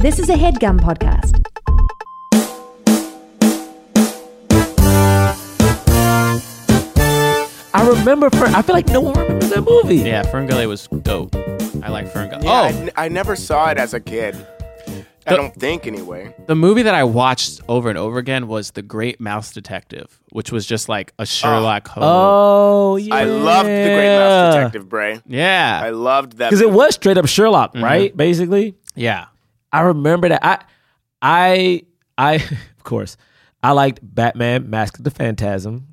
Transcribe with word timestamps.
This 0.00 0.18
is 0.18 0.28
a 0.30 0.34
headgum 0.34 0.78
podcast. 0.80 1.44
I 7.74 7.86
remember. 7.86 8.30
Fern, 8.30 8.54
I 8.54 8.62
feel 8.62 8.74
like 8.74 8.86
no 8.88 9.00
one 9.00 9.14
remembers 9.18 9.50
that 9.50 9.62
movie. 9.62 9.96
Yeah, 9.96 10.22
Ferngully 10.24 10.66
was 10.66 10.88
dope. 11.02 11.34
I 11.82 11.90
like 11.90 12.10
Ferngully. 12.12 12.44
Yeah, 12.44 12.50
I 12.50 12.72
oh, 12.72 12.76
n- 12.76 12.90
I, 12.96 13.08
never 13.08 13.36
saw 13.36 13.70
it 13.70 13.76
as 13.78 13.94
a 13.94 14.00
kid. 14.00 14.34
I 15.26 15.30
The- 15.32 15.36
don't 15.36 15.54
think 15.54 15.86
anyway. 15.86 16.34
the 16.46 16.54
movie 16.56 16.82
that 16.82 16.94
I 16.94 17.04
watched 17.04 17.60
over 17.68 17.88
and 17.90 17.98
over 17.98 18.18
again 18.18 18.48
was 18.48 18.70
The 18.72 18.82
Great 18.82 19.20
Mouse 19.20 19.52
Detective, 19.52 20.18
which 20.30 20.50
was 20.50 20.64
just 20.66 20.88
like 20.88 21.12
a 21.18 21.26
Sherlock 21.26 21.86
Holmes. 21.88 22.06
Oh 22.08 22.96
yeah. 22.96 23.14
I 23.14 23.24
loved 23.24 23.68
the 23.68 23.72
Great 23.94 24.16
Mouse 24.18 24.54
Detective, 24.54 24.88
Bray. 24.88 25.20
Yeah, 25.26 25.80
I 25.84 25.90
loved 25.90 26.38
that 26.38 26.48
Because 26.50 26.62
it 26.62 26.66
movie. 26.66 26.76
was 26.78 26.94
straight 26.94 27.18
up 27.18 27.26
Sherlock, 27.26 27.74
Mm-hmm. 27.74 27.84
right? 27.84 28.16
Basically, 28.16 28.74
yeah. 28.94 29.26
I 29.72 29.80
remember 29.82 30.28
that. 30.30 30.44
I, 30.44 30.62
I, 31.22 31.82
I. 32.16 32.34
Of 32.78 32.84
course, 32.84 33.18
I 33.62 33.72
liked 33.72 34.00
Batman: 34.02 34.70
Mask 34.70 34.96
of 34.98 35.04
the 35.04 35.10
Phantasm 35.10 35.86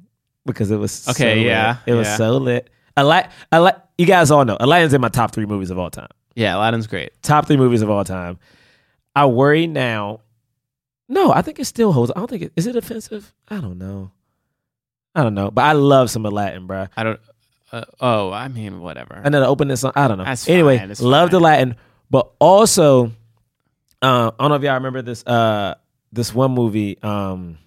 because 0.46 0.72
it 0.72 0.78
was 0.78 1.08
Okay, 1.10 1.34
so 1.34 1.36
lit. 1.40 1.46
yeah, 1.46 1.78
it 1.86 1.94
was 1.94 2.08
yeah. 2.08 2.16
so 2.16 2.38
lit. 2.38 2.70
Ala- 2.98 3.30
Ala- 3.54 3.84
you 3.98 4.06
guys 4.06 4.32
all 4.32 4.46
know 4.46 4.56
Aladdin's 4.60 4.94
in 4.94 5.02
my 5.02 5.10
top 5.10 5.32
three 5.34 5.46
movies 5.46 5.72
of 5.72 5.78
all 5.78 5.90
time. 5.90 6.08
Yeah, 6.36 6.56
Aladdin's 6.56 6.88
great. 6.88 7.22
Top 7.22 7.48
three 7.48 7.58
movies 7.58 7.82
of 7.82 7.90
all 7.90 8.06
time. 8.06 8.40
I 9.14 9.26
worry 9.26 9.68
now. 9.68 10.22
No, 11.10 11.34
I 11.34 11.42
think 11.42 11.60
it 11.60 11.66
still 11.66 11.92
holds. 11.92 12.12
I 12.16 12.20
don't 12.20 12.30
think 12.30 12.44
it 12.44 12.54
is 12.56 12.66
it 12.66 12.78
offensive. 12.78 13.34
I 13.50 13.60
don't 13.60 13.78
know. 13.78 14.12
I 15.14 15.24
don't 15.24 15.34
know, 15.34 15.52
but 15.52 15.64
I 15.66 15.74
love 15.74 16.10
some 16.10 16.26
Aladdin, 16.26 16.66
bruh. 16.68 16.88
I 16.96 17.04
don't. 17.04 17.20
Uh, 17.74 17.84
oh, 18.00 18.32
I 18.32 18.48
mean, 18.48 18.80
whatever. 18.80 19.16
And 19.22 19.34
then 19.34 19.42
the 19.42 19.48
opening 19.48 19.76
song. 19.76 19.92
I 19.96 20.08
don't 20.08 20.18
know. 20.18 20.24
That's 20.24 20.48
anyway, 20.48 20.78
fine, 20.78 20.94
love 21.00 21.32
the. 21.32 21.40
Latin, 21.42 21.76
but 22.10 22.32
also, 22.40 23.12
uh, 24.06 24.32
I 24.38 24.44
don't 24.44 24.50
know 24.50 24.56
if 24.56 24.62
y'all 24.64 24.74
remember 24.76 25.02
this. 25.02 25.26
Uh, 25.26 25.76
this 26.12 26.34
one 26.34 26.52
movie. 26.52 26.98
Um, 27.02 27.58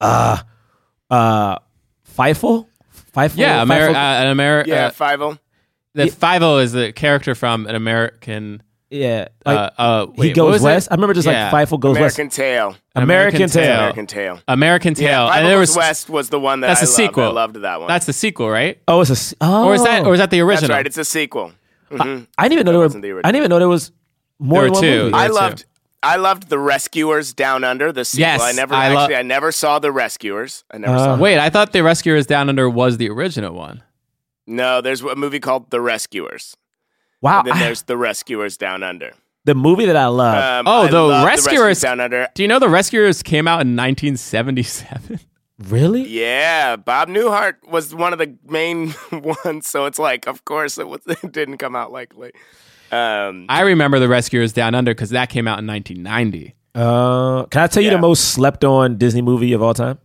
uh, 0.00 0.38
uh, 1.10 1.58
Fievel. 2.16 2.66
Fievel. 3.14 3.36
yeah, 3.36 3.64
Ameri- 3.64 3.94
uh, 3.94 3.96
an 4.24 4.26
American. 4.28 4.72
yeah, 4.72 4.90
Five 4.90 5.20
O. 5.22 5.38
the 5.94 6.08
Five 6.08 6.42
O 6.42 6.58
is 6.58 6.72
the 6.72 6.92
character 6.92 7.34
from 7.34 7.66
an 7.66 7.74
American. 7.74 8.62
yeah. 8.90 9.28
Like, 9.46 9.56
uh, 9.56 9.70
uh, 9.78 10.06
he 10.06 10.12
wait, 10.20 10.28
what 10.30 10.34
goes 10.36 10.52
was 10.52 10.62
it? 10.62 10.64
west. 10.64 10.88
I 10.90 10.94
remember 10.94 11.14
just 11.14 11.26
Yeah. 11.28 11.50
like 11.52 11.68
Fievel 11.68 11.80
goes 11.80 11.96
American 11.96 12.26
west. 12.26 12.36
Tail. 12.36 12.76
American, 12.96 13.42
American 13.42 13.48
Tail. 13.50 13.62
Tail. 13.66 13.74
American 13.78 14.06
Tail. 14.06 14.40
American 14.48 14.94
Tail, 14.94 15.06
Yeah, 15.06 15.28
Five 15.28 15.36
and 15.38 15.46
there 15.48 15.58
was 15.58 15.76
West 15.76 16.08
was 16.10 16.28
the 16.30 16.40
one 16.40 16.60
that 16.60 16.68
that's 16.68 16.82
I 16.82 16.84
the 16.84 16.90
loved. 16.90 16.96
sequel. 16.96 17.24
I 17.24 17.28
loved 17.32 17.56
that 17.62 17.78
one. 17.80 17.88
That's 17.88 18.06
the 18.06 18.12
sequel, 18.12 18.50
right? 18.50 18.80
Oh, 18.88 19.00
it's 19.00 19.10
a. 19.10 19.12
s- 19.14 19.34
Oh, 19.40 19.66
Or 19.66 19.74
is 19.74 19.82
that 19.84 20.04
or 20.06 20.12
is 20.14 20.18
that 20.20 20.30
the 20.30 20.40
original? 20.40 20.68
That's 20.68 20.76
right. 20.76 20.86
It's 20.86 20.98
a 20.98 21.04
sequel. 21.04 21.52
Mhm. 21.90 22.26
I 22.38 22.44
didn't 22.48 22.52
even 22.54 22.66
know 22.66 22.72
there 22.72 22.80
wasn't 22.80 23.02
the 23.02 23.10
I 23.12 23.30
didn't 23.30 23.36
even 23.36 23.50
know 23.50 23.58
there 23.60 23.68
was 23.68 23.92
more 24.38 24.62
There 24.62 24.70
than 24.70 24.72
were 24.72 24.74
one 24.74 24.82
two. 24.82 25.02
movie. 25.04 25.14
I- 25.14 25.24
I 25.24 25.26
too. 25.28 25.32
loved. 25.34 25.64
I 26.02 26.16
loved 26.16 26.48
the 26.50 26.58
Rescuers 26.58 27.32
Down 27.32 27.64
Under. 27.64 27.90
The 27.90 28.04
sequel. 28.04 28.20
Yes, 28.28 28.40
I 28.42 28.52
never 28.52 28.74
I 28.74 28.92
lo- 28.92 29.00
actually. 29.00 29.16
I 29.16 29.22
never 29.22 29.50
saw 29.50 29.78
the 29.78 29.90
Rescuers. 29.90 30.62
I 30.70 30.76
never 30.76 30.94
Uh, 30.94 30.98
saw. 30.98 31.16
Wait, 31.16 31.38
I 31.38 31.48
thought 31.48 31.72
the 31.72 31.82
Rescuers 31.82 32.26
Down 32.26 32.50
Under 32.50 32.68
was 32.68 32.98
the 32.98 33.08
original 33.08 33.54
one. 33.54 33.82
No, 34.46 34.82
there's 34.82 35.00
a 35.00 35.16
movie 35.16 35.40
called 35.40 35.70
The 35.70 35.80
Rescuers. 35.80 36.58
wow, 37.22 37.38
And 37.38 37.48
then 37.48 37.56
I- 37.56 37.60
there's 37.60 37.82
The 37.84 37.96
Rescuers 37.96 38.58
Down 38.58 38.82
Under. 38.82 39.12
the 39.46 39.54
movie 39.54 39.86
that 39.86 39.96
I 39.96 40.06
love. 40.08 40.36
Um, 40.42 40.66
Oh, 40.68 40.82
I 40.82 40.90
The 40.90 41.00
love 41.02 41.26
Rescuers- 41.26 41.80
Down 41.80 42.00
Under. 42.00 42.28
Do 42.34 42.42
you 42.42 42.48
know 42.48 42.58
the 42.58 42.68
Rescuers 42.68 43.22
came 43.22 43.48
out 43.48 43.62
in 43.62 43.74
1977? 43.74 45.20
really? 45.58 46.06
Yeah, 46.06 46.76
Bob 46.76 47.08
Newhart 47.08 47.54
was 47.66 47.94
one 47.94 48.12
of 48.12 48.18
the 48.18 48.36
main 48.46 48.94
ones, 49.44 49.66
so 49.66 49.86
it's 49.86 49.98
like, 49.98 50.26
of 50.26 50.44
course, 50.44 50.76
it, 50.76 50.86
was, 50.88 51.00
it 51.06 51.32
didn't 51.32 51.56
come 51.56 51.74
out 51.74 51.92
likely. 51.92 52.32
Um, 52.94 53.46
I 53.48 53.62
remember 53.62 53.98
the 53.98 54.08
Rescuers 54.08 54.52
Down 54.52 54.74
Under 54.74 54.92
because 54.94 55.10
that 55.10 55.28
came 55.30 55.48
out 55.48 55.58
in 55.58 55.66
1990. 55.66 56.54
Uh, 56.74 57.44
can 57.46 57.62
I 57.62 57.66
tell 57.66 57.82
you 57.82 57.88
Yeah. 57.90 57.96
the 57.96 58.00
most 58.00 58.32
slept 58.32 58.64
on 58.64 58.98
Disney 58.98 59.22
movie 59.22 59.52
of 59.52 59.62
all 59.62 59.74
time? 59.74 59.98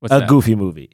What's 0.00 0.14
a 0.14 0.20
that? 0.20 0.28
Goofy 0.28 0.54
movie. 0.54 0.90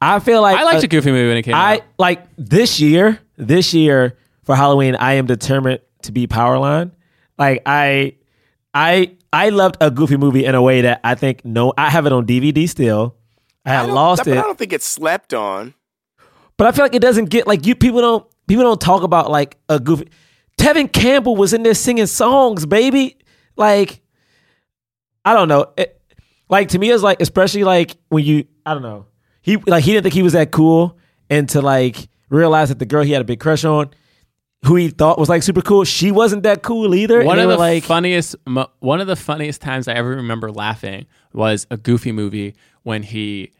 I 0.00 0.18
feel 0.18 0.40
like 0.42 0.58
I 0.58 0.64
liked 0.64 0.82
uh, 0.82 0.86
a 0.86 0.88
Goofy 0.88 1.10
movie 1.12 1.28
when 1.28 1.36
it 1.36 1.42
came 1.42 1.54
out. 1.54 1.60
I 1.64 1.74
out. 1.76 1.82
like 1.98 2.26
this 2.36 2.80
year. 2.80 3.18
This 3.36 3.72
year 3.74 4.18
for 4.44 4.54
Halloween, 4.54 4.96
I 4.96 5.14
am 5.14 5.26
determined 5.26 5.80
to 6.02 6.12
be 6.12 6.26
Powerline. 6.26 6.90
Like 7.38 7.62
I, 7.64 8.16
I, 8.74 9.12
I 9.32 9.48
loved 9.48 9.76
a 9.80 9.90
Goofy 9.90 10.16
movie 10.18 10.44
in 10.44 10.54
a 10.54 10.60
way 10.62 10.82
that 10.82 11.00
I 11.04 11.14
think 11.14 11.44
no, 11.44 11.72
I 11.78 11.88
have 11.90 12.04
it 12.06 12.12
on 12.12 12.26
DVD 12.26 12.68
still. 12.68 13.16
I 13.64 13.70
I 13.70 13.74
had 13.74 13.86
don't- 13.86 13.94
lost 13.94 14.24
but 14.24 14.28
it, 14.32 14.38
I 14.38 14.42
don't 14.42 14.58
think 14.58 14.72
it's 14.74 14.86
slept 14.86 15.32
on. 15.32 15.72
but 16.58 16.66
I 16.66 16.72
feel 16.72 16.84
like 16.84 16.94
it 16.94 17.02
doesn't 17.02 17.26
get 17.30 17.46
like 17.46 17.64
you. 17.66 17.74
People 17.74 18.00
don't. 18.02 18.26
People 18.50 18.64
don't 18.64 18.80
talk 18.80 19.04
about 19.04 19.30
like 19.30 19.58
a 19.68 19.78
Goofy. 19.78 20.08
Tevin 20.58 20.92
Campbell 20.92 21.36
was 21.36 21.52
in 21.52 21.62
there 21.62 21.72
singing 21.72 22.06
songs, 22.06 22.66
baby. 22.66 23.16
Like, 23.54 24.00
I 25.24 25.34
don't 25.34 25.46
know. 25.46 25.72
It, 25.76 26.02
like 26.48 26.70
to 26.70 26.78
me, 26.80 26.90
it's 26.90 27.00
like 27.00 27.20
especially 27.20 27.62
like 27.62 27.96
when 28.08 28.24
you, 28.24 28.46
I 28.66 28.74
don't 28.74 28.82
know. 28.82 29.06
He 29.40 29.56
like 29.56 29.84
he 29.84 29.92
didn't 29.92 30.02
think 30.02 30.14
he 30.14 30.24
was 30.24 30.32
that 30.32 30.50
cool, 30.50 30.98
and 31.30 31.48
to 31.50 31.62
like 31.62 32.08
realize 32.28 32.70
that 32.70 32.80
the 32.80 32.86
girl 32.86 33.04
he 33.04 33.12
had 33.12 33.22
a 33.22 33.24
big 33.24 33.38
crush 33.38 33.64
on, 33.64 33.90
who 34.64 34.74
he 34.74 34.88
thought 34.88 35.16
was 35.16 35.28
like 35.28 35.44
super 35.44 35.62
cool, 35.62 35.84
she 35.84 36.10
wasn't 36.10 36.42
that 36.42 36.60
cool 36.64 36.92
either. 36.92 37.22
One 37.22 37.38
of 37.38 37.48
the 37.48 37.56
like, 37.56 37.84
funniest, 37.84 38.34
one 38.80 39.00
of 39.00 39.06
the 39.06 39.14
funniest 39.14 39.60
times 39.60 39.86
I 39.86 39.92
ever 39.94 40.16
remember 40.16 40.50
laughing 40.50 41.06
was 41.32 41.68
a 41.70 41.76
Goofy 41.76 42.10
movie 42.10 42.56
when 42.82 43.04
he, 43.04 43.52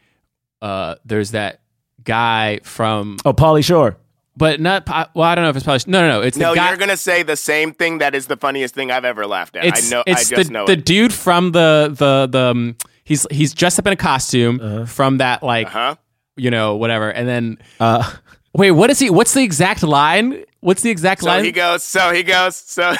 uh, 0.61 0.95
there's 1.05 1.31
that 1.31 1.61
guy 2.03 2.59
from, 2.63 3.15
oh, 3.23 3.31
Pauly 3.31 3.63
Shore. 3.63 3.95
But 4.37 4.59
not, 4.61 4.87
well, 5.13 5.27
I 5.27 5.35
don't 5.35 5.43
know 5.43 5.49
if 5.49 5.55
it's 5.55 5.65
probably, 5.65 5.91
no, 5.91 6.01
no, 6.01 6.19
no, 6.19 6.21
it's 6.21 6.37
No, 6.37 6.51
the 6.51 6.55
guy. 6.55 6.69
you're 6.69 6.77
gonna 6.77 6.97
say 6.97 7.23
the 7.23 7.35
same 7.35 7.73
thing. 7.73 7.97
That 7.99 8.15
is 8.15 8.27
the 8.27 8.37
funniest 8.37 8.73
thing 8.73 8.89
I've 8.91 9.05
ever 9.05 9.25
laughed 9.27 9.55
at. 9.55 9.65
it's 9.65 9.87
I 9.91 9.95
know. 9.95 10.03
it's 10.07 10.31
I 10.31 10.35
just 10.35 10.47
the, 10.47 10.53
know 10.53 10.65
the 10.65 10.73
it. 10.73 10.85
dude 10.85 11.13
from 11.13 11.51
the 11.51 11.93
the 11.97 12.27
the 12.31 12.45
um, 12.51 12.75
he's 13.03 13.27
he's 13.31 13.53
dressed 13.53 13.77
up 13.79 13.87
in 13.87 13.93
a 13.93 13.97
costume 13.97 14.85
from 14.85 15.17
that 15.17 15.43
like 15.43 15.67
Huh? 15.67 15.95
you 16.37 16.49
know 16.49 16.75
whatever 16.77 17.09
and 17.09 17.27
then 17.27 17.57
Uh, 17.79 18.09
wait 18.53 18.71
what 18.71 18.89
is 18.89 18.99
he 18.99 19.09
what's 19.09 19.33
the 19.33 19.43
exact 19.43 19.83
line 19.83 20.43
what's 20.61 20.81
the 20.81 20.89
exact 20.91 21.21
So 21.21 21.27
line 21.27 21.43
he 21.43 21.51
goes. 21.51 21.83
So 21.83 22.13
he 22.13 22.23
goes. 22.23 22.55
So 22.55 22.93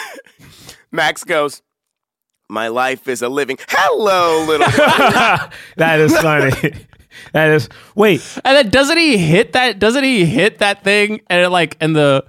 Max 0.91 1.23
goes. 1.23 1.61
My 2.49 2.67
life 2.67 3.07
is 3.07 3.21
a 3.21 3.29
living. 3.29 3.57
Hello, 3.69 4.43
little. 4.45 4.67
that 5.77 5.99
is 6.01 6.13
funny. 6.17 6.51
That 7.33 7.49
is 7.51 7.69
wait. 7.95 8.21
and 8.45 8.57
then 8.57 8.69
doesn't 8.69 8.97
he 8.97 9.17
hit 9.17 9.53
that 9.53 9.79
doesn't 9.79 10.03
he 10.03 10.25
hit 10.25 10.59
that 10.59 10.83
thing 10.83 11.21
and 11.27 11.41
it 11.41 11.49
like 11.49 11.77
and 11.81 11.95
the 11.95 12.25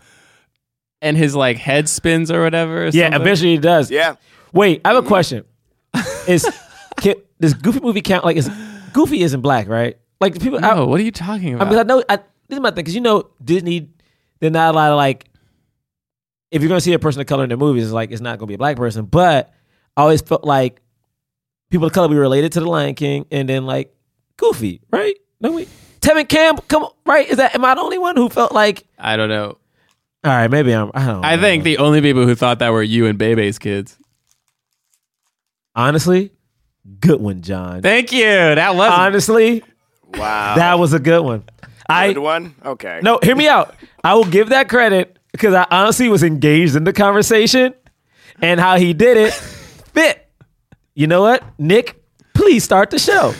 and 1.00 1.16
his 1.16 1.34
like 1.34 1.56
head 1.56 1.88
spins 1.88 2.30
or 2.30 2.42
whatever 2.42 2.82
or 2.82 2.86
Yeah, 2.86 3.06
something? 3.06 3.20
eventually 3.20 3.50
he 3.52 3.58
does. 3.58 3.90
yeah. 3.90 4.14
Wait, 4.52 4.80
I 4.84 4.92
have 4.92 5.04
a 5.04 5.06
question. 5.08 5.44
Is 6.28 6.46
can, 6.98 7.14
does 7.40 7.54
Goofy 7.54 7.80
movie 7.80 8.02
count? 8.02 8.24
Like, 8.24 8.36
is 8.36 8.48
Goofy 8.92 9.22
isn't 9.22 9.40
black, 9.40 9.66
right? 9.68 9.96
Like 10.20 10.40
people. 10.40 10.64
I, 10.64 10.74
no 10.74 10.86
what 10.86 11.00
are 11.00 11.02
you 11.02 11.10
talking 11.10 11.54
I 11.54 11.56
about 11.56 11.70
mean, 11.70 11.78
I 11.78 11.82
know. 11.82 12.04
I, 12.08 12.16
this 12.16 12.56
is 12.56 12.60
my 12.60 12.68
thing 12.70 12.76
because 12.76 12.94
you 12.94 13.00
know 13.00 13.30
Disney. 13.42 13.88
They're 14.40 14.50
not 14.50 14.74
allowed 14.74 14.90
to 14.90 14.96
like. 14.96 15.24
If 16.50 16.60
you're 16.62 16.68
gonna 16.68 16.80
see 16.82 16.92
a 16.92 16.98
person 16.98 17.20
of 17.20 17.26
color 17.26 17.42
in 17.44 17.48
their 17.48 17.56
movies, 17.58 17.84
it's 17.84 17.92
like 17.92 18.10
it's 18.12 18.20
not 18.20 18.38
gonna 18.38 18.46
be 18.48 18.54
a 18.54 18.58
black 18.58 18.76
person. 18.76 19.06
But 19.06 19.52
I 19.96 20.02
always 20.02 20.20
felt 20.20 20.44
like 20.44 20.80
people 21.70 21.86
of 21.86 21.92
color 21.92 22.08
be 22.08 22.14
related 22.16 22.52
to 22.52 22.60
the 22.60 22.66
Lion 22.68 22.94
King, 22.94 23.24
and 23.32 23.48
then 23.48 23.64
like 23.66 23.92
Goofy, 24.42 24.80
right? 24.90 25.16
No 25.40 25.52
wait, 25.52 25.68
Tevin 26.00 26.28
Campbell, 26.28 26.64
come 26.68 26.82
on, 26.84 26.92
right? 27.06 27.28
Is 27.28 27.36
that 27.38 27.54
am 27.54 27.64
I 27.64 27.74
the 27.74 27.80
only 27.80 27.98
one 27.98 28.16
who 28.16 28.28
felt 28.28 28.52
like? 28.52 28.84
I 28.98 29.16
don't 29.16 29.28
know 29.28 29.56
All 30.24 30.32
right, 30.32 30.50
maybe 30.50 30.72
I'm. 30.74 30.90
I 30.94 31.06
don't. 31.06 31.24
I 31.24 31.36
know. 31.36 31.42
think 31.42 31.64
the 31.64 31.78
only 31.78 32.00
people 32.00 32.26
who 32.26 32.34
thought 32.34 32.58
that 32.58 32.70
were 32.70 32.82
you 32.82 33.06
and 33.06 33.18
Bebe's 33.18 33.58
kids 33.58 33.96
honestly, 35.74 36.32
good 37.00 37.20
one, 37.20 37.42
John. 37.42 37.82
thank 37.82 38.12
you 38.12 38.24
that 38.24 38.74
was 38.74 38.90
Honestly, 38.92 39.62
Wow. 40.14 40.54
that 40.56 40.78
was 40.78 40.92
a 40.92 40.98
good 40.98 41.22
one. 41.24 41.44
I 41.88 42.12
good 42.12 42.20
one. 42.20 42.54
Okay. 42.64 43.00
No, 43.02 43.18
hear 43.22 43.34
me 43.36 43.48
out. 43.48 43.74
I 44.04 44.14
will 44.14 44.24
give 44.24 44.50
that 44.50 44.68
credit 44.68 45.18
because 45.32 45.54
I 45.54 45.66
honestly 45.70 46.08
was 46.08 46.22
engaged 46.22 46.76
in 46.76 46.84
the 46.84 46.92
conversation 46.92 47.74
and 48.40 48.60
how 48.60 48.76
he 48.76 48.92
did 48.92 49.16
it 49.16 49.32
fit. 49.32 50.28
You 50.94 51.06
know 51.06 51.22
what? 51.22 51.42
Nick, 51.58 52.02
please 52.34 52.62
start 52.64 52.90
the 52.90 52.98
show. 52.98 53.34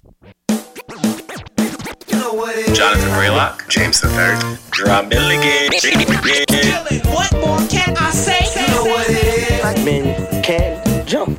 Jonathan 2.33 3.11
Braylock, 3.11 3.69
James 3.69 4.01
the 4.01 4.09
Third, 4.09 4.39
Gerard 4.73 5.11
Milligan. 5.11 5.71
What 7.13 7.31
more 7.35 7.59
can 7.69 7.95
I 7.99 8.11
say? 8.11 8.39
You 8.59 8.67
know 8.69 8.85
what 8.85 9.07
it 9.11 9.53
is. 9.53 9.61
Black 9.61 9.85
men 9.85 10.43
can 10.43 11.07
jump. 11.07 11.39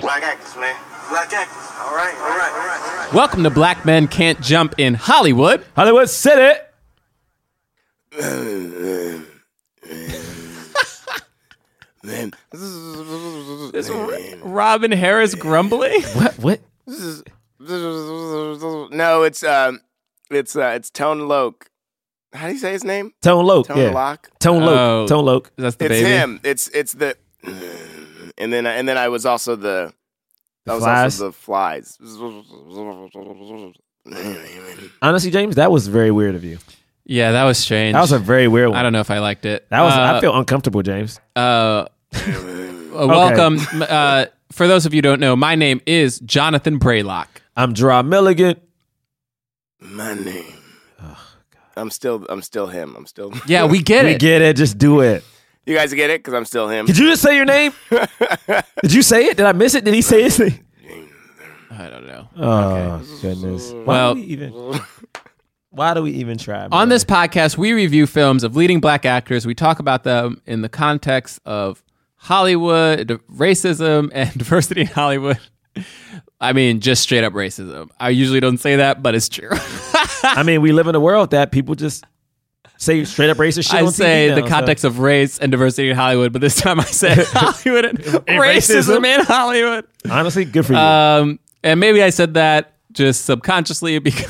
Black 0.00 0.22
actors, 0.22 0.54
man. 0.56 0.76
Black 1.08 1.32
actors. 1.32 1.56
All 1.80 1.96
right, 1.96 2.14
all 2.14 2.36
right, 2.36 2.52
all 2.52 2.66
right, 2.66 2.80
all 2.82 2.96
right. 2.98 3.14
Welcome 3.14 3.42
to 3.44 3.50
Black 3.50 3.86
Men 3.86 4.08
Can't 4.08 4.38
Jump 4.42 4.74
in 4.76 4.92
Hollywood. 4.92 5.64
Hollywood 5.74 6.10
City. 6.10 6.60
Man, 13.72 13.80
Is 13.80 13.90
Robin 14.42 14.92
Harris 14.92 15.34
grumbling? 15.34 16.02
What? 16.14 16.34
What? 16.38 16.60
This 16.86 17.00
is 17.00 17.22
No, 17.60 19.22
it's 19.22 19.42
um, 19.44 19.80
it's 20.30 20.56
uh, 20.56 20.72
it's 20.76 20.90
Tone 20.90 21.28
Loc. 21.28 21.68
How 22.32 22.46
do 22.48 22.52
you 22.54 22.58
say 22.58 22.72
his 22.72 22.84
name? 22.84 23.12
Tone 23.22 23.44
Loc. 23.44 23.66
Tone 23.66 23.76
yeah. 23.78 23.90
Loc. 23.90 24.30
Tone 24.40 24.60
Loc. 24.64 24.78
Oh. 24.78 25.06
Tone 25.06 25.24
Loc. 25.24 25.52
That's 25.56 25.76
the 25.76 25.84
It's 25.86 25.94
baby. 25.94 26.08
him. 26.08 26.40
It's 26.44 26.68
it's 26.68 26.92
the, 26.94 27.16
and 28.38 28.52
then 28.52 28.66
and 28.66 28.88
then 28.88 28.96
I 28.98 29.08
was 29.08 29.26
also 29.26 29.54
the, 29.56 29.92
The 30.66 30.72
I 30.72 30.74
was 30.74 30.84
flies? 30.84 31.20
also 31.20 31.26
the 31.26 31.32
flies. 31.32 31.98
Honestly, 35.02 35.30
James, 35.30 35.54
that 35.56 35.70
was 35.70 35.86
very 35.88 36.10
weird 36.10 36.34
of 36.34 36.42
you. 36.44 36.58
Yeah, 37.04 37.32
that 37.32 37.44
was 37.44 37.58
strange. 37.58 37.94
That 37.94 38.00
was 38.00 38.12
a 38.12 38.18
very 38.18 38.48
weird 38.48 38.68
one. 38.70 38.78
I 38.78 38.82
don't 38.82 38.92
know 38.92 39.00
if 39.00 39.10
I 39.10 39.18
liked 39.18 39.44
it. 39.44 39.68
That 39.70 39.82
was. 39.82 39.92
Uh, 39.92 40.14
I 40.16 40.20
feel 40.20 40.36
uncomfortable, 40.36 40.82
James. 40.82 41.20
Uh, 41.36 41.86
uh, 42.94 43.06
welcome. 43.06 43.58
Uh, 43.80 44.26
for 44.50 44.66
those 44.68 44.86
of 44.86 44.92
you 44.94 44.98
who 44.98 45.02
don't 45.02 45.20
know, 45.20 45.34
my 45.36 45.54
name 45.54 45.80
is 45.86 46.20
Jonathan 46.20 46.78
Braylock. 46.78 47.26
I'm 47.56 47.74
Gerard 47.74 48.06
Milligan. 48.06 48.60
My 49.80 50.14
name. 50.14 50.44
I'm 51.76 51.90
still 51.90 52.26
I'm 52.28 52.42
still 52.42 52.66
him. 52.66 52.94
I'm 52.96 53.06
still. 53.06 53.32
Yeah, 53.46 53.64
we 53.66 53.82
get 53.82 54.04
it. 54.04 54.08
we 54.08 54.14
it. 54.14 54.20
get 54.20 54.42
it. 54.42 54.56
Just 54.56 54.76
do 54.78 55.00
it. 55.00 55.24
You 55.64 55.74
guys 55.76 55.92
get 55.94 56.10
it 56.10 56.18
because 56.20 56.34
I'm 56.34 56.44
still 56.44 56.68
him. 56.68 56.86
Did 56.86 56.98
you 56.98 57.08
just 57.08 57.22
say 57.22 57.36
your 57.36 57.44
name? 57.44 57.72
Did 58.82 58.92
you 58.92 59.02
say 59.02 59.26
it? 59.26 59.36
Did 59.36 59.46
I 59.46 59.52
miss 59.52 59.74
it? 59.74 59.84
Did 59.84 59.94
he 59.94 60.02
say 60.02 60.22
his 60.22 60.38
name? 60.38 60.58
I 61.70 61.88
don't 61.88 62.06
know. 62.06 62.28
Oh 62.36 63.18
goodness. 63.22 63.72
Why 63.72 63.84
Well- 63.84 64.14
do 64.14 64.20
we 64.20 64.26
even? 64.26 64.80
Why 65.70 65.94
do 65.94 66.02
we 66.02 66.10
even 66.10 66.36
try? 66.36 66.68
On 66.70 66.90
this 66.90 67.02
podcast, 67.02 67.56
we 67.56 67.72
review 67.72 68.06
films 68.06 68.44
of 68.44 68.54
leading 68.54 68.78
black 68.78 69.06
actors. 69.06 69.46
We 69.46 69.54
talk 69.54 69.78
about 69.78 70.04
them 70.04 70.42
in 70.44 70.60
the 70.60 70.68
context 70.68 71.40
of 71.46 71.82
Hollywood, 72.22 73.20
racism, 73.30 74.10
and 74.14 74.32
diversity 74.32 74.82
in 74.82 74.86
Hollywood. 74.86 75.38
I 76.40 76.52
mean, 76.52 76.80
just 76.80 77.02
straight 77.02 77.24
up 77.24 77.32
racism. 77.32 77.90
I 77.98 78.10
usually 78.10 78.38
don't 78.40 78.58
say 78.58 78.76
that, 78.76 79.02
but 79.02 79.14
it's 79.16 79.28
true. 79.28 79.50
I 80.22 80.44
mean, 80.44 80.60
we 80.62 80.70
live 80.72 80.86
in 80.86 80.94
a 80.94 81.00
world 81.00 81.32
that 81.32 81.50
people 81.50 81.74
just 81.74 82.04
say 82.78 83.04
straight 83.04 83.30
up 83.30 83.38
racist 83.38 83.70
shit. 83.70 83.80
I 83.82 83.86
say 83.90 84.28
now, 84.28 84.36
the 84.36 84.42
so- 84.42 84.48
context 84.48 84.84
of 84.84 85.00
race 85.00 85.38
and 85.40 85.50
diversity 85.50 85.90
in 85.90 85.96
Hollywood, 85.96 86.32
but 86.32 86.40
this 86.40 86.54
time 86.56 86.78
I 86.78 86.84
said 86.84 87.26
Hollywood 87.30 87.84
and 87.86 87.98
racism 87.98 89.00
racism. 89.00 89.04
in 89.04 89.24
Hollywood. 89.24 89.86
Honestly, 90.08 90.44
good 90.44 90.64
for 90.66 90.74
you. 90.74 90.78
Um, 90.78 91.40
and 91.64 91.80
maybe 91.80 92.02
I 92.02 92.10
said 92.10 92.34
that 92.34 92.74
just 92.92 93.24
subconsciously 93.24 93.98
because 93.98 94.28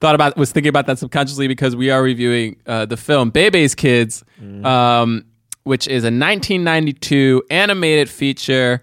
thought 0.00 0.14
about 0.16 0.36
was 0.36 0.50
thinking 0.50 0.70
about 0.70 0.86
that 0.86 0.98
subconsciously 0.98 1.46
because 1.46 1.76
we 1.76 1.90
are 1.90 2.02
reviewing 2.02 2.56
uh, 2.66 2.84
the 2.86 2.96
film 2.96 3.30
Bebe's 3.30 3.74
Kids, 3.76 4.24
um, 4.64 5.24
which 5.64 5.86
is 5.86 6.04
a 6.04 6.06
1992 6.06 7.42
animated 7.50 8.08
feature, 8.10 8.82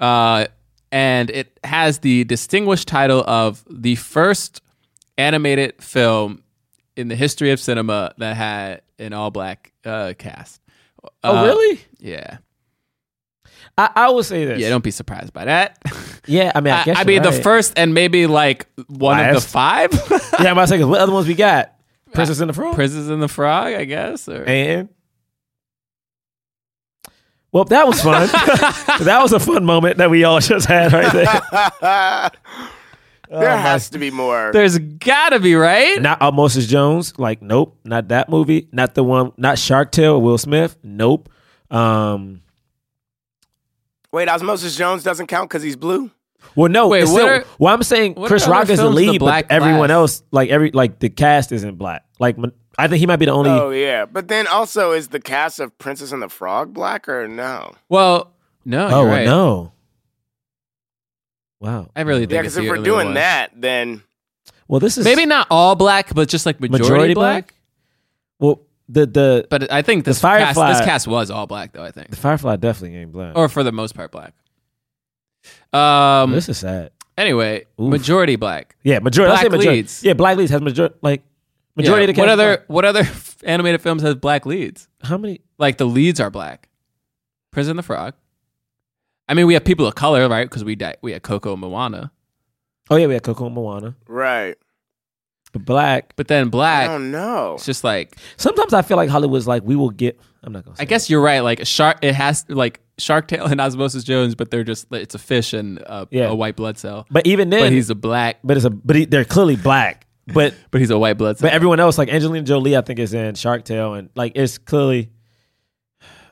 uh, 0.00 0.46
and 0.92 1.30
it 1.30 1.58
has 1.64 1.98
the 2.00 2.24
distinguished 2.24 2.88
title 2.88 3.22
of 3.26 3.64
the 3.68 3.94
first 3.96 4.60
animated 5.18 5.82
film 5.82 6.42
in 6.96 7.08
the 7.08 7.16
history 7.16 7.50
of 7.50 7.58
cinema 7.60 8.14
that 8.18 8.36
had 8.36 8.82
an 8.98 9.12
all 9.12 9.30
black 9.30 9.72
uh, 9.84 10.14
cast. 10.18 10.60
oh, 11.24 11.36
Uh, 11.38 11.44
really? 11.44 11.80
Yeah. 11.98 12.38
I, 13.76 13.90
I 13.96 14.10
will 14.10 14.22
say 14.22 14.44
this. 14.44 14.60
Yeah, 14.60 14.68
don't 14.68 14.84
be 14.84 14.92
surprised 14.92 15.32
by 15.32 15.46
that. 15.46 15.78
Yeah, 16.26 16.52
I 16.54 16.62
mean, 16.62 16.72
I, 16.72 16.80
I, 16.80 16.84
guess 16.84 16.96
I 17.00 17.04
mean, 17.04 17.22
the 17.22 17.32
first 17.32 17.74
and 17.76 17.92
maybe 17.92 18.26
like 18.26 18.66
one 18.86 19.20
of 19.20 19.34
the 19.34 19.42
five. 19.42 19.92
Yeah, 19.92 20.18
I'm 20.38 20.52
about 20.52 20.62
to 20.62 20.66
say 20.68 20.82
what 20.84 20.98
other 20.98 21.12
ones 21.12 21.26
we 21.28 21.34
got? 21.34 21.74
Princess 22.14 22.40
and 22.40 22.48
the 22.48 22.54
Frog. 22.54 22.74
Princess 22.74 23.08
and 23.08 23.22
the 23.22 23.28
Frog, 23.28 23.74
I 23.74 23.84
guess. 23.84 24.26
Or 24.26 24.42
And 24.42 24.88
well, 27.54 27.64
that 27.66 27.86
was 27.86 28.02
fun. 28.02 28.26
that 29.04 29.20
was 29.22 29.32
a 29.32 29.38
fun 29.38 29.64
moment 29.64 29.98
that 29.98 30.10
we 30.10 30.24
all 30.24 30.40
just 30.40 30.66
had 30.66 30.92
right 30.92 31.12
there. 31.12 32.30
there 33.40 33.56
has 33.56 33.90
to 33.90 33.98
be 34.00 34.10
more. 34.10 34.50
there's 34.52 34.76
gotta 34.76 35.38
be 35.38 35.54
right. 35.54 36.02
Not 36.02 36.20
Osmosis 36.20 36.66
Jones. 36.66 37.16
Like, 37.16 37.42
nope, 37.42 37.78
not 37.84 38.08
that 38.08 38.28
movie. 38.28 38.68
Not 38.72 38.96
the 38.96 39.04
one. 39.04 39.30
Not 39.36 39.56
Shark 39.56 39.92
Tale. 39.92 40.20
Will 40.20 40.36
Smith. 40.36 40.76
Nope. 40.82 41.28
Um. 41.70 42.42
Wait, 44.10 44.28
Osmosis 44.28 44.76
Jones 44.76 45.04
doesn't 45.04 45.28
count 45.28 45.48
because 45.48 45.62
he's 45.62 45.76
blue. 45.76 46.10
Well, 46.56 46.70
no. 46.70 46.88
Wait, 46.88 47.04
what 47.04 47.08
still- 47.08 47.26
are- 47.28 47.44
well, 47.60 47.72
I'm 47.72 47.84
saying 47.84 48.14
Chris 48.16 48.48
Rock 48.48 48.64
is 48.64 48.78
the 48.78 48.82
films 48.82 48.96
with 48.96 49.04
the 49.04 49.10
lead, 49.12 49.18
black 49.20 49.48
but 49.48 49.54
everyone 49.54 49.88
class? 49.88 49.90
else, 49.90 50.22
like 50.32 50.50
every, 50.50 50.72
like 50.72 50.98
the 50.98 51.08
cast 51.08 51.52
isn't 51.52 51.78
black. 51.78 52.04
Like, 52.18 52.36
I 52.78 52.88
think 52.88 53.00
he 53.00 53.06
might 53.06 53.16
be 53.16 53.26
the 53.26 53.32
only. 53.32 53.50
Oh 53.50 53.70
yeah, 53.70 54.04
but 54.04 54.28
then 54.28 54.46
also 54.46 54.92
is 54.92 55.08
the 55.08 55.20
cast 55.20 55.60
of 55.60 55.76
Princess 55.78 56.12
and 56.12 56.20
the 56.22 56.28
Frog 56.28 56.72
black 56.74 57.08
or 57.08 57.28
no? 57.28 57.74
Well, 57.88 58.32
no, 58.64 58.88
oh 58.88 59.00
you're 59.02 59.10
right. 59.10 59.26
no. 59.26 59.72
Wow. 61.60 61.88
I 61.96 62.02
really 62.02 62.20
think 62.20 62.32
Yeah, 62.32 62.40
because 62.42 62.56
if 62.56 62.68
we're 62.68 62.76
doing 62.82 63.06
one. 63.08 63.14
that, 63.14 63.52
then 63.56 64.02
Well, 64.68 64.80
this 64.80 64.98
is 64.98 65.04
maybe 65.04 65.24
not 65.26 65.46
all 65.50 65.74
black, 65.76 66.14
but 66.14 66.28
just 66.28 66.44
like 66.46 66.60
majority, 66.60 66.82
majority 66.84 67.14
black. 67.14 67.46
black. 67.46 67.54
Well, 68.38 68.60
the 68.88 69.06
the 69.06 69.46
But 69.48 69.72
I 69.72 69.80
think 69.82 70.04
this 70.04 70.20
Firefly- 70.20 70.52
cast, 70.68 70.78
this 70.80 70.86
cast 70.86 71.06
was 71.06 71.30
all 71.30 71.46
black, 71.46 71.72
though. 71.72 71.82
I 71.84 71.90
think, 71.90 72.10
the 72.10 72.16
Firefly 72.16 72.56
definitely 72.56 72.98
ain't 72.98 73.12
black. 73.12 73.32
or 73.36 73.48
for 73.48 73.62
the 73.62 73.72
most 73.72 73.94
part, 73.94 74.10
black. 74.12 74.34
Um. 75.72 76.32
this 76.32 76.48
is 76.48 76.58
sad. 76.58 76.90
Anyway, 77.16 77.64
Oof. 77.80 77.90
majority 77.90 78.36
black. 78.36 78.76
Yeah, 78.82 78.98
majority. 78.98 79.32
I 79.32 79.36
say 79.36 79.48
Black 79.48 79.58
majority. 79.58 79.80
leads. 79.82 80.02
Yeah, 80.02 80.14
black 80.14 80.36
leads 80.36 80.50
has 80.50 80.60
majority. 80.60 80.96
Like 81.00 81.22
majority 81.76 82.04
Yeah, 82.04 82.10
of 82.10 82.16
the 82.16 82.20
what 82.22 82.28
other 82.28 82.56
black. 82.58 82.68
what 82.68 82.84
other 82.84 83.02
animated 83.44 83.80
films 83.82 84.02
has 84.02 84.14
black 84.14 84.46
leads? 84.46 84.88
How 85.02 85.16
many? 85.18 85.40
Like 85.58 85.78
the 85.78 85.86
leads 85.86 86.20
are 86.20 86.30
black. 86.30 86.68
Prison 87.50 87.72
and 87.72 87.78
the 87.78 87.82
Frog. 87.82 88.14
I 89.28 89.34
mean, 89.34 89.46
we 89.46 89.54
have 89.54 89.64
people 89.64 89.86
of 89.86 89.94
color, 89.94 90.28
right? 90.28 90.44
Because 90.44 90.64
we 90.64 90.74
di- 90.74 90.96
we 91.02 91.12
had 91.12 91.22
Coco 91.22 91.52
and 91.52 91.60
Moana, 91.60 92.10
Oh 92.90 92.96
yeah, 92.96 93.06
we 93.06 93.14
had 93.14 93.22
Coco 93.22 93.46
and 93.46 93.54
Moana. 93.54 93.94
right. 94.06 94.56
But 95.52 95.64
black. 95.64 96.16
but 96.16 96.26
then 96.26 96.48
black. 96.48 96.88
Oh, 96.90 96.94
I 96.94 96.98
black. 96.98 97.00
don't 97.00 97.10
know. 97.12 97.54
It's 97.54 97.64
just 97.64 97.84
like 97.84 98.16
Sometimes 98.36 98.74
I 98.74 98.82
feel 98.82 98.96
like 98.96 99.08
Hollywood's 99.08 99.46
like 99.46 99.62
we 99.64 99.76
will 99.76 99.90
get. 99.90 100.18
I'm 100.42 100.52
not 100.52 100.64
gonna. 100.64 100.76
Say 100.76 100.82
I 100.82 100.84
guess 100.84 101.08
you're 101.08 101.20
right. 101.22 101.40
Like 101.40 101.64
shark, 101.64 101.98
it 102.02 102.12
has 102.14 102.44
like 102.48 102.80
Shark 102.98 103.28
Tale 103.28 103.46
and 103.46 103.60
Osmosis 103.60 104.02
Jones, 104.04 104.34
but 104.34 104.50
they're 104.50 104.64
just 104.64 104.88
it's 104.92 105.14
a 105.14 105.18
fish 105.18 105.52
and 105.52 105.78
a, 105.78 106.08
Yeah. 106.10 106.24
a 106.26 106.34
white 106.34 106.56
blood 106.56 106.76
cell. 106.76 107.06
But 107.08 107.26
even 107.28 107.50
then, 107.50 107.60
But 107.60 107.72
he's 107.72 107.88
a 107.88 107.94
black, 107.94 108.38
but 108.42 108.56
it's 108.56 108.66
a 108.66 108.70
but 108.70 108.96
he, 108.96 109.04
they're 109.04 109.24
clearly 109.24 109.54
black. 109.56 110.03
But 110.26 110.54
but 110.70 110.80
he's 110.80 110.90
a 110.90 110.98
white 110.98 111.18
blood 111.18 111.38
cell. 111.38 111.48
but 111.48 111.54
everyone 111.54 111.80
else 111.80 111.98
like 111.98 112.08
Angelina 112.08 112.44
Jolie, 112.44 112.76
I 112.76 112.80
think 112.80 112.98
is 112.98 113.12
in 113.14 113.34
Shark 113.34 113.64
Tale, 113.64 113.94
and 113.94 114.10
like 114.14 114.32
it's 114.34 114.58
clearly. 114.58 115.10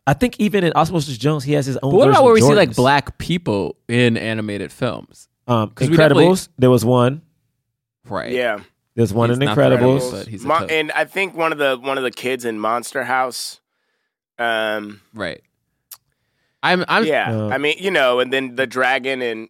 I 0.04 0.14
think 0.14 0.40
even 0.40 0.64
in 0.64 0.72
Osmosis 0.74 1.16
Jones, 1.16 1.44
he 1.44 1.52
has 1.52 1.64
his 1.66 1.76
own. 1.76 1.92
but 1.92 1.96
what 1.98 2.08
about 2.08 2.24
where 2.24 2.32
we 2.34 2.40
see 2.40 2.54
like 2.54 2.74
black 2.74 3.18
people 3.18 3.76
in 3.88 4.16
animated 4.16 4.72
films? 4.72 5.28
Um, 5.46 5.70
'Cause 5.70 5.90
we 5.90 5.96
Incredibles. 5.96 6.48
There 6.58 6.70
was 6.70 6.84
one. 6.84 7.22
Right. 8.08 8.32
Yeah, 8.32 8.60
There's 8.96 9.12
one 9.14 9.28
He's 9.30 9.38
in 9.38 9.44
the 9.44 9.52
Incredibles. 9.52 10.00
Incredibles. 10.00 10.10
but 10.10 10.26
he's 10.26 10.44
a 10.44 10.52
and 10.70 10.90
I 10.92 11.04
think 11.04 11.36
one 11.36 11.52
of 11.52 11.58
the 11.58 11.78
one 11.80 11.98
of 11.98 12.04
the 12.04 12.10
kids 12.10 12.44
in 12.44 12.58
Monster 12.58 13.04
House. 13.04 13.60
Um, 14.38 15.00
Right. 15.14 15.40
I'm 16.64 16.84
I'm 16.88 17.04
yeah, 17.04 17.32
Uh, 17.32 17.48
I 17.48 17.58
mean, 17.58 17.76
you 17.78 17.90
know, 17.92 18.18
and 18.20 18.32
then 18.32 18.56
the 18.56 18.66
dragon 18.66 19.22
and 19.22 19.48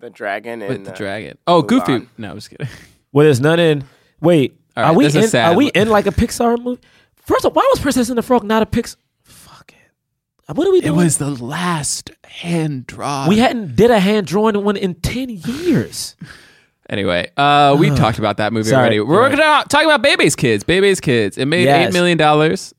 the 0.00 0.10
dragon 0.10 0.60
and 0.62 0.86
the 0.86 0.92
uh, 0.92 0.96
dragon. 0.96 1.38
Oh, 1.46 1.62
Mulan. 1.62 1.66
Goofy. 1.86 2.08
No, 2.18 2.30
I'm 2.30 2.36
just 2.36 2.50
kidding. 2.50 2.66
Well, 3.12 3.24
there's 3.24 3.40
none 3.40 3.58
in. 3.60 3.84
Wait, 4.20 4.58
All 4.76 4.82
right, 4.84 4.90
are 4.90 4.94
we 4.94 5.04
this 5.04 5.14
is 5.14 5.24
in? 5.24 5.30
sad. 5.30 5.52
Are 5.52 5.56
we 5.56 5.68
in 5.68 5.88
like 5.88 6.06
a 6.06 6.10
Pixar 6.10 6.62
movie? 6.62 6.80
First 7.16 7.44
of 7.44 7.50
all, 7.56 7.62
why 7.62 7.68
was 7.72 7.80
Princess 7.80 8.08
and 8.08 8.18
the 8.18 8.22
Frog 8.22 8.44
not 8.44 8.62
a 8.62 8.66
Pixar? 8.66 8.96
Fuck 9.22 9.72
it. 9.72 10.54
What 10.56 10.66
are 10.66 10.70
we 10.72 10.80
doing? 10.80 10.92
It 10.92 10.94
doing? 10.94 11.04
was 11.04 11.18
the 11.18 11.30
last 11.30 12.10
hand 12.24 12.86
drawn. 12.86 13.28
we 13.28 13.38
hadn't 13.38 13.76
did 13.76 13.90
a 13.90 14.00
hand 14.00 14.26
drawn 14.26 14.62
one 14.64 14.76
in 14.76 14.94
ten 14.96 15.28
years. 15.30 16.16
Anyway, 16.90 17.30
uh, 17.36 17.76
we 17.78 17.90
talked 17.90 18.18
about 18.18 18.38
that 18.38 18.50
movie 18.50 18.70
Sorry. 18.70 18.80
already. 18.80 19.00
We're 19.00 19.20
Right. 19.20 19.36
gonna 19.36 19.64
talk 19.68 19.84
about 19.84 20.00
Baby's 20.00 20.34
Kids. 20.34 20.64
Baby's 20.64 21.00
Kids. 21.00 21.36
It 21.36 21.44
made 21.44 21.64
Yes. 21.64 21.88
eight 21.88 21.92
million 21.92 22.16
dollars. 22.16 22.72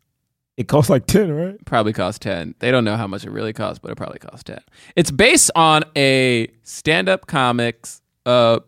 It 0.57 0.67
costs 0.67 0.89
like 0.89 1.05
ten, 1.05 1.31
right? 1.31 1.63
Probably 1.63 1.93
cost 1.93 2.23
ten. 2.23 2.55
They 2.57 2.71
don't 2.71 2.83
know 2.83 2.97
how 2.97 3.05
much 3.05 3.23
it 3.23 3.29
really 3.29 3.53
cost, 3.53 3.83
but 3.83 3.91
it 3.91 3.97
probably 3.97 4.17
cost 4.17 4.47
ten. 4.47 4.61
It's 4.95 5.11
based 5.11 5.51
on 5.53 5.83
a 5.95 6.47
stand-up 6.63 7.27
comics 7.27 8.01
uh 8.25 8.61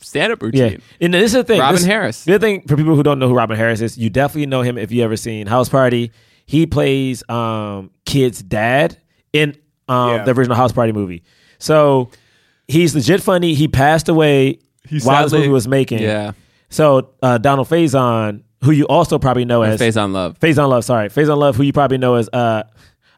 stand-up 0.00 0.42
routine. 0.42 0.58
Yeah, 0.58 0.64
routine. 0.66 0.82
and 1.00 1.14
this 1.14 1.24
is 1.24 1.32
the 1.32 1.44
thing. 1.44 1.60
Robin 1.60 1.76
This- 1.76 1.84
Harris. 1.84 2.24
The 2.24 2.38
thing 2.38 2.62
for 2.68 2.76
people 2.76 2.94
who 2.96 3.02
don't 3.02 3.18
know 3.18 3.28
who 3.28 3.34
Robin 3.34 3.56
Harris 3.56 3.80
is, 3.80 3.96
you 3.98 4.10
definitely 4.10 4.46
know 4.46 4.62
him 4.62 4.78
if 4.78 4.92
you 4.92 5.02
ever 5.02 5.16
seen 5.16 5.46
House 5.46 5.68
Party. 5.68 6.12
He 6.46 6.66
plays 6.66 7.28
um 7.28 7.90
kid's 8.04 8.42
dad 8.42 8.96
in 9.32 9.56
um 9.88 10.10
Yeah. 10.16 10.24
the 10.24 10.32
original 10.32 10.56
House 10.56 10.72
Party 10.72 10.92
movie. 10.92 11.22
So 11.58 12.10
he's 12.68 12.94
legit 12.94 13.22
funny. 13.22 13.54
He 13.54 13.68
passed 13.68 14.08
away 14.08 14.58
while 15.02 15.24
this 15.24 15.32
movie 15.32 15.48
was 15.48 15.66
making. 15.66 16.00
Yeah, 16.00 16.32
So 16.68 17.10
uh, 17.22 17.38
Donald 17.38 17.68
Faison, 17.68 18.42
who 18.62 18.70
you 18.72 18.84
also 18.86 19.18
probably 19.18 19.44
know 19.44 19.62
as 19.62 19.80
Faizon 19.80 20.12
Love. 20.12 20.38
Faizon 20.38 20.68
Love, 20.68 20.84
sorry, 20.84 21.08
Faizon 21.08 21.36
Love, 21.38 21.56
who 21.56 21.62
you 21.64 21.72
probably 21.72 21.98
know 21.98 22.14
as 22.16 22.28
uh, 22.32 22.62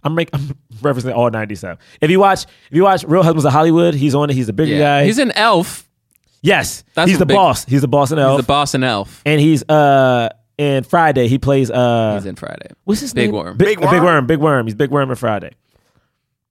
I'm 0.05 0.15
make, 0.15 0.31
I'm 0.33 0.57
referencing 0.81 1.15
all 1.15 1.31
'90s 1.31 1.59
stuff. 1.59 1.79
If 2.01 2.11
you 2.11 2.21
watch, 2.21 2.45
if 2.45 2.77
you 2.77 2.85
watch 2.85 3.03
Real 3.05 3.23
Husbands 3.23 3.45
of 3.45 3.53
Hollywood, 3.53 3.95
he's 3.95 4.15
on 4.15 4.31
it. 4.31 4.35
He's 4.35 4.47
the 4.47 4.53
bigger 4.53 4.73
Yeah. 4.75 5.01
guy. 5.01 5.05
He's 5.05 5.19
an 5.19 5.33
elf. 5.33 5.88
Yes, 6.43 6.85
That's 6.95 7.09
he's 7.09 7.17
a 7.17 7.21
the 7.21 7.27
big- 7.27 7.35
boss. 7.37 7.65
He's 7.65 7.81
the 7.81 7.89
boss 7.89 8.13
in 8.13 8.19
He's 8.19 8.25
Elf, 8.25 8.41
the 8.41 8.47
boss 8.47 8.75
and 8.75 8.85
elf. 8.85 9.23
and 9.27 9.41
he's 9.41 9.69
uh 9.69 10.29
in 10.57 10.85
Friday. 10.85 11.29
He 11.29 11.39
plays 11.39 11.71
uh 11.71 12.15
He's 12.17 12.27
in 12.27 12.37
Friday. 12.37 12.69
what's 12.85 13.01
his 13.01 13.13
Big 13.13 13.27
name? 13.31 13.35
Worm. 13.35 13.57
Big, 13.57 13.79
Big 13.79 13.87
uh, 13.87 13.91
Big 13.91 14.01
Worm? 14.03 14.05
Worm. 14.05 14.27
Big 14.27 14.39
Worm. 14.39 14.67
He's 14.67 14.75
Big 14.75 14.91
Worm 14.91 15.11
in 15.11 15.17
Friday. 15.17 15.53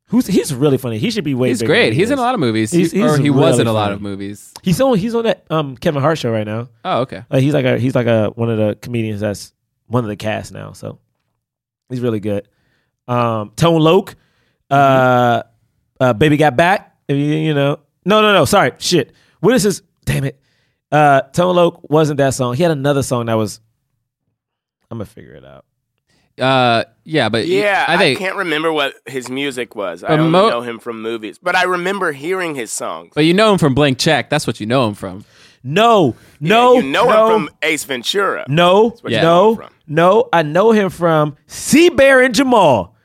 Who's 0.09 0.25
he's 0.27 0.53
really 0.53 0.77
funny. 0.77 0.97
He 0.99 1.11
should 1.11 1.23
be 1.25 1.33
way. 1.35 1.49
He's 1.49 1.59
bigger 1.59 1.73
great. 1.73 1.83
than 1.87 1.93
he 1.93 1.99
He's 1.99 2.09
in 2.11 2.13
is. 2.13 2.19
a 2.19 2.23
lot 2.23 2.33
of 2.33 2.39
movies. 2.39 2.71
He's- 2.71 2.91
He- 2.91 3.01
or 3.01 3.09
he's 3.09 3.17
he 3.17 3.29
was 3.29 3.51
really 3.51 3.61
in 3.61 3.67
a 3.67 3.73
lot 3.73 3.85
funny. 3.87 3.95
of 3.95 4.01
movies. 4.01 4.53
He's 4.63 4.79
on 4.79 4.97
he's 4.97 5.13
on 5.15 5.23
that 5.23 5.45
um 5.49 5.75
Kevin 5.77 6.01
Hart 6.01 6.17
show 6.17 6.31
right 6.31 6.45
now. 6.47 6.69
Oh, 6.85 7.01
okay. 7.01 7.23
Like 7.29 7.41
he's 7.41 7.53
like 7.53 7.65
a 7.65 7.77
he's 7.77 7.95
like 7.95 8.07
a 8.07 8.29
one 8.35 8.49
of 8.49 8.57
the 8.57 8.75
comedians 8.81 9.19
that's 9.21 9.53
one 9.87 10.03
of 10.03 10.07
the 10.09 10.15
cast 10.15 10.51
now. 10.53 10.71
So 10.73 10.99
he's 11.89 11.99
really 12.01 12.19
good. 12.21 12.47
Um, 13.07 13.51
Tone 13.55 13.79
Loc, 13.81 14.15
uh, 14.69 15.43
uh, 15.99 16.13
Baby 16.13 16.35
Got 16.37 16.55
Back. 16.57 16.95
If 17.07 17.15
you, 17.17 17.23
you 17.23 17.53
know, 17.53 17.79
no, 18.05 18.21
no, 18.21 18.33
no. 18.33 18.43
Sorry, 18.45 18.71
shit. 18.79 19.13
What 19.39 19.53
is 19.55 19.63
this? 19.63 19.81
Damn 20.05 20.23
it. 20.25 20.39
Uh, 20.91 21.21
Tone 21.21 21.55
Loc 21.55 21.89
wasn't 21.89 22.17
that 22.17 22.33
song. 22.33 22.55
He 22.55 22.63
had 22.63 22.71
another 22.71 23.03
song 23.03 23.25
that 23.27 23.33
was. 23.35 23.59
I'm 24.89 24.97
gonna 24.99 25.05
figure 25.05 25.33
it 25.33 25.43
out. 25.45 25.65
Uh, 26.39 26.83
yeah, 27.03 27.29
but 27.29 27.47
Yeah, 27.47 27.83
I 27.87 27.97
think. 27.97 28.19
can't 28.19 28.35
remember 28.35 28.71
what 28.71 28.93
his 29.07 29.27
music 29.27 29.75
was. 29.75 30.03
I 30.03 30.09
only 30.09 30.29
mo- 30.29 30.49
know 30.49 30.61
him 30.61 30.77
from 30.79 31.01
movies, 31.01 31.39
but 31.41 31.55
I 31.55 31.63
remember 31.63 32.11
hearing 32.11 32.53
his 32.55 32.71
songs. 32.71 33.11
but 33.15 33.25
you 33.25 33.33
know 33.33 33.51
him 33.51 33.57
from 33.57 33.73
Blank 33.73 33.97
Check. 33.97 34.29
That's 34.29 34.45
what 34.45 34.59
you 34.59 34.65
know 34.67 34.87
him 34.87 34.93
from. 34.93 35.25
No, 35.63 36.15
Yeah, 36.39 36.47
no, 36.49 36.73
you 36.75 36.83
know 36.83 37.05
no, 37.05 37.35
him 37.35 37.45
from 37.47 37.55
Ace 37.63 37.83
Ventura. 37.83 38.45
no, 38.47 38.89
what 39.01 39.11
you 39.11 39.17
no, 39.17 39.23
know 39.23 39.49
him 39.49 39.55
from. 39.57 39.69
no. 39.87 40.29
I 40.31 40.43
know 40.43 40.71
him 40.71 40.89
from 40.91 41.35
C-Bear 41.47 42.21
and 42.21 42.33
Jamal. 42.35 42.95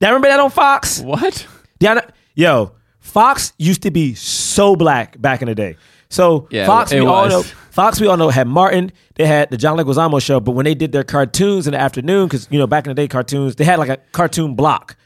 Y'all 0.00 0.10
remember 0.10 0.28
that 0.28 0.40
on 0.40 0.50
Fox? 0.50 1.00
What? 1.00 1.46
Yeah, 1.78 2.00
yo, 2.34 2.72
Fox 3.12 3.52
used 3.58 3.82
to 3.82 3.90
be 3.90 4.14
so 4.14 4.74
black 4.74 5.20
back 5.20 5.42
in 5.42 5.48
the 5.48 5.54
day. 5.54 5.76
So 6.08 6.48
Yeah, 6.50 6.66
Fox, 6.66 6.92
we 6.92 7.00
all 7.00 7.28
know. 7.28 7.42
Fox, 7.70 8.00
we 8.00 8.06
all 8.06 8.16
know 8.16 8.30
had 8.30 8.46
Martin. 8.46 8.90
They 9.16 9.26
had 9.26 9.50
the 9.50 9.56
John 9.58 9.76
Leguizamo 9.78 10.20
show, 10.22 10.40
but 10.40 10.52
when 10.52 10.64
they 10.64 10.74
did 10.74 10.92
their 10.92 11.04
cartoons 11.04 11.66
in 11.66 11.72
the 11.72 11.80
afternoon, 11.80 12.26
because 12.26 12.48
you 12.50 12.58
know 12.58 12.66
back 12.66 12.86
in 12.86 12.90
the 12.90 12.94
day, 12.94 13.08
cartoons 13.08 13.56
they 13.56 13.64
had 13.64 13.78
like 13.78 13.90
a 13.90 13.98
cartoon 14.12 14.54
block 14.54 14.96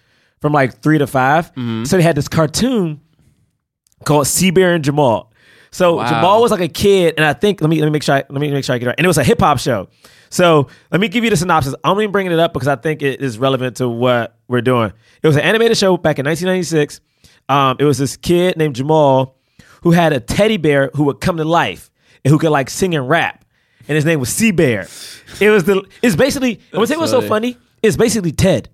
from 0.40 0.52
like 0.52 0.80
three 0.82 0.98
to 0.98 1.06
5 1.06 1.46
Mm-hmm. 1.46 1.84
So 1.84 1.96
they 1.96 2.02
had 2.02 2.16
this 2.16 2.28
cartoon 2.28 3.00
called 4.04 4.26
C-Bear 4.26 4.74
and 4.74 4.84
Jamal. 4.84 5.32
So 5.72 5.96
Wow. 5.96 6.08
Jamal 6.08 6.42
was 6.42 6.50
like 6.52 6.60
a 6.60 6.68
kid, 6.68 7.14
and 7.16 7.26
I 7.26 7.32
think 7.32 7.60
let 7.60 7.68
me 7.70 7.80
let 7.80 7.86
me 7.86 7.90
make 7.90 8.02
sure 8.04 8.14
I, 8.14 8.24
let 8.28 8.40
me 8.40 8.50
make 8.52 8.64
sure 8.64 8.74
I 8.74 8.78
get 8.78 8.86
it 8.86 8.88
right. 8.90 8.98
And 8.98 9.04
it 9.04 9.08
was 9.08 9.18
a 9.18 9.24
hip 9.24 9.40
hop 9.40 9.58
show. 9.58 9.88
So 10.30 10.68
let 10.90 11.00
me 11.00 11.08
give 11.08 11.24
you 11.24 11.30
the 11.30 11.36
synopsis. 11.36 11.74
I'm 11.84 11.92
only 11.92 12.06
bringing 12.06 12.32
it 12.32 12.38
up 12.38 12.52
because 12.52 12.68
I 12.68 12.76
think 12.76 13.02
it 13.02 13.20
is 13.20 13.38
relevant 13.38 13.76
to 13.78 13.88
what 13.88 14.36
we're 14.48 14.60
doing. 14.60 14.92
It 15.22 15.26
was 15.26 15.36
an 15.36 15.42
animated 15.42 15.76
show 15.76 15.96
back 15.96 16.18
in 16.18 16.26
1996. 16.26 17.00
Um, 17.48 17.76
it 17.78 17.84
was 17.84 17.98
this 17.98 18.16
kid 18.16 18.56
named 18.56 18.76
Jamal 18.76 19.36
who 19.82 19.92
had 19.92 20.12
a 20.12 20.20
teddy 20.20 20.56
bear 20.56 20.90
who 20.94 21.04
would 21.04 21.20
come 21.20 21.36
to 21.36 21.44
life 21.44 21.90
and 22.24 22.32
who 22.32 22.38
could 22.38 22.50
like 22.50 22.68
sing 22.70 22.94
and 22.94 23.08
rap, 23.08 23.44
and 23.88 23.94
his 23.94 24.04
name 24.04 24.18
was 24.20 24.28
C-Bear. 24.30 24.88
It 25.40 25.50
was 25.50 25.64
the 25.64 25.84
it's 26.02 26.16
basically. 26.16 26.60
I'm 26.72 26.78
gonna 26.78 26.86
you 26.94 26.98
what's 26.98 27.10
so 27.12 27.20
funny. 27.28 27.56
It's 27.82 27.96
basically 27.96 28.32
Ted. 28.32 28.68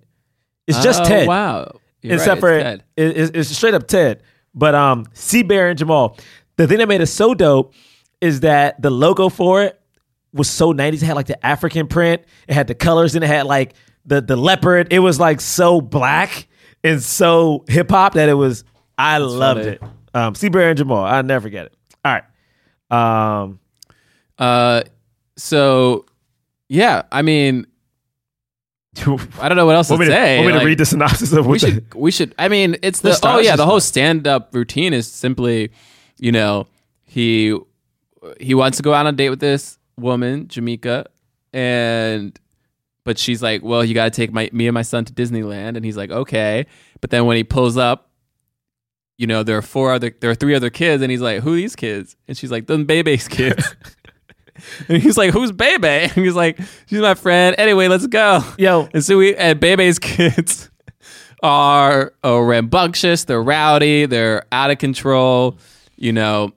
It's 0.65 0.81
just 0.81 1.01
Oh, 1.01 1.05
Ted 1.05 1.27
Wow. 1.27 1.79
You're 2.01 2.15
except 2.15 2.41
right, 2.41 2.53
it's 2.55 2.63
Ted. 2.63 2.83
it- 2.97 3.17
it's, 3.17 3.31
it's 3.33 3.49
straight 3.57 3.73
up 3.73 3.87
Ted. 3.87 4.23
But 4.55 4.75
um, 4.75 5.05
C-Bear 5.13 5.69
and 5.69 5.77
Jamal. 5.79 6.17
The 6.57 6.67
thing 6.67 6.77
that 6.79 6.87
made 6.87 7.01
it 7.01 7.07
so 7.07 7.33
dope 7.33 7.73
is 8.21 8.41
that 8.41 8.81
the 8.81 8.89
logo 8.89 9.29
for 9.29 9.63
it 9.63 9.79
was 10.33 10.49
so 10.49 10.73
90s. 10.73 10.95
It 10.95 11.03
had 11.03 11.15
like 11.15 11.27
the 11.27 11.43
African 11.45 11.87
print. 11.87 12.23
It 12.47 12.53
had 12.53 12.67
the 12.67 12.75
colors, 12.75 13.15
and 13.15 13.23
it 13.23 13.27
had 13.27 13.45
like 13.45 13.73
the 14.05 14.21
the 14.21 14.35
leopard. 14.35 14.91
It 14.93 14.99
was 14.99 15.19
like 15.19 15.41
so 15.41 15.79
black 15.81 16.47
and 16.83 17.01
so 17.01 17.63
hip 17.67 17.89
hop 17.91 18.13
that 18.13 18.29
it 18.29 18.33
was. 18.33 18.63
I 18.97 19.17
loved 19.17 19.61
funny. 19.61 19.71
it. 19.73 19.83
Um, 20.13 20.35
C-Bear 20.35 20.69
and 20.69 20.77
Jamal. 20.77 21.03
I'll 21.03 21.23
never 21.23 21.43
forget 21.43 21.65
it. 21.67 21.73
All 22.05 22.13
right. 22.13 23.41
Um, 23.43 23.59
Uh, 24.37 24.83
so 25.37 26.05
yeah, 26.69 27.03
I 27.11 27.21
mean, 27.23 27.65
I 29.41 29.47
don't 29.49 29.55
know 29.57 29.65
what 29.65 29.75
else 29.75 29.87
to 29.87 29.93
want 29.93 30.03
to, 30.05 30.11
say. 30.11 30.39
want 30.43 30.53
me 30.53 30.59
to 30.59 30.65
read 30.65 30.77
the 30.77 30.85
synopsis 30.85 31.31
of 31.33 31.45
what 31.47 31.53
we 31.53 31.57
the- 31.59 31.67
should 31.67 31.93
we 31.95 32.11
should 32.11 32.35
i 32.37 32.47
mean 32.47 32.75
it's 32.83 32.99
The 33.01 33.09
the, 33.09 33.19
oh 33.23 33.39
yeah 33.39 33.55
the 33.55 33.65
whole 33.65 33.79
stand-up 33.79 34.49
routine 34.53 34.93
is 34.93 35.07
simply 35.11 35.71
you 36.19 36.31
know 36.31 36.67
he 37.03 37.57
he 38.39 38.53
wants 38.53 38.77
to 38.77 38.83
go 38.83 38.93
out 38.93 39.07
on 39.07 39.13
a 39.15 39.17
date 39.17 39.31
with 39.31 39.39
this 39.39 39.79
woman 39.97 40.47
jamaica 40.47 41.07
and 41.53 42.39
but 43.03 43.17
she's 43.17 43.41
like 43.41 43.63
well 43.63 43.83
you 43.83 43.93
got 43.93 44.05
to 44.05 44.11
take 44.11 44.31
my 44.31 44.49
me 44.53 44.67
and 44.67 44.73
my 44.73 44.81
son 44.81 45.05
to 45.05 45.13
disneyland. 45.13 45.75
And 45.75 45.85
he's 45.85 45.97
like 45.97 46.11
okay. 46.11 46.65
But 47.01 47.09
then 47.09 47.25
when 47.25 47.37
he 47.37 47.43
pulls 47.43 47.77
up 47.77 48.09
you 49.17 49.27
know 49.27 49.43
there 49.43 49.57
are 49.57 49.61
four 49.61 49.91
other 49.93 50.15
there 50.21 50.31
are 50.31 50.35
three 50.35 50.55
other 50.55 50.69
kids 50.69 51.01
and 51.01 51.11
he's 51.11 51.21
like 51.21 51.41
who 51.41 51.53
are 51.53 51.57
these 51.57 51.75
kids? 51.75 52.15
And 52.27 52.37
she's 52.37 52.51
like 52.51 52.67
them 52.67 52.85
baby's 52.85 53.27
kids. 53.39 53.75
And 54.87 55.01
he's 55.01 55.17
like 55.17 55.31
who's 55.31 55.51
bebe? 55.51 55.87
And 56.15 56.25
he's 56.25 56.35
like 56.35 56.59
she's 56.85 56.99
my 56.99 57.15
friend. 57.15 57.55
Anyway 57.57 57.87
let's 57.87 58.05
go. 58.07 58.41
Yo, 58.57 58.87
and 58.93 59.03
so 59.03 59.17
we 59.17 59.35
and 59.35 59.59
Bebe's 59.59 59.97
kids 59.97 60.69
are 61.43 62.13
uh, 62.23 62.39
rambunctious, 62.39 63.25
they're 63.25 63.43
rowdy, 63.43 64.05
they're 64.05 64.45
out 64.51 64.71
of 64.71 64.77
control, 64.77 65.57
you 65.97 66.13
know, 66.13 66.51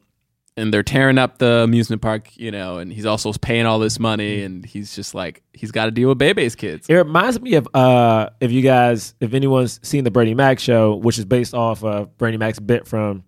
and 0.57 0.73
they're 0.73 0.83
tearing 0.83 1.19
up 1.19 1.39
the 1.39 1.63
amusement 1.63 2.01
park, 2.01 2.35
you 2.37 2.51
know, 2.51 2.79
and 2.79 2.93
he's 2.93 3.05
also 3.05 3.33
paying 3.35 3.67
all 3.67 3.79
this 3.79 3.99
money 3.99 4.43
and 4.43 4.65
he's 4.65 4.95
just 4.95 5.15
like 5.15 5.43
he's 5.53 5.71
got 5.71 5.85
to 5.85 5.91
deal 5.91 6.09
with 6.09 6.19
Bebe's 6.19 6.55
kids. 6.55 6.89
It 6.89 6.95
reminds 6.95 7.41
me 7.41 7.55
of 7.55 7.69
uh, 7.75 8.31
if 8.41 8.51
you 8.51 8.63
guys, 8.63 9.15
if 9.21 9.35
anyone's 9.35 9.81
seen 9.87 10.05
the 10.05 10.11
Bernie 10.11 10.35
Mac 10.35 10.59
show, 10.59 10.97
which 10.97 11.19
is 11.19 11.25
based 11.27 11.55
off 11.55 11.85
of 11.85 12.17
Bernie 12.17 12.39
Mac's 12.39 12.59
bit 12.59 12.87
from 12.87 13.25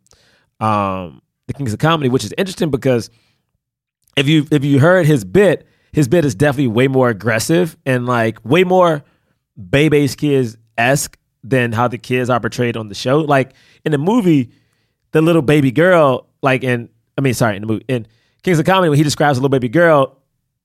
um, 0.61 1.21
the 1.47 1.53
Kings 1.53 1.73
of 1.73 1.79
Comedy, 1.79 2.09
which 2.09 2.25
is 2.25 2.33
interesting 2.39 2.71
because 2.71 3.11
if 4.17 4.27
you 4.27 4.47
if 4.51 4.65
you 4.65 4.81
heard 4.81 5.05
his 5.05 5.25
bit, 5.25 5.67
his 5.93 6.09
bit 6.09 6.25
is 6.25 6.35
definitely 6.35 6.69
way 6.69 6.89
more 6.89 7.11
aggressive 7.11 7.77
and 7.85 8.07
like 8.07 8.43
way 8.45 8.65
more 8.65 9.05
Bebe's 9.59 10.15
kids 10.15 10.57
esque 10.79 11.19
than 11.45 11.73
how 11.73 11.89
the 11.89 11.99
kids 11.99 12.31
are 12.31 12.41
portrayed 12.41 12.77
on 12.77 12.89
the 12.89 12.95
show. 12.95 13.19
Like 13.21 13.53
in 13.85 13.93
the 13.93 13.99
movie, 13.99 14.51
the 15.13 15.21
little 15.21 15.43
baby 15.43 15.71
girl, 15.71 16.27
like 16.43 16.65
in 16.65 16.89
I 17.19 17.21
mean, 17.21 17.35
sorry, 17.35 17.57
in 17.57 17.63
the 17.63 17.67
movie 17.69 17.85
in 17.89 18.07
Kings 18.43 18.59
of 18.59 18.65
Comedy, 18.65 18.89
when 18.89 18.97
he 18.97 19.03
describes 19.05 19.37
a 19.37 19.41
little 19.43 19.51
baby 19.51 19.69
girl, 19.69 20.17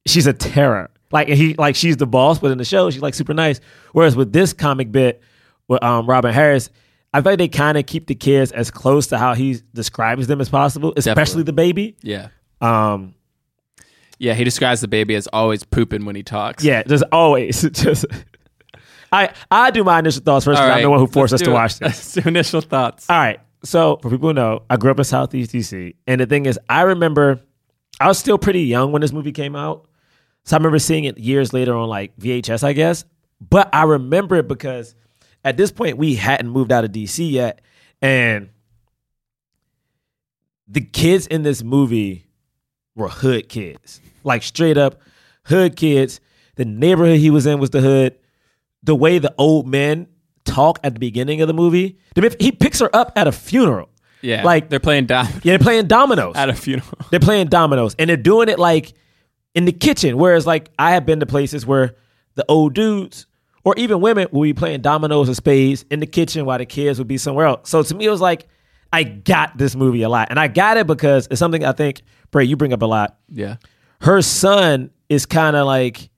she's 0.05 0.27
a 0.27 0.33
terror. 0.33 0.89
Like 1.11 1.27
he 1.27 1.53
like 1.55 1.75
she's 1.75 1.97
the 1.97 2.07
boss, 2.07 2.39
but 2.39 2.51
in 2.51 2.57
the 2.57 2.65
show 2.65 2.89
she's 2.89 3.01
like 3.01 3.13
super 3.13 3.33
nice. 3.33 3.59
Whereas 3.91 4.15
with 4.15 4.31
this 4.31 4.53
comic 4.53 4.91
bit 4.91 5.21
with 5.67 5.83
um, 5.83 6.05
Robin 6.07 6.31
Harris, 6.33 6.69
I 7.13 7.21
feel 7.21 7.33
like 7.33 7.39
they 7.39 7.47
kind 7.47 7.77
of 7.77 7.85
keep 7.85 8.07
the 8.07 8.15
kids 8.15 8.51
as 8.51 8.71
close 8.71 9.07
to 9.07 9.17
how 9.17 9.33
he 9.35 9.59
describes 9.73 10.27
them 10.27 10.39
as 10.41 10.49
possible, 10.49 10.93
especially 10.97 11.13
Definitely. 11.15 11.43
the 11.43 11.53
baby. 11.53 11.95
Yeah. 12.01 12.27
Um, 12.61 13.13
Yeah, 14.19 14.33
he 14.35 14.43
describes 14.43 14.81
the 14.81 14.87
baby 14.87 15.13
as 15.15 15.27
always 15.27 15.63
pooping 15.63 16.05
when 16.05 16.15
he 16.15 16.23
talks. 16.23 16.63
yeah, 16.63 16.81
just 16.83 17.03
always 17.11 17.61
just. 17.71 18.05
I 19.11 19.31
I 19.51 19.69
do 19.69 19.83
my 19.83 19.99
initial 19.99 20.23
thoughts 20.23 20.45
first. 20.45 20.59
All 20.59 20.67
'cause 20.67 20.75
I'm 20.77 20.81
the 20.81 20.89
one 20.89 20.99
who 20.99 21.05
forced 21.07 21.33
us 21.35 21.41
to 21.41 21.51
watch 21.51 21.77
this. 21.77 21.81
Let's 21.81 22.13
do 22.13 22.27
initial 22.27 22.61
thoughts. 22.61 23.07
All 23.09 23.17
right. 23.17 23.39
So 23.63 23.97
for 24.01 24.09
people 24.09 24.29
who 24.29 24.33
know, 24.33 24.63
I 24.69 24.77
grew 24.77 24.91
up 24.91 24.97
in 24.97 25.03
Southeast 25.05 25.51
DC, 25.51 25.95
and 26.05 26.19
the 26.19 26.25
thing 26.25 26.45
is, 26.45 26.59
I 26.67 26.81
remember 26.81 27.41
I 27.99 28.07
was 28.07 28.17
still 28.17 28.37
pretty 28.37 28.63
young 28.63 28.91
when 28.91 29.01
this 29.01 29.13
movie 29.13 29.31
came 29.31 29.55
out, 29.55 29.87
so 30.43 30.55
I 30.55 30.59
remember 30.59 30.79
seeing 30.79 31.05
it 31.05 31.17
years 31.17 31.53
later 31.53 31.73
on 31.75 31.87
like 31.87 32.15
VHS, 32.17 32.63
I 32.63 32.73
guess. 32.73 33.05
But 33.39 33.73
I 33.73 33.83
remember 33.83 34.35
it 34.35 34.47
because 34.47 34.95
at 35.43 35.57
this 35.57 35.71
point 35.71 35.97
we 35.97 36.15
hadn't 36.15 36.49
moved 36.49 36.71
out 36.71 36.83
of 36.83 36.91
DC 36.91 37.31
yet, 37.31 37.61
and 38.01 38.49
the 40.67 40.81
kids 40.81 41.27
in 41.27 41.43
this 41.43 41.63
movie 41.63 42.25
were 42.95 43.09
hood 43.09 43.47
kids, 43.47 44.01
like 44.23 44.43
straight 44.43 44.77
up 44.77 44.99
hood 45.45 45.75
kids. 45.75 46.19
The 46.55 46.65
neighborhood 46.65 47.19
he 47.19 47.29
was 47.29 47.45
in 47.45 47.59
was 47.59 47.71
the 47.71 47.81
hood. 47.81 48.17
The 48.83 48.95
way 48.95 49.19
the 49.19 49.33
old 49.37 49.67
men 49.67 50.07
talk 50.45 50.79
at 50.83 50.93
the 50.93 50.99
beginning 50.99 51.41
of 51.41 51.47
the 51.47 51.53
movie, 51.53 51.97
he 52.39 52.51
picks 52.51 52.79
her 52.79 52.93
up 52.95 53.11
at 53.15 53.27
a 53.27 53.31
funeral. 53.31 53.89
Yeah. 54.21 54.43
Like- 54.43 54.69
they're 54.69 54.79
playing 54.79 55.05
dom- 55.07 55.27
Yeah, 55.43 55.57
they're 55.57 55.59
playing 55.59 55.87
dominoes. 55.87 56.35
at 56.35 56.49
a 56.49 56.53
funeral. 56.53 56.87
They're 57.11 57.19
playing 57.19 57.47
dominoes, 57.47 57.95
and 57.99 58.09
they're 58.09 58.17
doing 58.17 58.49
it 58.49 58.57
like 58.57 58.93
in 59.53 59.65
the 59.65 59.71
kitchen. 59.71 60.17
Whereas, 60.17 60.47
like 60.47 60.69
I 60.79 60.91
have 60.91 61.05
been 61.05 61.19
to 61.19 61.25
places 61.25 61.65
where 61.65 61.95
the 62.35 62.45
old 62.49 62.73
dudes 62.73 63.27
or 63.65 63.75
even 63.77 64.01
women 64.01 64.27
will 64.31 64.41
be 64.41 64.53
playing 64.53 64.81
dominoes 64.81 65.29
or 65.29 65.35
spades 65.35 65.85
in 65.91 65.99
the 65.99 66.07
kitchen 66.07 66.45
while 66.45 66.57
the 66.57 66.65
kids 66.65 66.97
would 66.99 67.07
be 67.07 67.17
somewhere 67.17 67.45
else. 67.45 67.69
So 67.69 67.83
to 67.83 67.95
me, 67.95 68.05
it 68.05 68.09
was 68.09 68.21
like 68.21 68.47
I 68.91 69.03
got 69.03 69.57
this 69.57 69.75
movie 69.75 70.01
a 70.03 70.09
lot, 70.09 70.29
and 70.31 70.39
I 70.39 70.47
got 70.47 70.77
it 70.77 70.87
because 70.87 71.27
it's 71.29 71.39
something 71.39 71.63
I 71.63 71.71
think 71.73 72.01
Bray 72.31 72.45
you 72.45 72.55
bring 72.57 72.73
up 72.73 72.81
a 72.81 72.85
lot. 72.85 73.17
Yeah. 73.29 73.57
Her 74.01 74.21
son 74.21 74.89
is 75.09 75.25
kind 75.25 75.55
of 75.55 75.65
like 75.67 76.09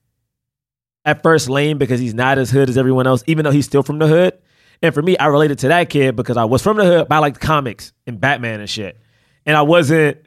at 1.05 1.21
first 1.23 1.49
lame 1.49 1.77
because 1.77 1.99
he's 1.99 2.13
not 2.13 2.37
as 2.37 2.49
hood 2.49 2.69
as 2.69 2.77
everyone 2.77 3.05
else, 3.07 3.23
even 3.27 3.45
though 3.45 3.51
he's 3.51 3.65
still 3.65 3.83
from 3.83 3.99
the 3.99 4.07
hood. 4.07 4.33
And 4.81 4.93
for 4.93 5.01
me, 5.01 5.17
I 5.17 5.27
related 5.27 5.59
to 5.59 5.67
that 5.69 5.89
kid 5.89 6.15
because 6.15 6.35
I 6.37 6.45
was 6.45 6.61
from 6.61 6.77
the 6.77 6.83
hood, 6.85 7.07
but 7.07 7.15
I 7.15 7.19
liked 7.19 7.39
comics 7.39 7.93
and 8.07 8.19
Batman 8.19 8.59
and 8.59 8.69
shit. 8.69 8.97
And 9.45 9.55
I 9.55 9.61
wasn't. 9.61 10.17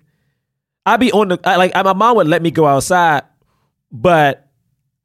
I'd 0.86 1.00
be 1.00 1.12
on 1.12 1.28
the 1.28 1.40
I, 1.44 1.56
like 1.56 1.74
my 1.74 1.92
mom 1.92 2.16
would 2.16 2.28
let 2.28 2.40
me 2.40 2.50
go 2.50 2.66
outside, 2.66 3.24
but 3.92 4.48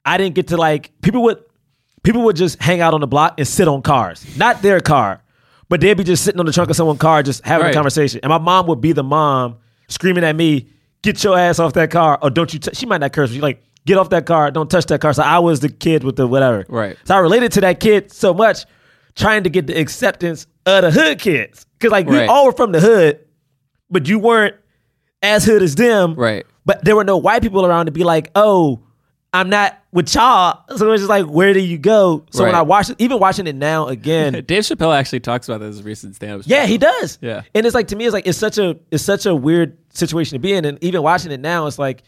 I 0.05 0.17
didn't 0.17 0.35
get 0.35 0.47
to 0.49 0.57
like 0.57 0.91
people 1.01 1.23
would 1.23 1.43
people 2.03 2.21
would 2.23 2.35
just 2.35 2.61
hang 2.61 2.79
out 2.81 2.93
on 2.93 3.01
the 3.01 3.07
block 3.07 3.35
and 3.37 3.47
sit 3.47 3.67
on 3.67 3.81
cars, 3.81 4.25
not 4.37 4.61
their 4.61 4.79
car, 4.79 5.21
but 5.69 5.81
they'd 5.81 5.95
be 5.95 6.03
just 6.03 6.23
sitting 6.23 6.39
on 6.39 6.45
the 6.45 6.51
trunk 6.53 6.69
of 6.69 6.75
someone's 6.75 6.99
car, 6.99 7.21
just 7.23 7.43
having 7.45 7.65
Right. 7.65 7.71
a 7.71 7.73
conversation. 7.73 8.19
And 8.23 8.29
my 8.29 8.37
mom 8.37 8.67
would 8.67 8.79
be 8.81 8.91
the 8.93 9.03
mom 9.03 9.57
screaming 9.89 10.23
at 10.23 10.35
me, 10.35 10.69
"Get 11.01 11.21
your 11.23 11.37
ass 11.37 11.59
off 11.59 11.73
that 11.73 11.91
car!" 11.91 12.17
Or 12.21 12.29
don't 12.29 12.53
you? 12.53 12.59
T-. 12.59 12.71
She 12.73 12.85
might 12.85 13.01
not 13.01 13.11
curse, 13.11 13.29
but 13.29 13.33
she's 13.33 13.41
like, 13.43 13.61
"Get 13.85 13.97
off 13.97 14.09
that 14.09 14.25
car! 14.25 14.51
Don't 14.51 14.69
touch 14.69 14.85
that 14.87 15.01
car!" 15.01 15.13
So 15.13 15.23
I 15.23 15.39
was 15.39 15.59
the 15.59 15.69
kid 15.69 16.03
with 16.03 16.15
the 16.15 16.27
whatever. 16.27 16.65
Right. 16.69 16.97
So 17.05 17.15
I 17.15 17.19
related 17.19 17.51
to 17.53 17.61
that 17.61 17.79
kid 17.79 18.11
so 18.11 18.33
much, 18.33 18.65
trying 19.15 19.43
to 19.43 19.49
get 19.49 19.67
the 19.67 19.79
acceptance 19.79 20.47
of 20.65 20.83
the 20.83 20.91
hood 20.91 21.19
kids, 21.19 21.65
because 21.77 21.91
like 21.91 22.07
we 22.07 22.17
Right. 22.17 22.29
all 22.29 22.45
were 22.45 22.51
from 22.53 22.71
the 22.71 22.79
hood, 22.79 23.19
but 23.89 24.07
you 24.07 24.19
weren't 24.19 24.55
as 25.21 25.45
hood 25.45 25.61
as 25.61 25.75
them. 25.75 26.15
Right. 26.15 26.45
But 26.65 26.83
there 26.85 26.95
were 26.95 27.03
no 27.03 27.17
white 27.17 27.41
people 27.41 27.65
around 27.65 27.87
to 27.87 27.91
be 27.91 28.03
like, 28.03 28.31
"Oh, 28.35 28.79
I'm 29.33 29.49
not 29.49 29.77
with 29.91 30.13
y'all." 30.15 30.59
So 30.77 30.87
it 30.87 30.89
was 30.91 31.01
just 31.01 31.09
like, 31.09 31.25
"Where 31.25 31.53
do 31.53 31.59
you 31.59 31.77
go?" 31.77 32.23
So 32.31 32.45
when 32.45 32.55
I 32.55 32.61
watch 32.61 32.89
it, 32.89 32.95
even 32.99 33.19
watching 33.19 33.47
it 33.47 33.55
now 33.55 33.87
again. 33.87 34.33
Dave 34.47 34.63
Chappelle 34.63 34.95
actually 34.95 35.19
talks 35.19 35.49
about 35.49 35.59
this 35.59 35.81
recent 35.81 36.15
stand-up. 36.15 36.43
Yeah, 36.45 36.65
he 36.65 36.77
does. 36.77 37.17
Yeah. 37.21 37.41
and 37.53 37.65
it's 37.65 37.75
like 37.75 37.89
to 37.89 37.95
me, 37.97 38.05
it's 38.05 38.13
like 38.13 38.27
it's 38.27 38.37
such 38.37 38.57
a 38.57 38.77
it's 38.91 39.03
such 39.03 39.25
a 39.25 39.35
weird 39.35 39.77
situation 39.93 40.35
to 40.35 40.39
be 40.39 40.53
in, 40.53 40.63
and 40.65 40.81
even 40.81 41.01
watching 41.03 41.31
it 41.31 41.41
now, 41.41 41.67
it's 41.67 41.77
like 41.79 42.03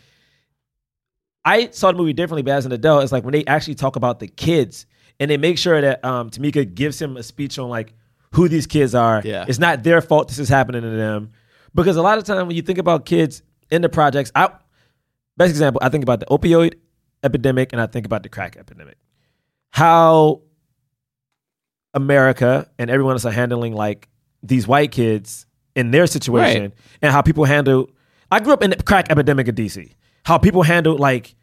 I 1.46 1.70
saw 1.70 1.92
the 1.92 1.98
movie 1.98 2.14
differently, 2.14 2.42
but 2.42 2.52
as 2.56 2.66
an 2.66 2.72
adult, 2.72 3.04
it's 3.04 3.12
like 3.12 3.24
when 3.24 3.34
they 3.34 3.46
actually 3.46 3.76
talk 3.76 3.96
about 3.96 4.20
the 4.20 4.28
kids 4.28 4.86
and 5.20 5.30
they 5.30 5.38
make 5.38 5.58
sure 5.60 5.80
that 5.80 6.04
um, 6.04 6.30
Tamika 6.32 6.74
gives 6.74 7.00
him 7.02 7.16
a 7.18 7.24
speech 7.24 7.60
on 7.60 7.70
like 7.70 7.94
who 8.32 8.48
these 8.50 8.66
kids 8.68 8.96
are. 8.96 9.22
Yeah. 9.24 9.46
it's 9.48 9.60
not 9.60 9.84
their 9.84 10.02
fault 10.02 10.28
this 10.28 10.40
is 10.40 10.50
happening 10.50 10.82
to 10.82 10.90
them 10.90 11.32
because 11.76 11.96
a 11.98 12.02
lot 12.02 12.18
of 12.18 12.24
time 12.26 12.48
when 12.48 12.56
you 12.56 12.62
think 12.64 12.80
about 12.80 13.06
kids 13.06 13.44
in 13.70 13.82
the 13.82 13.90
projects, 13.90 14.32
I 14.36 14.50
best 15.38 15.52
example, 15.52 15.80
I 15.84 15.90
think 15.90 16.04
about 16.04 16.20
the 16.20 16.26
opioid 16.28 16.74
epidemic 17.24 17.72
and 17.74 17.82
I 17.82 17.86
think 17.88 18.06
about 18.06 18.24
the 18.24 18.30
crack 18.30 18.58
epidemic. 18.58 18.98
How 19.72 20.42
America 21.94 22.70
and 22.78 22.90
everyone 22.90 23.14
else 23.14 23.26
are 23.26 23.32
handling 23.32 23.74
like 23.74 24.10
these 24.44 24.68
white 24.68 24.92
kids 24.92 25.46
in 25.76 25.92
their 25.92 26.08
situation 26.08 26.62
Right. 26.64 26.74
and 27.02 27.12
how 27.12 27.22
people 27.22 27.46
handle 27.46 27.90
I 28.32 28.40
grew 28.40 28.54
up 28.54 28.64
in 28.64 28.72
the 28.72 28.78
crack 28.78 29.12
epidemic 29.12 29.48
in 29.48 29.56
DC. 29.56 29.94
How 30.26 30.38
people 30.40 30.64
handled 30.64 31.00
like 31.00 31.36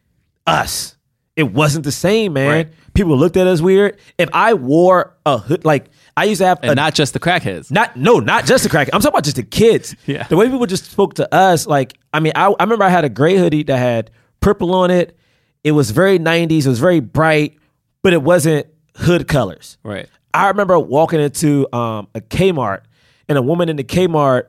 us. 0.46 0.96
It 1.34 1.44
wasn't 1.44 1.84
the 1.84 1.92
same, 1.92 2.34
man. 2.34 2.48
Right. 2.50 2.68
People 2.94 3.16
looked 3.16 3.38
at 3.38 3.46
us 3.46 3.62
weird. 3.62 3.96
If 4.18 4.28
I 4.34 4.52
wore 4.52 5.16
a 5.24 5.38
hood 5.38 5.64
like 5.64 5.86
I 6.16 6.24
used 6.24 6.40
to 6.40 6.46
have 6.46 6.58
and 6.62 6.72
a, 6.72 6.74
not 6.74 6.94
just 6.94 7.14
the 7.14 7.20
crackheads. 7.20 7.70
not 7.70 7.96
no, 7.96 8.18
not 8.18 8.44
just 8.44 8.64
the 8.64 8.70
crack. 8.70 8.88
I'm 8.92 9.00
talking 9.00 9.14
about 9.14 9.24
just 9.24 9.36
the 9.36 9.42
kids. 9.42 9.96
Yeah. 10.06 10.24
The 10.24 10.36
way 10.36 10.50
people 10.50 10.66
just 10.66 10.90
spoke 10.90 11.14
to 11.14 11.34
us, 11.34 11.66
like 11.66 11.94
I 12.12 12.20
mean, 12.20 12.32
I, 12.34 12.48
I 12.48 12.62
remember 12.64 12.84
I 12.84 12.90
had 12.90 13.04
a 13.04 13.08
gray 13.08 13.38
hoodie 13.38 13.62
that 13.62 13.78
had 13.78 14.10
purple 14.40 14.74
on 14.74 14.90
it. 14.90 15.16
It 15.64 15.72
was 15.72 15.90
very 15.92 16.18
90s. 16.18 16.66
It 16.66 16.68
was 16.68 16.80
very 16.80 17.00
bright, 17.00 17.56
but 18.02 18.12
it 18.12 18.22
wasn't 18.22 18.66
hood 18.96 19.28
colors. 19.28 19.78
Right. 19.84 20.08
I 20.34 20.48
remember 20.48 20.78
walking 20.78 21.20
into 21.20 21.72
um, 21.74 22.08
a 22.14 22.20
Kmart 22.20 22.82
and 23.28 23.38
a 23.38 23.42
woman 23.42 23.68
in 23.68 23.76
the 23.76 23.84
Kmart. 23.84 24.48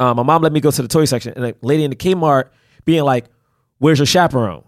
Um, 0.00 0.16
my 0.16 0.22
mom 0.22 0.42
let 0.42 0.52
me 0.52 0.60
go 0.60 0.70
to 0.70 0.82
the 0.82 0.88
toy 0.88 1.04
section, 1.04 1.34
and 1.34 1.44
a 1.44 1.54
lady 1.62 1.82
in 1.84 1.90
the 1.90 1.96
Kmart 1.96 2.50
being 2.88 3.04
like, 3.04 3.26
"Where's 3.78 3.98
your 3.98 4.06
chaperone? 4.06 4.64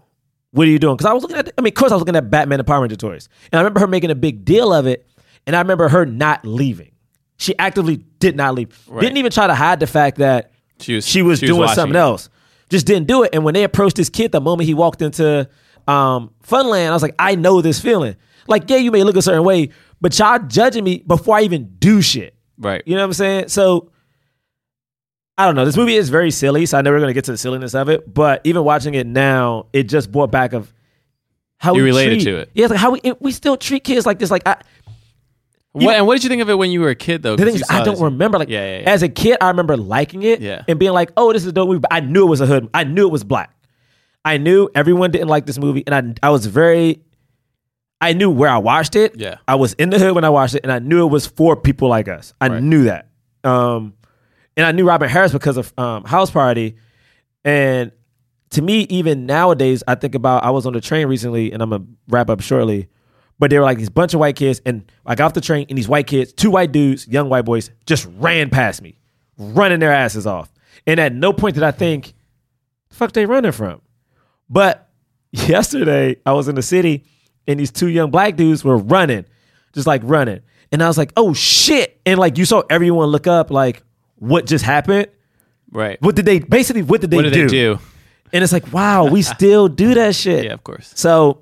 What 0.51 0.67
are 0.67 0.69
you 0.69 0.77
doing?" 0.79 0.95
Because 0.95 1.09
I 1.09 1.13
was 1.13 1.23
looking 1.23 1.37
at, 1.37 1.51
I 1.57 1.61
mean, 1.61 1.69
of 1.69 1.73
course, 1.73 1.91
I 1.91 1.95
was 1.95 2.01
looking 2.01 2.15
at 2.15 2.29
Batman 2.29 2.59
and 2.59 2.67
Power 2.67 2.81
Ranger 2.81 2.95
toys, 2.95 3.27
and 3.51 3.57
I 3.57 3.61
remember 3.61 3.79
her 3.79 3.87
making 3.87 4.11
a 4.11 4.15
big 4.15 4.45
deal 4.45 4.71
of 4.71 4.85
it, 4.85 5.09
and 5.47 5.55
I 5.55 5.59
remember 5.59 5.89
her 5.89 6.05
not 6.05 6.45
leaving. 6.45 6.91
She 7.37 7.57
actively 7.57 7.97
did 8.19 8.35
not 8.35 8.53
leave. 8.53 8.69
Didn't 8.99 9.17
even 9.17 9.31
try 9.31 9.47
to 9.47 9.55
hide 9.55 9.79
the 9.79 9.87
fact 9.87 10.19
that 10.19 10.51
She 10.77 10.93
was 10.95 11.07
she 11.07 11.21
was 11.23 11.39
doing 11.39 11.59
watching 11.59 11.75
something 11.75 11.95
else. 11.95 12.29
Just 12.69 12.85
didn't 12.85 13.07
do 13.07 13.23
it. 13.23 13.31
And 13.33 13.43
when 13.43 13.55
they 13.55 13.63
approached 13.63 13.95
this 13.95 14.09
kid, 14.09 14.31
the 14.31 14.39
moment 14.39 14.67
he 14.67 14.75
walked 14.75 15.01
into 15.01 15.49
um, 15.87 16.31
Funland, 16.47 16.89
I 16.89 16.93
was 16.93 17.01
like, 17.01 17.15
I 17.17 17.33
know 17.35 17.61
this 17.61 17.81
feeling. 17.81 18.15
Like, 18.47 18.69
yeah, 18.69 18.77
you 18.77 18.91
may 18.91 19.03
look 19.03 19.15
a 19.17 19.21
certain 19.21 19.43
way, 19.43 19.69
but 19.99 20.17
y'all 20.19 20.39
judging 20.39 20.83
me 20.83 21.03
before 21.05 21.37
I 21.37 21.41
even 21.41 21.75
do 21.79 22.01
shit. 22.01 22.35
Right. 22.57 22.83
You 22.85 22.93
know 22.95 23.01
what 23.01 23.07
I'm 23.07 23.13
saying? 23.13 23.47
So 23.49 23.91
I 25.41 25.45
don't 25.45 25.55
know. 25.55 25.65
This 25.65 25.77
movie 25.77 25.95
is 25.95 26.09
very 26.09 26.29
silly, 26.31 26.65
so 26.65 26.77
I 26.77 26.81
know 26.81 26.91
we're 26.91 26.99
gonna 26.99 27.13
get 27.13 27.25
to 27.25 27.31
the 27.31 27.37
silliness 27.37 27.73
of 27.73 27.89
it. 27.89 28.11
But 28.13 28.41
even 28.43 28.63
watching 28.63 28.93
it 28.93 29.07
now, 29.07 29.65
it 29.73 29.83
just 29.83 30.11
brought 30.11 30.31
back 30.31 30.53
of 30.53 30.71
how 31.57 31.73
You 31.73 31.81
we 31.83 31.89
related 31.89 32.21
treat- 32.21 32.25
to 32.25 32.37
it. 32.37 32.49
Yeah, 32.53 32.65
it's 32.65 32.71
like 32.71 32.79
how 32.79 32.91
we 32.91 33.01
we 33.19 33.31
still 33.31 33.57
treat 33.57 33.83
kids 33.83 34.05
like 34.05 34.19
this. 34.19 34.29
Like 34.31 34.47
I, 34.47 34.57
What, 35.73 35.95
and 35.95 36.05
what 36.05 36.15
did 36.15 36.23
you 36.23 36.29
think 36.29 36.41
of 36.41 36.49
it 36.49 36.57
when 36.57 36.69
you 36.71 36.81
were 36.81 36.89
a 36.89 36.95
kid, 36.95 37.23
though? 37.23 37.35
the 37.35 37.45
thing 37.45 37.55
is, 37.55 37.63
I 37.69 37.83
don't 37.83 37.99
remember. 38.01 38.37
Like 38.39 38.49
Yeah, 38.49 38.65
yeah, 38.65 38.81
yeah. 38.83 38.89
as 38.89 39.03
a 39.03 39.09
kid, 39.09 39.37
I 39.41 39.47
remember 39.47 39.77
liking 39.77 40.23
it 40.23 40.41
Yeah. 40.41 40.63
and 40.67 40.77
being 40.77 40.91
like, 40.91 41.11
"Oh, 41.17 41.31
this 41.33 41.43
is 41.43 41.47
a 41.47 41.51
dope 41.51 41.67
movie." 41.69 41.79
But 41.79 41.93
I 41.93 42.01
knew 42.01 42.25
it 42.25 42.29
was 42.29 42.41
a 42.41 42.45
hood. 42.45 42.67
I 42.73 42.83
knew 42.83 43.07
it 43.07 43.11
was 43.11 43.23
black. 43.23 43.51
I 44.25 44.37
knew 44.37 44.69
everyone 44.75 45.11
didn't 45.11 45.29
like 45.29 45.45
this 45.45 45.57
movie, 45.57 45.83
and 45.87 45.95
I 46.23 46.27
I 46.27 46.29
was 46.29 46.45
very. 46.45 47.01
I 48.03 48.13
knew 48.13 48.29
where 48.31 48.49
I 48.49 48.57
watched 48.57 48.95
it. 48.95 49.13
Yeah. 49.15 49.35
I 49.47 49.55
was 49.55 49.73
in 49.73 49.91
the 49.91 49.99
hood 49.99 50.13
when 50.15 50.23
I 50.23 50.29
watched 50.29 50.55
it, 50.55 50.61
and 50.63 50.71
I 50.71 50.79
knew 50.79 51.05
it 51.05 51.09
was 51.11 51.25
for 51.27 51.55
people 51.55 51.87
like 51.87 52.07
us. 52.07 52.33
I 52.41 52.47
Right. 52.47 52.61
knew 52.63 52.83
that. 52.85 53.07
Um, 53.43 53.93
and 54.61 54.67
I 54.67 54.71
knew 54.73 54.85
Robin 54.85 55.09
Harris 55.09 55.33
because 55.33 55.57
of 55.57 55.73
um, 55.79 56.03
House 56.03 56.29
Party, 56.29 56.75
and 57.43 57.91
to 58.51 58.61
me, 58.61 58.81
even 58.91 59.25
nowadays, 59.25 59.83
I 59.87 59.95
think 59.95 60.13
about 60.13 60.43
I 60.43 60.51
was 60.51 60.67
on 60.67 60.73
the 60.73 60.81
train 60.81 61.07
recently, 61.07 61.51
and 61.51 61.63
I'm 61.63 61.71
gonna 61.71 61.85
wrap 62.09 62.29
up 62.29 62.41
shortly. 62.41 62.87
But 63.39 63.49
they 63.49 63.57
were 63.57 63.65
like 63.65 63.79
these 63.79 63.89
bunch 63.89 64.13
of 64.13 64.19
white 64.19 64.35
kids, 64.35 64.61
and 64.63 64.85
I 65.03 65.15
got 65.15 65.25
off 65.25 65.33
the 65.33 65.41
train, 65.41 65.65
and 65.67 65.79
these 65.79 65.87
white 65.87 66.05
kids, 66.05 66.31
two 66.31 66.51
white 66.51 66.71
dudes, 66.71 67.07
young 67.07 67.27
white 67.27 67.43
boys, 67.43 67.71
just 67.87 68.07
ran 68.19 68.51
past 68.51 68.83
me, 68.83 68.99
running 69.35 69.79
their 69.79 69.91
asses 69.91 70.27
off. 70.27 70.53
And 70.85 70.99
at 70.99 71.11
no 71.11 71.33
point 71.33 71.55
did 71.55 71.63
I 71.63 71.71
think, 71.71 72.13
the 72.89 72.95
fuck 72.95 73.13
they 73.13 73.25
running 73.25 73.53
from? 73.53 73.81
But 74.47 74.89
yesterday, 75.31 76.17
I 76.23 76.33
was 76.33 76.47
in 76.47 76.53
the 76.53 76.61
city, 76.61 77.05
and 77.47 77.59
these 77.59 77.71
two 77.71 77.87
young 77.87 78.11
black 78.11 78.35
dudes 78.35 78.63
were 78.63 78.77
running, 78.77 79.25
just 79.73 79.87
like 79.87 80.03
running. 80.03 80.41
And 80.71 80.83
I 80.83 80.87
was 80.87 80.99
like, 80.99 81.13
oh 81.17 81.33
shit. 81.33 81.99
And 82.05 82.19
like 82.19 82.37
you 82.37 82.45
saw 82.45 82.61
everyone 82.69 83.07
look 83.07 83.25
up, 83.25 83.49
like, 83.49 83.81
what 84.21 84.45
just 84.45 84.63
happened? 84.63 85.07
Right. 85.71 85.99
What 86.01 86.15
did 86.15 86.25
they 86.25 86.37
basically 86.39 86.83
what 86.83 87.01
did 87.01 87.09
they 87.09 87.17
What 87.17 87.23
did 87.23 87.33
do? 87.33 87.41
they 87.47 87.47
do? 87.51 87.79
And 88.33 88.43
it's 88.43 88.53
like, 88.53 88.71
wow, 88.71 89.05
we 89.05 89.21
still 89.23 89.67
do 89.67 89.93
that 89.95 90.15
shit. 90.23 90.45
Yeah, 90.45 90.53
of 90.53 90.63
course. 90.63 90.93
So 90.95 91.41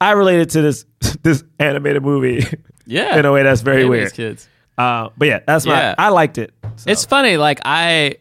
I 0.00 0.12
related 0.12 0.50
to 0.50 0.62
this 0.62 0.84
this 1.22 1.42
animated 1.58 2.02
movie 2.02 2.44
Yeah. 2.86 3.18
in 3.18 3.24
a 3.24 3.32
way 3.32 3.42
that's 3.42 3.62
very 3.62 3.84
weird. 3.88 4.12
Kids. 4.12 4.48
Uh, 4.76 5.08
but 5.16 5.26
yeah, 5.28 5.40
that's 5.46 5.64
Yeah. 5.66 5.94
my 5.98 6.04
I 6.06 6.08
liked 6.10 6.38
it. 6.38 6.52
So, 6.76 6.90
It's 6.90 7.04
funny. 7.04 7.36
Like 7.36 7.60
I, 7.64 8.16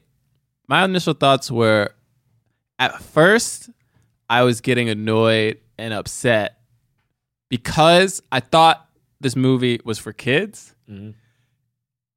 my 0.67 0.84
initial 0.86 1.13
thoughts 1.13 1.52
were, 1.52 1.91
at 2.80 3.02
first, 3.02 3.70
I 4.30 4.43
was 4.43 4.62
getting 4.62 4.89
annoyed 4.89 5.60
and 5.78 5.93
upset 5.93 6.60
because 7.50 8.22
I 8.32 8.39
thought 8.39 8.88
this 9.22 9.36
movie 9.36 9.80
was 9.84 9.98
for 10.00 10.13
kids, 10.13 10.74
Mm-hmm. 10.89 11.12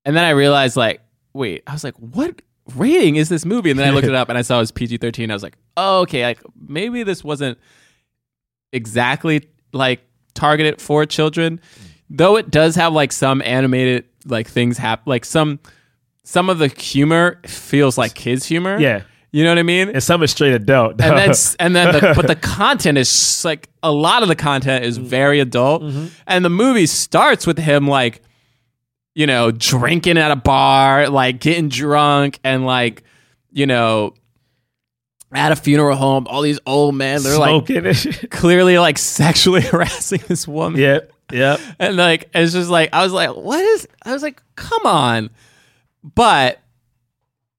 and 0.05 0.17
then 0.17 0.25
I 0.25 0.31
realized, 0.31 0.77
like, 0.77 1.01
wait, 1.33 1.63
I 1.67 1.73
was 1.73 1.85
like, 1.85 1.95
what 1.97 2.43
rating 2.75 3.17
is 3.17 3.29
this 3.29 3.45
movie? 3.45 3.71
And 3.71 3.79
then 3.79 3.89
I 3.89 3.91
looked 3.91 4.09
it 4.09 4.15
up 4.15 4.29
and 4.31 4.39
I 4.39 4.43
saw 4.43 4.57
it 4.57 4.61
was 4.61 4.73
PG 4.73 4.99
thirteen. 4.99 5.31
I 5.31 5.35
was 5.35 5.43
like, 5.43 5.57
oh, 5.77 6.01
okay, 6.01 6.25
like 6.25 6.41
maybe 6.69 7.03
this 7.03 7.25
wasn't 7.25 7.59
exactly 8.73 9.49
like 9.73 10.01
targeted 10.35 10.81
for 10.81 11.07
children, 11.07 11.61
though 12.09 12.37
it 12.37 12.51
does 12.51 12.77
have 12.77 12.93
like 12.93 13.13
some 13.13 13.43
animated 13.43 14.05
like 14.27 14.49
things 14.49 14.79
happen, 14.79 15.05
like 15.07 15.25
some 15.25 15.61
some 16.25 16.49
of 16.51 16.59
the 16.59 16.69
humor 16.69 17.41
feels 17.47 17.99
like 17.99 18.15
kids 18.15 18.47
humor. 18.47 18.79
Yeah. 18.79 19.03
you 19.33 19.43
know 19.43 19.51
what 19.51 19.59
I 19.59 19.63
mean. 19.63 19.89
and 19.89 20.03
some 20.03 20.23
is 20.23 20.31
straight 20.31 20.53
adult. 20.53 21.01
and 21.01 21.17
then 21.17 21.35
and 21.59 21.77
then 21.77 21.93
the, 21.93 22.13
but 22.17 22.27
the 22.27 22.37
content 22.37 22.99
is 22.99 23.45
like 23.45 23.69
a 23.83 23.91
lot 23.91 24.23
of 24.23 24.29
the 24.29 24.37
content 24.37 24.85
is 24.85 24.99
mm-hmm. 24.99 25.09
very 25.09 25.41
adult, 25.41 25.83
mm-hmm. 25.83 26.07
and 26.27 26.45
the 26.45 26.51
movie 26.51 26.87
starts 26.87 27.47
with 27.47 27.59
him 27.59 27.89
like 27.89 28.23
you 29.15 29.27
know 29.27 29.51
drinking 29.51 30.19
at 30.19 30.31
a 30.31 30.37
bar, 30.37 31.09
like 31.09 31.41
getting 31.41 31.69
drunk, 31.69 32.39
and 32.45 32.65
like 32.65 33.03
you 33.53 33.67
know 33.67 34.15
at 35.33 35.53
a 35.53 35.57
funeral 35.57 35.97
home, 35.97 36.27
all 36.29 36.43
these 36.43 36.59
old 36.67 36.95
men 36.95 37.23
they're 37.23 37.39
like 37.39 37.67
smoking 37.67 37.93
shit. 37.93 38.31
clearly 38.31 38.79
like 38.79 38.99
sexually 38.99 39.61
harassing 39.63 40.21
this 40.29 40.47
woman. 40.47 40.81
Yep. 40.81 41.13
Yep. 41.33 41.61
And 41.79 41.97
like 41.97 42.29
it's 42.35 42.53
just 42.53 42.71
like 42.71 42.91
I 42.93 43.03
was 43.03 43.13
like, 43.13 43.35
what 43.37 43.65
is 43.65 43.87
I 44.05 44.13
was 44.13 44.23
like, 44.23 44.43
come 44.57 44.85
on. 44.85 45.31
But 46.03 46.61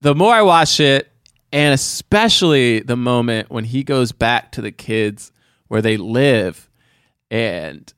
the 0.02 0.16
more 0.16 0.34
I 0.34 0.42
watch 0.42 0.80
it, 0.80 1.12
and 1.54 1.74
especially 1.74 2.80
the 2.80 2.98
moment 2.98 3.50
when 3.52 3.66
he 3.66 3.84
goes 3.84 4.12
back 4.12 4.52
to 4.54 4.62
the 4.62 4.72
kids 4.72 5.32
where 5.68 5.82
they 5.82 5.98
live 5.98 6.70
and 7.30 7.94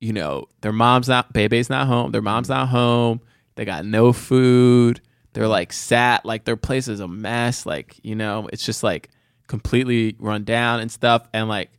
you 0.00 0.12
know, 0.12 0.46
their 0.62 0.72
mom's 0.72 1.08
not 1.08 1.32
baby's 1.32 1.70
not 1.70 1.86
home, 1.86 2.10
their 2.10 2.22
mom's 2.22 2.48
not 2.48 2.68
home, 2.68 3.20
they 3.54 3.64
got 3.64 3.84
no 3.84 4.12
food, 4.12 5.00
they're 5.32 5.48
like 5.48 5.72
sat, 5.72 6.24
like 6.24 6.44
their 6.44 6.56
place 6.56 6.88
is 6.88 7.00
a 7.00 7.08
mess, 7.08 7.66
like, 7.66 7.98
you 8.02 8.14
know, 8.14 8.48
it's 8.52 8.64
just 8.64 8.82
like 8.82 9.10
completely 9.46 10.16
run 10.18 10.44
down 10.44 10.80
and 10.80 10.90
stuff. 10.90 11.28
And 11.32 11.48
like 11.48 11.70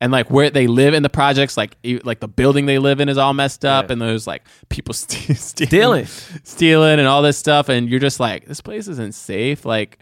and 0.00 0.12
like 0.12 0.30
where 0.30 0.50
they 0.50 0.66
live 0.66 0.94
in 0.94 1.02
the 1.02 1.08
projects, 1.08 1.56
like 1.56 1.76
like 2.04 2.20
the 2.20 2.28
building 2.28 2.66
they 2.66 2.78
live 2.78 3.00
in 3.00 3.08
is 3.08 3.18
all 3.18 3.34
messed 3.34 3.64
up, 3.64 3.90
and 3.90 4.00
there's 4.00 4.26
like 4.26 4.42
people 4.68 4.94
Stealing. 4.94 5.36
stealing, 5.36 6.06
stealing, 6.44 6.98
and 6.98 7.08
all 7.08 7.22
this 7.22 7.36
stuff, 7.36 7.68
and 7.68 7.88
you're 7.88 8.00
just 8.00 8.20
like, 8.20 8.46
this 8.46 8.60
place 8.60 8.86
isn't 8.86 9.14
safe. 9.14 9.64
Like, 9.64 9.98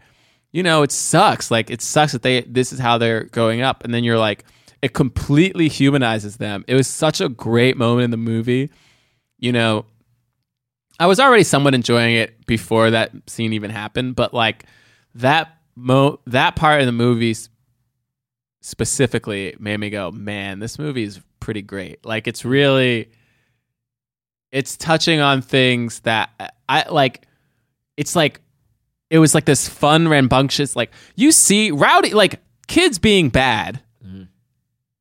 you 0.53 0.62
know, 0.62 0.83
it 0.83 0.93
sucks. 0.93 1.51
Like, 1.51 1.71
it 1.71 1.81
sucks 1.81 2.12
that 2.12 2.23
they 2.23 2.43
this 2.43 2.73
is 2.73 2.79
how 2.79 2.99
they're 2.99 3.25
going 3.25 3.62
up, 3.62 3.85
and 3.85 3.95
then 3.95 4.05
you're 4.05 4.19
like, 4.19 4.45
it 4.83 4.95
completely 4.95 5.69
humanizes 5.69 6.37
them. 6.37 6.65
It 6.69 6.75
was 6.75 6.87
such 6.87 7.21
a 7.21 7.29
great 7.29 7.77
moment 7.77 8.05
in 8.05 8.11
the 8.11 8.17
movie. 8.17 8.71
You 9.39 9.53
know, 9.53 9.87
I 10.99 11.07
was 11.07 11.21
already 11.21 11.45
somewhat 11.45 11.75
enjoying 11.75 12.15
it 12.17 12.47
before 12.47 12.91
that 12.91 13.12
scene 13.27 13.53
even 13.53 13.71
happened, 13.71 14.17
but 14.17 14.33
like 14.33 14.65
that 15.15 15.59
mo 15.75 16.21
that 16.27 16.57
part 16.57 16.81
of 16.81 16.87
the 16.87 16.93
movie 16.93 17.35
specifically 18.62 19.55
made 19.59 19.79
me 19.79 19.91
go, 19.91 20.11
man, 20.11 20.59
this 20.59 20.79
movie 20.79 21.05
is 21.05 21.21
pretty 21.41 21.62
great. 21.62 22.05
Like 22.05 22.27
it's 22.27 22.45
really 22.45 23.11
it's 24.53 24.77
touching 24.77 25.21
on 25.21 25.43
things 25.43 26.01
that 26.01 26.31
uh, 26.41 26.49
I 26.69 26.87
like 26.91 27.27
it's 27.97 28.17
like 28.17 28.41
it 29.11 29.19
was 29.19 29.35
like 29.35 29.45
this 29.45 29.69
fun 29.69 30.09
rambunctious 30.09 30.75
like 30.75 30.91
you 31.15 31.31
see 31.31 31.71
rowdy 31.71 32.15
like 32.15 32.41
kids 32.67 32.99
being 32.99 33.29
bad. 33.29 33.83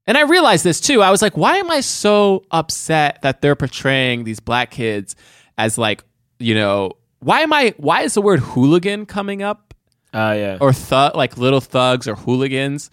And 0.07 0.17
I 0.17 0.21
realized 0.21 0.63
this 0.63 0.79
too. 0.79 1.01
I 1.01 1.09
was 1.11 1.21
like, 1.21 1.35
why 1.35 1.57
am 1.57 1.71
I 1.71 1.81
so 1.81 2.43
upset 2.51 3.21
that 3.23 3.41
they're 3.41 3.55
portraying 3.55 4.23
these 4.23 4.39
black 4.39 4.71
kids 4.71 5.15
as 5.57 5.77
like, 5.77 6.03
you 6.39 6.53
know, 6.53 6.91
why 7.19 7.41
am 7.41 7.51
I 7.53 7.73
why 7.77 8.01
is 8.01 8.13
the 8.13 8.21
word 8.21 8.39
hooligan 8.39 9.05
coming 9.07 9.41
up 9.41 9.73
Oh 10.13 10.31
yeah. 10.31 10.57
or 10.61 10.71
thug 10.73 11.15
like 11.15 11.37
little 11.37 11.61
thugs 11.61 12.07
or 12.07 12.15
hooligans? 12.15 12.91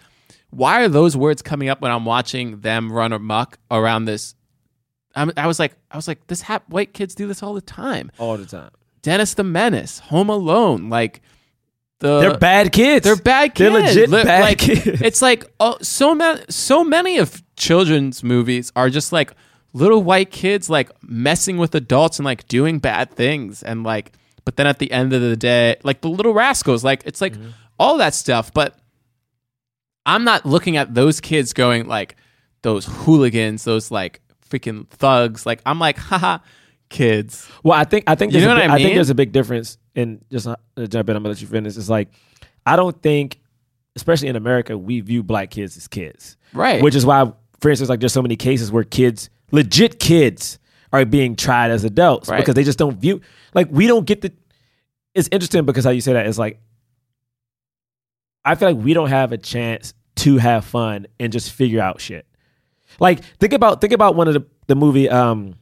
Why 0.50 0.82
are 0.82 0.88
those 0.88 1.16
words 1.16 1.42
coming 1.42 1.68
up 1.68 1.80
when 1.80 1.90
I'm 1.90 2.04
watching 2.04 2.60
them 2.60 2.92
run 2.92 3.12
amok 3.12 3.58
around 3.70 4.04
this? 4.06 4.34
I'm, 5.14 5.32
I 5.36 5.46
was 5.46 5.58
like, 5.58 5.74
I 5.90 5.96
was 5.96 6.08
like, 6.08 6.26
this 6.28 6.40
hap- 6.42 6.68
white 6.70 6.94
kids 6.94 7.14
do 7.14 7.26
this 7.26 7.42
all 7.42 7.52
the 7.54 7.60
time. 7.60 8.10
all 8.18 8.36
the 8.38 8.46
time. 8.46 8.70
Dennis 9.02 9.34
the 9.34 9.44
Menace, 9.44 9.98
Home 9.98 10.30
Alone, 10.30 10.88
like 10.88 11.20
the 12.02 12.20
They're 12.20 12.38
bad 12.38 12.72
kids. 12.72 13.04
they're 13.04 13.16
bad 13.16 13.54
kids. 13.54 13.72
They're 13.72 13.82
legit 13.82 14.10
Li- 14.10 14.24
bad 14.24 14.40
like, 14.42 14.58
kids. 14.58 15.00
It's 15.00 15.22
like 15.22 15.44
oh, 15.60 15.78
so 15.80 16.14
many, 16.14 16.42
so 16.50 16.84
many 16.84 17.18
of 17.18 17.42
children's 17.56 18.22
movies 18.22 18.70
are 18.76 18.90
just 18.90 19.12
like 19.12 19.32
little 19.72 20.02
white 20.02 20.30
kids 20.30 20.68
like 20.68 20.90
messing 21.02 21.56
with 21.56 21.74
adults 21.74 22.18
and 22.18 22.26
like 22.26 22.46
doing 22.48 22.78
bad 22.78 23.10
things 23.10 23.62
and 23.62 23.84
like. 23.84 24.12
But 24.44 24.56
then 24.56 24.66
at 24.66 24.78
the 24.80 24.90
end 24.90 25.12
of 25.12 25.20
the 25.22 25.36
day, 25.36 25.76
like 25.84 26.00
the 26.00 26.08
Little 26.10 26.34
Rascals, 26.34 26.82
like 26.84 27.02
it's 27.06 27.20
Mm-hmm. 27.20 27.42
like 27.44 27.52
all 27.78 27.96
that 27.98 28.12
stuff. 28.14 28.52
But 28.52 28.76
I'm 30.04 30.24
not 30.24 30.44
looking 30.44 30.76
at 30.76 30.94
those 30.94 31.20
kids 31.20 31.52
going 31.52 31.86
like 31.86 32.16
those 32.62 32.84
hooligans, 32.86 33.64
those 33.64 33.90
like 33.92 34.20
freaking 34.50 34.88
thugs. 34.88 35.46
Like 35.46 35.62
I'm 35.64 35.78
like, 35.78 35.96
haha, 36.10 36.38
kids. 36.92 37.48
Well, 37.64 37.76
I 37.78 37.82
think 37.84 38.04
I 38.06 38.14
think 38.14 38.32
You 38.32 38.38
there's 38.40 38.46
know 38.48 38.52
a 38.52 38.54
what 38.56 38.62
big- 38.62 38.70
I 38.70 38.74
I 38.74 38.78
think 38.78 38.94
there's 38.94 39.10
a 39.10 39.14
big 39.14 39.32
difference 39.32 39.78
in 39.96 40.24
just 40.30 40.46
uh, 40.46 40.54
jump 40.88 41.08
in. 41.08 41.16
I'm 41.16 41.22
gonna 41.22 41.30
let 41.30 41.40
you 41.40 41.48
finish. 41.48 41.76
It's 41.76 41.88
like 41.88 42.08
I 42.64 42.76
don't 42.76 43.00
think, 43.02 43.40
especially 43.96 44.28
in 44.28 44.36
America, 44.36 44.78
we 44.78 45.00
view 45.00 45.22
black 45.24 45.50
kids 45.50 45.76
as 45.76 45.88
kids, 45.88 46.36
Right. 46.52 46.80
Which 46.82 46.94
is 46.94 47.04
why, 47.04 47.32
for 47.60 47.70
instance, 47.70 47.88
like 47.88 47.98
there's 48.00 48.12
so 48.12 48.22
many 48.22 48.36
cases 48.36 48.70
where 48.70 48.84
kids, 48.84 49.28
legit 49.50 49.98
kids, 49.98 50.58
are 50.92 51.04
being 51.04 51.34
tried 51.34 51.70
as 51.72 51.82
adults 51.84 52.28
Right. 52.28 52.38
because 52.38 52.54
they 52.54 52.64
just 52.64 52.78
don't 52.78 52.96
view 52.98 53.20
like 53.54 53.68
we 53.70 53.86
don't 53.88 54.06
get 54.06 54.20
the. 54.20 54.32
It's 55.14 55.28
interesting 55.32 55.64
because 55.64 55.84
how 55.84 55.90
you 55.90 56.00
say 56.00 56.12
that 56.12 56.26
is 56.26 56.38
like 56.38 56.60
I 58.44 58.54
feel 58.54 58.72
like 58.72 58.84
we 58.84 58.94
don't 58.94 59.08
have 59.08 59.32
a 59.32 59.38
chance 59.38 59.94
to 60.16 60.36
have 60.38 60.64
fun 60.64 61.06
and 61.20 61.32
just 61.32 61.52
figure 61.52 61.80
out 61.80 62.00
shit. 62.00 62.26
Like 63.00 63.24
think 63.38 63.52
about 63.52 63.80
think 63.80 63.92
about 63.92 64.14
one 64.14 64.28
of 64.28 64.34
the 64.34 64.44
the 64.66 64.74
movie 64.74 65.08
um 65.08 65.54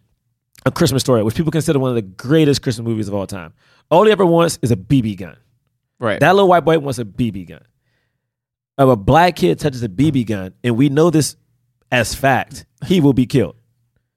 a 0.67 0.71
Christmas 0.71 1.03
story, 1.03 1.23
which 1.23 1.35
people 1.35 1.51
consider 1.53 1.79
one 1.79 1.91
of 1.91 1.95
the 1.97 2.03
greatest 2.03 2.63
Christmas 2.63 2.85
movies 2.87 3.09
of 3.09 3.15
all 3.15 3.27
time. 3.27 3.53
All 3.91 4.05
he 4.05 4.13
ever 4.13 4.27
wants 4.27 4.59
is 4.63 4.71
a 4.71 4.77
BB 4.77 5.17
gun. 5.19 5.37
right. 5.99 6.21
That 6.21 6.35
little 6.35 6.49
white 6.49 6.65
boy 6.65 6.79
wants 6.79 6.99
a 6.99 7.05
BB 7.05 7.49
gun. 7.49 7.63
If 8.79 8.89
a 8.89 8.97
black 8.97 9.37
kid 9.37 9.59
touches 9.59 9.83
a 9.83 9.89
BB 9.89 10.27
gun, 10.27 10.55
and 10.65 10.77
we 10.77 10.89
know 10.89 11.11
this 11.11 11.37
as 11.93 12.15
fact, 12.15 12.65
he 12.87 13.01
will 13.01 13.13
be 13.13 13.27
killed. 13.27 13.57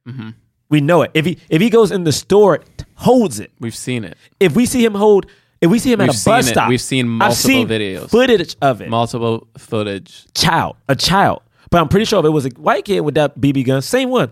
hmm 0.05 0.29
We 0.69 0.79
know 0.81 1.01
it. 1.01 1.11
If 1.13 1.25
he 1.25 1.37
if 1.49 1.61
he 1.61 1.69
goes 1.69 1.91
in 1.91 2.03
the 2.03 2.11
store, 2.11 2.59
holds 2.95 3.39
it. 3.39 3.51
We've 3.59 3.75
seen 3.75 4.03
it. 4.03 4.17
If 4.39 4.55
we 4.55 4.65
see 4.65 4.83
him 4.85 4.93
hold, 4.95 5.25
if 5.59 5.69
we 5.71 5.79
see 5.79 5.91
him 5.91 5.99
We've 5.99 6.09
at 6.09 6.21
a 6.21 6.25
bus 6.25 6.47
it. 6.47 6.51
stop, 6.51 6.69
We've 6.69 6.79
seen 6.81 7.05
I've 7.05 7.09
multiple 7.29 7.35
seen 7.35 7.67
videos. 7.67 8.09
footage 8.09 8.55
of 8.61 8.81
it. 8.81 8.89
Multiple 8.89 9.47
footage. 9.57 10.25
child, 10.33 10.75
a 10.87 10.95
child. 10.95 11.41
But 11.69 11.81
I'm 11.81 11.87
pretty 11.89 12.05
sure 12.05 12.19
if 12.19 12.25
it 12.25 12.29
was 12.29 12.45
a 12.45 12.49
white 12.49 12.85
kid 12.85 13.01
with 13.01 13.15
that 13.15 13.39
BB 13.39 13.65
gun, 13.65 13.81
same 13.81 14.09
one, 14.09 14.31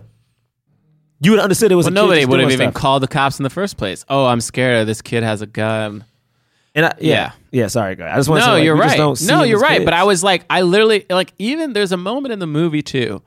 you 1.21 1.31
would 1.31 1.37
have 1.37 1.43
understood 1.45 1.71
it 1.71 1.75
was 1.75 1.85
Well, 1.85 1.93
a 1.93 1.95
kid 1.95 2.01
nobody 2.01 2.25
would 2.25 2.39
have 2.41 2.51
even 2.51 2.71
stuff. 2.71 2.81
called 2.81 3.03
the 3.03 3.07
cops 3.07 3.39
in 3.39 3.43
the 3.43 3.49
first 3.49 3.77
place. 3.77 4.03
Oh, 4.09 4.25
I'm 4.25 4.41
scared. 4.41 4.81
Of 4.81 4.87
this 4.87 5.01
kid 5.01 5.23
has 5.23 5.41
a 5.41 5.45
gun. 5.47 6.03
And 6.73 6.85
I, 6.85 6.93
yeah, 6.99 7.13
Yeah. 7.13 7.31
yeah, 7.51 7.67
Sorry. 7.67 8.01
I 8.01 8.15
just 8.15 8.27
want 8.29 8.41
to 8.41 8.47
No, 8.47 8.53
say, 8.53 8.57
like, 8.59 8.63
you're 8.65 8.75
right. 8.75 8.97
don't 8.97 9.17
see 9.17 9.27
No, 9.27 9.43
you're 9.43 9.59
right. 9.59 9.83
But. 9.85 9.93
I 9.93 10.03
was 10.03 10.23
like, 10.23 10.45
I 10.49 10.61
literally 10.61 11.05
like 11.09 11.33
even 11.37 11.73
there's 11.73 11.91
a 11.91 11.97
moment 11.97 12.31
in 12.33 12.39
the 12.39 12.47
movie 12.47 12.81
too 12.81 13.21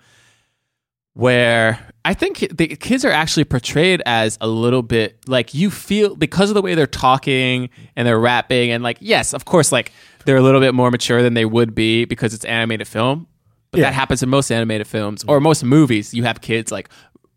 where 1.14 1.78
I 2.04 2.14
think 2.14 2.38
the 2.50 2.68
kids 2.68 3.04
are 3.04 3.10
actually 3.10 3.44
portrayed 3.44 4.02
as 4.04 4.36
a 4.40 4.48
little 4.48 4.82
bit 4.82 5.16
like 5.28 5.54
you 5.54 5.70
feel 5.70 6.16
because 6.16 6.50
of 6.50 6.54
the 6.54 6.62
way 6.62 6.74
they're 6.74 6.86
talking 6.88 7.70
and 7.94 8.06
they're 8.06 8.18
rapping 8.18 8.70
and 8.70 8.82
like 8.82 8.98
yes, 9.00 9.32
of 9.32 9.44
course, 9.44 9.70
like 9.70 9.92
they're 10.24 10.36
a 10.36 10.42
little 10.42 10.60
bit 10.60 10.74
more 10.74 10.90
mature 10.90 11.22
than 11.22 11.34
they 11.34 11.44
would 11.44 11.74
be 11.74 12.04
because 12.04 12.34
it's 12.34 12.44
animated 12.44 12.88
film. 12.88 13.26
But 13.70 13.78
Yeah. 13.80 13.84
that 13.86 13.94
happens 13.94 14.22
in 14.22 14.28
most 14.28 14.50
animated 14.50 14.86
films 14.86 15.24
or 15.28 15.40
most 15.40 15.62
movies. 15.64 16.14
You 16.14 16.24
have 16.24 16.40
kids 16.40 16.72
like 16.72 16.88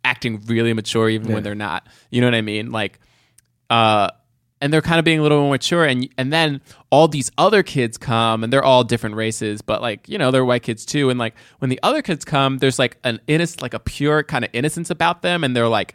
acting 0.08 0.41
really 0.48 0.74
mature 0.74 1.10
even 1.10 1.32
when 1.34 1.43
they're 1.43 1.56
not. 1.56 1.86
You 2.10 2.22
know 2.22 2.28
what 2.28 2.36
I 2.36 2.41
mean? 2.41 2.72
Like, 2.72 3.00
uh, 3.70 4.10
and 4.62 4.74
they're 4.74 4.82
kind 4.82 4.98
of 4.98 5.06
being 5.06 5.20
a 5.20 5.22
little 5.22 5.41
more 5.41 5.52
mature, 5.52 5.86
and 5.86 6.08
and 6.17 6.34
then 6.34 6.62
all 6.89 7.08
these 7.08 7.30
other 7.38 7.62
kids 7.62 7.98
come, 7.98 8.43
and 8.43 8.52
they're 8.52 8.63
all 8.63 8.84
different 8.84 9.15
races, 9.15 9.62
but 9.62 9.82
like 9.82 10.08
you 10.10 10.17
know 10.17 10.32
they're 10.32 10.46
white 10.46 10.63
kids 10.63 10.84
too, 10.86 11.10
and 11.12 11.20
like 11.20 11.36
when 11.60 11.70
the 11.70 11.80
other 11.84 12.02
kids 12.02 12.26
come, 12.26 12.58
there's 12.58 12.80
like 12.80 12.98
an 13.04 13.20
innocent, 13.28 13.62
like 13.62 13.76
a 13.76 13.80
pure 13.80 14.24
kind 14.24 14.43
of 14.43 14.50
innocence 14.54 14.89
about 14.89 15.22
them, 15.22 15.43
and 15.43 15.56
they're 15.56 15.67
like 15.67 15.93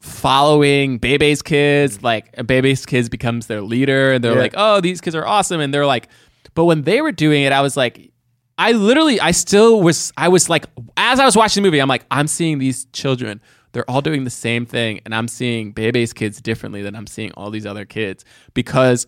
following 0.00 0.98
Bebe's 0.98 1.42
kids, 1.42 2.02
like 2.02 2.30
Bebe's 2.46 2.86
kids 2.86 3.08
becomes 3.08 3.46
their 3.46 3.62
leader, 3.62 4.12
and 4.12 4.22
they're 4.22 4.34
Yeah. 4.34 4.38
like, 4.40 4.54
oh, 4.56 4.80
these 4.80 5.00
kids 5.00 5.16
are 5.16 5.26
awesome, 5.26 5.60
and 5.60 5.72
they're 5.74 5.86
like, 5.86 6.08
but 6.54 6.64
when 6.66 6.82
they 6.82 7.00
were 7.00 7.12
doing 7.12 7.42
it, 7.42 7.52
I 7.52 7.60
was 7.62 7.76
like, 7.76 8.12
I 8.58 8.72
literally, 8.72 9.20
I 9.20 9.30
still 9.30 9.80
was, 9.80 10.12
I 10.16 10.28
was 10.28 10.50
like, 10.50 10.66
as 10.96 11.20
I 11.20 11.24
was 11.24 11.36
watching 11.36 11.62
the 11.62 11.68
movie, 11.68 11.80
I'm 11.80 11.88
like, 11.88 12.04
I'm 12.10 12.26
seeing 12.26 12.58
these 12.58 12.86
children. 12.86 13.40
They're 13.72 13.88
all 13.88 14.00
doing 14.00 14.24
the 14.24 14.30
same 14.30 14.66
thing, 14.66 15.00
and 15.04 15.14
I'm 15.14 15.28
seeing 15.28 15.72
Bebe's 15.72 16.12
kids 16.12 16.40
differently 16.40 16.82
than 16.82 16.96
I'm 16.96 17.06
seeing 17.06 17.32
all 17.32 17.50
these 17.50 17.66
other 17.66 17.84
kids 17.84 18.24
because 18.54 19.06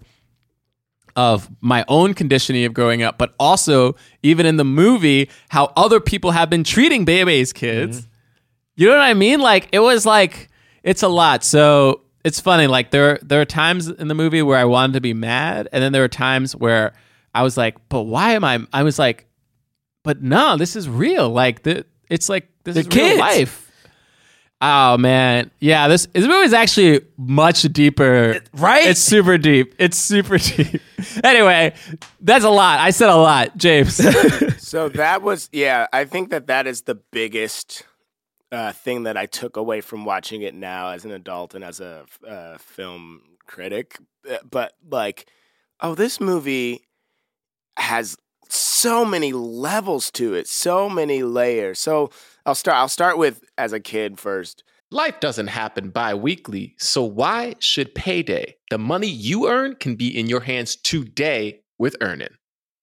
of 1.16 1.50
my 1.60 1.84
own 1.88 2.14
conditioning 2.14 2.64
of 2.64 2.74
growing 2.74 3.02
up, 3.02 3.18
but 3.18 3.34
also 3.38 3.96
even 4.22 4.46
in 4.46 4.56
the 4.56 4.64
movie, 4.64 5.28
how 5.48 5.72
other 5.76 6.00
people 6.00 6.30
have 6.30 6.48
been 6.50 6.64
treating 6.64 7.04
Bebe's 7.04 7.52
kids. 7.52 8.00
Mm-hmm. 8.00 8.06
You 8.76 8.86
know 8.86 8.94
what 8.94 9.02
I 9.02 9.14
mean? 9.14 9.40
Like 9.40 9.68
it 9.72 9.80
was 9.80 10.06
like 10.06 10.48
it's 10.82 11.02
a 11.02 11.08
lot. 11.08 11.44
So 11.44 12.02
it's 12.24 12.40
funny. 12.40 12.66
Like 12.66 12.90
there 12.90 13.18
there 13.22 13.40
are 13.40 13.46
times 13.46 13.88
in 13.88 14.08
the 14.08 14.14
movie 14.14 14.42
where 14.42 14.58
I 14.58 14.64
wanted 14.64 14.94
to 14.94 15.00
be 15.00 15.14
mad, 15.14 15.68
and 15.72 15.82
then 15.82 15.92
there 15.92 16.04
are 16.04 16.08
times 16.08 16.54
where 16.54 16.92
I 17.34 17.42
was 17.42 17.56
like, 17.56 17.76
"But 17.88 18.02
why 18.02 18.32
am 18.32 18.44
I?" 18.44 18.66
I 18.72 18.82
was 18.82 18.98
like, 18.98 19.26
"But 20.02 20.22
no, 20.22 20.56
this 20.56 20.76
is 20.76 20.88
real. 20.88 21.28
Like 21.28 21.62
the, 21.62 21.84
it's 22.08 22.28
like 22.28 22.48
this 22.64 22.74
The 22.74 22.80
is 22.80 22.88
real 22.88 23.18
life." 23.18 23.66
Oh 24.62 24.98
man, 24.98 25.50
yeah. 25.58 25.88
This 25.88 26.06
this 26.12 26.26
movie 26.26 26.44
is 26.44 26.52
actually 26.52 27.00
much 27.16 27.62
deeper. 27.62 28.40
right? 28.52 28.86
It's 28.86 29.00
super 29.00 29.38
deep. 29.38 29.74
It's 29.78 29.96
super 29.96 30.36
deep. 30.38 30.82
anyway, 31.24 31.72
that's 32.20 32.44
a 32.44 32.50
lot. 32.50 32.78
I 32.78 32.90
said 32.90 33.08
a 33.08 33.16
lot, 33.16 33.56
James. 33.56 33.98
So 34.70 34.88
that 34.90 35.22
was, 35.22 35.48
yeah, 35.50 35.88
I 35.92 36.04
think 36.04 36.30
that 36.30 36.46
that 36.46 36.68
is 36.68 36.82
the 36.82 36.94
biggest 36.94 37.82
uh, 38.52 38.70
thing 38.70 39.02
that 39.02 39.16
I 39.16 39.26
took 39.26 39.56
away 39.56 39.80
from 39.80 40.04
watching 40.04 40.42
it 40.42 40.54
now 40.54 40.90
as 40.90 41.04
an 41.04 41.10
adult 41.10 41.54
and 41.56 41.64
as 41.64 41.80
a 41.80 42.04
uh, 42.28 42.56
film 42.58 43.22
critic. 43.46 43.98
Uh, 44.30 44.36
But 44.48 44.74
like, 44.88 45.26
oh, 45.80 45.96
this 45.96 46.20
movie 46.20 46.86
has 47.78 48.16
so 48.52 49.04
many 49.04 49.32
levels 49.32 50.10
to 50.12 50.34
it, 50.34 50.48
so 50.48 50.88
many 50.88 51.22
layers. 51.22 51.80
So 51.80 52.10
I'll 52.46 52.54
start. 52.54 52.76
I'll 52.76 52.88
start 52.88 53.18
with 53.18 53.44
as 53.58 53.72
a 53.72 53.80
kid 53.80 54.18
first. 54.18 54.64
Life 54.92 55.20
doesn't 55.20 55.46
happen 55.46 55.90
bi 55.90 56.14
weekly, 56.14 56.74
so 56.78 57.04
why 57.04 57.54
should 57.60 57.94
payday? 57.94 58.56
The 58.70 58.78
money 58.78 59.06
you 59.06 59.48
earn 59.48 59.76
can 59.76 59.94
be 59.94 60.08
in 60.18 60.26
your 60.26 60.40
hands 60.40 60.74
today 60.74 61.60
with 61.78 61.96
Earnin. 62.00 62.34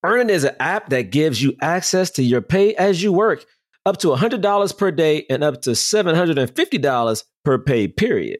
Earnin 0.05 0.29
is 0.29 0.45
an 0.45 0.55
app 0.61 0.89
that 0.89 1.11
gives 1.11 1.41
you 1.41 1.53
access 1.61 2.09
to 2.11 2.23
your 2.23 2.41
pay 2.41 2.73
as 2.75 3.03
you 3.03 3.11
work, 3.11 3.45
up 3.85 3.97
to 3.97 4.07
$100 4.07 4.77
per 4.77 4.91
day 4.91 5.25
and 5.29 5.43
up 5.43 5.61
to 5.63 5.71
$750 5.71 7.23
per 7.43 7.57
pay 7.57 7.87
period. 7.89 8.39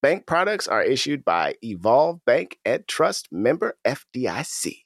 Bank 0.00 0.26
products 0.26 0.68
are 0.68 0.82
issued 0.82 1.24
by 1.24 1.56
Evolve 1.60 2.24
Bank 2.24 2.58
and 2.64 2.86
Trust 2.86 3.28
member 3.32 3.76
FDIC. 3.84 4.84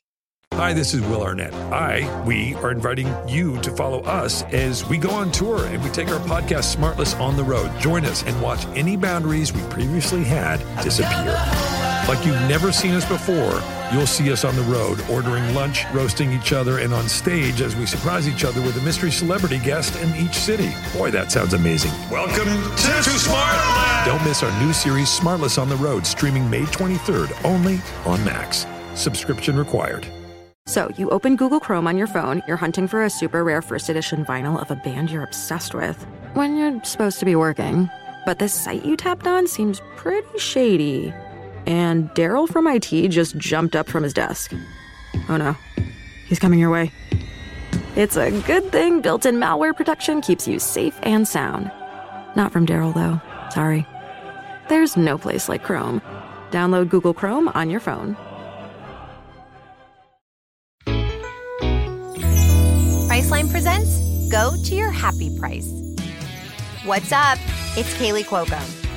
Hi, 0.55 0.73
this 0.73 0.95
is 0.95 1.03
Will 1.03 1.23
Arnett. 1.23 1.53
I, 1.73 2.25
we 2.25 2.55
are 2.57 2.71
inviting 2.71 3.13
you 3.29 3.61
to 3.61 3.71
follow 3.77 4.01
us 4.03 4.43
as 4.45 4.87
we 4.89 4.97
go 4.97 5.11
on 5.11 5.31
tour 5.31 5.67
and 5.67 5.83
we 5.85 5.91
take 5.91 6.09
our 6.09 6.21
podcast 6.21 6.75
Smartless 6.75 7.19
on 7.21 7.37
the 7.37 7.45
road. 7.45 7.71
Join 7.79 8.07
us 8.07 8.23
and 8.23 8.41
watch 8.41 8.65
any 8.69 8.97
boundaries 8.97 9.53
we 9.53 9.61
previously 9.65 10.25
had 10.25 10.61
disappear. 10.83 11.92
Like 12.09 12.27
you've 12.27 12.35
never 12.49 12.73
seen 12.73 12.95
us 12.95 13.09
before, 13.09 13.63
you'll 13.93 14.09
see 14.09 14.33
us 14.33 14.45
on 14.45 14.57
the 14.57 14.63
road, 14.63 15.01
ordering 15.09 15.55
lunch, 15.55 15.85
roasting 15.93 16.33
each 16.33 16.53
other, 16.53 16.79
and 16.79 16.93
on 16.93 17.09
stage 17.09 17.61
as 17.61 17.77
we 17.77 17.87
surprise 17.87 18.29
each 18.29 18.45
other 18.45 18.61
with 18.61 18.77
a 18.77 18.83
mystery 18.83 19.13
celebrity 19.13 19.59
guest 19.59 19.95
in 20.03 20.15
each 20.17 20.35
city. 20.35 20.71
Boy, 20.93 21.13
that 21.13 21.31
sounds 21.31 21.55
amazing. 21.55 21.93
Welcome 22.11 22.49
to, 22.49 23.11
Smartland! 23.11 24.05
Don't 24.05 24.23
miss 24.25 24.43
our 24.43 24.61
new 24.61 24.73
series, 24.73 25.09
Smartless 25.09 25.63
on 25.63 25.69
the 25.69 25.77
Road, 25.77 26.05
streaming 26.05 26.51
May 26.51 26.65
23rd 26.65 27.45
only 27.45 27.81
on 28.05 28.23
Max. 28.25 28.67
Subscription 28.95 29.57
required. 29.57 30.05
So, 30.67 30.91
you 30.99 31.09
open 31.11 31.37
Google 31.37 31.61
Chrome 31.61 31.87
on 31.87 31.97
your 31.97 32.09
phone, 32.09 32.43
you're 32.49 32.57
hunting 32.57 32.89
for 32.89 33.05
a 33.05 33.11
super 33.11 33.45
rare 33.45 33.63
first 33.63 33.89
edition 33.89 34.25
vinyl 34.25 34.61
of 34.61 34.73
a 34.73 34.77
band 34.77 35.11
you're 35.11 35.25
obsessed 35.25 35.73
with, 35.73 36.05
when 36.35 36.57
you're 36.57 36.83
supposed 36.83 37.21
to 37.21 37.25
be 37.25 37.37
working. 37.37 37.89
But 38.27 38.41
this 38.41 38.53
site 38.53 38.85
you 38.85 38.97
tapped 38.97 39.29
on 39.29 39.47
seems 39.47 39.81
pretty 39.97 40.39
shady. 40.39 41.15
And 41.67 42.09
Daryl 42.11 42.49
from 42.49 42.67
IT 42.67 43.09
just 43.09 43.37
jumped 43.37 43.77
up 43.77 43.89
from 43.89 44.03
his 44.03 44.13
desk. 44.13 44.53
Oh 45.29 45.37
no, 45.37 45.57
he's 46.27 46.39
coming 46.39 46.59
your 46.59 46.71
way. 46.71 46.91
It's 47.95 48.17
a 48.17 48.31
good 48.43 48.73
thing 48.73 49.03
built 49.03 49.27
in 49.27 49.37
malware 49.37 49.77
protection 49.77 50.23
keeps 50.23 50.49
you 50.49 50.59
safe 50.59 50.99
and 51.03 51.29
sound. 51.29 51.71
Not 52.35 52.53
from 52.53 52.67
Daryl, 52.67 52.95
though. 52.95 53.21
Sorry. 53.51 53.87
There's 54.69 54.97
no 54.97 55.19
place 55.19 55.49
like 55.49 55.63
Chrome. 55.63 56.01
Download 56.51 56.89
Google 56.89 57.13
Chrome 57.13 57.49
on 57.49 57.69
your 57.69 57.81
phone. 57.81 58.17
Priceline 63.09 63.51
presents 63.51 64.01
Go 64.31 64.55
to 64.65 64.75
Your 64.75 64.91
Happy 64.91 65.39
Price. 65.39 65.71
What's 66.85 67.13
up? 67.13 67.39
It's 67.77 67.93
Kaley 67.99 68.25
Cuoco. 68.25 68.82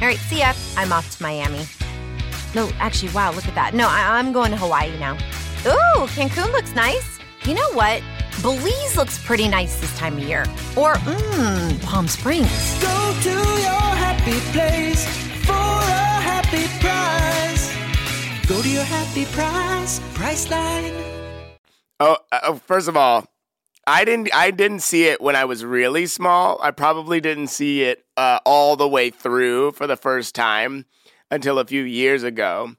All 0.00 0.06
right, 0.06 0.18
see 0.18 0.38
ya. 0.40 0.52
I'm 0.76 0.92
off 0.92 1.16
to 1.16 1.22
Miami. 1.22 1.66
No, 2.54 2.70
actually, 2.78 3.12
wow, 3.12 3.32
look 3.32 3.46
at 3.48 3.54
that. 3.54 3.74
No, 3.74 3.88
I- 3.88 4.18
I'm 4.18 4.32
going 4.32 4.50
to 4.50 4.56
Hawaii 4.56 4.96
now. 4.98 5.14
Ooh, 5.66 6.06
Cancun 6.14 6.52
looks 6.52 6.74
nice. 6.74 7.18
You 7.44 7.54
know 7.54 7.70
what? 7.72 8.02
Belize 8.42 8.96
looks 8.96 9.18
pretty 9.24 9.48
nice 9.48 9.80
this 9.80 9.96
time 9.98 10.18
of 10.18 10.22
year. 10.24 10.42
Or, 10.76 10.94
mmm, 10.94 11.82
Palm 11.82 12.06
Springs. 12.08 12.48
Go 12.80 13.14
to 13.22 13.30
your 13.30 13.88
happy 14.04 14.38
place 14.52 15.06
for 15.44 15.52
a 15.52 16.20
happy 16.30 16.66
price. 16.80 17.72
Go 18.46 18.62
to 18.62 18.68
your 18.68 18.84
happy 18.84 19.24
price, 19.26 20.00
Priceline. 20.14 20.94
Oh, 21.98 22.18
uh, 22.30 22.54
first 22.66 22.88
of 22.88 22.96
all, 22.96 23.24
I 23.86 24.04
didn't. 24.04 24.30
I 24.34 24.50
didn't 24.50 24.80
see 24.80 25.04
it 25.04 25.20
when 25.20 25.36
I 25.36 25.44
was 25.44 25.64
really 25.64 26.06
small. 26.06 26.58
I 26.60 26.72
probably 26.72 27.20
didn't 27.20 27.48
see 27.48 27.82
it 27.82 28.04
uh, 28.16 28.40
all 28.44 28.76
the 28.76 28.88
way 28.88 29.10
through 29.10 29.72
for 29.72 29.86
the 29.86 29.96
first 29.96 30.34
time 30.34 30.86
until 31.30 31.58
a 31.58 31.64
few 31.64 31.82
years 31.82 32.24
ago, 32.24 32.74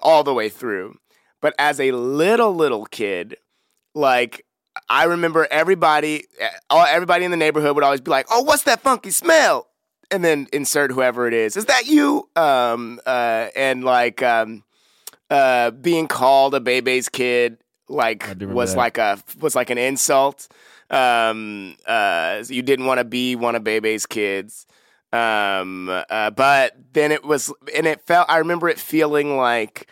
all 0.00 0.24
the 0.24 0.32
way 0.32 0.48
through. 0.48 0.98
But 1.42 1.54
as 1.58 1.78
a 1.80 1.92
little 1.92 2.54
little 2.54 2.86
kid, 2.86 3.36
like 3.94 4.46
I 4.88 5.04
remember 5.04 5.46
everybody, 5.50 6.24
uh, 6.70 6.86
everybody 6.88 7.26
in 7.26 7.30
the 7.30 7.36
neighborhood 7.36 7.74
would 7.74 7.84
always 7.84 8.00
be 8.00 8.10
like, 8.10 8.26
"Oh, 8.30 8.42
what's 8.42 8.62
that 8.62 8.80
funky 8.80 9.10
smell?" 9.10 9.68
And 10.10 10.24
then 10.24 10.48
insert 10.52 10.92
whoever 10.92 11.26
it 11.26 11.34
is. 11.34 11.56
Is 11.58 11.66
that 11.66 11.86
you? 11.86 12.28
Um, 12.36 13.00
uh, 13.04 13.48
and 13.54 13.84
like 13.84 14.22
um, 14.22 14.64
uh, 15.30 15.72
being 15.72 16.08
called 16.08 16.54
a 16.54 16.60
Bebe's 16.60 17.10
kid 17.10 17.58
like 17.88 18.24
was 18.40 18.72
that. 18.72 18.78
like 18.78 18.98
a 18.98 19.18
was 19.40 19.54
like 19.54 19.70
an 19.70 19.78
insult. 19.78 20.48
Um, 20.90 21.76
uh, 21.86 22.42
you 22.48 22.62
didn't 22.62 22.86
want 22.86 22.98
to 22.98 23.04
be 23.04 23.34
one 23.36 23.54
of 23.54 23.64
Bebe's 23.64 24.06
kids. 24.06 24.66
Um, 25.12 25.88
uh, 25.88 26.30
but 26.30 26.74
then 26.92 27.12
it 27.12 27.24
was, 27.24 27.52
and 27.74 27.86
it 27.86 28.00
felt. 28.06 28.28
I 28.30 28.38
remember 28.38 28.68
it 28.68 28.78
feeling 28.78 29.36
like, 29.36 29.88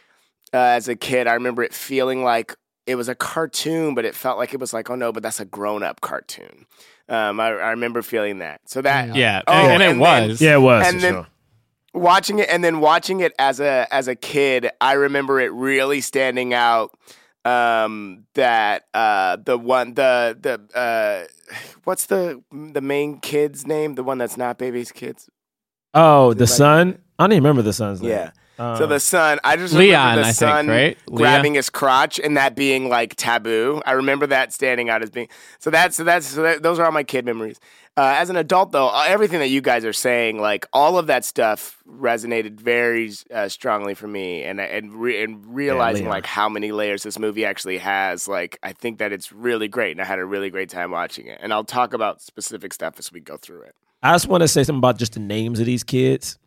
uh, 0.52 0.56
as 0.58 0.88
a 0.88 0.96
kid, 0.96 1.26
I 1.26 1.34
remember 1.34 1.62
it 1.62 1.74
feeling 1.74 2.22
like 2.24 2.56
it 2.86 2.94
was 2.94 3.08
a 3.08 3.14
cartoon, 3.14 3.94
but 3.94 4.04
it 4.04 4.14
felt 4.14 4.38
like 4.38 4.54
it 4.54 4.60
was 4.60 4.72
like, 4.72 4.88
oh 4.90 4.94
no, 4.94 5.12
but 5.12 5.22
that's 5.22 5.40
a 5.40 5.44
grown 5.44 5.82
up 5.82 6.00
cartoon. 6.00 6.66
Um, 7.08 7.40
I, 7.40 7.48
I 7.48 7.70
remember 7.70 8.02
feeling 8.02 8.38
that. 8.38 8.60
So 8.66 8.80
that, 8.82 9.14
Yeah, 9.14 9.42
Oh, 9.46 9.52
and, 9.52 9.72
and 9.72 9.82
it 9.82 9.86
and 9.90 10.00
then- 10.02 10.28
was. 10.28 10.40
Yeah, 10.40 10.54
it 10.54 10.60
was. 10.60 10.86
and 10.86 11.00
then 11.00 11.12
sure. 11.14 11.26
watching 11.92 12.38
it 12.38 12.48
and 12.48 12.62
then 12.64 12.80
watching 12.80 13.20
it 13.20 13.32
as 13.38 13.58
a 13.60 13.86
as 13.90 14.06
a 14.06 14.14
kid 14.14 14.70
i 14.80 14.92
remember 14.92 15.40
it 15.40 15.52
really 15.52 16.00
standing 16.00 16.54
out 16.54 16.96
um 17.44 18.24
that 18.34 18.84
uh 18.92 19.36
the 19.36 19.56
one 19.56 19.94
the 19.94 20.36
the 20.40 20.78
uh 20.78 21.26
what's 21.84 22.06
the 22.06 22.42
the 22.52 22.80
main 22.82 23.18
kid's 23.18 23.66
name 23.66 23.94
the 23.94 24.04
one 24.04 24.18
that's 24.18 24.36
not 24.36 24.58
baby's 24.58 24.92
kids 24.92 25.28
Oh, 25.94 26.34
the 26.34 26.40
like- 26.44 26.48
son. 26.48 26.98
I 27.18 27.24
don't 27.24 27.32
even 27.32 27.42
remember 27.42 27.62
the 27.62 27.72
son's 27.72 28.00
name. 28.00 28.10
yeah 28.10 28.30
Uh, 28.60 28.76
so 28.76 28.86
the 28.86 29.00
son 29.00 29.40
i 29.42 29.56
just 29.56 29.72
Leon, 29.72 30.10
remember 30.10 30.20
I 30.20 30.22
the 30.22 30.24
think, 30.24 30.34
son 30.36 30.68
right? 30.68 30.98
Leah? 31.06 31.16
grabbing 31.16 31.54
his 31.54 31.70
crotch 31.70 32.20
and 32.20 32.36
that 32.36 32.54
being 32.54 32.90
like 32.90 33.14
taboo 33.16 33.80
i 33.86 33.92
remember 33.92 34.26
that 34.26 34.52
standing 34.52 34.90
out 34.90 35.02
as 35.02 35.08
being 35.10 35.28
so 35.58 35.70
that's 35.70 35.96
so 35.96 36.04
that's 36.04 36.26
so 36.26 36.42
that, 36.42 36.62
those 36.62 36.78
are 36.78 36.84
all 36.84 36.92
my 36.92 37.02
kid 37.02 37.24
memories 37.24 37.58
uh, 37.96 38.14
as 38.18 38.28
an 38.30 38.36
adult 38.36 38.70
though 38.72 38.88
uh, 38.88 39.04
everything 39.06 39.38
that 39.40 39.48
you 39.48 39.60
guys 39.62 39.84
are 39.84 39.92
saying 39.94 40.38
like 40.40 40.66
all 40.74 40.98
of 40.98 41.06
that 41.06 41.24
stuff 41.24 41.82
resonated 41.88 42.60
very 42.60 43.10
uh, 43.32 43.48
strongly 43.48 43.94
for 43.94 44.06
me 44.06 44.42
and 44.44 44.60
and, 44.60 44.92
re- 44.94 45.22
and 45.22 45.44
realizing 45.54 46.04
Leon. 46.04 46.10
like 46.14 46.26
how 46.26 46.48
many 46.48 46.70
layers 46.70 47.02
this 47.02 47.18
movie 47.18 47.44
actually 47.46 47.78
has 47.78 48.28
like 48.28 48.58
i 48.62 48.72
think 48.72 48.98
that 48.98 49.10
it's 49.10 49.32
really 49.32 49.68
great 49.68 49.92
and 49.92 50.00
i 50.02 50.04
had 50.04 50.18
a 50.18 50.24
really 50.24 50.50
great 50.50 50.68
time 50.68 50.90
watching 50.90 51.26
it 51.26 51.38
and 51.42 51.52
i'll 51.52 51.64
talk 51.64 51.94
about 51.94 52.20
specific 52.20 52.72
stuff 52.74 52.94
as 52.98 53.10
we 53.10 53.20
go 53.20 53.36
through 53.38 53.62
it 53.62 53.74
I 54.02 54.12
just 54.14 54.28
want 54.28 54.40
to 54.42 54.48
say 54.48 54.64
something 54.64 54.78
about 54.78 54.98
just 54.98 55.12
the 55.12 55.20
names 55.20 55.60
of 55.60 55.66
these 55.66 55.84
kids. 55.84 56.38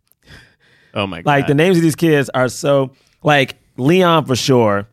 Oh 0.93 1.07
my 1.07 1.21
god. 1.21 1.25
Like 1.25 1.47
the 1.47 1.55
names 1.55 1.77
of 1.77 1.83
these 1.83 1.95
kids 1.95 2.29
are 2.33 2.47
so 2.47 2.91
like 3.23 3.55
Leon 3.77 4.25
for 4.25 4.35
sure, 4.35 4.87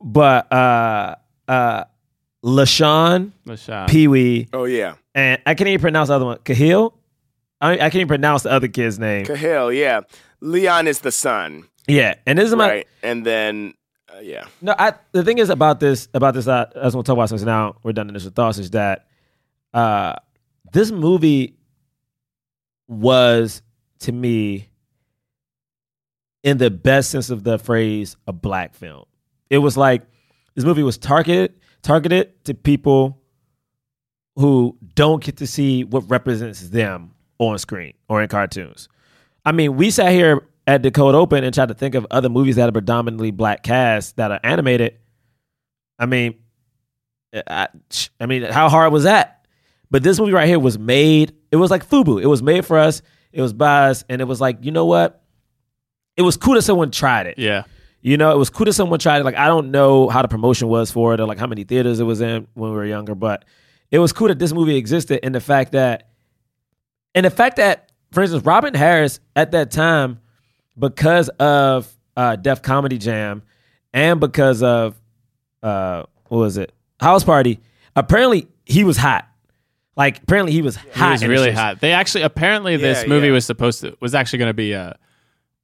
but 0.00 0.50
uh 0.52 1.16
uh 1.48 1.84
LaShawn, 2.44 3.32
LaShawn. 3.46 3.88
Pee 3.88 4.08
Wee, 4.08 4.48
oh 4.52 4.64
yeah 4.64 4.94
and 5.14 5.40
I 5.46 5.54
can't 5.54 5.68
even 5.68 5.80
pronounce 5.80 6.08
the 6.08 6.14
other 6.14 6.26
one. 6.26 6.38
Cahill. 6.44 6.94
I, 7.60 7.72
I 7.72 7.76
can't 7.78 7.96
even 7.96 8.08
pronounce 8.08 8.42
the 8.42 8.50
other 8.52 8.68
kid's 8.68 8.98
name. 8.98 9.24
Cahill, 9.24 9.72
yeah 9.72 10.00
leon 10.40 10.86
is 10.86 11.00
the 11.00 11.12
son 11.12 11.64
Yeah, 11.88 12.14
and 12.26 12.38
this 12.38 12.48
is 12.50 12.56
my 12.56 12.68
right 12.68 12.86
and 13.02 13.24
then 13.24 13.74
yeah. 14.22 14.46
No, 14.62 14.74
I 14.78 14.94
the 15.12 15.24
thing 15.24 15.38
is 15.38 15.50
about 15.50 15.80
this 15.80 16.08
about 16.14 16.34
this 16.34 16.46
uh, 16.48 16.70
as 16.76 16.94
we'll 16.94 17.02
talk 17.02 17.14
about 17.14 17.28
since 17.28 17.42
now 17.42 17.76
we're 17.82 17.92
done 17.92 18.08
initial 18.08 18.30
thoughts 18.30 18.58
is 18.58 18.70
that 18.70 19.06
uh 19.74 20.14
this 20.72 20.90
movie 20.90 21.56
was 22.88 23.62
to 24.00 24.12
me 24.12 24.68
in 26.46 26.58
the 26.58 26.70
best 26.70 27.10
sense 27.10 27.28
of 27.28 27.42
the 27.42 27.58
phrase 27.58 28.16
a 28.28 28.32
black 28.32 28.72
film. 28.72 29.04
It 29.50 29.58
was 29.58 29.76
like 29.76 30.02
this 30.54 30.64
movie 30.64 30.84
was 30.84 30.96
targeted 30.96 31.52
targeted 31.82 32.44
to 32.44 32.54
people 32.54 33.20
who 34.36 34.78
don't 34.94 35.22
get 35.22 35.38
to 35.38 35.46
see 35.46 35.82
what 35.82 36.08
represents 36.08 36.68
them 36.68 37.10
on 37.38 37.58
screen 37.58 37.94
or 38.08 38.22
in 38.22 38.28
cartoons. 38.28 38.88
I 39.44 39.52
mean, 39.52 39.76
we 39.76 39.90
sat 39.90 40.12
here 40.12 40.46
at 40.68 40.82
the 40.84 40.90
cold 40.92 41.16
open 41.16 41.42
and 41.42 41.52
tried 41.52 41.68
to 41.68 41.74
think 41.74 41.96
of 41.96 42.06
other 42.12 42.28
movies 42.28 42.56
that 42.56 42.68
are 42.68 42.72
predominantly 42.72 43.32
black 43.32 43.64
casts 43.64 44.12
that 44.12 44.30
are 44.30 44.40
animated. 44.44 44.98
I 45.98 46.06
mean, 46.06 46.36
eh, 47.32 47.42
I, 47.46 47.68
I 48.20 48.26
mean, 48.26 48.42
how 48.42 48.68
hard 48.68 48.92
was 48.92 49.04
that? 49.04 49.46
But 49.90 50.04
this 50.04 50.18
movie 50.20 50.32
right 50.32 50.48
here 50.48 50.58
was 50.60 50.78
made. 50.78 51.34
It 51.50 51.56
was 51.56 51.72
like 51.72 51.88
Fubu. 51.88 52.22
It 52.22 52.26
was 52.26 52.42
made 52.42 52.64
for 52.64 52.78
us. 52.78 53.02
It 53.32 53.42
was 53.42 53.52
by 53.52 53.90
us, 53.90 54.04
and 54.08 54.20
it 54.20 54.24
was 54.24 54.40
like, 54.40 54.64
you 54.64 54.70
know 54.70 54.86
what? 54.86 55.25
It 56.16 56.22
was 56.22 56.36
cool 56.36 56.54
that 56.54 56.62
someone 56.62 56.90
tried 56.90 57.26
it. 57.26 57.38
Yeah. 57.38 57.64
You 58.02 58.16
know, 58.16 58.30
it 58.30 58.38
was 58.38 58.50
cool 58.50 58.66
that 58.66 58.72
someone 58.72 58.98
tried 58.98 59.18
it. 59.20 59.24
Like, 59.24 59.36
I 59.36 59.46
don't 59.46 59.70
know 59.70 60.08
how 60.08 60.22
the 60.22 60.28
promotion 60.28 60.68
was 60.68 60.90
for 60.90 61.12
it 61.14 61.20
or 61.20 61.26
like 61.26 61.38
how 61.38 61.46
many 61.46 61.64
theaters 61.64 61.98
it 62.00 62.04
was 62.04 62.20
in 62.20 62.46
when 62.54 62.70
we 62.70 62.76
were 62.76 62.86
younger, 62.86 63.14
but 63.14 63.44
it 63.90 63.98
was 63.98 64.12
cool 64.12 64.28
that 64.28 64.38
this 64.38 64.52
movie 64.52 64.76
existed 64.76 65.20
and 65.22 65.34
the 65.34 65.40
fact 65.40 65.72
that, 65.72 66.08
and 67.14 67.26
the 67.26 67.30
fact 67.30 67.56
that, 67.56 67.90
for 68.12 68.22
instance, 68.22 68.44
Robin 68.44 68.74
Harris 68.74 69.20
at 69.34 69.50
that 69.52 69.70
time, 69.70 70.20
because 70.78 71.28
of 71.40 71.92
uh, 72.16 72.36
Def 72.36 72.62
Comedy 72.62 72.98
Jam 72.98 73.42
and 73.92 74.20
because 74.20 74.62
of, 74.62 75.00
uh, 75.62 76.04
what 76.28 76.38
was 76.38 76.56
it? 76.58 76.72
House 77.00 77.24
Party, 77.24 77.60
apparently 77.94 78.46
he 78.64 78.84
was 78.84 78.96
hot. 78.96 79.28
Like, 79.96 80.22
apparently 80.22 80.52
he 80.52 80.62
was 80.62 80.76
hot. 80.76 80.94
He 80.94 81.10
was 81.12 81.26
really 81.26 81.50
hot. 81.52 81.80
They 81.80 81.92
actually 81.92 82.22
apparently 82.22 82.76
this 82.76 83.02
Yeah, 83.02 83.08
movie 83.08 83.28
yeah. 83.28 83.32
was 83.32 83.46
supposed 83.46 83.80
to 83.80 83.96
was 84.00 84.14
actually 84.14 84.38
going 84.40 84.50
to 84.50 84.54
be 84.54 84.72
a, 84.72 84.96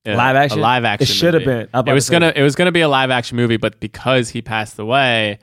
a- 0.04 0.16
Live 0.16 0.36
action? 0.36 0.58
A 0.58 0.62
live 0.62 0.84
action. 0.84 1.04
It 1.04 1.08
should 1.08 1.34
have 1.34 1.44
been. 1.44 1.68
I 1.72 1.78
was 1.78 1.80
about 1.80 1.88
It 1.88 1.94
was 1.94 2.10
gonna 2.10 2.32
it 2.36 2.42
was 2.42 2.54
gonna 2.56 2.72
be 2.72 2.80
a 2.80 2.88
live 2.88 3.10
action 3.10 3.36
movie, 3.36 3.56
but 3.56 3.78
because 3.80 4.30
he 4.30 4.42
passed 4.42 4.78
away, 4.78 5.38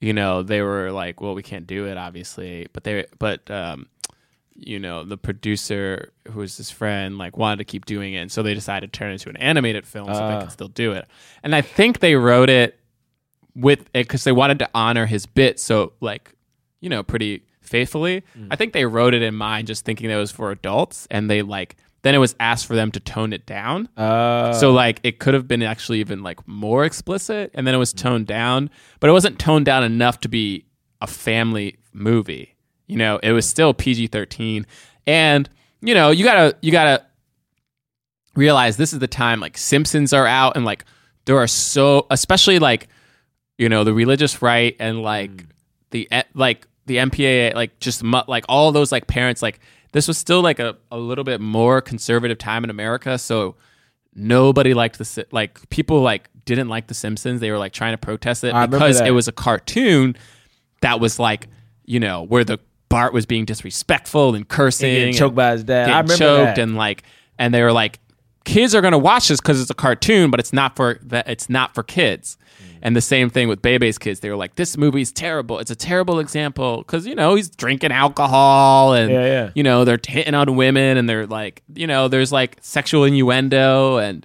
you 0.00 0.12
know, 0.12 0.42
they 0.42 0.60
were 0.62 0.92
like, 0.92 1.20
well, 1.20 1.34
we 1.34 1.42
can't 1.42 1.66
do 1.66 1.86
it, 1.86 1.96
obviously. 1.96 2.66
But 2.72 2.84
they 2.84 3.06
but 3.18 3.50
um, 3.50 3.86
you 4.54 4.78
know, 4.78 5.02
the 5.02 5.16
producer 5.16 6.12
who 6.30 6.38
was 6.40 6.56
his 6.56 6.70
friend 6.70 7.18
like 7.18 7.36
wanted 7.36 7.56
to 7.58 7.64
keep 7.64 7.84
doing 7.86 8.14
it, 8.14 8.18
and 8.18 8.30
so 8.30 8.42
they 8.42 8.54
decided 8.54 8.92
to 8.92 8.96
turn 8.98 9.10
it 9.10 9.14
into 9.14 9.28
an 9.30 9.36
animated 9.38 9.86
film 9.86 10.06
so 10.06 10.12
they 10.14 10.34
Ah. 10.34 10.40
could 10.42 10.52
still 10.52 10.68
do 10.68 10.92
it. 10.92 11.06
And 11.42 11.54
I 11.54 11.60
think 11.60 11.98
they 12.00 12.14
wrote 12.14 12.50
it 12.50 12.78
with 13.56 13.80
it 13.94 14.06
because 14.06 14.24
they 14.24 14.32
wanted 14.32 14.58
to 14.60 14.68
honor 14.74 15.06
his 15.06 15.26
bit 15.26 15.60
so 15.60 15.92
like 16.00 16.32
you 16.80 16.88
know 16.88 17.04
pretty 17.04 17.40
faithfully 17.60 18.20
i 18.50 18.56
think 18.56 18.72
they 18.72 18.84
wrote 18.84 19.14
it 19.14 19.22
in 19.22 19.32
mind 19.32 19.68
just 19.68 19.84
thinking 19.84 20.08
that 20.08 20.14
it 20.16 20.18
was 20.18 20.32
for 20.32 20.50
adults 20.50 21.06
and 21.08 21.30
they 21.30 21.40
like 21.40 21.76
then 22.04 22.14
it 22.14 22.18
was 22.18 22.36
asked 22.38 22.66
for 22.66 22.76
them 22.76 22.92
to 22.92 23.00
tone 23.00 23.32
it 23.32 23.46
down. 23.46 23.88
Uh, 23.96 24.52
so 24.52 24.72
like 24.72 25.00
it 25.02 25.18
could 25.18 25.34
have 25.34 25.48
been 25.48 25.62
actually 25.62 26.00
even 26.00 26.22
like 26.22 26.46
more 26.46 26.84
explicit 26.84 27.50
and 27.54 27.66
then 27.66 27.74
it 27.74 27.78
was 27.78 27.92
toned 27.92 28.26
down 28.26 28.70
but 29.00 29.10
it 29.10 29.12
wasn't 29.12 29.38
toned 29.38 29.64
down 29.64 29.82
enough 29.82 30.20
to 30.20 30.28
be 30.28 30.66
a 31.00 31.06
family 31.06 31.78
movie 31.92 32.54
you 32.86 32.96
know? 32.96 33.18
It 33.22 33.32
was 33.32 33.48
still 33.48 33.72
pg-13 33.72 34.66
and 35.06 35.48
you 35.80 35.94
know 35.94 36.10
you 36.10 36.24
gotta 36.24 36.56
you 36.60 36.72
gotta 36.72 37.04
realize 38.34 38.76
this 38.76 38.92
is 38.92 38.98
the 38.98 39.08
time 39.08 39.40
like 39.40 39.56
Simpsons 39.56 40.12
are 40.12 40.26
out 40.26 40.56
and 40.56 40.64
like 40.64 40.84
there 41.24 41.36
are 41.38 41.46
so 41.46 42.06
especially 42.10 42.58
like 42.58 42.88
you 43.58 43.68
know 43.68 43.84
the 43.84 43.94
religious 43.94 44.42
right 44.42 44.76
and 44.78 45.02
like 45.02 45.46
the 45.90 46.08
eh, 46.10 46.22
like 46.34 46.66
the 46.86 46.96
MPAA 46.96 47.54
like 47.54 47.78
just 47.80 48.02
like 48.02 48.44
all 48.48 48.72
those 48.72 48.92
like 48.92 49.06
parents 49.06 49.42
like 49.42 49.60
this 49.94 50.06
was 50.06 50.18
still 50.18 50.42
like 50.42 50.58
a, 50.58 50.76
a 50.90 50.98
little 50.98 51.24
bit 51.24 51.40
more 51.40 51.80
conservative 51.80 52.36
time 52.36 52.64
in 52.64 52.68
America 52.70 53.16
so 53.16 53.54
nobody 54.14 54.74
liked 54.74 54.98
the 54.98 55.26
like 55.32 55.68
people 55.70 56.00
like 56.02 56.28
didn't 56.44 56.68
like 56.68 56.88
the 56.88 56.94
Simpsons 56.94 57.40
they 57.40 57.50
were 57.50 57.58
like 57.58 57.72
trying 57.72 57.94
to 57.94 57.98
protest 57.98 58.44
it 58.44 58.52
I 58.52 58.66
because 58.66 59.00
it 59.00 59.10
was 59.12 59.28
a 59.28 59.32
cartoon 59.32 60.16
that 60.82 61.00
was 61.00 61.18
like 61.18 61.48
you 61.84 61.98
know 62.00 62.22
where 62.22 62.44
the 62.44 62.58
Bart 62.88 63.12
was 63.12 63.26
being 63.26 63.44
disrespectful 63.44 64.34
and 64.34 64.46
cursing 64.46 64.94
and 64.94 65.16
choked 65.16 65.34
by 65.34 65.52
his 65.52 65.64
dad. 65.64 65.88
I 65.88 66.00
remember 66.00 66.14
choked 66.16 66.56
that. 66.56 66.58
and 66.58 66.76
like 66.76 67.02
and 67.38 67.52
they 67.52 67.62
were 67.62 67.72
like 67.72 67.98
kids 68.44 68.74
are 68.74 68.82
going 68.82 68.92
to 68.92 68.98
watch 68.98 69.28
this 69.28 69.40
because 69.40 69.60
it's 69.60 69.70
a 69.70 69.74
cartoon 69.74 70.30
but 70.30 70.38
it's 70.38 70.52
not 70.52 70.76
for 70.76 70.98
that 71.02 71.28
it's 71.28 71.48
not 71.48 71.74
for 71.74 71.82
kids 71.82 72.36
Mm. 72.62 72.73
And 72.84 72.94
the 72.94 73.00
same 73.00 73.30
thing 73.30 73.48
with 73.48 73.60
Bebe's 73.62 73.98
kids 73.98 74.20
they 74.20 74.30
were 74.30 74.36
like 74.36 74.54
this 74.54 74.76
movie's 74.76 75.10
terrible 75.10 75.58
it's 75.58 75.70
a 75.70 75.74
terrible 75.76 76.20
example 76.20 76.78
because 76.78 77.06
you 77.06 77.14
know 77.16 77.34
he's 77.34 77.48
drinking 77.48 77.90
alcohol 77.90 78.92
and 78.92 79.10
Yeah, 79.10 79.24
yeah. 79.26 79.50
you 79.54 79.62
know 79.64 79.84
they're 79.84 79.98
hitting 80.06 80.34
on 80.34 80.54
women 80.54 80.96
and 80.98 81.08
they're 81.08 81.26
like 81.26 81.62
you 81.74 81.86
know 81.86 82.06
there's 82.08 82.30
like 82.30 82.58
sexual 82.60 83.04
innuendo 83.04 83.96
and 83.96 84.24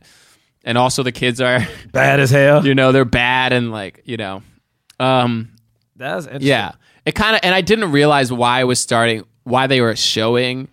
and 0.66 0.78
also 0.78 1.02
the 1.04 1.12
kids 1.14 1.40
are 1.42 1.66
bad 1.94 2.20
as 2.20 2.30
hell. 2.30 2.66
you 2.68 2.76
know 2.76 2.92
they're 2.92 3.06
bad 3.06 3.54
and 3.54 3.72
like 3.72 4.02
you 4.06 4.18
know 4.18 4.44
um 5.00 5.50
That's 5.96 6.26
interesting. 6.26 6.48
yeah. 6.50 6.74
It 7.06 7.16
kind 7.16 7.36
of, 7.36 7.40
and 7.44 7.56
I 7.56 7.62
didn't 7.62 7.92
realize 7.92 8.32
why 8.32 8.60
I 8.60 8.66
was 8.66 8.80
starting, 8.80 9.24
why 9.44 9.66
they 9.68 9.82
were 9.82 9.96
showing 9.96 10.68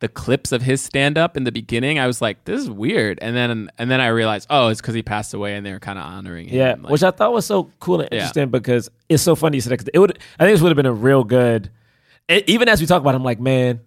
the 0.00 0.08
clips 0.08 0.50
of 0.52 0.62
his 0.62 0.80
stand 0.82 1.16
up 1.18 1.36
in 1.36 1.44
the 1.44 1.52
beginning. 1.52 1.98
I 1.98 2.06
was 2.06 2.20
like, 2.22 2.44
this 2.44 2.60
is 2.60 2.70
weird. 2.70 3.18
And 3.22 3.36
then, 3.36 3.70
and 3.78 3.90
then 3.90 4.00
I 4.00 4.08
realized, 4.08 4.46
oh, 4.50 4.68
it's 4.68 4.80
because 4.80 4.94
he 4.94 5.02
passed 5.02 5.32
away 5.34 5.54
and 5.56 5.64
they 5.64 5.72
were 5.72 5.78
kind 5.78 5.98
of 5.98 6.04
honoring 6.04 6.48
him. 6.48 6.56
Yeah, 6.58 6.70
Like, 6.80 6.90
which 6.90 7.02
I 7.02 7.10
thought 7.10 7.32
was 7.32 7.46
so 7.46 7.70
cool 7.80 8.00
and 8.00 8.08
Yeah. 8.10 8.18
interesting 8.20 8.48
because 8.50 8.90
it's 9.08 9.22
so 9.22 9.34
funny 9.36 9.58
you 9.58 9.60
said 9.60 9.78
that. 9.78 9.88
It 9.94 9.98
would, 9.98 10.18
I 10.38 10.44
think 10.44 10.54
this 10.54 10.62
would 10.62 10.70
have 10.70 10.76
been 10.76 10.86
a 10.86 10.92
real 10.92 11.22
good. 11.24 11.70
e- 12.30 12.42
even 12.46 12.68
as 12.68 12.80
we 12.80 12.86
talk 12.86 13.00
about, 13.02 13.14
it, 13.14 13.18
I'm 13.18 13.24
like, 13.24 13.40
man, 13.40 13.80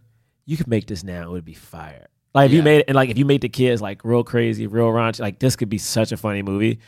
you 0.46 0.56
could 0.58 0.68
make 0.68 0.86
this 0.88 1.04
now; 1.04 1.24
it 1.24 1.30
would 1.32 1.46
be 1.46 1.54
fire. 1.54 2.08
Like 2.36 2.48
if 2.48 2.52
you 2.54 2.62
made 2.64 2.80
it, 2.80 2.86
and 2.90 2.96
like 2.96 3.10
if 3.10 3.18
you 3.18 3.26
made 3.26 3.42
the 3.42 3.50
kids 3.50 3.82
like 3.82 4.04
real 4.04 4.24
crazy, 4.24 4.68
real 4.68 4.88
raunchy, 4.90 5.20
like 5.22 5.40
this 5.40 5.56
could 5.56 5.70
be 5.70 5.78
such 5.78 6.12
a 6.12 6.18
funny 6.18 6.42
movie. 6.42 6.80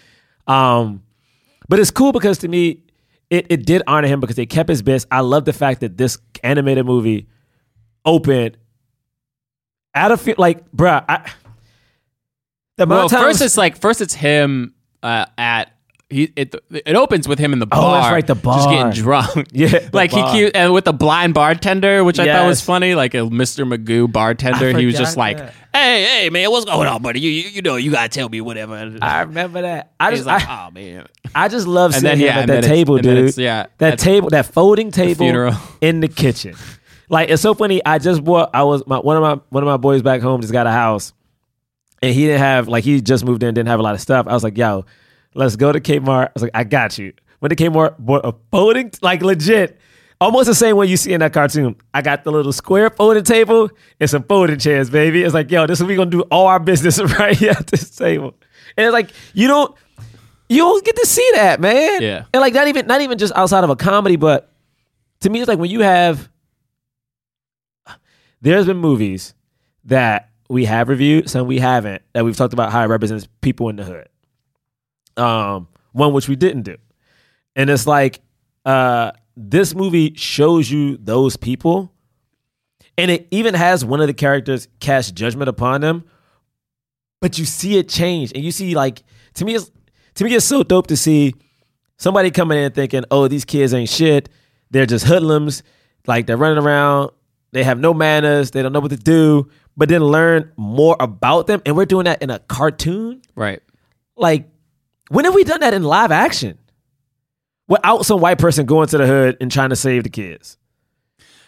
Um, 0.47 1.03
but 1.69 1.79
it's 1.79 1.89
cool 1.91 2.11
because 2.11 2.39
to 2.39 2.47
me, 2.47 2.81
it 3.29 3.47
it 3.49 3.65
did 3.65 3.81
honor 3.87 4.07
him 4.07 4.19
because 4.19 4.35
they 4.35 4.45
kept 4.45 4.69
his 4.69 4.81
best. 4.81 5.07
I 5.09 5.21
love 5.21 5.45
the 5.45 5.53
fact 5.53 5.79
that 5.81 5.97
this 5.97 6.17
animated 6.43 6.85
movie 6.85 7.27
opened 8.03 8.57
out 9.95 10.11
of 10.11 10.21
fe- 10.21 10.35
like, 10.37 10.69
bruh, 10.71 11.03
I. 11.07 11.31
The 12.77 12.85
well, 12.85 13.07
times, 13.07 13.23
first 13.23 13.41
it's 13.41 13.57
like, 13.57 13.77
first 13.77 14.01
it's 14.01 14.13
him 14.13 14.73
uh, 15.01 15.27
at, 15.37 15.71
he, 16.09 16.31
it, 16.35 16.53
it 16.69 16.95
opens 16.97 17.25
with 17.25 17.39
him 17.39 17.53
in 17.53 17.59
the 17.59 17.65
Oh, 17.67 17.81
bar. 17.81 18.01
that's 18.01 18.11
right, 18.11 18.27
the 18.27 18.35
bar. 18.35 18.57
Just 18.57 18.69
getting 18.69 18.91
drunk. 18.91 19.47
Yeah, 19.53 19.89
like 19.93 20.11
bar. 20.11 20.33
he 20.33 20.39
cute, 20.39 20.51
and 20.55 20.73
with 20.73 20.83
the 20.83 20.91
blind 20.91 21.33
bartender, 21.33 22.03
which 22.03 22.19
I 22.19 22.25
thought 22.25 22.47
was 22.47 22.59
funny, 22.59 22.93
like 22.93 23.13
a 23.13 23.19
Mr. 23.19 23.65
Magoo 23.65 24.11
bartender. 24.11 24.77
He 24.77 24.85
was 24.85 24.97
just 24.97 25.15
like, 25.15 25.39
hey, 25.73 26.03
hey, 26.03 26.29
man, 26.29 26.51
what's 26.51 26.65
going 26.65 26.87
on, 26.89 27.01
buddy? 27.01 27.21
You, 27.21 27.29
you, 27.31 27.49
you 27.49 27.61
know, 27.61 27.77
you 27.77 27.91
gotta 27.91 28.09
tell 28.09 28.27
me 28.27 28.41
whatever. 28.41 28.97
I 29.01 29.21
remember 29.21 29.61
that. 29.61 29.93
I 29.97 30.09
He's 30.11 30.19
just, 30.19 30.27
like, 30.27 30.45
I, 30.47 30.67
oh, 30.67 30.71
man. 30.71 31.07
I 31.33 31.47
just 31.47 31.67
love 31.67 31.93
And 31.93 32.01
seeing 32.01 32.17
then, 32.17 32.17
him 32.19 32.25
yeah, 32.25 32.39
at 32.41 32.47
that 32.47 32.63
table, 32.65 32.97
dude. 32.97 33.37
yeah, 33.37 33.67
that 33.77 33.97
table, 33.99 34.29
that 34.31 34.47
folding 34.47 34.91
table 34.91 35.53
in 35.79 36.01
the 36.01 36.09
kitchen. 36.09 36.55
Like 37.09 37.29
it's 37.29 37.41
so 37.41 37.53
funny. 37.53 37.83
I 37.85 37.99
just 37.99 38.23
bought. 38.23 38.49
I 38.53 38.63
was 38.63 38.85
my 38.87 38.97
one 38.97 39.17
of 39.17 39.21
my 39.21 39.43
one 39.49 39.63
of 39.63 39.67
my 39.67 39.77
boys 39.77 40.01
back 40.01 40.21
home 40.21 40.41
just 40.41 40.53
got 40.53 40.67
a 40.67 40.71
house, 40.71 41.13
and 42.01 42.13
he 42.13 42.25
didn't 42.25 42.39
have 42.39 42.67
like 42.67 42.83
he 42.83 43.01
just 43.01 43.25
moved 43.25 43.43
in, 43.43 43.53
didn't 43.53 43.69
have 43.69 43.79
a 43.79 43.83
lot 43.83 43.95
of 43.95 44.01
stuff. 44.01 44.27
I 44.27 44.33
was 44.33 44.43
like, 44.43 44.57
yo, 44.57 44.85
let's 45.33 45.55
go 45.55 45.71
to 45.71 45.79
Kmart. 45.79 46.27
I 46.27 46.31
was 46.33 46.43
like, 46.43 46.51
I 46.53 46.63
got 46.63 46.97
you. 46.97 47.13
Went 47.41 47.55
to 47.55 47.63
Kmart, 47.63 47.95
bought 47.99 48.25
a 48.25 48.33
folding 48.51 48.91
like 49.01 49.21
legit. 49.21 49.79
Almost 50.21 50.47
the 50.47 50.55
same 50.55 50.77
one 50.77 50.87
you 50.87 50.95
see 50.95 51.11
in 51.11 51.19
that 51.19 51.33
cartoon. 51.33 51.75
I 51.93 52.01
got 52.01 52.23
the 52.23 52.31
little 52.31 52.53
square 52.53 52.89
folding 52.89 53.25
table 53.25 53.69
and 53.99 54.09
some 54.09 54.23
folding 54.23 54.57
chairs, 54.57 54.89
baby. 54.89 55.23
It's 55.23 55.33
like, 55.33 55.51
yo, 55.51 55.67
this 55.67 55.81
is 55.81 55.85
we 55.85 55.95
gonna 55.95 56.09
do 56.09 56.21
all 56.31 56.47
our 56.47 56.59
business 56.59 56.99
right 57.19 57.37
here 57.37 57.51
at 57.51 57.67
this 57.67 57.89
table. 57.89 58.33
And 58.77 58.85
it's 58.85 58.93
like, 58.93 59.11
you 59.33 59.47
don't 59.47 59.75
you 60.47 60.59
don't 60.59 60.85
get 60.85 60.95
to 60.95 61.05
see 61.05 61.27
that, 61.33 61.59
man. 61.59 62.01
Yeah. 62.01 62.25
And 62.33 62.41
like 62.41 62.53
not 62.53 62.67
even 62.67 62.87
not 62.87 63.01
even 63.01 63.17
just 63.17 63.33
outside 63.35 63.63
of 63.63 63.69
a 63.69 63.75
comedy, 63.75 64.15
but 64.15 64.51
to 65.21 65.29
me 65.29 65.41
it's 65.41 65.47
like 65.47 65.59
when 65.59 65.69
you 65.69 65.81
have 65.81 66.29
there's 68.41 68.65
been 68.65 68.77
movies 68.77 69.33
that 69.85 70.29
we 70.49 70.65
have 70.65 70.89
reviewed, 70.89 71.29
some 71.29 71.47
we 71.47 71.59
haven't, 71.59 72.01
that 72.13 72.23
we've 72.23 72.37
talked 72.37 72.53
about 72.53 72.71
how 72.71 72.83
it 72.83 72.87
represents 72.87 73.27
people 73.41 73.69
in 73.69 73.77
the 73.77 73.83
hood. 73.83 74.07
Um, 75.17 75.67
one 75.91 76.13
which 76.13 76.27
we 76.27 76.35
didn't 76.35 76.63
do. 76.63 76.77
And 77.55 77.69
it's 77.69 77.87
like 77.87 78.19
uh 78.65 79.11
this 79.37 79.75
movie 79.75 80.13
shows 80.15 80.69
you 80.69 80.97
those 80.97 81.37
people. 81.37 81.91
And 82.97 83.11
it 83.11 83.27
even 83.31 83.53
has 83.53 83.83
one 83.83 84.01
of 84.01 84.07
the 84.07 84.13
characters 84.13 84.67
cast 84.79 85.15
judgment 85.15 85.49
upon 85.49 85.81
them, 85.81 86.05
but 87.19 87.37
you 87.37 87.45
see 87.45 87.77
it 87.77 87.89
change. 87.89 88.31
And 88.33 88.43
you 88.43 88.51
see 88.51 88.75
like 88.75 89.03
to 89.35 89.45
me 89.45 89.55
it's 89.55 89.71
to 90.15 90.23
me 90.23 90.35
it's 90.35 90.45
so 90.45 90.63
dope 90.63 90.87
to 90.87 90.97
see 90.97 91.33
somebody 91.97 92.31
coming 92.31 92.57
in 92.57 92.71
thinking, 92.71 93.03
oh, 93.11 93.27
these 93.27 93.45
kids 93.45 93.73
ain't 93.73 93.89
shit. 93.89 94.29
They're 94.71 94.85
just 94.85 95.05
hoodlums. 95.05 95.63
Like 96.07 96.25
they're 96.25 96.37
running 96.37 96.63
around. 96.63 97.11
They 97.55 97.63
have 97.63 97.79
no 97.79 97.93
manners. 97.93 98.51
They 98.51 98.61
don't 98.61 98.73
know 98.73 98.81
what 98.81 98.91
to 98.91 98.97
do. 98.97 99.49
But 99.77 99.87
then 99.87 100.01
learn 100.01 100.51
more 100.57 100.97
about 100.99 101.47
them. 101.47 101.61
And 101.65 101.77
we're 101.77 101.85
doing 101.85 102.03
that 102.03 102.21
in 102.21 102.29
a 102.29 102.39
cartoon. 102.39 103.21
Right. 103.33 103.61
Like 104.17 104.49
when 105.07 105.23
have 105.23 105.33
we 105.33 105.45
done 105.45 105.61
that 105.61 105.73
in 105.73 105.81
live 105.81 106.11
action? 106.11 106.57
Without 107.69 108.05
some 108.05 108.19
white 108.19 108.39
person 108.39 108.65
going 108.65 108.89
to 108.89 108.97
the 108.97 109.07
hood 109.07 109.37
and 109.39 109.49
trying 109.49 109.69
to 109.69 109.77
save 109.77 110.03
the 110.03 110.09
kids. 110.09 110.57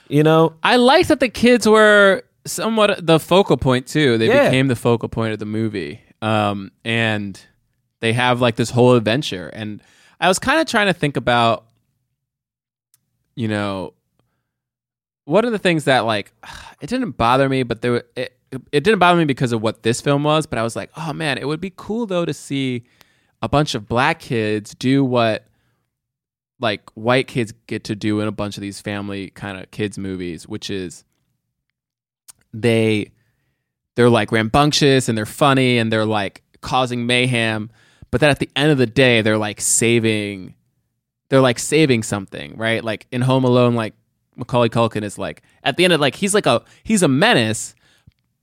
You 0.08 0.24
know? 0.24 0.54
I 0.64 0.78
like 0.78 1.08
that 1.08 1.20
the 1.20 1.28
kids 1.28 1.68
were 1.68 2.24
somewhat 2.46 3.06
the 3.06 3.20
focal 3.20 3.58
point 3.58 3.86
too. 3.86 4.18
They 4.18 4.28
Yeah. 4.28 4.46
became 4.46 4.70
the 4.70 4.78
focal 4.78 5.10
point 5.10 5.34
of 5.34 5.40
the 5.40 5.46
movie. 5.46 6.00
Um, 6.22 6.72
and 6.86 7.38
they 8.00 8.14
have 8.14 8.40
like 8.40 8.56
this 8.56 8.70
whole 8.70 8.96
adventure. 8.96 9.50
And 9.50 9.82
I 10.22 10.30
was 10.30 10.40
kind 10.40 10.62
of 10.62 10.68
trying 10.68 10.88
to 10.88 10.94
think 10.94 11.18
about, 11.18 11.66
you 13.36 13.50
know, 13.50 13.94
what 15.28 15.44
of 15.44 15.52
the 15.52 15.60
things 15.60 15.84
that 15.84 16.06
like 16.06 16.32
it 16.82 16.88
didn't 16.88 17.12
bother 17.12 17.48
me, 17.50 17.64
but 17.64 17.82
there 17.82 18.04
it 18.16 18.34
it 18.72 18.84
didn't 18.84 19.00
bother 19.00 19.18
me 19.18 19.26
because 19.26 19.52
of 19.52 19.62
what 19.62 19.84
this 19.84 20.00
film 20.02 20.24
was. 20.24 20.48
But 20.48 20.58
I 20.58 20.64
was 20.64 20.76
like, 20.76 20.90
oh 20.96 21.14
man, 21.14 21.38
it 21.38 21.48
would 21.48 21.60
be 21.60 21.74
cool 21.76 22.06
though 22.06 22.26
to 22.26 22.34
see 22.34 22.84
a 23.42 23.50
bunch 23.50 23.76
of 23.76 23.88
black 23.88 24.20
kids 24.20 24.74
do 24.74 25.04
what 25.04 25.46
like 26.60 26.90
white 26.96 27.28
kids 27.28 27.54
get 27.68 27.84
to 27.84 27.96
do 27.96 28.20
in 28.22 28.28
a 28.28 28.32
bunch 28.32 28.58
of 28.58 28.62
these 28.62 28.82
family 28.82 29.30
kind 29.32 29.60
of 29.60 29.70
kids 29.72 29.98
movies, 29.98 30.48
which 30.48 30.70
is 30.70 31.04
they 32.54 33.12
they're 33.96 34.10
like 34.10 34.32
rambunctious 34.32 35.10
and 35.10 35.18
they're 35.18 35.26
funny 35.26 35.78
and 35.78 35.92
they're 35.92 36.06
like 36.06 36.42
causing 36.62 37.06
mayhem, 37.06 37.70
but 38.12 38.22
then 38.22 38.30
at 38.30 38.40
the 38.40 38.50
end 38.56 38.72
of 38.72 38.78
the 38.78 38.88
day 38.88 39.22
they're 39.22 39.38
like 39.38 39.60
saving 39.60 40.56
they're 41.30 41.42
like 41.42 41.60
saving 41.60 42.04
something, 42.04 42.56
right? 42.56 42.82
Like 42.82 43.08
in 43.12 43.22
Home 43.22 43.44
Alone 43.44 43.76
like 43.76 43.94
Macaulay 44.38 44.70
Culkin 44.70 45.04
is 45.04 45.18
like 45.18 45.42
at 45.64 45.76
the 45.78 45.84
end 45.84 45.94
of 45.94 46.00
like 46.00 46.16
he's 46.16 46.34
like 46.34 46.46
a 46.46 46.64
he's 46.84 47.04
a 47.04 47.08
menace, 47.08 47.76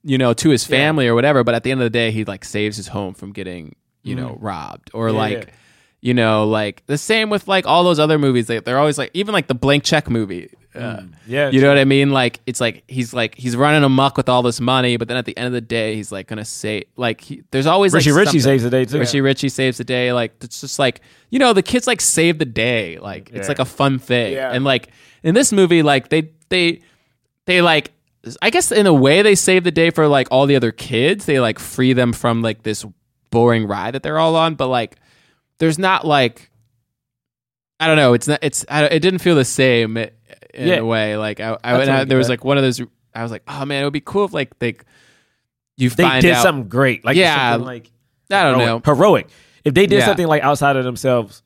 you 0.03 0.19
know, 0.19 0.35
to 0.35 0.51
his 0.51 0.65
family 0.65 1.07
or 1.09 1.15
whatever, 1.15 1.43
but 1.45 1.55
at 1.55 1.63
the 1.63 1.71
end 1.71 1.81
of 1.81 1.85
the 1.87 1.91
day 1.91 2.11
he 2.11 2.25
like 2.25 2.45
saves 2.45 2.77
his 2.77 2.89
home 2.89 3.15
from 3.15 3.33
getting, 3.33 3.75
you 4.03 4.15
know, 4.15 4.37
robbed 4.41 4.91
or 4.93 5.09
Yeah, 5.11 5.17
like 5.17 5.33
yeah. 5.47 5.55
you 6.03 6.15
know, 6.15 6.47
like 6.47 6.85
the 6.87 6.99
same 6.99 7.31
with 7.31 7.49
like 7.49 7.67
all 7.67 7.85
those 7.85 7.99
other 7.99 8.19
movies. 8.19 8.47
They, 8.49 8.59
they're 8.61 8.79
always 8.79 8.99
like, 8.99 9.11
even 9.15 9.33
like 9.33 9.47
the 9.47 9.55
blank 9.55 9.85
check 9.85 10.11
movie. 10.11 10.51
Uh, 10.75 11.03
Yeah. 11.25 11.51
you 11.51 11.61
know 11.61 11.69
what 11.69 11.79
I 11.79 11.85
mean? 11.85 12.11
Like 12.11 12.41
it's 12.47 12.61
like 12.61 12.83
he's 12.89 13.15
like 13.15 13.37
he's 13.37 13.55
running 13.57 13.85
amok 13.85 14.17
with 14.17 14.29
all 14.29 14.43
this 14.43 14.61
money, 14.61 14.97
but 14.97 15.07
then 15.07 15.17
at 15.17 15.25
the 15.25 15.37
end 15.39 15.47
of 15.47 15.53
the 15.53 15.61
day, 15.61 15.95
he's 15.95 16.11
like 16.11 16.27
gonna 16.27 16.45
say 16.45 16.87
like 16.97 17.21
he, 17.21 17.45
there's 17.53 17.67
always 17.67 17.95
Richie 17.95 18.11
like 18.11 18.19
Richie 18.27 18.41
something- 18.41 18.41
saves 18.41 18.63
the 18.65 18.71
day 18.71 18.85
too. 18.85 18.99
Richie 18.99 19.21
Richie 19.21 19.49
saves 19.49 19.79
the 19.79 19.85
day. 19.85 20.13
Like 20.13 20.35
it's 20.43 20.61
just 20.61 20.81
like 20.81 21.01
you 21.31 21.39
know 21.39 21.53
the 21.53 21.63
kids 21.63 21.87
like 21.87 22.01
save 22.01 22.39
the 22.41 22.45
day. 22.45 22.99
Like 22.99 23.31
it's 23.31 23.45
Yeah. 23.47 23.49
like 23.49 23.61
a 23.61 23.65
fun 23.65 24.01
thing. 24.01 24.33
Yeah. 24.33 24.51
And 24.53 24.65
like 24.65 24.89
in 25.25 25.35
this 25.35 25.51
movie, 25.53 25.83
like 25.83 26.11
they 26.11 26.31
they 26.51 26.81
they 27.47 27.61
like 27.63 27.91
I 28.41 28.51
guess 28.51 28.71
in 28.71 28.87
a 28.87 28.95
way 28.95 29.23
they 29.23 29.35
save 29.35 29.65
the 29.65 29.73
day 29.73 29.91
for 29.91 30.07
like 30.07 30.29
all 30.31 30.47
the 30.47 30.55
other 30.55 30.71
kids. 30.71 31.25
They 31.27 31.41
like 31.41 31.59
free 31.59 31.93
them 31.95 32.13
from 32.13 32.41
like 32.43 32.63
this 32.63 32.85
boring 33.31 33.67
ride 33.67 33.95
that 33.95 34.05
they're 34.05 34.19
all 34.21 34.37
on. 34.37 34.55
But 34.55 34.69
like 34.69 34.97
there's 35.59 35.79
not 35.79 36.07
like 36.07 36.51
I 37.81 37.87
don't 37.89 37.97
know. 37.97 38.13
It's 38.15 38.29
not. 38.29 38.39
It's. 38.41 38.65
I, 38.69 38.85
it 38.85 39.01
didn't 39.01 39.19
feel 39.19 39.35
the 39.35 39.45
same 39.45 39.97
in 39.97 40.11
Yeah. 40.55 40.77
a 40.77 40.85
way. 40.85 41.17
Like 41.17 41.41
I, 41.41 41.51
I, 41.51 41.51
That's 41.51 41.65
and 41.65 41.79
what 41.79 41.89
I 41.89 42.05
there 42.05 42.19
was 42.19 42.29
like 42.29 42.45
one 42.45 42.57
of 42.57 42.63
those. 42.63 42.81
I 43.15 43.23
was 43.23 43.33
like, 43.33 43.43
oh 43.49 43.65
man, 43.65 43.83
it 43.83 43.85
would 43.85 43.93
be 43.93 44.01
cool 44.01 44.25
if 44.25 44.33
like 44.33 44.59
they 44.59 44.77
you 45.77 45.91
They 45.91 46.03
find 46.05 46.23
did 46.23 46.33
out. 46.35 46.43
something 46.43 46.69
great. 46.69 47.05
Like 47.05 47.17
Yeah. 47.17 47.53
something 47.53 47.67
like 47.67 47.91
I 48.31 48.43
don't 48.45 48.59
know. 48.59 48.81
heroic. 48.85 48.85
Heroic. 48.87 49.27
If 49.65 49.75
they 49.75 49.87
did 49.87 49.99
Yeah. 50.01 50.07
something 50.07 50.27
like 50.27 50.43
outside 50.43 50.77
of 50.77 50.85
themselves. 50.85 51.43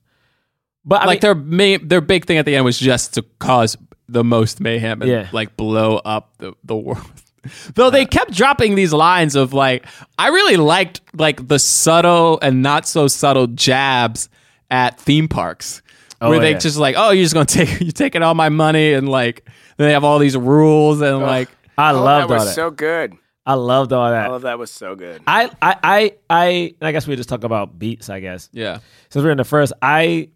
But 0.85 1.01
I 1.01 1.05
like 1.05 1.17
mean, 1.17 1.19
their 1.21 1.35
main, 1.35 1.87
their 1.87 2.01
big 2.01 2.25
thing 2.25 2.37
at 2.37 2.45
the 2.45 2.55
end 2.55 2.65
was 2.65 2.77
just 2.79 3.13
to 3.15 3.23
cause 3.39 3.77
the 4.07 4.23
most 4.23 4.59
mayhem 4.59 5.01
and 5.01 5.11
Yeah. 5.11 5.27
like 5.31 5.55
blow 5.57 5.97
up 5.97 6.33
the 6.39 6.53
the 6.63 6.75
world. 6.75 7.05
Though 7.75 7.89
they 7.89 8.05
kept 8.05 8.31
dropping 8.33 8.75
these 8.75 8.91
lines 8.91 9.35
of 9.35 9.53
like, 9.53 9.85
I 10.17 10.27
really 10.27 10.57
liked 10.57 11.01
like 11.13 11.47
the 11.47 11.57
subtle 11.59 12.37
and 12.41 12.61
not 12.61 12.87
so 12.87 13.07
subtle 13.07 13.47
jabs 13.47 14.29
at 14.69 14.99
theme 14.99 15.27
parks, 15.27 15.81
Oh, 16.21 16.29
where 16.29 16.39
they 16.39 16.51
yeah. 16.51 16.57
just 16.57 16.77
like, 16.77 16.95
oh, 16.97 17.11
you're 17.11 17.23
just 17.23 17.33
gonna 17.33 17.45
take 17.45 17.79
you're 17.79 17.91
taking 17.91 18.23
all 18.23 18.33
my 18.35 18.49
money 18.49 18.93
and 18.93 19.07
like 19.07 19.45
then 19.77 19.87
they 19.87 19.93
have 19.93 20.03
all 20.03 20.19
these 20.19 20.35
rules 20.35 21.01
and 21.01 21.19
like 21.19 21.49
I 21.77 21.91
Oh, 21.91 22.03
loved 22.03 22.29
that 22.29 22.33
was 22.33 22.41
all 22.41 22.45
that. 22.47 22.55
so 22.55 22.71
good. 22.71 23.13
I 23.45 23.53
loved 23.53 23.93
all 23.93 24.11
that. 24.11 24.27
All 24.29 24.35
of 24.35 24.41
that 24.43 24.59
was 24.59 24.69
so 24.69 24.95
good. 24.95 25.23
I, 25.25 25.49
I, 25.61 25.75
I, 25.81 26.13
I, 26.29 26.45
and 26.79 26.87
I 26.87 26.91
guess 26.91 27.07
we 27.07 27.15
just 27.15 27.29
talk 27.29 27.43
about 27.43 27.79
beats. 27.79 28.09
I 28.09 28.19
guess 28.19 28.49
yeah 28.51 28.79
since 29.09 29.23
we're 29.23 29.31
in 29.31 29.37
the 29.37 29.43
first, 29.45 29.71
I 29.81 30.29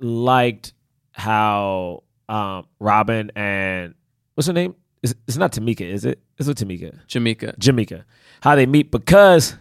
liked 0.00 0.72
how 1.12 2.02
um, 2.28 2.66
Robin 2.78 3.30
and 3.34 3.94
what's 4.34 4.46
her 4.46 4.52
name? 4.52 4.74
It's, 5.02 5.14
it's 5.26 5.36
not 5.36 5.52
Tamika, 5.52 5.82
is 5.82 6.04
it? 6.04 6.20
It's 6.38 6.48
with 6.48 6.58
Tamika, 6.58 7.06
Jamaica. 7.06 7.54
Jamaica. 7.58 8.04
How 8.40 8.56
they 8.56 8.66
meet 8.66 8.90
because 8.90 9.56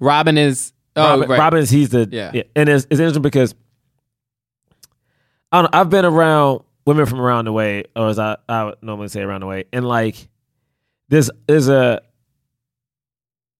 Robin 0.00 0.38
is 0.38 0.72
oh 0.96 1.10
Robin, 1.10 1.28
right. 1.28 1.38
Robin 1.38 1.60
is 1.60 1.70
he's 1.70 1.90
the 1.90 2.08
Yeah. 2.10 2.42
and 2.56 2.68
it's, 2.68 2.84
it's 2.90 2.98
interesting 3.00 3.22
because 3.22 3.54
I 5.52 5.62
don't 5.62 5.72
know, 5.72 5.78
I've 5.80 5.90
been 5.90 6.04
around 6.04 6.62
women 6.86 7.06
from 7.06 7.20
around 7.20 7.44
the 7.46 7.52
way, 7.52 7.84
or 7.94 8.08
as 8.08 8.18
I, 8.18 8.36
I 8.48 8.64
would 8.64 8.82
normally 8.82 9.08
say 9.08 9.22
around 9.22 9.40
the 9.40 9.46
way, 9.46 9.64
and 9.72 9.86
like 9.86 10.28
there's 11.08 11.30
there's 11.46 11.68
a 11.68 12.00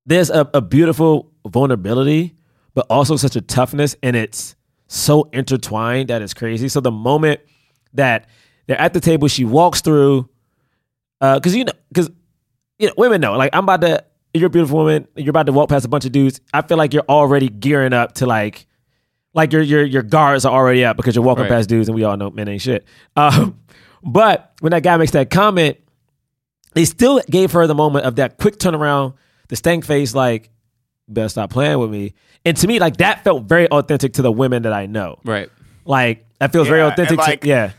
there's 0.07 0.31
a, 0.31 0.49
a 0.55 0.61
beautiful 0.61 1.31
vulnerability, 1.47 2.35
but 2.75 2.87
also 2.91 3.17
such 3.17 3.37
a 3.37 3.41
toughness, 3.41 3.97
and 4.03 4.17
it's 4.17 4.57
so 4.89 5.29
intertwined 5.33 6.09
that 6.09 6.21
it's 6.23 6.35
crazy. 6.35 6.69
So 6.69 6.81
the 6.81 6.91
moment 6.91 7.41
that 7.95 8.27
they're 8.67 8.81
at 8.81 8.93
the 8.95 9.01
table, 9.01 9.29
she 9.29 9.45
walks 9.45 9.81
through, 9.81 10.29
because 11.21 11.55
you 11.55 11.65
know, 11.65 11.73
because 11.89 12.11
you 12.79 12.89
know, 12.89 12.95
women 12.97 13.21
know, 13.21 13.35
like 13.37 13.51
I'm 13.55 13.65
about 13.65 13.81
to, 13.83 14.05
you're 14.35 14.47
a 14.49 14.51
beautiful 14.51 14.79
woman, 14.79 15.07
you're 15.17 15.31
about 15.31 15.47
to 15.47 15.53
walk 15.53 15.69
past 15.69 15.85
a 15.85 15.89
bunch 15.89 16.05
of 16.05 16.13
dudes. 16.13 16.41
I 16.53 16.63
feel 16.63 16.77
like 16.79 16.93
you're 16.93 17.05
already 17.09 17.49
gearing 17.49 17.93
up 17.93 18.13
to 18.17 18.27
like, 18.27 18.67
like 19.35 19.53
your 19.53 19.63
your 19.63 19.85
your 19.85 20.03
guards 20.03 20.45
are 20.45 20.53
already 20.53 20.85
up 20.85 20.97
because 20.97 21.15
you're 21.15 21.25
walking 21.25 21.43
Right. 21.45 21.51
past 21.51 21.69
dudes, 21.69 21.89
and 21.89 21.95
we 21.95 22.05
all 22.05 22.17
know 22.17 22.31
men 22.31 22.49
ain't 22.49 22.63
shit. 22.63 22.85
Um, 23.17 23.59
but 24.03 24.53
when 24.61 24.71
that 24.73 24.83
guy 24.83 24.97
makes 24.97 25.13
that 25.13 25.31
comment, 25.31 25.77
they 26.75 26.85
still 26.85 27.21
gave 27.31 27.53
her 27.53 27.67
the 27.67 27.75
moment 27.75 28.05
of 28.07 28.17
that 28.17 28.39
quick 28.39 28.59
turnaround, 28.59 29.15
the 29.49 29.57
stank 29.57 29.85
face, 29.85 30.15
like, 30.15 30.45
"You 30.45 30.51
better 31.09 31.29
stop 31.29 31.51
playing 31.51 31.79
with 31.79 31.91
me. 31.91 32.15
And 32.45 32.57
to 32.59 32.67
me, 32.69 32.79
like 32.79 32.99
that 32.99 33.25
felt 33.25 33.45
very 33.45 33.69
authentic 33.69 34.15
to 34.15 34.23
the 34.23 34.33
women 34.33 34.63
that 34.63 34.73
I 34.73 34.87
know. 34.87 35.19
right. 35.25 35.51
Like 35.85 36.27
that 36.39 36.53
feels 36.53 36.69
very 36.69 36.81
Yeah, 36.81 36.85
and, 36.85 36.93
authentic. 36.93 37.19
like, 37.19 37.41
to, 37.41 37.49
yeah, 37.49 37.71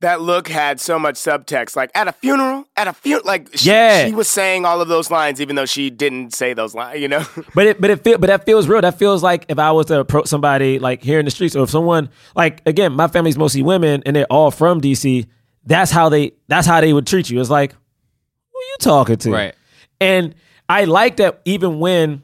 That 0.00 0.20
look 0.20 0.48
had 0.48 0.78
so 0.80 0.98
much 0.98 1.14
subtext. 1.14 1.74
Like 1.74 1.90
at 1.94 2.06
a 2.08 2.12
funeral, 2.12 2.66
at 2.76 2.86
a 2.88 2.92
funeral, 2.92 3.24
like 3.26 3.48
she, 3.56 3.70
Yeah. 3.70 4.06
she 4.06 4.12
was 4.12 4.28
saying 4.28 4.66
all 4.66 4.80
of 4.82 4.88
those 4.88 5.10
lines, 5.10 5.40
even 5.40 5.56
though 5.56 5.64
she 5.64 5.88
didn't 5.88 6.34
say 6.34 6.52
those 6.52 6.74
lines. 6.74 7.00
You 7.00 7.08
know, 7.08 7.24
but 7.54 7.66
it 7.66 7.80
but 7.80 7.88
it 7.90 8.04
feel 8.04 8.18
but 8.18 8.26
that 8.26 8.44
feels 8.44 8.68
real. 8.68 8.82
That 8.82 8.98
feels 8.98 9.22
like 9.22 9.46
if 9.48 9.58
I 9.58 9.72
was 9.72 9.86
to 9.86 9.98
approach 10.00 10.26
somebody 10.26 10.78
like 10.78 11.02
here 11.02 11.18
in 11.18 11.24
the 11.24 11.30
streets, 11.30 11.56
or 11.56 11.64
if 11.64 11.70
someone 11.70 12.10
like 12.34 12.60
again, 12.66 12.92
my 12.92 13.08
family's 13.08 13.38
mostly 13.38 13.62
women 13.62 14.02
and 14.04 14.14
they're 14.14 14.26
all 14.30 14.50
from 14.50 14.80
DC. 14.82 15.26
That's 15.64 15.90
how 15.90 16.10
they 16.10 16.32
that's 16.48 16.66
how 16.66 16.80
they 16.82 16.92
would 16.92 17.06
treat 17.06 17.30
you. 17.30 17.40
It's 17.40 17.50
like, 17.50 17.72
who 17.72 18.58
you 18.58 18.76
talking 18.78 19.16
to? 19.16 19.32
Right. 19.32 19.54
And 20.00 20.34
I 20.68 20.84
like 20.84 21.16
that 21.16 21.40
even 21.46 21.78
when 21.80 22.22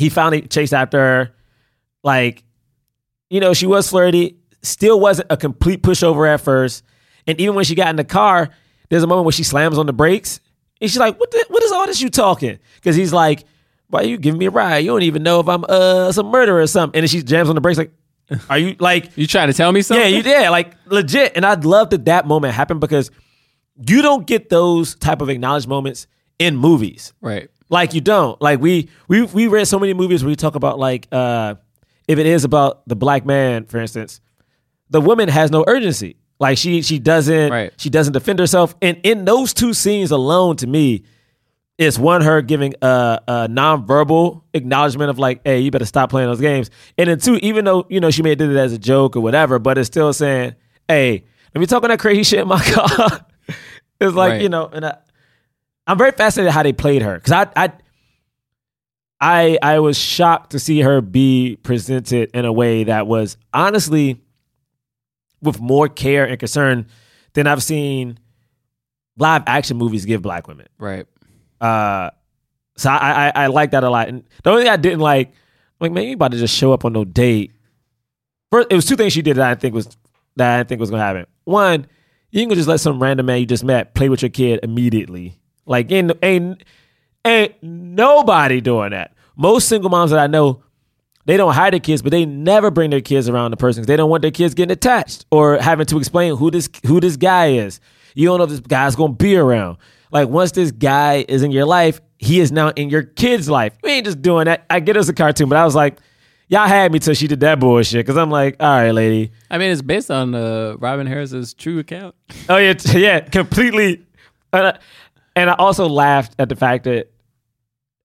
he 0.00 0.08
finally 0.08 0.42
chased 0.42 0.72
after 0.74 0.98
her, 0.98 1.34
like, 2.02 2.42
you 3.28 3.38
know, 3.40 3.52
she 3.54 3.66
was 3.66 3.88
flirty, 3.88 4.38
still 4.62 4.98
wasn't 4.98 5.26
a 5.30 5.36
complete 5.36 5.82
pushover 5.82 6.28
at 6.32 6.40
first. 6.40 6.82
And 7.26 7.40
even 7.40 7.54
when 7.54 7.64
she 7.64 7.74
got 7.74 7.88
in 7.88 7.96
the 7.96 8.04
car, 8.04 8.50
there's 8.88 9.02
a 9.02 9.06
moment 9.06 9.24
where 9.26 9.32
she 9.32 9.44
slams 9.44 9.78
on 9.78 9.86
the 9.86 9.92
brakes 9.92 10.40
and 10.80 10.90
she's 10.90 10.98
like, 10.98 11.20
What 11.20 11.30
the, 11.30 11.44
what 11.48 11.62
is 11.62 11.70
all 11.72 11.86
this 11.86 12.00
you 12.00 12.08
talking? 12.10 12.58
Because 12.76 12.96
he's 12.96 13.12
like, 13.12 13.44
Why 13.88 14.00
are 14.00 14.04
you 14.04 14.16
giving 14.18 14.38
me 14.38 14.46
a 14.46 14.50
ride? 14.50 14.78
You 14.78 14.90
don't 14.90 15.02
even 15.02 15.22
know 15.22 15.38
if 15.40 15.48
I'm 15.48 15.64
uh 15.68 16.10
some 16.12 16.26
murderer 16.26 16.60
or 16.62 16.66
something. 16.66 16.98
And 16.98 17.04
then 17.04 17.08
she 17.08 17.22
jams 17.22 17.48
on 17.48 17.54
the 17.54 17.60
brakes 17.60 17.78
like, 17.78 17.92
Are 18.48 18.58
you 18.58 18.74
like 18.80 19.16
You 19.16 19.26
trying 19.26 19.48
to 19.48 19.54
tell 19.54 19.70
me 19.70 19.82
something? 19.82 20.02
yeah, 20.02 20.16
you 20.16 20.22
did. 20.22 20.48
Like 20.50 20.74
legit. 20.86 21.32
And 21.36 21.44
I'd 21.44 21.64
love 21.64 21.90
that 21.90 22.06
that 22.06 22.26
moment 22.26 22.54
happened 22.54 22.80
because 22.80 23.10
you 23.86 24.02
don't 24.02 24.26
get 24.26 24.48
those 24.48 24.94
type 24.96 25.20
of 25.20 25.28
acknowledged 25.28 25.68
moments 25.68 26.06
in 26.38 26.56
movies. 26.56 27.12
Right. 27.20 27.50
Like 27.70 27.94
you 27.94 28.00
don't. 28.00 28.40
Like 28.42 28.60
we 28.60 28.88
we 29.08 29.22
we 29.22 29.46
read 29.46 29.66
so 29.68 29.78
many 29.78 29.94
movies 29.94 30.22
where 30.22 30.28
we 30.28 30.36
talk 30.36 30.54
about 30.56 30.78
like 30.78 31.06
uh 31.12 31.54
if 32.08 32.18
it 32.18 32.26
is 32.26 32.44
about 32.44 32.86
the 32.88 32.96
black 32.96 33.24
man, 33.24 33.64
for 33.66 33.78
instance, 33.78 34.20
the 34.90 35.00
woman 35.00 35.28
has 35.28 35.50
no 35.50 35.64
urgency. 35.66 36.16
Like 36.40 36.58
she 36.58 36.82
she 36.82 36.98
doesn't 36.98 37.50
Right. 37.52 37.72
she 37.76 37.88
doesn't 37.90 38.12
defend 38.12 38.38
herself. 38.40 38.74
And 38.82 38.98
in 39.04 39.24
those 39.24 39.54
two 39.54 39.72
scenes 39.72 40.10
alone, 40.10 40.56
to 40.56 40.66
me, 40.66 41.04
it's 41.78 41.98
one 41.98 42.22
her 42.22 42.42
giving 42.42 42.74
a, 42.82 43.20
a 43.28 43.32
nonverbal 43.48 44.42
acknowledgement 44.52 45.08
of 45.10 45.18
like, 45.18 45.40
hey, 45.44 45.60
you 45.60 45.70
better 45.70 45.86
stop 45.86 46.10
playing 46.10 46.28
those 46.28 46.40
games. 46.40 46.70
And 46.98 47.08
then 47.08 47.18
two, 47.20 47.36
even 47.36 47.64
though 47.64 47.86
you 47.88 48.00
know 48.00 48.10
she 48.10 48.22
may 48.22 48.30
have 48.30 48.38
did 48.38 48.50
it 48.50 48.56
as 48.56 48.72
a 48.72 48.78
joke 48.78 49.16
or 49.16 49.20
whatever, 49.20 49.58
but 49.58 49.78
it's 49.78 49.86
still 49.86 50.12
saying, 50.12 50.56
hey, 50.88 51.24
let 51.54 51.60
me 51.60 51.66
talking 51.66 51.88
that 51.88 51.98
crazy 52.00 52.22
shit 52.24 52.40
in 52.40 52.48
my 52.48 52.60
car. 52.64 53.26
it's 54.00 54.14
like 54.14 54.32
Right. 54.32 54.42
you 54.42 54.48
know, 54.48 54.66
and 54.66 54.84
I, 54.86 54.96
I'm 55.86 55.98
very 55.98 56.12
fascinated 56.12 56.52
how 56.52 56.62
they 56.62 56.72
played 56.72 57.02
her 57.02 57.14
because 57.14 57.32
I 57.32 57.46
I 57.56 57.72
I 59.20 59.58
I 59.62 59.78
was 59.80 59.98
shocked 59.98 60.50
to 60.50 60.58
see 60.58 60.80
her 60.80 61.00
be 61.00 61.56
presented 61.62 62.30
in 62.32 62.44
a 62.44 62.52
way 62.52 62.84
that 62.84 63.06
was 63.06 63.36
honestly 63.52 64.20
with 65.42 65.60
more 65.60 65.88
care 65.88 66.26
and 66.26 66.38
concern 66.38 66.86
than 67.34 67.46
I've 67.46 67.62
seen 67.62 68.18
live 69.16 69.42
action 69.46 69.76
movies 69.76 70.04
give 70.04 70.22
black 70.22 70.48
women. 70.48 70.66
Right. 70.78 71.06
Uh, 71.60 72.10
so 72.76 72.90
I, 72.90 73.26
I 73.26 73.32
I 73.44 73.46
like 73.48 73.72
that 73.72 73.84
a 73.84 73.90
lot. 73.90 74.08
And 74.08 74.24
the 74.42 74.50
only 74.50 74.62
thing 74.62 74.72
I 74.72 74.76
didn't 74.76 75.00
like 75.00 75.32
like, 75.80 75.92
man, 75.92 76.04
you 76.04 76.14
about 76.14 76.32
to 76.32 76.38
just 76.38 76.54
show 76.56 76.72
up 76.72 76.84
on 76.84 76.92
no 76.92 77.04
date. 77.04 77.52
First, 78.50 78.68
it 78.70 78.74
was 78.76 78.86
two 78.86 78.96
things 78.96 79.12
she 79.12 79.22
did 79.22 79.36
that 79.36 79.50
I 79.50 79.54
think 79.54 79.74
was 79.74 79.96
that 80.36 80.54
I 80.54 80.58
didn't 80.58 80.68
think 80.68 80.80
was 80.80 80.90
gonna 80.90 81.02
happen. 81.02 81.26
One, 81.44 81.86
you 82.30 82.44
gonna 82.44 82.54
just 82.54 82.68
let 82.68 82.80
some 82.80 83.02
random 83.02 83.26
man 83.26 83.40
you 83.40 83.46
just 83.46 83.64
met 83.64 83.94
play 83.94 84.08
with 84.08 84.22
your 84.22 84.30
kid 84.30 84.60
immediately. 84.62 85.39
Like, 85.70 85.90
ain't 85.92 86.12
ain't 86.22 86.64
ain't 87.24 87.54
nobody 87.62 88.60
doing 88.60 88.90
that. 88.90 89.14
Most 89.36 89.68
single 89.68 89.88
moms 89.88 90.10
that 90.10 90.18
I 90.18 90.26
know, 90.26 90.62
they 91.26 91.36
don't 91.36 91.54
hide 91.54 91.72
their 91.72 91.80
kids, 91.80 92.02
but 92.02 92.10
they 92.10 92.26
never 92.26 92.70
bring 92.70 92.90
their 92.90 93.00
kids 93.00 93.28
around 93.28 93.52
the 93.52 93.56
person 93.56 93.80
because 93.80 93.86
they 93.86 93.96
don't 93.96 94.10
want 94.10 94.22
their 94.22 94.32
kids 94.32 94.52
getting 94.52 94.72
attached 94.72 95.26
or 95.30 95.58
having 95.58 95.86
to 95.86 95.96
explain 95.96 96.36
who 96.36 96.50
this 96.50 96.68
who 96.84 96.98
this 97.00 97.16
guy 97.16 97.52
is. 97.52 97.80
You 98.14 98.26
don't 98.26 98.38
know 98.38 98.44
if 98.44 98.50
this 98.50 98.60
guy's 98.60 98.96
gonna 98.96 99.12
be 99.12 99.36
around. 99.36 99.78
Like 100.10 100.28
once 100.28 100.50
this 100.50 100.72
guy 100.72 101.24
is 101.28 101.44
in 101.44 101.52
your 101.52 101.66
life, 101.66 102.00
he 102.18 102.40
is 102.40 102.50
now 102.50 102.70
in 102.70 102.90
your 102.90 103.04
kid's 103.04 103.48
life. 103.48 103.74
We 103.84 103.92
ain't 103.92 104.06
just 104.06 104.20
doing 104.20 104.46
that. 104.46 104.66
I 104.68 104.80
get 104.80 104.96
it 104.96 104.98
as 104.98 105.08
a 105.08 105.14
cartoon, 105.14 105.48
but 105.48 105.56
I 105.56 105.64
was 105.64 105.76
like, 105.76 105.98
y'all 106.48 106.66
had 106.66 106.90
me 106.90 106.98
till 106.98 107.14
she 107.14 107.28
did 107.28 107.38
that 107.40 107.60
bullshit. 107.60 108.04
Cause 108.04 108.16
I'm 108.16 108.30
like, 108.30 108.56
all 108.58 108.68
right, 108.68 108.90
lady. 108.90 109.30
I 109.50 109.58
mean, 109.58 109.70
it's 109.70 109.82
based 109.82 110.10
on 110.10 110.34
uh, 110.34 110.74
Robin 110.78 111.06
Harris's 111.06 111.54
true 111.54 111.78
account. 111.78 112.16
Oh 112.48 112.56
yeah, 112.56 112.74
yeah, 112.92 113.20
completely. 113.20 114.04
I, 114.52 114.78
and 115.36 115.48
I 115.50 115.54
also 115.54 115.88
laughed 115.88 116.34
at 116.38 116.48
the 116.48 116.56
fact 116.56 116.84
that 116.84 117.10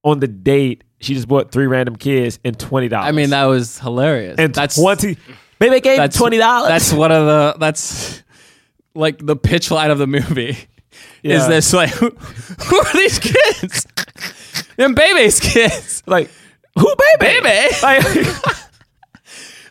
on 0.04 0.20
the 0.20 0.28
date 0.28 0.84
she 1.00 1.14
just 1.14 1.28
bought 1.28 1.52
three 1.52 1.68
random 1.68 1.96
kids 1.96 2.40
and 2.46 2.58
twenty 2.58 2.88
dollars. 2.88 3.08
I 3.10 3.12
mean, 3.12 3.30
that 3.32 3.46
was 3.46 3.80
hilarious. 3.80 4.38
and 4.40 4.54
that's 4.54 4.76
twenty. 4.80 5.18
Baby 5.60 5.80
gave 5.82 5.98
that's 5.98 6.18
twenty 6.18 6.38
dollars. 6.38 6.70
That's 6.70 6.94
one 6.94 7.12
of 7.12 7.26
the 7.26 7.56
that's 7.60 8.24
like 8.94 9.26
the 9.26 9.36
pitch 9.36 9.72
line 9.72 9.92
of 9.92 9.98
the 9.98 10.08
movie. 10.08 10.58
Yeah. 11.24 11.38
Is 11.38 11.48
this 11.48 11.74
like 11.74 11.90
who, 11.90 12.10
who 12.66 12.78
are 12.80 12.94
these 12.94 13.20
kids? 13.20 13.86
Them 14.78 14.94
Bebe's 14.96 15.40
kids. 15.40 16.04
like 16.06 16.30
who, 16.78 16.94
baby? 17.20 17.42
Baby. 17.42 17.76
Like, 17.82 18.04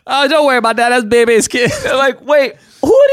Oh, 0.07 0.27
don't 0.27 0.45
worry 0.45 0.57
about 0.57 0.75
that. 0.75 0.89
That's 0.89 1.05
Bebe's 1.05 1.47
kid. 1.49 1.71
like 1.85 2.21
wait, 2.21 2.53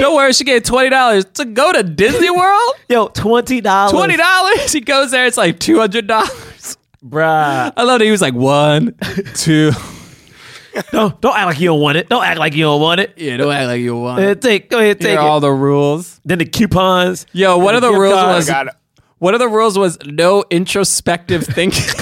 Don't 0.03 0.17
worry, 0.17 0.33
she 0.33 0.43
gave 0.43 0.65
twenty 0.65 0.91
dollars 0.91 1.25
to 1.35 1.45
go 1.45 1.73
to 1.73 1.85
Disney 1.85 2.29
World. 2.37 2.73
Yo, 2.89 3.07
twenty 3.07 3.61
dollars. 3.61 3.93
Twenty 3.93 4.17
dollars. 4.17 4.73
He 4.73 4.81
goes 4.81 5.13
there. 5.13 5.27
It's 5.27 5.37
like 5.37 5.61
two 5.61 5.79
hundred 5.79 6.09
dollars. 6.09 6.77
bruh. 7.05 7.73
I 7.77 7.83
love 7.85 8.01
that 8.01 8.05
he 8.05 8.11
was 8.11 8.21
like 8.21 8.35
one, 8.35 8.97
two. 9.35 9.71
Don't 10.91 11.21
don't 11.21 11.37
act 11.37 11.47
like 11.47 11.61
you 11.61 11.67
don't 11.67 11.81
want 11.81 11.99
it. 11.99 12.09
Don't 12.09 12.25
act 12.25 12.39
like 12.41 12.55
you 12.55 12.63
don't 12.65 12.81
want 12.81 12.99
it. 12.99 13.13
Yeah, 13.19 13.37
don't 13.37 13.53
act 13.53 13.67
like 13.67 13.81
you 13.83 13.95
want. 13.95 14.25
Uh, 14.25 14.35
take 14.35 14.71
go 14.71 14.79
ahead, 14.79 14.99
Here 15.03 15.11
take 15.11 15.19
are 15.19 15.27
it. 15.27 15.29
all 15.31 15.39
the 15.39 15.53
rules. 15.53 16.19
then 16.25 16.39
the 16.39 16.47
coupons. 16.47 17.27
Yo, 17.33 17.59
one 17.59 17.75
of 17.75 17.83
the 17.83 17.91
gift 17.91 18.01
rules 18.01 18.49
card. 18.49 18.67
was 18.69 18.75
one 19.19 19.35
of 19.35 19.41
the 19.41 19.49
rules 19.49 19.79
was 19.79 19.99
no 20.07 20.45
introspective 20.51 21.45
thinking. 21.45 21.85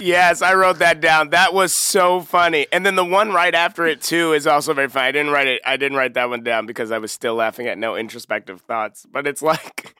Yes, 0.00 0.42
I 0.42 0.54
wrote 0.54 0.78
that 0.78 1.00
down. 1.00 1.30
That 1.30 1.52
was 1.54 1.72
so 1.74 2.20
funny. 2.20 2.66
And 2.72 2.84
then 2.84 2.94
the 2.96 3.04
one 3.04 3.32
right 3.32 3.54
after 3.54 3.86
it 3.86 4.00
too 4.02 4.32
is 4.32 4.46
also 4.46 4.74
very 4.74 4.88
funny. 4.88 5.08
I 5.08 5.12
didn't 5.12 5.32
write 5.32 5.46
it. 5.48 5.60
I 5.64 5.76
didn't 5.76 5.96
write 5.98 6.14
that 6.14 6.28
one 6.28 6.42
down 6.42 6.66
because 6.66 6.90
I 6.90 6.98
was 6.98 7.12
still 7.12 7.34
laughing 7.34 7.66
at 7.66 7.78
no 7.78 7.96
introspective 7.96 8.60
thoughts. 8.62 9.06
But 9.10 9.26
it's 9.26 9.42
like 9.52 9.94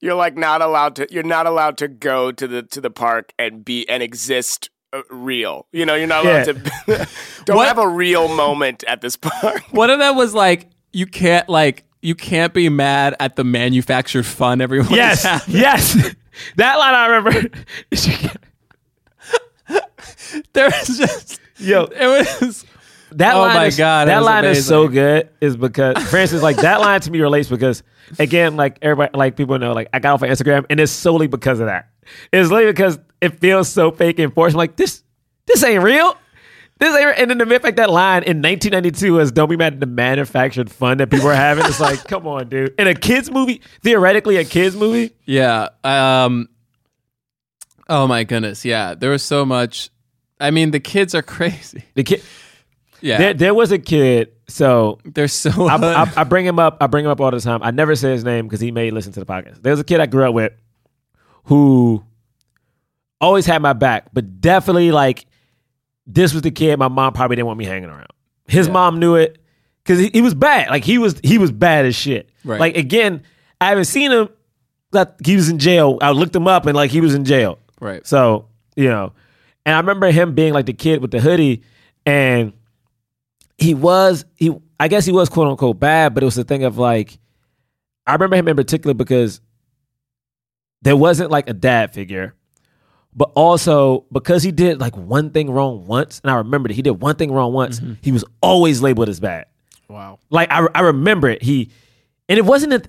you're 0.00 0.14
like 0.14 0.36
not 0.36 0.62
allowed 0.62 0.96
to. 0.96 1.06
You're 1.10 1.22
not 1.22 1.46
allowed 1.46 1.78
to 1.78 1.88
go 1.88 2.32
to 2.32 2.46
the 2.46 2.62
to 2.62 2.80
the 2.80 2.90
park 2.90 3.32
and 3.38 3.64
be 3.64 3.88
and 3.88 4.02
exist 4.02 4.70
uh, 4.92 5.02
real. 5.10 5.66
You 5.72 5.86
know, 5.86 5.94
you're 5.94 6.06
not 6.06 6.24
allowed 6.24 6.46
Yeah. 6.46 6.52
to. 6.96 7.08
don't 7.44 7.56
What- 7.56 7.68
have 7.68 7.78
a 7.78 7.88
real 7.88 8.28
moment 8.28 8.84
at 8.86 9.00
this 9.00 9.16
park. 9.16 9.62
one 9.70 9.90
of 9.90 9.98
them 9.98 10.16
was 10.16 10.34
like, 10.34 10.68
you 10.92 11.06
can't 11.06 11.48
like 11.48 11.84
you 12.02 12.14
can't 12.14 12.52
be 12.54 12.68
mad 12.68 13.16
at 13.18 13.36
the 13.36 13.42
manufactured 13.42 14.24
fun 14.26 14.60
everyone. 14.60 14.92
Yes, 14.92 15.24
yes. 15.48 15.94
that 16.56 16.76
line 16.76 16.94
I 16.94 17.06
remember. 17.06 17.48
there 20.52 20.66
was 20.66 20.98
just 20.98 21.40
Yo, 21.58 21.84
it 21.84 22.06
was. 22.40 22.64
That 23.12 23.34
Oh 23.34 23.40
line 23.40 23.54
my 23.54 23.66
is, 23.66 23.76
God, 23.76 24.08
it 24.08 24.10
that 24.10 24.18
was 24.18 24.26
line 24.26 24.44
is 24.44 24.66
so 24.66 24.88
good. 24.88 25.30
Is 25.40 25.56
because, 25.56 25.96
for 26.08 26.16
instance, 26.16 26.42
like 26.42 26.56
that 26.56 26.80
line 26.80 27.00
to 27.00 27.10
me 27.10 27.20
relates 27.20 27.48
because, 27.48 27.82
again, 28.18 28.56
like 28.56 28.78
everybody, 28.82 29.16
like 29.16 29.36
people 29.36 29.58
know, 29.58 29.72
like 29.72 29.88
I 29.92 30.00
got 30.00 30.14
off 30.14 30.22
of 30.22 30.28
Instagram, 30.28 30.66
and 30.68 30.80
it's 30.80 30.92
solely 30.92 31.28
because 31.28 31.60
of 31.60 31.66
that. 31.66 31.88
It's 32.32 32.50
literally 32.50 32.72
because 32.72 32.98
it 33.20 33.38
feels 33.38 33.68
so 33.68 33.90
fake 33.90 34.18
and 34.18 34.34
forced. 34.34 34.54
I'm 34.54 34.58
like 34.58 34.76
this, 34.76 35.02
this 35.46 35.62
ain't 35.62 35.82
real. 35.82 36.16
This 36.78 36.94
ain't. 36.94 37.06
Real. 37.06 37.14
And 37.16 37.30
then 37.30 37.38
the 37.38 37.46
mere 37.46 37.60
fact 37.60 37.76
that 37.76 37.90
line 37.90 38.24
in 38.24 38.42
1992 38.42 39.12
was 39.14 39.32
"Don't 39.32 39.48
be 39.48 39.56
mad 39.56 39.74
at 39.74 39.80
the 39.80 39.86
manufactured 39.86 40.70
fun 40.70 40.98
that 40.98 41.08
people 41.08 41.28
are 41.28 41.34
having." 41.34 41.64
It's 41.64 41.80
like, 41.80 42.04
come 42.08 42.26
on, 42.26 42.48
dude. 42.48 42.74
In 42.78 42.88
a 42.88 42.94
kids 42.94 43.30
movie, 43.30 43.62
theoretically 43.82 44.36
a 44.36 44.44
kids 44.44 44.76
movie, 44.76 45.14
Yeah. 45.24 45.68
Um. 45.84 46.48
Oh 47.88 48.08
my 48.08 48.24
goodness. 48.24 48.64
Yeah. 48.64 48.94
There 48.94 49.10
was 49.10 49.22
so 49.22 49.46
much. 49.46 49.90
I 50.40 50.50
mean, 50.50 50.70
the 50.70 50.80
kids 50.80 51.14
are 51.14 51.22
crazy. 51.36 51.84
the 51.94 52.04
kid. 52.04 52.22
Yeah. 53.00 53.18
There, 53.18 53.34
there 53.34 53.54
was 53.54 53.72
a 53.72 53.78
kid. 53.78 54.32
So 54.48 54.98
They're 55.04 55.28
so. 55.28 55.66
I, 55.66 55.76
I, 55.76 56.12
I 56.18 56.24
bring 56.24 56.46
him 56.46 56.58
up. 56.58 56.78
I 56.80 56.86
bring 56.86 57.04
him 57.04 57.10
up 57.10 57.20
all 57.20 57.30
the 57.30 57.40
time. 57.40 57.62
I 57.62 57.70
never 57.70 57.94
say 57.96 58.12
his 58.12 58.24
name 58.24 58.46
because 58.46 58.60
he 58.60 58.70
may 58.70 58.90
listen 58.90 59.12
to 59.12 59.20
the 59.20 59.26
podcast. 59.26 59.62
There's 59.62 59.80
a 59.80 59.84
kid 59.84 60.00
I 60.00 60.06
grew 60.06 60.26
up 60.26 60.34
with 60.34 60.52
who 61.44 62.04
always 63.20 63.46
had 63.46 63.62
my 63.62 63.72
back, 63.72 64.08
but 64.12 64.40
definitely 64.40 64.92
like 64.92 65.26
this 66.06 66.32
was 66.32 66.42
the 66.42 66.50
kid 66.50 66.78
my 66.78 66.88
mom 66.88 67.12
probably 67.12 67.36
didn't 67.36 67.46
want 67.46 67.58
me 67.58 67.64
hanging 67.64 67.88
around. 67.90 68.06
His 68.46 68.68
mom 68.68 69.00
knew 69.00 69.16
it 69.16 69.38
because 69.82 69.98
he, 69.98 70.10
he 70.12 70.22
was 70.22 70.34
bad. 70.34 70.68
Like 70.68 70.84
he 70.84 70.98
was 70.98 71.18
he 71.22 71.38
was 71.38 71.50
bad 71.50 71.84
as 71.86 71.94
shit. 71.96 72.30
Right. 72.44 72.60
Like 72.60 72.76
again, 72.76 73.22
I 73.60 73.68
haven't 73.70 73.86
seen 73.86 74.12
him. 74.12 74.28
Like 74.92 75.24
he 75.24 75.34
was 75.34 75.48
in 75.48 75.58
jail. 75.58 75.98
I 76.00 76.12
looked 76.12 76.34
him 76.34 76.46
up 76.46 76.66
and 76.66 76.76
like 76.76 76.90
he 76.92 77.00
was 77.00 77.14
in 77.14 77.24
jail. 77.24 77.58
right. 77.80 78.06
So, 78.06 78.46
you 78.76 78.88
know, 78.88 79.12
and 79.66 79.74
I 79.74 79.78
remember 79.78 80.10
him 80.10 80.34
being 80.34 80.54
like 80.54 80.64
the 80.64 80.72
kid 80.72 81.02
with 81.02 81.10
the 81.10 81.20
hoodie 81.20 81.62
and 82.06 82.54
he 83.58 83.74
was 83.74 84.24
he 84.36 84.54
I 84.78 84.88
guess 84.88 85.04
he 85.04 85.12
was 85.12 85.28
quote 85.28 85.48
unquote 85.48 85.78
bad, 85.80 86.14
but 86.14 86.22
it 86.22 86.26
was 86.26 86.36
the 86.36 86.44
thing 86.44 86.64
of 86.64 86.78
like 86.78 87.18
I 88.06 88.12
remember 88.12 88.36
him 88.36 88.48
in 88.48 88.56
particular 88.56 88.94
because 88.94 89.40
there 90.82 90.96
wasn't 90.96 91.30
like 91.30 91.50
a 91.50 91.52
dad 91.52 91.92
figure. 91.92 92.34
But 93.12 93.32
also 93.34 94.04
because 94.12 94.42
he 94.42 94.52
did 94.52 94.78
like 94.78 94.94
one 94.96 95.30
thing 95.30 95.50
wrong 95.50 95.86
once, 95.86 96.20
and 96.22 96.30
I 96.30 96.36
remember 96.36 96.68
that 96.68 96.74
he 96.74 96.82
did 96.82 97.00
one 97.00 97.16
thing 97.16 97.32
wrong 97.32 97.52
once, 97.52 97.80
mm-hmm. 97.80 97.94
he 98.02 98.12
was 98.12 98.24
always 98.42 98.82
labeled 98.82 99.08
as 99.08 99.20
bad. 99.20 99.46
Wow. 99.88 100.18
Like 100.30 100.50
I, 100.50 100.66
I 100.74 100.80
remember 100.80 101.28
it. 101.28 101.42
He 101.42 101.70
and 102.28 102.38
it 102.38 102.44
wasn't 102.44 102.74
a 102.74 102.82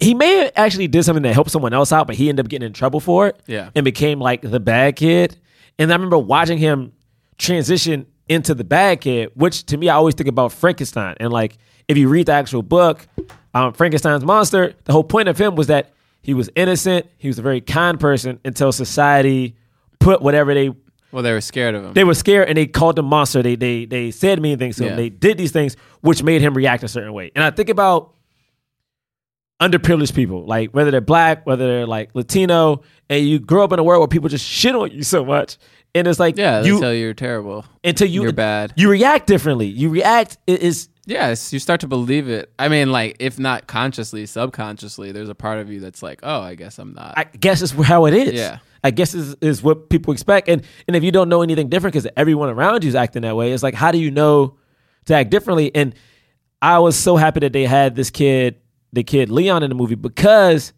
he 0.00 0.12
may 0.12 0.38
have 0.38 0.52
actually 0.56 0.88
did 0.88 1.04
something 1.04 1.22
that 1.22 1.34
helped 1.34 1.50
someone 1.50 1.72
else 1.72 1.92
out, 1.92 2.06
but 2.06 2.16
he 2.16 2.28
ended 2.28 2.44
up 2.44 2.50
getting 2.50 2.66
in 2.66 2.72
trouble 2.72 3.00
for 3.00 3.28
it. 3.28 3.40
Yeah. 3.46 3.70
And 3.74 3.84
became 3.84 4.20
like 4.20 4.42
the 4.42 4.60
bad 4.60 4.96
kid. 4.96 5.38
And 5.78 5.90
I 5.92 5.94
remember 5.94 6.18
watching 6.18 6.58
him 6.58 6.92
transition 7.36 8.06
into 8.28 8.54
the 8.54 8.64
bad 8.64 9.00
kid, 9.00 9.30
which 9.34 9.64
to 9.66 9.76
me 9.76 9.88
I 9.88 9.94
always 9.94 10.14
think 10.14 10.28
about 10.28 10.52
Frankenstein. 10.52 11.16
And 11.20 11.32
like 11.32 11.56
if 11.86 11.96
you 11.96 12.08
read 12.08 12.26
the 12.26 12.32
actual 12.32 12.62
book, 12.62 13.06
um, 13.54 13.72
Frankenstein's 13.72 14.24
monster, 14.24 14.74
the 14.84 14.92
whole 14.92 15.04
point 15.04 15.28
of 15.28 15.38
him 15.38 15.54
was 15.54 15.68
that 15.68 15.92
he 16.20 16.34
was 16.34 16.50
innocent, 16.56 17.06
he 17.16 17.28
was 17.28 17.38
a 17.38 17.42
very 17.42 17.60
kind 17.60 17.98
person 17.98 18.38
until 18.44 18.72
society 18.72 19.56
put 19.98 20.20
whatever 20.20 20.52
they 20.52 20.70
Well, 21.12 21.22
they 21.22 21.32
were 21.32 21.40
scared 21.40 21.74
of 21.74 21.84
him. 21.84 21.92
they 21.94 22.04
were 22.04 22.14
scared 22.14 22.48
and 22.48 22.58
they 22.58 22.66
called 22.66 22.98
him 22.98 23.06
monster. 23.06 23.42
They 23.42 23.56
they 23.56 23.84
they 23.86 24.10
said 24.10 24.42
mean 24.42 24.58
things 24.58 24.76
to 24.76 24.84
him. 24.84 24.96
They 24.96 25.08
did 25.08 25.38
these 25.38 25.52
things 25.52 25.76
which 26.02 26.22
made 26.22 26.42
him 26.42 26.54
react 26.54 26.82
a 26.82 26.88
certain 26.88 27.12
way. 27.12 27.30
And 27.34 27.42
I 27.44 27.50
think 27.50 27.68
about 27.70 28.14
underprivileged 29.60 30.14
people, 30.14 30.44
like 30.44 30.70
whether 30.70 30.90
they're 30.90 31.00
black, 31.00 31.46
whether 31.46 31.66
they're 31.66 31.86
like 31.86 32.14
Latino, 32.14 32.82
and 33.08 33.26
you 33.26 33.38
grow 33.38 33.64
up 33.64 33.72
in 33.72 33.78
a 33.78 33.82
world 33.82 34.00
where 34.00 34.08
people 34.08 34.28
just 34.28 34.44
shit 34.44 34.74
on 34.74 34.90
you 34.90 35.02
so 35.02 35.24
much. 35.24 35.58
And 35.94 36.06
it's 36.06 36.20
like 36.20 36.36
yeah. 36.36 36.62
You 36.62 36.80
you 36.84 36.90
you're 36.90 37.14
terrible. 37.14 37.64
until 37.82 38.08
you 38.08 38.22
you're 38.22 38.32
bad. 38.32 38.72
You 38.76 38.90
react 38.90 39.26
differently. 39.26 39.66
You 39.66 39.88
react 39.88 40.38
it 40.46 40.60
is 40.60 40.88
Yes, 41.08 41.54
you 41.54 41.58
start 41.58 41.80
to 41.80 41.88
believe 41.88 42.28
it. 42.28 42.52
I 42.58 42.68
mean, 42.68 42.92
like, 42.92 43.16
if 43.18 43.38
not 43.38 43.66
consciously, 43.66 44.26
subconsciously, 44.26 45.10
there's 45.10 45.30
a 45.30 45.34
part 45.34 45.58
of 45.58 45.72
you 45.72 45.80
that's 45.80 46.02
like, 46.02 46.20
oh, 46.22 46.42
I 46.42 46.54
guess 46.54 46.78
I'm 46.78 46.92
not. 46.92 47.14
I 47.16 47.24
guess 47.24 47.62
it's 47.62 47.72
how 47.72 48.04
it 48.04 48.12
is. 48.12 48.34
Yeah. 48.34 48.58
I 48.84 48.90
guess 48.90 49.14
is 49.14 49.34
is 49.40 49.62
what 49.62 49.88
people 49.88 50.12
expect. 50.12 50.50
And 50.50 50.62
and 50.86 50.94
if 50.94 51.02
you 51.02 51.10
don't 51.10 51.30
know 51.30 51.40
anything 51.40 51.70
different 51.70 51.94
because 51.94 52.06
everyone 52.14 52.50
around 52.50 52.84
you 52.84 52.88
is 52.88 52.94
acting 52.94 53.22
that 53.22 53.36
way, 53.36 53.52
it's 53.52 53.62
like 53.62 53.74
how 53.74 53.90
do 53.90 53.98
you 53.98 54.10
know 54.10 54.58
to 55.06 55.14
act 55.14 55.30
differently? 55.30 55.74
And 55.74 55.94
I 56.60 56.78
was 56.78 56.94
so 56.94 57.16
happy 57.16 57.40
that 57.40 57.54
they 57.54 57.64
had 57.64 57.96
this 57.96 58.10
kid, 58.10 58.56
the 58.92 59.02
kid 59.02 59.30
Leon 59.30 59.62
in 59.62 59.68
the 59.70 59.74
movie 59.74 59.94
because 59.94 60.72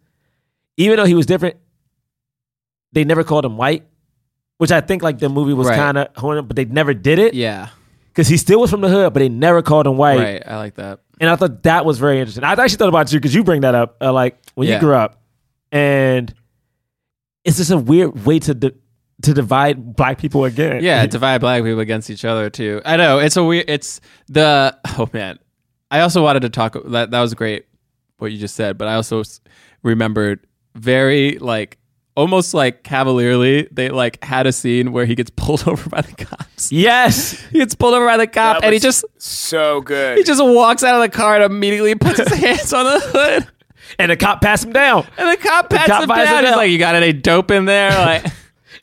even 0.77 0.97
though 0.97 1.05
he 1.05 1.13
was 1.15 1.25
different, 1.25 1.57
they 2.93 3.03
never 3.03 3.23
called 3.23 3.45
him 3.45 3.57
white, 3.57 3.85
which 4.57 4.71
I 4.71 4.81
think 4.81 5.01
like 5.03 5.19
the 5.19 5.29
movie 5.29 5.53
was 5.53 5.67
Right. 5.67 5.75
kind 5.77 5.97
of 5.97 6.07
honing, 6.15 6.45
but 6.45 6.55
they 6.55 6.65
never 6.65 6.93
did 6.93 7.19
it 7.19 7.33
yeah. 7.33 7.69
because 8.09 8.27
he 8.27 8.37
still 8.37 8.59
was 8.59 8.69
from 8.69 8.81
the 8.81 8.89
hood, 8.89 9.13
but 9.13 9.19
they 9.19 9.29
never 9.29 9.61
called 9.61 9.87
him 9.87 9.97
white. 9.97 10.19
Right. 10.19 10.43
I 10.45 10.57
like 10.57 10.75
that. 10.75 10.99
And 11.19 11.29
I 11.29 11.35
thought 11.35 11.63
that 11.63 11.85
was 11.85 11.99
very 11.99 12.19
interesting. 12.19 12.43
I 12.43 12.51
actually 12.53 12.77
thought 12.77 12.89
about 12.89 13.11
you 13.13 13.19
because 13.19 13.33
you 13.35 13.43
bring 13.43 13.61
that 13.61 13.75
up, 13.75 13.97
uh, 14.01 14.11
like 14.11 14.37
when 14.55 14.67
you 14.67 14.73
Yeah. 14.73 14.79
grew 14.79 14.95
up, 14.95 15.21
and 15.71 16.33
it's 17.45 17.57
just 17.57 17.71
a 17.71 17.77
weird 17.77 18.25
way 18.25 18.39
to 18.39 18.53
di- 18.53 18.71
to 19.23 19.33
divide 19.35 19.95
black 19.95 20.17
people 20.17 20.45
again. 20.45 20.83
Yeah, 20.83 21.05
divide 21.07 21.41
black 21.41 21.63
people 21.63 21.79
against 21.79 22.09
each 22.09 22.25
other 22.25 22.49
too. 22.49 22.81
I 22.85 22.97
know 22.97 23.19
it's 23.19 23.37
a 23.37 23.43
weird. 23.43 23.65
It's 23.69 24.01
the 24.27 24.75
oh 24.97 25.07
man. 25.13 25.37
I 25.91 25.99
also 26.01 26.23
wanted 26.23 26.41
to 26.41 26.49
talk. 26.49 26.75
That 26.87 27.11
that 27.11 27.21
was 27.21 27.33
great 27.35 27.65
what 28.21 28.31
you 28.31 28.37
just 28.37 28.55
said, 28.55 28.77
but 28.77 28.87
I 28.87 28.95
also 28.95 29.23
remembered 29.83 30.45
very 30.75 31.37
like 31.39 31.77
almost 32.15 32.53
like 32.53 32.83
cavalierly, 32.83 33.67
they 33.71 33.89
like 33.89 34.23
had 34.23 34.45
a 34.47 34.51
scene 34.51 34.91
where 34.91 35.05
he 35.05 35.15
gets 35.15 35.29
pulled 35.35 35.67
over 35.67 35.89
by 35.89 36.01
the 36.01 36.13
cops. 36.25 36.71
Yes. 36.71 37.39
He 37.51 37.59
gets 37.59 37.73
pulled 37.75 37.93
over 37.93 38.05
by 38.05 38.17
the 38.17 38.27
cop, 38.27 38.57
That 38.61 38.65
and 38.65 38.73
he 38.73 38.79
just 38.79 39.03
so 39.17 39.81
good. 39.81 40.17
he 40.17 40.23
just 40.23 40.43
walks 40.43 40.83
out 40.83 40.95
of 40.95 41.01
the 41.01 41.09
car 41.15 41.35
and 41.35 41.43
immediately 41.45 41.95
puts 41.95 42.19
his 42.19 42.27
hands 42.33 42.73
on 42.73 42.85
the 42.85 42.99
hood. 42.99 43.47
And 43.99 44.11
the 44.11 44.15
cop 44.17 44.41
passed 44.41 44.63
him 44.65 44.71
down. 44.73 45.05
And 45.17 45.29
the 45.29 45.37
cop 45.37 45.69
The 45.69 45.75
pats 45.75 45.87
cop 45.89 46.03
him 46.03 46.09
down. 46.09 46.43
it 46.43 46.47
He's 46.47 46.55
like, 46.55 46.71
"You 46.71 46.77
got 46.77 46.95
any 46.95 47.11
dope 47.11 47.51
in 47.51 47.65
there?" 47.65 47.89
Like, 48.05 48.25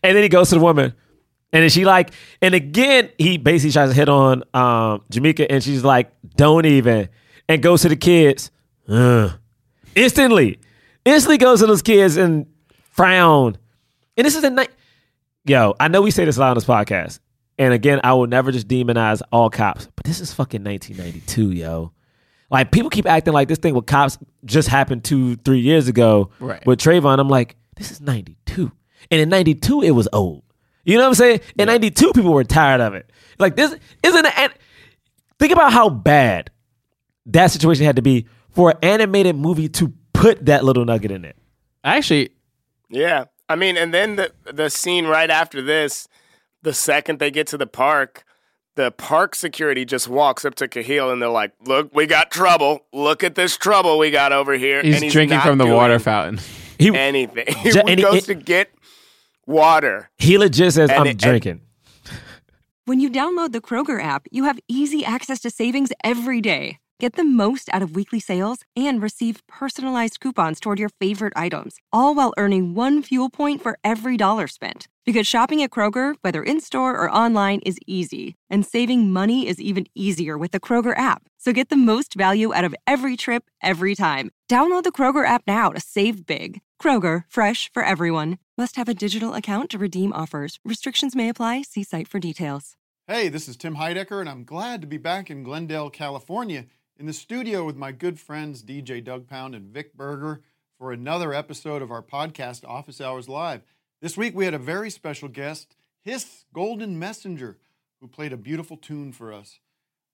And 0.03 0.15
then 0.17 0.23
he 0.23 0.29
goes 0.29 0.51
to 0.51 0.57
the 0.57 0.61
woman. 0.61 0.93
And 1.53 1.63
then 1.63 1.71
she 1.71 1.87
like, 1.87 2.11
and 2.43 2.55
again, 2.55 3.09
he 3.17 3.39
basically 3.39 3.73
tries 3.73 3.89
to 3.91 3.95
hit 3.95 4.09
on 4.11 4.43
um 4.53 5.03
Jamaica 5.11 5.51
and 5.51 5.63
she's 5.65 5.83
like, 5.83 6.13
don't 6.37 6.67
even. 6.67 7.09
And 7.49 7.63
goes 7.63 7.83
to 7.83 7.89
the 7.89 7.97
kids. 7.97 8.51
Ugh. 8.89 9.33
Instantly. 9.95 10.59
Instantly 11.05 11.39
goes 11.39 11.61
to 11.61 11.67
those 11.67 11.83
kids 11.83 12.17
and 12.17 12.47
frown. 12.93 13.57
And 14.17 14.27
this 14.27 14.37
is 14.37 14.45
a 14.45 14.51
night. 14.51 14.71
Yo, 15.45 15.75
I 15.81 15.89
know 15.89 16.03
we 16.03 16.11
say 16.11 16.25
this 16.25 16.37
a 16.37 16.41
lot 16.41 16.51
on 16.51 16.55
this 16.55 16.65
podcast. 16.65 17.21
And 17.59 17.73
again, 17.75 18.01
I 18.05 18.13
will 18.15 18.27
never 18.27 18.53
just 18.53 18.69
demonize 18.69 19.21
all 19.33 19.51
cops, 19.51 19.89
but 19.97 20.05
this 20.05 20.21
is 20.21 20.33
fucking 20.33 20.63
1992, 20.63 21.51
yo. 21.53 21.93
Like 22.51 22.71
people 22.71 22.89
keep 22.89 23.05
acting 23.07 23.35
like 23.35 23.49
this 23.49 23.59
thing 23.59 23.75
with 23.75 23.87
cops 23.87 24.17
just 24.45 24.69
happened 24.69 25.05
two, 25.05 25.37
three 25.37 25.59
years 25.59 25.89
ago 25.89 26.31
Right. 26.39 26.65
with 26.67 26.79
Trayvon. 26.79 27.19
I'm 27.19 27.29
like, 27.29 27.57
this 27.77 27.91
is 27.91 28.01
92. 28.01 28.71
And 29.11 29.21
in 29.21 29.29
92, 29.29 29.83
it 29.83 29.91
was 29.91 30.09
old. 30.13 30.45
You 30.85 30.97
know 30.97 31.03
what 31.03 31.09
I'm 31.09 31.15
saying? 31.15 31.41
In 31.59 31.67
92, 31.67 32.13
people 32.13 32.33
were 32.33 32.45
tired 32.45 32.81
of 32.81 32.95
it. 32.95 33.11
Like 33.39 33.57
this 33.57 33.75
isn't 34.03 34.27
an 34.27 34.51
think 35.39 35.53
about 35.53 35.73
how 35.73 35.89
bad 35.91 36.51
that 37.27 37.51
situation 37.51 37.85
had 37.85 37.97
to 37.97 38.03
be 38.03 38.27
for 38.59 38.71
an 38.71 38.77
animated 38.83 39.37
movie 39.37 39.69
to 39.69 39.93
put 40.13 40.45
that 40.47 40.65
little 40.65 40.85
nugget 40.85 41.13
in 41.13 41.25
it. 41.25 41.37
actually, 41.85 42.31
Yeah. 42.91 43.27
I 43.49 43.55
mean, 43.55 43.77
and 43.77 43.95
then 43.95 44.17
the 44.17 44.33
the 44.53 44.69
scene 44.69 45.07
right 45.07 45.31
after 45.31 45.63
this, 45.63 46.09
the 46.63 46.75
second 46.75 47.21
they 47.21 47.31
get 47.31 47.47
to 47.47 47.57
the 47.57 47.69
park, 47.69 48.25
the 48.75 48.91
park 48.91 49.37
security 49.37 49.85
just 49.85 50.09
walks 50.09 50.45
up 50.45 50.57
to 50.57 50.67
Kahlil 50.67 51.13
and 51.13 51.23
they're 51.23 51.29
like, 51.31 51.53
"Look, 51.65 51.95
we 51.95 52.07
got 52.07 52.33
trouble. 52.33 52.81
Look 52.93 53.23
at 53.23 53.37
this 53.37 53.57
trouble 53.57 53.97
we 53.97 54.11
got 54.11 54.33
over 54.33 54.55
here." 54.55 54.83
he's, 54.83 54.97
and 54.97 55.05
he's 55.05 55.13
drinking 55.13 55.39
from 55.41 55.59
the 55.59 55.67
water 55.67 56.01
fountain. 56.01 56.41
He 56.79 56.89
Anything. 56.97 57.47
he 57.63 57.71
Ju- 57.71 57.83
he- 57.87 57.95
goes 57.97 58.17
it- 58.17 58.25
to 58.25 58.35
get 58.35 58.71
water. 59.47 60.11
he 60.19 60.37
legit 60.37 60.73
says, 60.75 60.91
And 60.91 60.99
I'm 60.99 61.07
it- 61.07 61.11
and- 61.11 61.19
drinking. 61.21 61.61
When 62.87 62.99
you 63.01 63.09
download 63.11 63.53
the 63.53 63.61
Kroger 63.61 64.03
app, 64.03 64.27
you 64.31 64.45
have 64.45 64.59
easy 64.67 65.05
access 65.05 65.39
to 65.41 65.51
savings 65.51 65.91
every 66.03 66.41
day. 66.41 66.79
Get 67.01 67.15
the 67.15 67.23
most 67.23 67.71
out 67.73 67.81
of 67.81 67.95
weekly 67.95 68.19
sales 68.19 68.65
and 68.75 69.01
receive 69.01 69.47
personalized 69.47 70.19
coupons 70.19 70.59
toward 70.59 70.81
your 70.81 70.89
favorite 70.89 71.33
items, 71.37 71.77
all 71.93 72.13
while 72.17 72.35
earning 72.37 72.75
one 72.75 73.03
fuel 73.03 73.31
point 73.31 73.63
for 73.63 73.79
every 73.85 74.17
dollar 74.17 74.49
spent. 74.49 74.89
Because 75.07 75.25
shopping 75.25 75.63
at 75.63 75.71
Kroger, 75.71 76.17
whether 76.23 76.43
in 76.43 76.61
store 76.61 76.99
or 76.99 77.09
online, 77.09 77.61
is 77.61 77.79
easy, 77.87 78.35
and 78.51 78.67
saving 78.67 79.13
money 79.13 79.47
is 79.47 79.61
even 79.61 79.87
easier 79.95 80.37
with 80.37 80.51
the 80.51 80.59
Kroger 80.59 80.99
app. 80.99 81.23
So 81.39 81.53
get 81.53 81.69
the 81.69 81.77
most 81.77 82.15
value 82.15 82.53
out 82.53 82.65
of 82.65 82.75
every 82.85 83.17
trip, 83.17 83.45
every 83.63 83.95
time. 83.95 84.33
Download 84.51 84.83
the 84.83 84.91
Kroger 84.91 85.25
app 85.25 85.43
now 85.47 85.71
to 85.71 85.79
save 85.81 86.27
big. 86.27 86.61
Kroger, 86.83 87.23
fresh 87.29 87.71
for 87.73 87.85
everyone. 87.85 88.39
Must 88.59 88.75
have 88.75 88.89
a 88.89 88.95
digital 88.95 89.35
account 89.35 89.71
to 89.71 89.79
redeem 89.79 90.13
offers. 90.13 90.59
Restrictions 90.65 91.15
may 91.15 91.29
apply. 91.29 91.63
See 91.63 91.85
site 91.85 92.09
for 92.09 92.19
details. 92.19 92.75
Hey, 93.11 93.31
this 93.31 93.49
is 93.49 93.57
Tim 93.57 93.77
Heidecker, 93.77 94.21
and 94.21 94.29
I'm 94.29 94.45
glad 94.45 94.83
to 94.83 94.87
be 94.87 94.99
back 94.99 95.31
in 95.31 95.43
Glendale, 95.43 95.89
California, 95.89 96.67
in 96.99 97.07
the 97.07 97.13
studio 97.13 97.65
with 97.65 97.77
my 97.77 97.93
good 97.93 98.19
friends 98.19 98.63
DJ 98.63 99.03
Doug 99.03 99.29
Pound 99.29 99.55
and 99.55 99.69
Vic 99.69 99.97
Berger 99.97 100.43
for 100.77 100.91
another 100.91 101.33
episode 101.33 101.81
of 101.81 101.93
our 101.93 102.03
podcast, 102.03 102.67
Office 102.67 103.01
Hours 103.01 103.29
Live. 103.29 103.63
This 104.03 104.17
week 104.17 104.35
we 104.35 104.45
had 104.45 104.55
a 104.55 104.59
very 104.59 104.91
special 104.91 105.29
guest, 105.29 105.77
Hiss 106.03 106.45
Golden 106.53 106.99
Messenger, 106.99 107.59
who 108.01 108.09
played 108.09 108.33
a 108.33 108.37
beautiful 108.37 108.77
tune 108.77 109.13
for 109.13 109.33
us. 109.33 109.61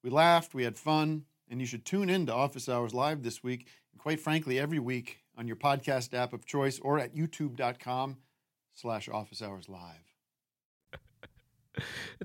We 0.03 0.11
laughed, 0.11 0.53
we 0.53 0.63
had 0.63 0.77
fun, 0.77 1.25
and 1.49 1.59
you 1.59 1.65
should 1.65 1.85
tune 1.85 2.09
in 2.09 2.27
to 2.27 2.33
Office 2.33 2.69
Hours 2.69 2.93
Live 2.93 3.23
this 3.23 3.41
week, 3.43 3.67
and 3.91 3.99
quite 3.99 4.19
frankly, 4.19 4.59
every 4.59 4.79
week 4.79 5.21
on 5.35 5.47
your 5.47 5.57
podcast 5.57 6.13
app 6.13 6.33
of 6.33 6.45
choice 6.45 6.79
or 6.79 6.99
at 6.99 7.15
youtube.com 7.15 8.17
slash 8.75 9.09
office 9.09 9.41
hours 9.41 9.67
live. 9.67 10.04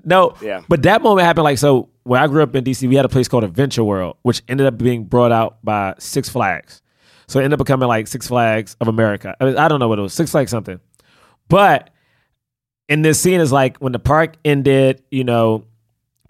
No, 0.03 0.35
Yeah. 0.41 0.61
But 0.67 0.83
that 0.83 1.01
moment 1.01 1.25
happened 1.25 1.43
like 1.43 1.57
so. 1.57 1.89
When 2.03 2.19
I 2.19 2.27
grew 2.27 2.41
up 2.41 2.55
in 2.55 2.63
DC, 2.63 2.87
we 2.89 2.95
had 2.95 3.05
a 3.05 3.09
place 3.09 3.27
called 3.27 3.43
Adventure 3.43 3.83
World, 3.83 4.17
which 4.23 4.41
ended 4.47 4.65
up 4.65 4.77
being 4.77 5.03
brought 5.03 5.31
out 5.31 5.63
by 5.63 5.93
Six 5.99 6.29
Flags. 6.29 6.81
So 7.27 7.39
it 7.39 7.43
ended 7.43 7.59
up 7.59 7.65
becoming 7.65 7.87
like 7.87 8.07
Six 8.07 8.27
Flags 8.27 8.75
of 8.81 8.87
America. 8.87 9.35
I, 9.39 9.45
mean, 9.45 9.57
I 9.57 9.67
don't 9.67 9.79
know 9.79 9.87
what 9.87 9.99
it 9.99 10.01
was, 10.01 10.13
Six 10.13 10.31
Flags 10.31 10.49
something. 10.51 10.79
But 11.47 11.91
in 12.89 13.01
this 13.03 13.19
scene 13.19 13.39
is 13.39 13.51
like 13.51 13.77
when 13.77 13.93
the 13.93 13.99
park 13.99 14.35
ended. 14.43 15.01
You 15.11 15.23
know, 15.23 15.65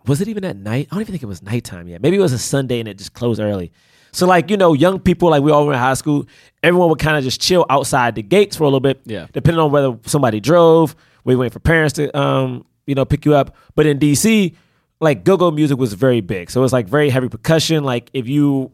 was 0.05 0.21
it 0.21 0.27
even 0.27 0.45
at 0.45 0.55
night? 0.57 0.87
I 0.91 0.95
don't 0.95 1.01
even 1.01 1.13
think 1.13 1.23
it 1.23 1.27
was 1.27 1.41
nighttime 1.41 1.87
yet. 1.87 2.01
Maybe 2.01 2.17
it 2.17 2.21
was 2.21 2.33
a 2.33 2.39
Sunday 2.39 2.79
and 2.79 2.87
it 2.87 2.97
just 2.97 3.13
closed 3.13 3.39
early. 3.39 3.71
So 4.11 4.27
like 4.27 4.49
you 4.49 4.57
know, 4.57 4.73
young 4.73 4.99
people 4.99 5.29
like 5.29 5.41
we 5.41 5.51
all 5.51 5.65
were 5.65 5.73
in 5.73 5.79
high 5.79 5.93
school. 5.95 6.27
Everyone 6.61 6.89
would 6.89 6.99
kind 6.99 7.17
of 7.17 7.23
just 7.23 7.41
chill 7.41 7.65
outside 7.69 8.15
the 8.15 8.21
gates 8.21 8.57
for 8.57 8.63
a 8.63 8.67
little 8.67 8.79
bit. 8.79 9.01
Yeah. 9.05 9.27
Depending 9.31 9.59
on 9.59 9.71
whether 9.71 9.97
somebody 10.05 10.39
drove, 10.39 10.95
we 11.23 11.35
waiting 11.35 11.51
for 11.51 11.59
parents 11.59 11.93
to 11.93 12.15
um 12.17 12.65
you 12.91 12.95
know 12.95 13.05
pick 13.05 13.25
you 13.25 13.33
up. 13.35 13.55
But 13.75 13.85
in 13.87 13.97
DC, 13.99 14.55
like 14.99 15.23
go-go 15.23 15.49
music 15.49 15.77
was 15.79 15.93
very 15.93 16.21
big. 16.21 16.51
So 16.51 16.59
it 16.61 16.63
was 16.63 16.73
like 16.73 16.87
very 16.87 17.09
heavy 17.09 17.29
percussion. 17.29 17.83
Like 17.83 18.09
if 18.13 18.27
you 18.27 18.71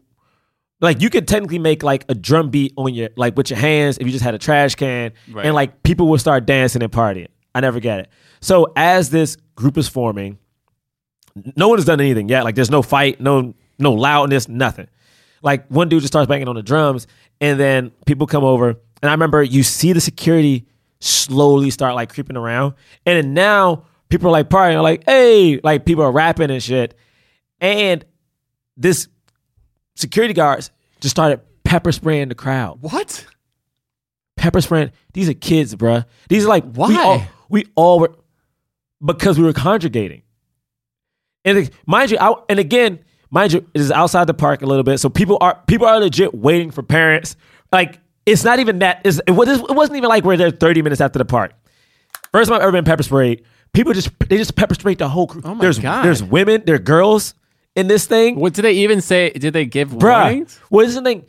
like 0.80 1.00
you 1.00 1.08
could 1.10 1.26
technically 1.26 1.58
make 1.58 1.82
like 1.82 2.04
a 2.08 2.14
drum 2.14 2.50
beat 2.50 2.72
on 2.76 2.92
your 2.94 3.08
like 3.16 3.36
with 3.36 3.50
your 3.50 3.58
hands 3.58 3.98
if 3.98 4.06
you 4.06 4.12
just 4.12 4.24
had 4.24 4.34
a 4.34 4.38
trash 4.38 4.74
can 4.74 5.12
Right. 5.30 5.46
and 5.46 5.54
like 5.54 5.82
people 5.82 6.08
would 6.08 6.20
start 6.20 6.44
dancing 6.46 6.82
and 6.82 6.92
partying. 6.92 7.28
I 7.54 7.60
never 7.60 7.80
get 7.80 8.00
it. 8.00 8.08
So 8.40 8.72
as 8.76 9.10
this 9.10 9.36
group 9.56 9.76
is 9.78 9.88
forming, 9.88 10.38
no 11.56 11.68
one 11.68 11.78
has 11.78 11.84
done 11.84 12.00
anything 12.00 12.28
yet. 12.28 12.44
Like 12.44 12.54
there's 12.54 12.70
no 12.70 12.82
fight, 12.82 13.20
no 13.20 13.54
no 13.78 13.92
loudness, 13.94 14.48
nothing. 14.48 14.88
Like 15.42 15.66
one 15.68 15.88
dude 15.88 16.02
just 16.02 16.12
starts 16.12 16.28
banging 16.28 16.48
on 16.48 16.56
the 16.56 16.62
drums, 16.62 17.06
and 17.40 17.58
then 17.58 17.90
people 18.06 18.26
come 18.26 18.44
over. 18.44 18.70
And 19.02 19.08
I 19.08 19.12
remember 19.12 19.42
you 19.42 19.62
see 19.62 19.92
the 19.92 20.00
security 20.00 20.66
slowly 21.00 21.70
start 21.70 21.94
like 21.94 22.12
creeping 22.12 22.36
around, 22.36 22.74
and 23.06 23.16
then 23.16 23.34
now 23.34 23.84
people 24.08 24.28
are 24.28 24.32
like 24.32 24.48
partying, 24.48 24.82
like 24.82 25.04
hey, 25.04 25.60
like 25.62 25.84
people 25.84 26.04
are 26.04 26.12
rapping 26.12 26.50
and 26.50 26.62
shit, 26.62 26.94
and 27.60 28.04
this 28.76 29.08
security 29.96 30.34
guards 30.34 30.70
just 31.00 31.14
started 31.14 31.40
pepper 31.64 31.92
spraying 31.92 32.28
the 32.28 32.34
crowd. 32.34 32.78
What? 32.80 33.26
Pepper 34.36 34.60
spraying. 34.60 34.92
These 35.12 35.28
are 35.28 35.34
kids, 35.34 35.74
bruh. 35.74 36.06
These 36.28 36.44
are 36.44 36.48
like 36.48 36.64
We 36.64 36.72
Why? 36.72 37.02
all, 37.02 37.22
we 37.48 37.66
all 37.74 38.00
were 38.00 38.14
because 39.04 39.38
we 39.38 39.44
were 39.44 39.52
congregating. 39.52 40.22
And 41.44 41.70
mind 41.86 42.10
you, 42.10 42.18
I, 42.20 42.34
and 42.48 42.58
again, 42.58 43.00
mind 43.30 43.52
you, 43.52 43.66
it 43.74 43.80
is 43.80 43.90
outside 43.90 44.26
the 44.26 44.34
park 44.34 44.62
a 44.62 44.66
little 44.66 44.84
bit, 44.84 44.98
so 44.98 45.08
people 45.08 45.38
are 45.40 45.60
people 45.66 45.86
are 45.86 45.98
legit 45.98 46.34
waiting 46.34 46.70
for 46.70 46.82
parents. 46.82 47.36
Like 47.72 48.00
it's 48.26 48.44
not 48.44 48.58
even 48.58 48.80
that. 48.80 49.00
It's, 49.04 49.20
it, 49.26 49.30
was, 49.30 49.48
it 49.48 49.74
wasn't 49.74 49.96
even 49.96 50.08
like 50.08 50.24
we're 50.24 50.36
there 50.36 50.50
thirty 50.50 50.82
minutes 50.82 51.00
after 51.00 51.18
the 51.18 51.24
park. 51.24 51.52
First 52.32 52.48
time 52.48 52.56
I've 52.56 52.62
ever 52.62 52.72
been 52.72 52.84
pepper 52.84 53.02
sprayed. 53.02 53.44
People 53.72 53.92
just 53.92 54.10
they 54.28 54.36
just 54.36 54.56
pepper 54.56 54.74
sprayed 54.74 54.98
the 54.98 55.08
whole 55.08 55.26
crew. 55.26 55.42
Oh 55.44 55.54
my 55.54 55.60
there's 55.62 55.78
God. 55.78 56.04
there's 56.04 56.22
women, 56.22 56.62
there 56.66 56.74
are 56.76 56.78
girls 56.80 57.34
in 57.76 57.86
this 57.86 58.06
thing. 58.06 58.36
What 58.36 58.54
did 58.54 58.62
they 58.62 58.72
even 58.72 59.00
say? 59.00 59.30
Did 59.30 59.52
they 59.52 59.66
give 59.66 59.90
Bruh, 59.90 60.22
warnings? 60.24 60.58
what 60.68 60.86
is 60.86 60.94
the 60.94 61.02
thing? 61.02 61.24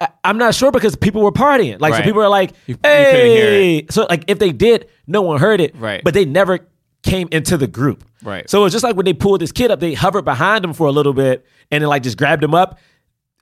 I- 0.00 0.08
I'm 0.24 0.38
not 0.38 0.54
sure 0.54 0.72
because 0.72 0.96
people 0.96 1.22
were 1.22 1.30
partying. 1.32 1.80
Like, 1.80 1.94
so 1.94 2.02
people 2.02 2.20
are 2.22 2.28
like, 2.28 2.50
You- 2.66 2.74
you 2.74 2.76
couldn't 2.76 3.26
hear 3.26 3.50
hey. 3.50 3.86
So, 3.90 4.06
like, 4.10 4.24
if 4.26 4.38
they 4.40 4.50
did, 4.50 4.88
no 5.06 5.22
one 5.22 5.38
heard 5.38 5.60
it. 5.60 5.76
Right. 5.76 6.02
But 6.02 6.14
they 6.14 6.24
never 6.24 6.66
came 7.04 7.28
into 7.30 7.56
the 7.56 7.68
group. 7.68 8.02
Right. 8.22 8.48
So 8.50 8.64
it's 8.64 8.72
just 8.72 8.82
like 8.82 8.96
when 8.96 9.04
they 9.04 9.12
pulled 9.12 9.40
this 9.40 9.52
kid 9.52 9.70
up, 9.70 9.78
they 9.78 9.94
hovered 9.94 10.24
behind 10.24 10.64
him 10.64 10.72
for 10.72 10.88
a 10.88 10.90
little 10.92 11.12
bit 11.12 11.46
and 11.70 11.82
then, 11.82 11.88
like, 11.88 12.02
just 12.02 12.16
grabbed 12.18 12.42
him 12.42 12.54
up. 12.54 12.78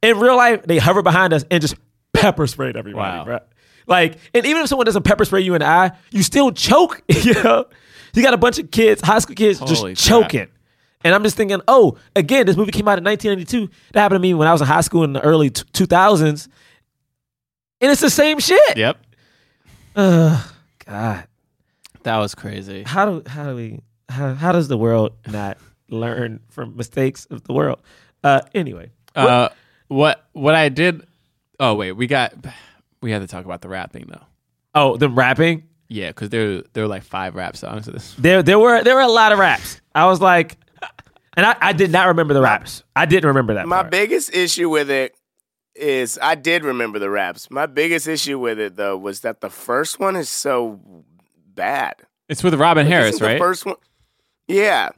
In 0.03 0.18
real 0.18 0.36
life, 0.36 0.62
they 0.64 0.78
hovered 0.78 1.05
behind 1.05 1.32
us 1.32 1.45
and 1.51 1.61
just 1.62 1.76
pepper 2.12 2.47
sprayed 2.47 2.76
everybody, 2.76 3.30
Wow. 3.30 3.40
Like, 3.86 4.16
and 4.34 4.45
even 4.45 4.62
if 4.62 4.68
someone 4.68 4.84
doesn't 4.84 5.05
pepper 5.05 5.24
spray 5.24 5.40
you 5.40 5.55
in 5.55 5.61
the 5.61 5.66
eye, 5.66 5.93
you 6.11 6.22
still 6.22 6.53
choke. 6.53 7.03
You 7.09 7.34
know, 7.34 7.64
you 8.17 8.23
got 8.23 8.35
a 8.35 8.39
bunch 8.39 8.59
of 8.59 8.71
kids, 8.71 9.01
high 9.03 9.19
school 9.19 9.35
kids, 9.35 9.59
Holy 9.59 9.71
crap. 9.73 9.95
just 9.97 10.07
choking. 10.09 10.49
And 11.05 11.15
I'm 11.15 11.23
just 11.25 11.37
thinking, 11.37 11.61
oh, 11.67 11.97
again, 12.15 12.47
this 12.47 12.57
movie 12.57 12.71
came 12.71 12.87
out 12.87 12.97
in 12.99 13.05
1992. 13.05 13.69
That 13.93 14.01
happened 14.03 14.17
to 14.17 14.23
me 14.23 14.35
when 14.35 14.47
I 14.47 14.53
was 14.53 14.61
in 14.61 14.67
high 14.69 14.83
school 14.83 15.03
in 15.05 15.13
the 15.13 15.21
early 15.21 15.51
t- 15.51 15.65
2000s. 15.73 16.49
And 17.81 17.91
it's 17.91 18.01
the 18.01 18.11
same 18.11 18.39
shit. 18.39 18.77
Yep. 18.77 18.99
Ugh, 19.97 20.45
God, 20.87 21.25
That 22.05 22.19
was 22.19 22.35
crazy. 22.35 22.85
how 22.85 23.05
do 23.07 23.23
how 23.29 23.51
do 23.51 23.57
we 23.57 23.81
how, 24.09 24.35
how 24.35 24.53
does 24.53 24.69
the 24.69 24.79
world 24.79 25.13
not 25.27 25.59
learn 25.89 26.41
from 26.49 26.77
mistakes 26.77 27.27
of 27.27 27.43
the 27.45 27.53
world? 27.53 27.81
Uh, 28.25 28.41
anyway, 28.55 28.91
Uh, 29.15 29.49
what 29.89 30.25
what 30.33 30.55
I 30.55 30.69
did? 30.69 31.05
Oh 31.61 31.75
wait, 31.75 31.93
we 31.93 32.07
got 32.07 32.33
we 33.03 33.11
had 33.11 33.21
to 33.23 33.27
talk 33.29 33.45
about 33.45 33.61
the 33.61 33.69
rapping 33.69 34.07
though. 34.09 34.25
oh, 34.75 34.97
the 34.97 35.09
rapping. 35.09 35.65
Yeah, 35.93 36.09
because 36.09 36.30
there 36.30 36.62
there 36.72 36.84
were 36.84 36.88
like 36.88 37.03
five 37.03 37.34
rap 37.34 37.55
songs 37.55 37.86
of 37.86 37.93
this. 37.93 38.14
There 38.18 38.43
there 38.43 38.59
were 38.59 38.82
there 38.82 38.95
were 38.95 39.03
a 39.03 39.09
lot 39.09 39.30
of 39.32 39.38
raps. 39.38 39.78
I 39.95 40.07
was 40.07 40.22
like, 40.22 40.57
and 41.36 41.45
I, 41.45 41.55
I 41.61 41.72
did 41.74 41.90
not 41.90 42.09
remember 42.09 42.32
the 42.32 42.40
raps. 42.40 42.82
I 42.97 43.05
didn't 43.05 43.28
remember 43.28 43.55
that. 43.55 43.68
My 43.68 43.82
part. 43.82 43.90
biggest 43.90 44.34
issue 44.34 44.70
with 44.70 44.90
it 44.90 45.14
is 45.74 46.18
I 46.22 46.34
did 46.34 46.64
remember 46.64 46.99
the 46.99 47.11
raps. 47.11 47.51
My 47.51 47.66
biggest 47.66 48.09
issue 48.09 48.38
with 48.38 48.59
it 48.59 48.76
though 48.76 48.97
was 48.97 49.20
that 49.20 49.43
the 49.43 49.51
first 49.51 50.01
one 50.01 50.16
is 50.16 50.30
so 50.30 50.80
bad. 51.55 51.97
It's 52.28 52.43
with 52.43 52.55
Robin 52.55 52.86
Like, 52.86 52.93
Harris, 52.93 53.20
right? 53.20 53.34
The 53.34 53.38
first 53.38 53.66
one, 53.66 53.76
yeah. 54.49 54.90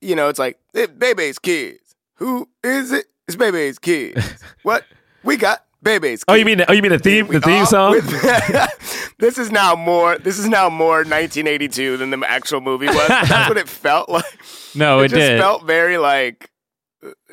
You 0.00 0.16
know, 0.16 0.28
it's 0.28 0.40
like 0.40 0.58
"Eh, 0.74 0.86
Bebe's 0.86 1.38
kids. 1.38 1.94
Who 2.14 2.48
is 2.64 2.90
it? 2.90 3.06
It's 3.28 3.36
Bebe's 3.36 3.78
kids. 3.78 4.42
what 4.64 4.84
we 5.22 5.36
got? 5.36 5.64
Kids. 5.84 6.24
Oh, 6.28 6.34
you 6.34 6.44
mean 6.44 6.58
the, 6.58 6.70
oh 6.70 6.72
you 6.72 6.82
mean 6.82 6.92
the 6.92 6.98
theme 6.98 7.26
the 7.26 7.40
theme 7.40 7.62
oh, 7.62 7.64
song? 7.64 7.92
with- 7.92 9.14
this 9.18 9.38
is 9.38 9.50
now 9.50 9.74
more. 9.74 10.18
This 10.18 10.38
is 10.38 10.48
now 10.48 10.68
more 10.70 10.98
1982 10.98 11.96
than 11.96 12.10
the 12.10 12.24
actual 12.28 12.60
movie 12.60 12.86
was. 12.86 13.08
That's 13.08 13.48
what 13.48 13.58
it 13.58 13.68
felt 13.84 14.08
like. 14.08 14.24
No, 14.74 15.00
it 15.00 15.08
just 15.08 15.20
did. 15.20 15.40
felt 15.40 15.64
very 15.64 15.98
like, 15.98 16.50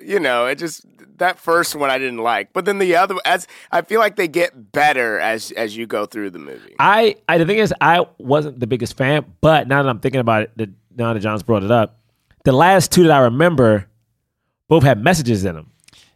you 0.03 0.19
know, 0.19 0.47
it 0.47 0.57
just 0.57 0.85
that 1.17 1.39
first 1.39 1.75
one 1.75 1.89
I 1.89 1.97
didn't 1.97 2.17
like, 2.17 2.51
but 2.53 2.65
then 2.65 2.79
the 2.79 2.95
other 2.95 3.15
as 3.25 3.47
I 3.71 3.81
feel 3.81 3.99
like 3.99 4.15
they 4.15 4.27
get 4.27 4.71
better 4.71 5.19
as 5.19 5.51
as 5.51 5.77
you 5.77 5.87
go 5.87 6.05
through 6.05 6.31
the 6.31 6.39
movie. 6.39 6.75
I, 6.79 7.15
I 7.29 7.37
the 7.37 7.45
thing 7.45 7.59
is 7.59 7.73
I 7.79 8.05
wasn't 8.17 8.59
the 8.59 8.67
biggest 8.67 8.97
fan, 8.97 9.25
but 9.41 9.67
now 9.67 9.83
that 9.83 9.89
I'm 9.89 9.99
thinking 9.99 10.21
about 10.21 10.43
it, 10.43 10.57
that 10.57 10.69
now 10.95 11.13
that 11.13 11.19
John's 11.19 11.43
brought 11.43 11.63
it 11.63 11.71
up, 11.71 11.99
the 12.43 12.51
last 12.51 12.91
two 12.91 13.03
that 13.03 13.11
I 13.11 13.19
remember 13.19 13.87
both 14.67 14.83
had 14.83 15.03
messages 15.03 15.45
in 15.45 15.55
them. 15.55 15.70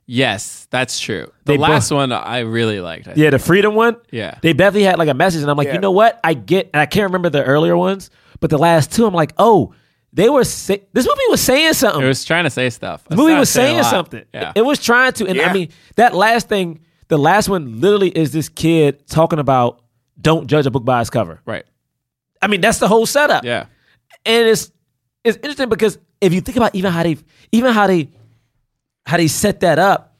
Yes, 0.08 0.68
that's 0.70 0.99
true. 0.99 1.32
The 1.45 1.53
They 1.53 1.58
last 1.58 1.89
both- 1.89 1.97
one 1.97 2.12
I 2.12 2.39
really 2.39 2.80
liked. 2.80 3.08
I 3.08 3.14
Yeah, 3.16 3.32
the 3.32 3.39
freedom 3.39 3.74
one. 3.74 3.95
Yeah. 4.12 4.38
they 4.41 4.53
definitely 4.53 4.84
had 4.84 4.99
like 4.99 5.10
a 5.10 5.14
message, 5.16 5.41
and 5.41 5.49
I'm 5.49 5.58
like, 5.58 5.68
Yeah. 5.68 5.74
you 5.76 5.80
know 5.80 5.91
what? 5.91 6.20
I 6.24 6.34
get, 6.36 6.70
and 6.74 6.82
I 6.82 6.86
can't 6.86 7.06
remember 7.06 7.30
the 7.30 7.43
earlier 7.43 7.76
ones, 7.76 8.12
but 8.39 8.49
the 8.51 8.58
last 8.60 8.91
two, 8.91 9.06
I'm 9.08 9.14
like, 9.14 9.34
oh, 9.38 9.74
they 10.14 10.30
were. 10.30 10.43
Say- 10.43 10.84
this 10.93 11.06
movie 11.08 11.20
was 11.30 11.41
saying 11.41 11.74
something. 11.74 12.03
It 12.03 12.08
was 12.08 12.24
trying 12.24 12.43
to 12.45 12.49
say 12.49 12.70
stuff. 12.70 13.03
The 13.06 13.16
movie 13.16 13.34
was 13.34 13.53
not 13.56 13.62
saying 13.64 13.84
something. 13.84 14.24
Yeah. 14.34 14.51
It 14.56 14.62
was 14.64 14.80
trying 14.82 15.12
to. 15.14 15.28
And 15.28 15.41
I 15.41 15.45
Yeah. 15.47 15.53
mean, 15.53 15.70
that 15.95 16.14
last 16.16 16.47
thing, 16.47 16.80
the 17.08 17.18
last 17.18 17.49
one 17.49 17.82
literally 17.82 18.10
is 18.10 18.32
this 18.32 18.47
kid 18.47 19.08
talking 19.08 19.39
about 19.39 19.82
don't 20.22 20.47
judge 20.47 20.66
a 20.68 20.72
book 20.72 20.86
by 20.86 21.01
its 21.01 21.10
cover. 21.10 21.41
right. 21.45 21.66
I 22.41 22.47
mean, 22.47 22.62
that's 22.62 22.78
the 22.78 22.88
whole 22.88 23.06
setup. 23.08 23.43
Yeah. 23.43 23.66
And 24.26 24.47
it's 24.47 24.72
it's 25.24 25.38
interesting 25.38 25.68
because 25.70 25.97
if 26.22 26.32
you 26.34 26.41
think 26.41 26.58
about 26.58 26.76
even 26.76 26.91
how 26.91 27.01
they 27.03 27.18
even 27.51 27.74
how 27.74 27.88
they 27.88 28.10
how 29.06 29.18
they 29.18 29.28
set 29.28 29.60
that 29.62 29.80
up, 29.80 30.16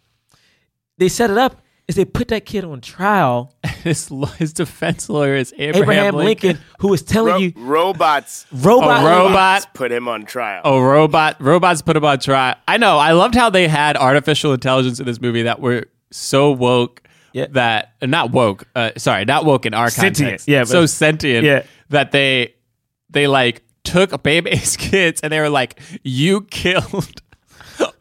they 0.98 1.10
set 1.10 1.30
it 1.30 1.38
up 1.38 1.62
is 1.88 1.96
they 1.96 2.06
put 2.06 2.30
that 2.30 2.46
kid 2.46 2.64
on 2.66 2.82
trial, 2.82 3.54
His 3.84 4.10
his 4.40 4.54
defense 4.54 5.08
lawyer 5.08 5.36
is 5.36 5.54
Abraham, 5.58 5.84
Abraham, 5.84 6.16
Lincoln. 6.16 6.48
Lincoln, 6.50 6.64
who 6.80 6.92
is 6.96 7.04
telling 7.04 7.34
Ro- 7.34 7.38
you 7.40 7.54
robots, 7.58 8.48
robot 8.52 9.04
A 9.04 9.06
robot. 9.06 9.68
put 9.76 9.92
him 9.92 10.08
on 10.08 10.26
trial. 10.26 10.62
Oh, 10.66 10.82
robot 10.82 11.36
robots 11.40 11.84
put 11.84 11.96
him 11.96 12.04
on 12.06 12.18
trial. 12.20 12.56
I 12.68 12.78
know. 12.78 12.98
I 12.98 13.12
loved 13.12 13.36
how 13.36 13.52
they 13.52 13.68
had 13.68 13.98
artificial 13.98 14.54
intelligence 14.54 15.00
in 15.00 15.06
this 15.06 15.22
movie 15.22 15.44
that 15.44 15.60
were 15.60 15.86
so 16.12 16.50
woke 16.52 17.04
Yeah. 17.34 17.46
that 17.52 17.94
not 18.02 18.32
woke. 18.32 18.68
Uh, 18.76 18.90
sorry, 18.98 19.26
not 19.26 19.46
woke 19.46 19.68
in 19.68 19.76
our 19.76 19.92
Sentient. 19.92 20.18
context. 20.30 20.48
Yeah, 20.48 20.62
but- 20.62 20.68
so 20.70 20.86
sentient. 20.88 21.46
Yeah. 21.46 21.64
that 21.90 22.12
they 22.12 22.56
they 23.12 23.28
like 23.28 23.62
took 23.84 24.24
Bebe's 24.24 24.76
kids 24.78 25.22
and 25.22 25.32
they 25.32 25.40
were 25.40 25.50
like, 25.50 25.80
"You 26.02 26.42
killed." 26.42 27.22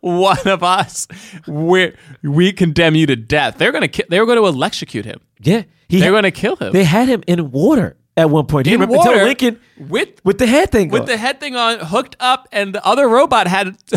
One 0.04 0.46
of 0.46 0.62
us, 0.62 1.08
we 1.46 1.92
we 2.22 2.52
condemn 2.52 2.94
you 2.94 3.06
to 3.06 3.16
death. 3.16 3.56
They're 3.58 3.72
gonna 3.72 3.88
ki- 3.88 4.04
they 4.10 4.20
were 4.20 4.26
going 4.26 4.38
to 4.38 4.46
electrocute 4.46 5.04
him. 5.06 5.20
Yeah. 5.40 5.62
He 5.88 5.98
They're 6.00 6.06
had- 6.06 6.10
going 6.12 6.22
to 6.24 6.30
kill 6.30 6.56
him. 6.56 6.72
They 6.72 6.84
had 6.84 7.08
him 7.08 7.22
in 7.26 7.50
water 7.50 7.96
at 8.16 8.28
one 8.28 8.46
point. 8.46 8.64
Do 8.64 8.70
you 8.70 8.74
In 8.76 8.80
remember 8.82 8.98
water? 8.98 9.24
Lincoln 9.24 9.60
with 9.78 10.10
with 10.24 10.38
the 10.38 10.46
head 10.46 10.70
thing 10.70 10.90
with 10.90 11.02
on. 11.02 11.06
the 11.06 11.16
head 11.16 11.40
thing 11.40 11.56
on 11.56 11.78
hooked 11.80 12.16
up 12.20 12.48
and 12.52 12.74
the 12.74 12.84
other 12.84 13.08
robot 13.08 13.46
had 13.46 13.68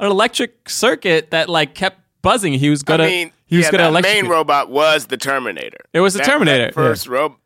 an 0.00 0.06
electric 0.06 0.68
circuit 0.68 1.30
that 1.30 1.48
like 1.48 1.74
kept 1.74 1.98
buzzing 2.22 2.54
he 2.54 2.68
was 2.70 2.82
gonna 2.82 3.04
I 3.04 3.06
mean, 3.08 3.32
he 3.46 3.56
was 3.56 3.66
yeah, 3.66 3.70
gonna 3.72 3.82
that 3.84 3.88
electrocute 3.90 4.22
main 4.24 4.30
robot 4.30 4.68
was 4.70 5.06
the 5.06 5.16
Terminator. 5.16 5.78
It 5.92 6.00
was 6.00 6.14
the 6.14 6.18
That- 6.18 6.26
Terminator. 6.26 6.64
That 6.66 6.74
first 6.74 7.06
robot. 7.06 7.38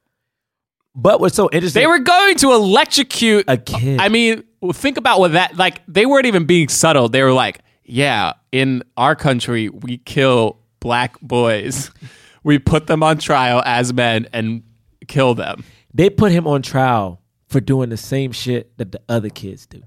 But 0.95 1.21
what's 1.21 1.35
so 1.37 1.51
interesting? 1.53 1.83
they 1.83 1.87
were 1.87 1.99
going 1.99 2.37
to 2.39 2.53
electrocute 2.53 3.45
a 3.49 3.59
kid. 3.59 4.01
i 4.01 4.09
mean 4.09 4.43
think 4.73 4.97
about 4.97 5.21
what 5.21 5.33
that 5.33 5.57
like 5.57 5.83
they 5.87 6.07
weren't 6.07 6.27
even 6.27 6.45
being 6.47 6.69
subtle 6.69 7.09
they 7.11 7.23
were 7.23 7.33
like 7.33 7.61
yeah 7.89 8.33
in 8.53 8.83
our 8.97 9.15
country 9.17 9.69
we 9.69 9.99
kill 9.99 10.59
black 10.81 11.19
boys 11.21 11.91
we 12.45 12.59
put 12.59 12.87
them 12.87 13.03
on 13.03 13.19
trial 13.19 13.63
as 13.65 13.93
men 13.93 14.27
and 14.33 14.63
kill 15.09 15.35
them 15.35 15.65
they 15.95 16.11
put 16.11 16.31
him 16.33 16.47
on 16.47 16.63
trial 16.63 17.21
for 17.49 17.61
doing 17.61 17.89
the 17.89 17.97
same 17.97 18.33
shit 18.33 18.77
that 18.77 18.91
the 18.93 19.01
other 19.09 19.31
kids 19.31 19.67
do. 19.67 19.81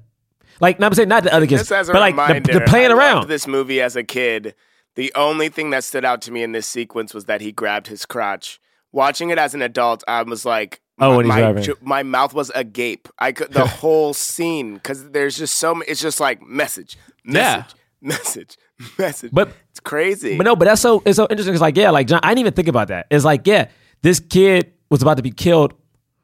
Like, 0.61 0.79
no, 0.79 0.87
I'm 0.87 0.93
saying 0.93 1.09
not 1.09 1.23
the 1.23 1.33
other 1.33 1.45
kids, 1.45 1.61
Just 1.61 1.71
as 1.73 1.87
but 1.87 1.99
like 1.99 2.15
the, 2.15 2.21
reminder, 2.21 2.53
the 2.53 2.61
playing 2.61 2.85
I 2.91 2.93
loved 2.95 2.99
around. 2.99 3.27
this 3.27 3.45
movie 3.47 3.79
as 3.81 3.95
a 3.95 4.03
kid. 4.03 4.55
The 4.95 5.11
only 5.13 5.49
thing 5.49 5.69
that 5.69 5.83
stood 5.83 6.03
out 6.05 6.21
to 6.23 6.31
me 6.31 6.41
in 6.41 6.51
this 6.53 6.65
sequence 6.65 7.13
was 7.13 7.25
that 7.25 7.41
he 7.41 7.51
grabbed 7.51 7.87
his 7.87 8.05
crotch. 8.05 8.59
Watching 8.91 9.29
it 9.29 9.37
as 9.37 9.53
an 9.53 9.61
adult, 9.61 10.03
I 10.07 10.23
was 10.23 10.45
like, 10.45 10.81
Oh, 10.99 11.11
my, 11.11 11.15
when 11.17 11.25
he's 11.25 11.29
my, 11.29 11.39
grabbing. 11.41 11.63
ju- 11.63 11.77
my 11.81 12.01
mouth 12.03 12.33
was 12.33 12.49
agape. 12.55 13.07
I 13.19 13.33
could 13.33 13.51
the 13.53 13.67
whole 13.81 14.13
scene 14.13 14.75
because 14.75 15.11
there's 15.11 15.37
just 15.37 15.57
so 15.57 15.79
it's 15.81 16.01
just 16.01 16.19
like 16.19 16.41
message, 16.41 16.97
Yeah. 17.23 17.57
message, 17.57 17.75
message, 18.01 18.57
message. 18.97 19.31
But 19.33 19.49
it's 19.71 19.79
crazy. 19.79 20.37
but 20.37 20.43
no, 20.45 20.55
but 20.55 20.65
that's 20.65 20.81
so 20.81 21.01
it's 21.05 21.15
so 21.17 21.27
interesting. 21.29 21.53
It's 21.53 21.61
like 21.61 21.77
yeah, 21.77 21.89
like 21.91 22.07
John, 22.07 22.19
I 22.23 22.29
didn't 22.29 22.39
even 22.39 22.53
think 22.53 22.67
about 22.67 22.87
that. 22.89 23.07
It's 23.11 23.25
like 23.25 23.45
yeah, 23.47 23.69
this 24.01 24.19
kid 24.19 24.71
was 24.89 25.01
about 25.01 25.17
to 25.17 25.23
be 25.23 25.31
killed 25.31 25.73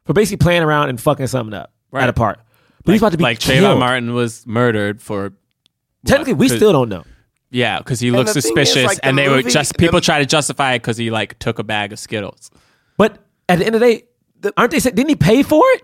for 0.04 0.12
basically 0.12 0.38
playing 0.44 0.62
around 0.62 0.88
and 0.88 1.00
fucking 1.00 1.26
something 1.26 1.54
up 1.54 1.72
Right. 1.90 2.02
at 2.04 2.08
a 2.08 2.12
park. 2.12 2.40
But 2.84 2.92
he's 2.92 3.00
about 3.02 3.12
to 3.12 3.18
be 3.18 3.22
like 3.24 3.38
killed. 3.40 3.64
Trayvon 3.64 3.78
Martin 3.80 4.14
was 4.14 4.46
murdered 4.46 5.00
for 5.02 5.32
Technically, 6.04 6.34
we 6.34 6.48
still 6.48 6.72
don't 6.72 6.88
know. 6.88 7.04
Yeah, 7.50 7.78
because 7.78 8.00
he 8.00 8.08
And 8.08 8.16
looks 8.16 8.32
the 8.34 8.38
is, 8.38 8.44
suspicious, 8.44 8.84
like, 8.84 8.96
the 8.98 9.06
and 9.06 9.16
they 9.18 9.28
were 9.28 9.36
movie- 9.36 9.50
just 9.50 9.72
the- 9.72 9.78
people 9.78 10.00
try 10.00 10.18
to 10.18 10.26
justify 10.26 10.74
it 10.74 10.80
because 10.80 10.96
he 10.96 11.10
like 11.10 11.38
took 11.38 11.58
a 11.58 11.64
bag 11.64 11.92
of 11.92 11.98
Skittles. 11.98 12.50
But 12.96 13.18
at 13.48 13.58
the 13.58 13.66
end 13.66 13.74
of 13.76 13.80
the 13.80 13.86
day, 14.42 14.50
aren't 14.56 14.70
they? 14.72 14.78
say- 14.80 14.90
Didn't 14.90 15.08
he 15.08 15.16
pay 15.16 15.42
for 15.42 15.62
it? 15.74 15.82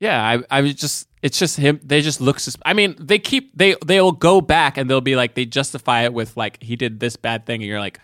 Yeah, 0.00 0.22
I 0.50 0.58
I 0.58 0.60
was 0.62 0.74
just 0.74 1.07
it's 1.22 1.38
just 1.38 1.56
him. 1.56 1.80
They 1.82 2.00
just 2.00 2.20
look. 2.20 2.38
Sus- 2.40 2.56
I 2.64 2.72
mean, 2.74 2.94
they 2.98 3.18
keep 3.18 3.56
they 3.56 3.76
they'll 3.84 4.12
go 4.12 4.40
back 4.40 4.76
and 4.76 4.88
they'll 4.88 5.00
be 5.00 5.16
like 5.16 5.34
they 5.34 5.44
justify 5.44 6.02
it 6.02 6.12
with 6.12 6.36
like 6.36 6.62
he 6.62 6.76
did 6.76 7.00
this 7.00 7.16
bad 7.16 7.46
thing, 7.46 7.60
and 7.62 7.68
you're 7.68 7.80
like, 7.80 8.00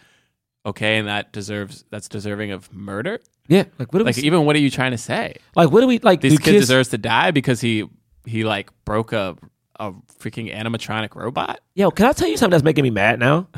okay, 0.66 0.98
and 0.98 1.08
that 1.08 1.32
deserves 1.32 1.84
that's 1.90 2.08
deserving 2.08 2.50
of 2.50 2.72
murder. 2.72 3.20
Yeah. 3.48 3.64
Like 3.78 3.92
what? 3.92 3.98
Do 4.00 4.04
Like 4.06 4.16
we, 4.16 4.22
even 4.22 4.44
what 4.46 4.56
are 4.56 4.60
you 4.60 4.70
trying 4.70 4.92
to 4.92 4.98
say? 4.98 5.36
like 5.54 5.70
what 5.70 5.80
do 5.82 5.86
we 5.86 5.98
like? 6.00 6.20
This 6.22 6.38
kid 6.38 6.44
kids, 6.52 6.62
deserves 6.62 6.88
to 6.90 6.98
die 6.98 7.30
because 7.30 7.60
he 7.60 7.84
he 8.24 8.42
like 8.44 8.70
broke 8.84 9.12
a 9.12 9.36
a 9.78 9.92
freaking 10.18 10.54
animatronic 10.54 11.14
robot. 11.14 11.60
Yo, 11.74 11.90
can 11.90 12.06
I 12.06 12.12
tell 12.12 12.28
you 12.28 12.36
something 12.36 12.52
that's 12.52 12.62
making 12.64 12.84
me 12.84 12.90
mad 12.90 13.18
now? 13.18 13.48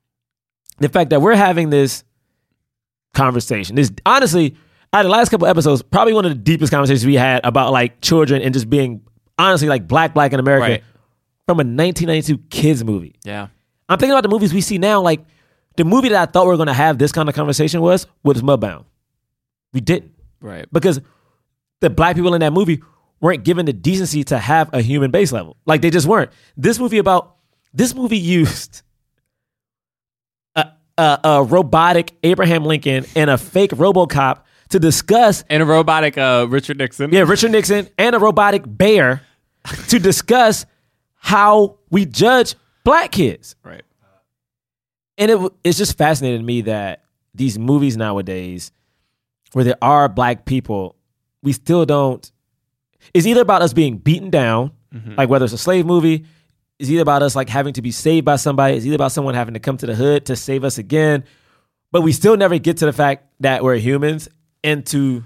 the 0.78 0.88
fact 0.88 1.10
that 1.10 1.20
we're 1.20 1.34
having 1.36 1.70
this 1.70 2.02
conversation. 3.14 3.76
This 3.76 3.92
honestly, 4.06 4.56
out 4.92 5.00
of 5.00 5.04
the 5.06 5.10
last 5.10 5.30
couple 5.30 5.46
episodes, 5.46 5.82
probably 5.82 6.12
one 6.12 6.24
of 6.24 6.30
the 6.30 6.38
deepest 6.38 6.70
conversations 6.72 7.06
we 7.06 7.14
had 7.14 7.40
about 7.44 7.72
like 7.72 8.00
children 8.00 8.42
and 8.42 8.52
just 8.52 8.68
being 8.68 9.00
honestly 9.38 9.68
like 9.68 9.88
black, 9.88 10.14
black 10.14 10.32
in 10.32 10.40
America 10.40 10.62
Right. 10.66 10.84
from 11.46 11.56
a 11.58 11.64
1992 11.64 12.38
kids 12.50 12.84
movie. 12.84 13.14
Yeah, 13.24 13.48
I'm 13.88 13.98
thinking 13.98 14.12
about 14.12 14.22
the 14.22 14.28
movies 14.28 14.52
we 14.52 14.60
see 14.60 14.78
now. 14.78 15.00
Like 15.00 15.24
the 15.76 15.84
movie 15.84 16.10
that 16.10 16.28
I 16.28 16.30
thought 16.30 16.44
we 16.44 16.50
were 16.50 16.56
going 16.56 16.66
to 16.68 16.74
have 16.74 16.98
this 16.98 17.12
kind 17.12 17.28
of 17.28 17.34
conversation 17.34 17.80
was 17.80 18.06
was 18.22 18.42
Mudbound. 18.42 18.84
We 19.72 19.80
didn't 19.80 20.12
right. 20.40 20.66
because 20.70 21.00
the 21.80 21.88
black 21.90 22.14
people 22.16 22.34
in 22.34 22.40
that 22.40 22.52
movie 22.52 22.82
weren't 23.20 23.44
given 23.44 23.64
the 23.64 23.72
decency 23.72 24.22
to 24.24 24.38
have 24.38 24.68
a 24.74 24.82
human 24.82 25.10
base 25.10 25.32
level. 25.32 25.56
Like 25.64 25.80
they 25.80 25.90
just 25.90 26.06
weren't. 26.06 26.30
This 26.56 26.78
movie 26.78 26.98
about 26.98 27.36
this 27.72 27.94
movie 27.94 28.18
used 28.38 28.82
a, 30.54 30.66
a, 30.98 31.18
a 31.24 31.42
robotic 31.42 32.12
Abraham 32.22 32.64
Lincoln 32.66 33.06
and 33.16 33.30
a 33.30 33.38
fake 33.38 33.70
RoboCop 33.70 34.40
to 34.72 34.78
discuss 34.80 35.44
And 35.48 35.62
a 35.62 35.66
robotic 35.66 36.18
uh, 36.18 36.46
Richard 36.48 36.78
Nixon. 36.78 37.12
yeah 37.12 37.20
Richard 37.22 37.52
Nixon 37.52 37.88
and 37.96 38.14
a 38.14 38.18
robotic 38.18 38.62
bear 38.66 39.22
to 39.88 39.98
discuss 39.98 40.66
how 41.16 41.78
we 41.90 42.04
judge 42.04 42.54
black 42.84 43.12
kids. 43.12 43.54
right. 43.64 43.82
And 45.18 45.30
it, 45.30 45.52
it's 45.62 45.78
just 45.78 45.96
fascinating 45.96 46.40
to 46.40 46.44
me 46.44 46.62
that 46.62 47.04
these 47.34 47.58
movies 47.58 47.96
nowadays, 47.96 48.72
where 49.52 49.64
there 49.64 49.76
are 49.82 50.08
black 50.08 50.44
people, 50.46 50.96
we 51.42 51.52
still 51.52 51.84
don't. 51.86 52.30
It's 53.14 53.26
either 53.26 53.42
about 53.42 53.62
us 53.62 53.72
being 53.72 53.98
beaten 53.98 54.30
down, 54.30 54.72
like 55.16 55.28
whether 55.28 55.44
it's 55.44 55.54
a 55.54 55.58
slave 55.58 55.86
movie, 55.86 56.24
it's 56.78 56.90
either 56.90 57.02
about 57.02 57.22
us 57.22 57.36
like 57.36 57.48
having 57.48 57.72
to 57.74 57.82
be 57.82 57.90
saved 57.90 58.24
by 58.24 58.36
somebody, 58.36 58.76
it's 58.76 58.84
either 58.86 58.94
about 58.96 59.12
someone 59.12 59.34
having 59.34 59.54
to 59.54 59.60
come 59.60 59.76
to 59.76 59.86
the 59.86 59.94
hood 59.94 60.26
to 60.26 60.34
save 60.36 60.64
us 60.64 60.78
again. 60.78 61.24
But 61.92 62.00
we 62.02 62.12
still 62.12 62.36
never 62.36 62.58
get 62.58 62.78
to 62.78 62.86
the 62.86 62.92
fact 62.92 63.26
that 63.40 63.62
we're 63.62 63.76
humans 63.76 64.28
and 64.64 64.84
to 64.86 65.24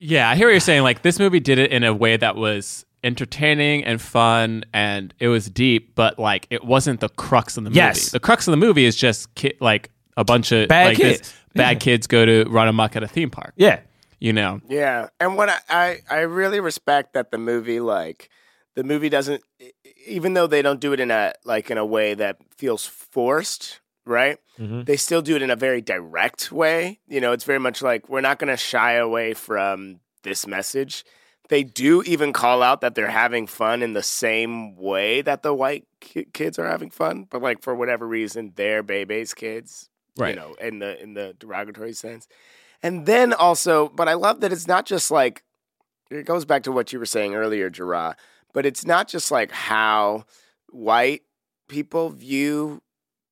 Yeah, 0.00 0.28
I 0.30 0.36
hear 0.36 0.46
what 0.46 0.52
you're 0.52 0.60
saying. 0.60 0.82
Like 0.82 1.02
this 1.02 1.18
movie 1.18 1.40
did 1.40 1.58
it 1.58 1.70
in 1.72 1.84
a 1.84 1.92
way 1.94 2.16
that 2.16 2.36
was 2.36 2.84
entertaining 3.04 3.84
and 3.84 4.00
fun, 4.00 4.64
and 4.72 5.14
it 5.18 5.28
was 5.28 5.48
deep, 5.48 5.94
but 5.94 6.18
like 6.18 6.46
it 6.50 6.64
wasn't 6.64 7.00
the 7.00 7.08
crux 7.08 7.56
of 7.56 7.64
the 7.64 7.70
movie. 7.70 7.76
Yes. 7.78 8.10
the 8.10 8.20
crux 8.20 8.46
of 8.48 8.52
the 8.52 8.56
movie 8.56 8.84
is 8.84 8.96
just 8.96 9.32
ki- 9.34 9.54
like 9.60 9.90
a 10.16 10.24
bunch 10.24 10.52
of 10.52 10.68
Bad 10.68 10.88
like, 10.88 10.96
kids. 10.96 11.18
this- 11.20 11.34
bad 11.54 11.70
Yeah. 11.76 11.78
kids 11.78 12.06
go 12.06 12.24
to 12.26 12.44
run 12.48 12.68
amok 12.68 12.94
at 12.96 13.02
a 13.02 13.08
theme 13.08 13.30
park. 13.30 13.54
yeah. 13.56 13.80
You 14.20 14.32
know, 14.32 14.60
Yeah, 14.68 15.10
and 15.20 15.36
what 15.36 15.48
I, 15.48 15.58
I 15.70 15.98
I 16.10 16.18
really 16.22 16.58
respect 16.58 17.12
that 17.12 17.30
the 17.30 17.38
movie 17.38 17.78
like 17.78 18.30
the 18.74 18.82
movie 18.82 19.08
doesn't 19.08 19.42
even 20.08 20.34
though 20.34 20.48
they 20.48 20.60
don't 20.60 20.80
do 20.80 20.92
it 20.92 20.98
in 20.98 21.12
a 21.12 21.34
like 21.44 21.70
in 21.70 21.78
a 21.78 21.86
way 21.86 22.14
that 22.14 22.38
feels 22.56 22.84
forced, 22.84 23.78
right? 24.08 24.38
Mhm. 24.58 24.86
They 24.86 24.96
still 24.96 25.22
do 25.22 25.36
it 25.36 25.42
in 25.42 25.50
a 25.50 25.56
very 25.56 25.80
direct 25.80 26.50
way. 26.50 27.00
You 27.06 27.20
know, 27.20 27.32
it's 27.32 27.44
very 27.44 27.60
much 27.60 27.82
like 27.82 28.08
we're 28.08 28.20
not 28.20 28.38
going 28.38 28.48
to 28.50 28.56
shy 28.56 28.92
away 28.94 29.34
from 29.34 30.00
this 30.22 30.46
message. 30.46 31.04
They 31.48 31.62
do 31.64 32.02
even 32.02 32.32
call 32.32 32.62
out 32.62 32.80
that 32.82 32.94
they're 32.94 33.06
having 33.08 33.46
fun 33.46 33.82
in 33.82 33.92
the 33.94 34.02
same 34.02 34.76
way 34.76 35.22
that 35.22 35.42
the 35.42 35.54
white 35.54 35.86
ki- 36.00 36.26
kids 36.34 36.58
are 36.58 36.66
having 36.68 36.90
fun, 36.90 37.26
but 37.30 37.40
like 37.40 37.62
for 37.62 37.74
whatever 37.74 38.06
reason, 38.06 38.52
they're 38.56 38.82
Bebe's 38.82 39.32
kids, 39.34 39.88
Right. 40.16 40.34
You 40.34 40.40
know, 40.40 40.54
in 40.60 40.80
the 40.80 41.00
in 41.02 41.14
the 41.14 41.34
derogatory 41.38 41.92
sense. 41.92 42.26
And 42.82 43.06
then 43.06 43.32
also, 43.32 43.88
but 43.88 44.08
I 44.08 44.14
love 44.14 44.40
that 44.40 44.52
it's 44.52 44.66
not 44.66 44.84
just 44.84 45.10
like 45.10 45.42
it 46.10 46.26
goes 46.26 46.44
back 46.44 46.64
to 46.64 46.72
what 46.72 46.92
you 46.92 46.98
were 46.98 47.06
saying 47.06 47.34
earlier, 47.34 47.70
Gerard. 47.70 48.16
But 48.52 48.66
it's 48.66 48.84
not 48.84 49.08
just 49.08 49.30
like 49.30 49.50
how 49.52 50.24
white 50.70 51.22
people 51.68 52.10
view 52.10 52.82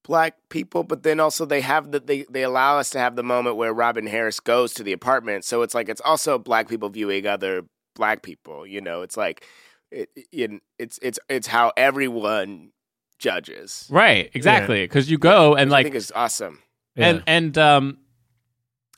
black 0.07 0.37
people, 0.49 0.85
but 0.85 1.03
then 1.03 1.21
also 1.21 1.45
they 1.45 1.61
have 1.61 1.91
the 1.91 2.01
they 2.01 2.25
they 2.31 2.43
allow 2.43 2.79
us 2.79 2.91
to 2.91 2.99
have 2.99 3.17
the 3.17 3.23
moment 3.23 3.57
where 3.57 3.73
Robin 3.73 4.07
Harris 4.07 4.41
goes 4.41 4.73
to 4.75 4.83
the 4.83 4.93
apartment. 4.93 5.45
So 5.45 5.63
it's 5.63 5.75
like 5.75 5.89
it's 5.89 6.01
also 6.03 6.39
black 6.39 6.69
people 6.69 6.89
viewing 6.89 7.27
other 7.27 7.63
black 7.95 8.23
people. 8.23 8.67
You 8.67 8.81
know, 8.81 9.03
it's 9.03 9.17
like 9.17 9.45
it, 9.91 10.09
it 10.33 10.51
it's 10.79 10.99
it's 11.03 11.19
it's 11.29 11.47
how 11.47 11.73
everyone 11.77 12.71
judges. 13.19 13.89
Right, 13.91 14.31
exactly. 14.35 14.85
Because 14.85 15.11
you 15.11 15.19
go 15.19 15.55
and 15.55 15.71
Which 15.71 15.75
I 15.75 15.77
like 15.79 15.87
think 15.87 15.97
is 15.97 16.13
awesome. 16.15 16.61
and 16.97 17.23
and 17.27 17.57
um 17.59 17.99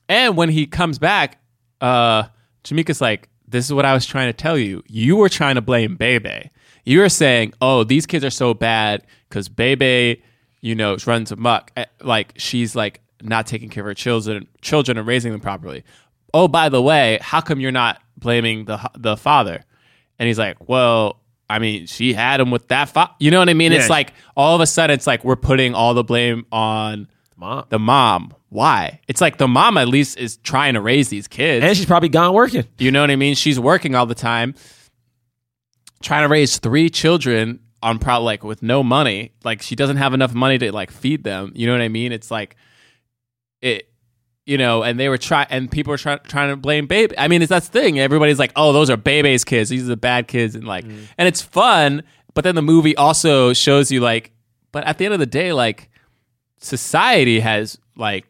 and 0.07 0.37
when 0.37 0.49
he 0.49 0.65
comes 0.67 0.99
back, 0.99 1.41
uh 1.81 2.23
Jamaica's 2.63 3.01
like, 3.01 3.29
This 3.47 3.65
is 3.65 3.73
what 3.73 3.85
I 3.85 3.93
was 3.93 4.05
trying 4.05 4.27
to 4.29 4.33
tell 4.33 4.57
you. 4.57 4.83
You 4.87 5.15
were 5.15 5.29
trying 5.29 5.55
to 5.55 5.61
blame 5.61 5.95
Bebe. 5.95 6.51
You 6.85 6.99
were 6.99 7.09
saying, 7.09 7.53
Oh, 7.61 7.83
these 7.83 8.05
kids 8.05 8.23
are 8.25 8.29
so 8.29 8.53
bad 8.53 9.05
because 9.27 9.49
Bebe, 9.49 10.21
you 10.61 10.75
know, 10.75 10.97
runs 11.05 11.31
amok. 11.31 11.71
Eh, 11.77 11.85
Like 12.01 12.33
she's 12.37 12.75
like 12.75 13.01
not 13.21 13.47
taking 13.47 13.69
care 13.69 13.81
of 13.83 13.87
her 13.87 13.93
children 13.93 14.47
children 14.61 14.97
and 14.97 15.05
raising 15.07 15.31
them 15.31 15.41
properly. 15.41 15.83
Oh, 16.33 16.47
by 16.47 16.69
the 16.69 16.81
way, 16.81 17.17
how 17.21 17.41
come 17.41 17.59
you're 17.59 17.71
not 17.71 18.01
blaming 18.17 18.65
the 18.65 18.79
the 18.97 19.17
father? 19.17 19.63
And 20.19 20.27
he's 20.27 20.39
like, 20.39 20.69
Well, 20.69 21.19
I 21.49 21.59
mean, 21.59 21.87
she 21.87 22.13
had 22.13 22.39
him 22.39 22.51
with 22.51 22.67
that. 22.67 22.93
You 23.19 23.31
know 23.31 23.39
what 23.39 23.49
I 23.49 23.53
mean? 23.53 23.71
Yeah. 23.71 23.79
It's 23.79 23.89
like 23.89 24.13
all 24.37 24.53
of 24.55 24.61
a 24.61 24.67
sudden, 24.67 24.93
it's 24.93 25.07
like 25.07 25.23
we're 25.25 25.35
putting 25.35 25.73
all 25.73 25.93
the 25.93 26.03
blame 26.03 26.45
on 26.51 27.07
Mom. 27.35 27.65
the 27.69 27.79
mom. 27.79 28.33
Why? 28.49 28.99
It's 29.07 29.21
like 29.21 29.37
the 29.37 29.47
mom 29.47 29.77
at 29.77 29.87
least 29.87 30.17
is 30.17 30.37
trying 30.37 30.73
to 30.73 30.81
raise 30.81 31.09
these 31.09 31.27
kids. 31.27 31.63
And 31.63 31.75
she's 31.77 31.85
probably 31.85 32.09
gone 32.09 32.33
working. 32.33 32.65
you 32.79 32.91
know 32.91 33.01
what 33.01 33.11
I 33.11 33.15
mean? 33.15 33.35
She's 33.35 33.59
working 33.59 33.95
all 33.95 34.05
the 34.07 34.15
time, 34.15 34.55
trying 36.01 36.23
to 36.23 36.29
raise 36.29 36.57
three 36.57 36.89
children 36.89 37.59
on 37.81 37.99
probably 37.99 38.25
like 38.25 38.43
with 38.43 38.61
no 38.61 38.83
money. 38.83 39.31
Like 39.43 39.61
she 39.61 39.75
doesn't 39.75 39.97
have 39.97 40.13
enough 40.13 40.33
money 40.33 40.57
to 40.57 40.71
like 40.71 40.91
feed 40.91 41.23
them. 41.23 41.51
You 41.55 41.67
know 41.67 41.73
what 41.73 41.81
I 41.81 41.89
mean? 41.89 42.11
It's 42.11 42.31
like 42.31 42.55
it. 43.61 43.85
You 44.45 44.57
know, 44.57 44.81
and 44.81 44.99
they 44.99 45.09
were 45.09 45.19
trying, 45.19 45.45
and 45.51 45.69
people 45.69 45.91
were 45.91 45.97
try- 45.97 46.17
trying 46.17 46.49
to 46.49 46.55
blame 46.55 46.87
Bebe. 46.87 47.13
I 47.19 47.27
mean, 47.27 47.43
it's 47.43 47.51
that's 47.51 47.69
the 47.69 47.79
thing. 47.81 47.99
Everybody's 47.99 48.39
like, 48.39 48.51
"Oh, 48.55 48.73
those 48.73 48.89
are 48.89 48.97
Bebe's 48.97 49.43
kids. 49.43 49.69
These 49.69 49.83
are 49.83 49.89
the 49.89 49.97
bad 49.97 50.27
kids," 50.27 50.55
and 50.55 50.65
like, 50.65 50.85
mm. 50.85 51.03
and 51.19 51.27
it's 51.27 51.39
fun. 51.41 52.01
But 52.33 52.45
then 52.45 52.55
the 52.55 52.63
movie 52.63 52.95
also 52.95 53.53
shows 53.53 53.91
you 53.91 53.99
like, 53.99 54.31
but 54.71 54.83
at 54.85 54.97
the 54.97 55.05
end 55.05 55.13
of 55.13 55.19
the 55.19 55.27
day, 55.27 55.53
like, 55.53 55.91
society 56.57 57.41
has 57.41 57.77
like 57.95 58.25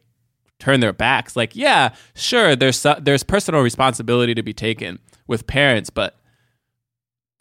turned 0.58 0.82
their 0.82 0.92
backs. 0.92 1.36
Like, 1.36 1.56
yeah, 1.56 1.94
sure, 2.14 2.54
there's 2.54 2.76
so, 2.76 2.96
there's 3.00 3.22
personal 3.22 3.62
responsibility 3.62 4.34
to 4.34 4.42
be 4.42 4.52
taken 4.52 4.98
with 5.26 5.46
parents, 5.46 5.90
but 5.90 6.16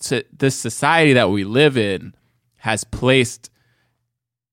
to 0.02 0.24
this 0.38 0.56
society 0.56 1.14
that 1.14 1.30
we 1.30 1.44
live 1.44 1.78
in 1.78 2.14
has 2.58 2.84
placed 2.84 3.50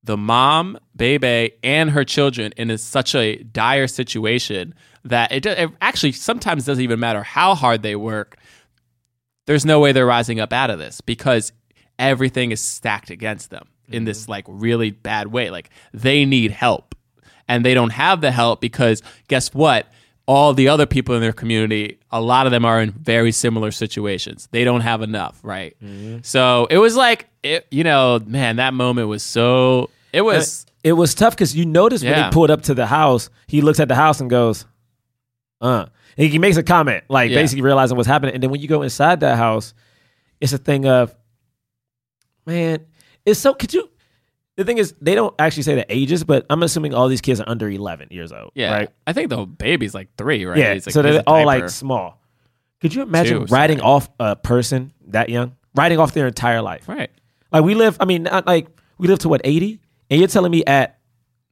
the 0.02 0.16
mom, 0.16 0.78
Bebe, 0.94 1.52
and 1.62 1.90
her 1.90 2.04
children 2.04 2.52
in 2.56 2.70
a, 2.70 2.78
such 2.78 3.14
a 3.14 3.36
dire 3.42 3.88
situation 3.88 4.74
that 5.04 5.32
it, 5.32 5.46
it 5.46 5.70
actually 5.80 6.12
sometimes 6.12 6.64
doesn't 6.64 6.82
even 6.82 7.00
matter 7.00 7.22
how 7.22 7.54
hard 7.54 7.82
they 7.82 7.96
work. 7.96 8.36
There's 9.46 9.64
no 9.64 9.80
way 9.80 9.92
they're 9.92 10.06
rising 10.06 10.40
up 10.40 10.52
out 10.52 10.70
of 10.70 10.78
this 10.78 11.00
because 11.00 11.52
everything 11.98 12.52
is 12.52 12.60
stacked 12.60 13.10
against 13.10 13.50
them 13.50 13.66
in 13.88 14.04
this 14.04 14.22
mm-hmm. 14.22 14.32
like 14.32 14.44
really 14.48 14.90
bad 14.90 15.28
way. 15.28 15.50
Like 15.50 15.70
they 15.92 16.24
need 16.24 16.50
help 16.50 16.94
and 17.48 17.64
they 17.64 17.74
don't 17.74 17.90
have 17.90 18.20
the 18.20 18.30
help 18.30 18.60
because 18.60 19.02
guess 19.28 19.54
what? 19.54 19.86
All 20.26 20.52
the 20.54 20.68
other 20.68 20.86
people 20.86 21.14
in 21.14 21.20
their 21.20 21.32
community, 21.32 21.98
a 22.10 22.20
lot 22.20 22.46
of 22.46 22.50
them 22.52 22.64
are 22.64 22.80
in 22.82 22.90
very 22.90 23.30
similar 23.30 23.70
situations. 23.70 24.48
They 24.50 24.64
don't 24.64 24.80
have 24.80 25.00
enough, 25.02 25.38
right? 25.44 25.76
So 26.22 26.66
it 26.68 26.78
was 26.78 26.96
like, 26.96 27.28
it, 27.44 27.66
you 27.70 27.84
know, 27.84 28.18
man, 28.26 28.56
that 28.56 28.74
moment 28.74 29.06
was 29.08 29.22
so. 29.22 29.90
It 30.12 30.22
was. 30.22 30.66
it 30.82 30.92
was 30.94 31.14
tough 31.14 31.34
because 31.34 31.54
you 31.54 31.64
notice 31.64 32.02
when 32.02 32.14
he 32.24 32.30
pulled 32.32 32.50
up 32.50 32.62
to 32.62 32.74
the 32.74 32.86
house, 32.86 33.30
he 33.46 33.60
looks 33.60 33.78
at 33.80 33.86
the 33.88 33.94
house 33.94 34.20
and 34.20 34.28
goes, 34.28 34.64
uh. 35.60 35.86
And 36.18 36.28
he 36.28 36.38
makes 36.38 36.56
a 36.56 36.62
comment, 36.62 37.04
like 37.08 37.30
Yeah. 37.30 37.36
basically 37.36 37.62
realizing 37.62 37.96
what's 37.96 38.08
happening. 38.08 38.34
And 38.34 38.42
then 38.42 38.50
when 38.50 38.60
you 38.60 38.68
go 38.68 38.82
inside 38.82 39.20
that 39.20 39.36
house, 39.36 39.74
it's 40.40 40.52
a 40.52 40.58
thing 40.58 40.86
of, 40.86 41.14
man, 42.46 42.84
it's 43.24 43.38
so, 43.40 43.54
could 43.54 43.72
you, 43.74 43.88
the 44.56 44.64
thing 44.64 44.78
is, 44.78 44.94
they 45.00 45.14
don't 45.14 45.34
actually 45.38 45.62
say 45.64 45.74
the 45.74 45.86
ages, 45.94 46.24
but 46.24 46.46
I'm 46.50 46.62
assuming 46.62 46.94
all 46.94 47.08
these 47.08 47.20
kids 47.20 47.40
are 47.40 47.48
under 47.48 47.68
11 47.68 48.08
years 48.10 48.32
old. 48.32 48.52
Yeah, 48.54 48.72
Right. 48.72 48.88
I 49.06 49.12
think 49.12 49.30
the 49.30 49.44
baby's 49.46 49.94
like 49.94 50.08
three, 50.16 50.44
right? 50.44 50.58
Yeah. 50.58 50.74
He's 50.74 50.86
like, 50.86 50.92
so 50.94 51.02
they're 51.02 51.22
all 51.26 51.44
like 51.44 51.68
small. 51.68 52.20
Could 52.80 52.94
you 52.94 53.02
imagine 53.02 53.46
Two, 53.46 53.52
writing 53.54 53.78
sorry. 53.78 53.90
off 53.90 54.08
a 54.20 54.36
person 54.36 54.92
that 55.08 55.28
young? 55.28 55.56
Writing 55.74 55.98
off 55.98 56.12
their 56.14 56.26
entire 56.26 56.62
life. 56.62 56.88
right. 56.88 57.10
Like 57.52 57.64
we 57.64 57.74
live, 57.74 57.96
I 58.00 58.04
mean, 58.06 58.24
not 58.24 58.46
like 58.46 58.66
we 58.98 59.08
live 59.08 59.18
to 59.20 59.28
what, 59.28 59.40
80? 59.44 59.80
And 60.10 60.20
you're 60.20 60.28
telling 60.28 60.50
me 60.50 60.64
at 60.64 60.98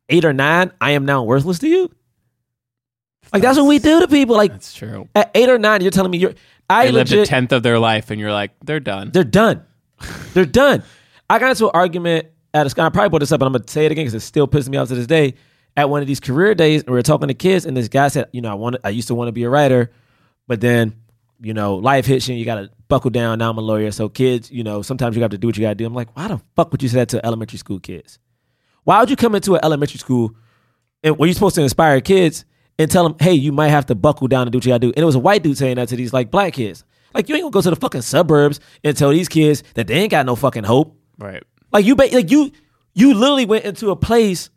eight 0.09 0.25
or 0.25 0.33
nine, 0.33 0.73
I 0.81 0.93
am 0.93 1.05
now 1.07 1.23
worthless 1.25 1.59
to 1.61 1.69
you? 1.69 1.91
Like 3.33 3.43
that's 3.43 3.57
what 3.59 3.67
we 3.67 3.79
do 3.79 4.01
to 4.01 4.09
people. 4.09 4.37
Like 4.37 4.53
That's 4.53 4.75
true. 4.75 5.09
at 5.15 5.31
eight 5.35 5.49
or 5.49 5.59
nine, 5.59 5.81
you're 5.81 5.91
telling 5.91 6.11
me 6.11 6.19
you're 6.19 6.35
I 6.69 6.87
They 6.87 6.93
lived 6.93 7.13
a 7.13 7.27
tenth 7.27 7.53
of 7.53 7.63
their 7.63 7.79
life, 7.79 8.11
and 8.11 8.19
you're 8.21 8.33
like, 8.33 8.53
they're 8.65 8.81
done. 8.81 9.11
they're 9.13 9.25
done. 9.25 9.65
they're 10.33 10.47
done. 10.47 10.83
I 11.29 11.39
got 11.39 11.51
into 11.51 11.67
an 11.67 11.73
argument 11.75 12.27
at 12.55 12.67
a. 12.67 12.83
I 12.83 12.89
probably 12.89 13.11
brought 13.11 13.19
this 13.19 13.33
up, 13.33 13.41
but 13.41 13.47
I'm 13.47 13.53
gonna 13.53 13.69
say 13.69 13.87
it 13.87 13.93
again 13.93 14.05
because 14.05 14.15
it 14.15 14.21
still 14.21 14.49
pisses 14.49 14.69
me 14.69 14.79
off 14.79 14.89
to 14.89 14.95
this 14.95 15.07
day. 15.07 15.35
At 15.77 15.91
one 15.91 16.01
of 16.01 16.07
these 16.07 16.21
career 16.21 16.55
days, 16.55 16.85
we 16.87 16.93
were 16.93 17.03
talking 17.03 17.29
to 17.29 17.35
kids, 17.35 17.67
and 17.67 17.77
this 17.77 17.89
guy 17.89 18.09
said, 18.09 18.29
"You 18.33 18.41
know, 18.41 18.51
I 18.51 18.55
want, 18.55 18.77
I 18.85 18.91
used 18.91 19.09
to 19.09 19.15
want 19.15 19.29
to 19.29 19.33
be 19.33 19.43
a 19.43 19.51
writer, 19.51 19.91
but 20.47 20.61
then, 20.61 20.95
you 21.41 21.53
know, 21.53 21.75
life 21.77 22.07
hits 22.07 22.29
you, 22.29 22.33
and 22.33 22.39
you 22.39 22.45
got 22.45 22.57
to 22.57 22.71
buckle 22.89 23.11
down. 23.11 23.41
Now 23.41 23.51
I'm 23.51 23.59
a 23.59 23.61
lawyer, 23.61 23.91
so 23.91 24.09
kids, 24.09 24.51
you 24.51 24.63
know, 24.63 24.83
sometimes 24.83 25.17
you 25.17 25.23
have 25.23 25.33
to 25.33 25.39
do 25.39 25.49
what 25.49 25.57
you 25.57 25.63
got 25.63 25.71
to 25.71 25.75
do." 25.75 25.85
I'm 25.85 25.95
like, 25.95 26.17
"Why 26.17 26.29
the 26.29 26.41
fuck 26.55 26.71
would 26.71 26.83
you 26.83 26.89
say 26.89 26.99
that 26.99 27.09
to 27.11 27.27
elementary 27.27 27.59
school 27.59 27.81
kids? 27.81 28.19
Why 28.85 29.01
would 29.01 29.11
you 29.11 29.17
come 29.17 29.35
into 29.35 29.55
an 29.55 29.61
elementary 29.63 29.99
school 29.99 30.37
and 31.05 31.19
when 31.19 31.29
you're 31.29 31.35
supposed 31.35 31.55
to 31.57 31.63
inspire 31.63 32.01
kids 32.01 32.47
and 32.79 32.91
tell 32.91 33.05
them, 33.05 33.15
hey, 33.21 33.35
you 33.35 33.53
might 33.53 33.69
have 33.69 33.87
to 33.87 33.95
buckle 33.95 34.27
down 34.27 34.43
and 34.43 34.53
do 34.53 34.57
what 34.57 34.65
you 34.65 34.71
gotta 34.71 34.81
do. 34.81 34.89
And 34.89 34.99
it 34.99 35.05
was 35.05 35.15
a 35.15 35.21
white 35.21 35.43
dude 35.43 35.57
saying 35.57 35.77
that 35.77 35.89
to 35.91 35.97
these 35.97 36.13
like 36.13 36.31
black 36.31 36.55
kids. 36.55 36.83
Like 37.13 37.29
you 37.29 37.37
ain't 37.37 37.43
gonna 37.43 37.53
go 37.53 37.61
to 37.61 37.71
the 37.71 37.77
fucking 37.77 38.01
suburbs 38.03 38.59
and 38.83 38.97
tell 38.97 39.11
these 39.11 39.29
kids 39.29 39.63
that 39.75 39.87
they 39.87 39.95
ain't 39.95 40.11
got 40.11 40.27
no 40.27 40.35
fucking 40.35 40.65
hope. 40.65 40.99
right. 41.19 41.45
Like 41.75 41.85
you, 41.85 41.95
like 41.97 42.31
you, 42.31 42.53
you 42.95 43.15
literally 43.15 43.45
went 43.47 43.65
into 43.65 43.91
a 43.91 43.97
place 43.97 44.49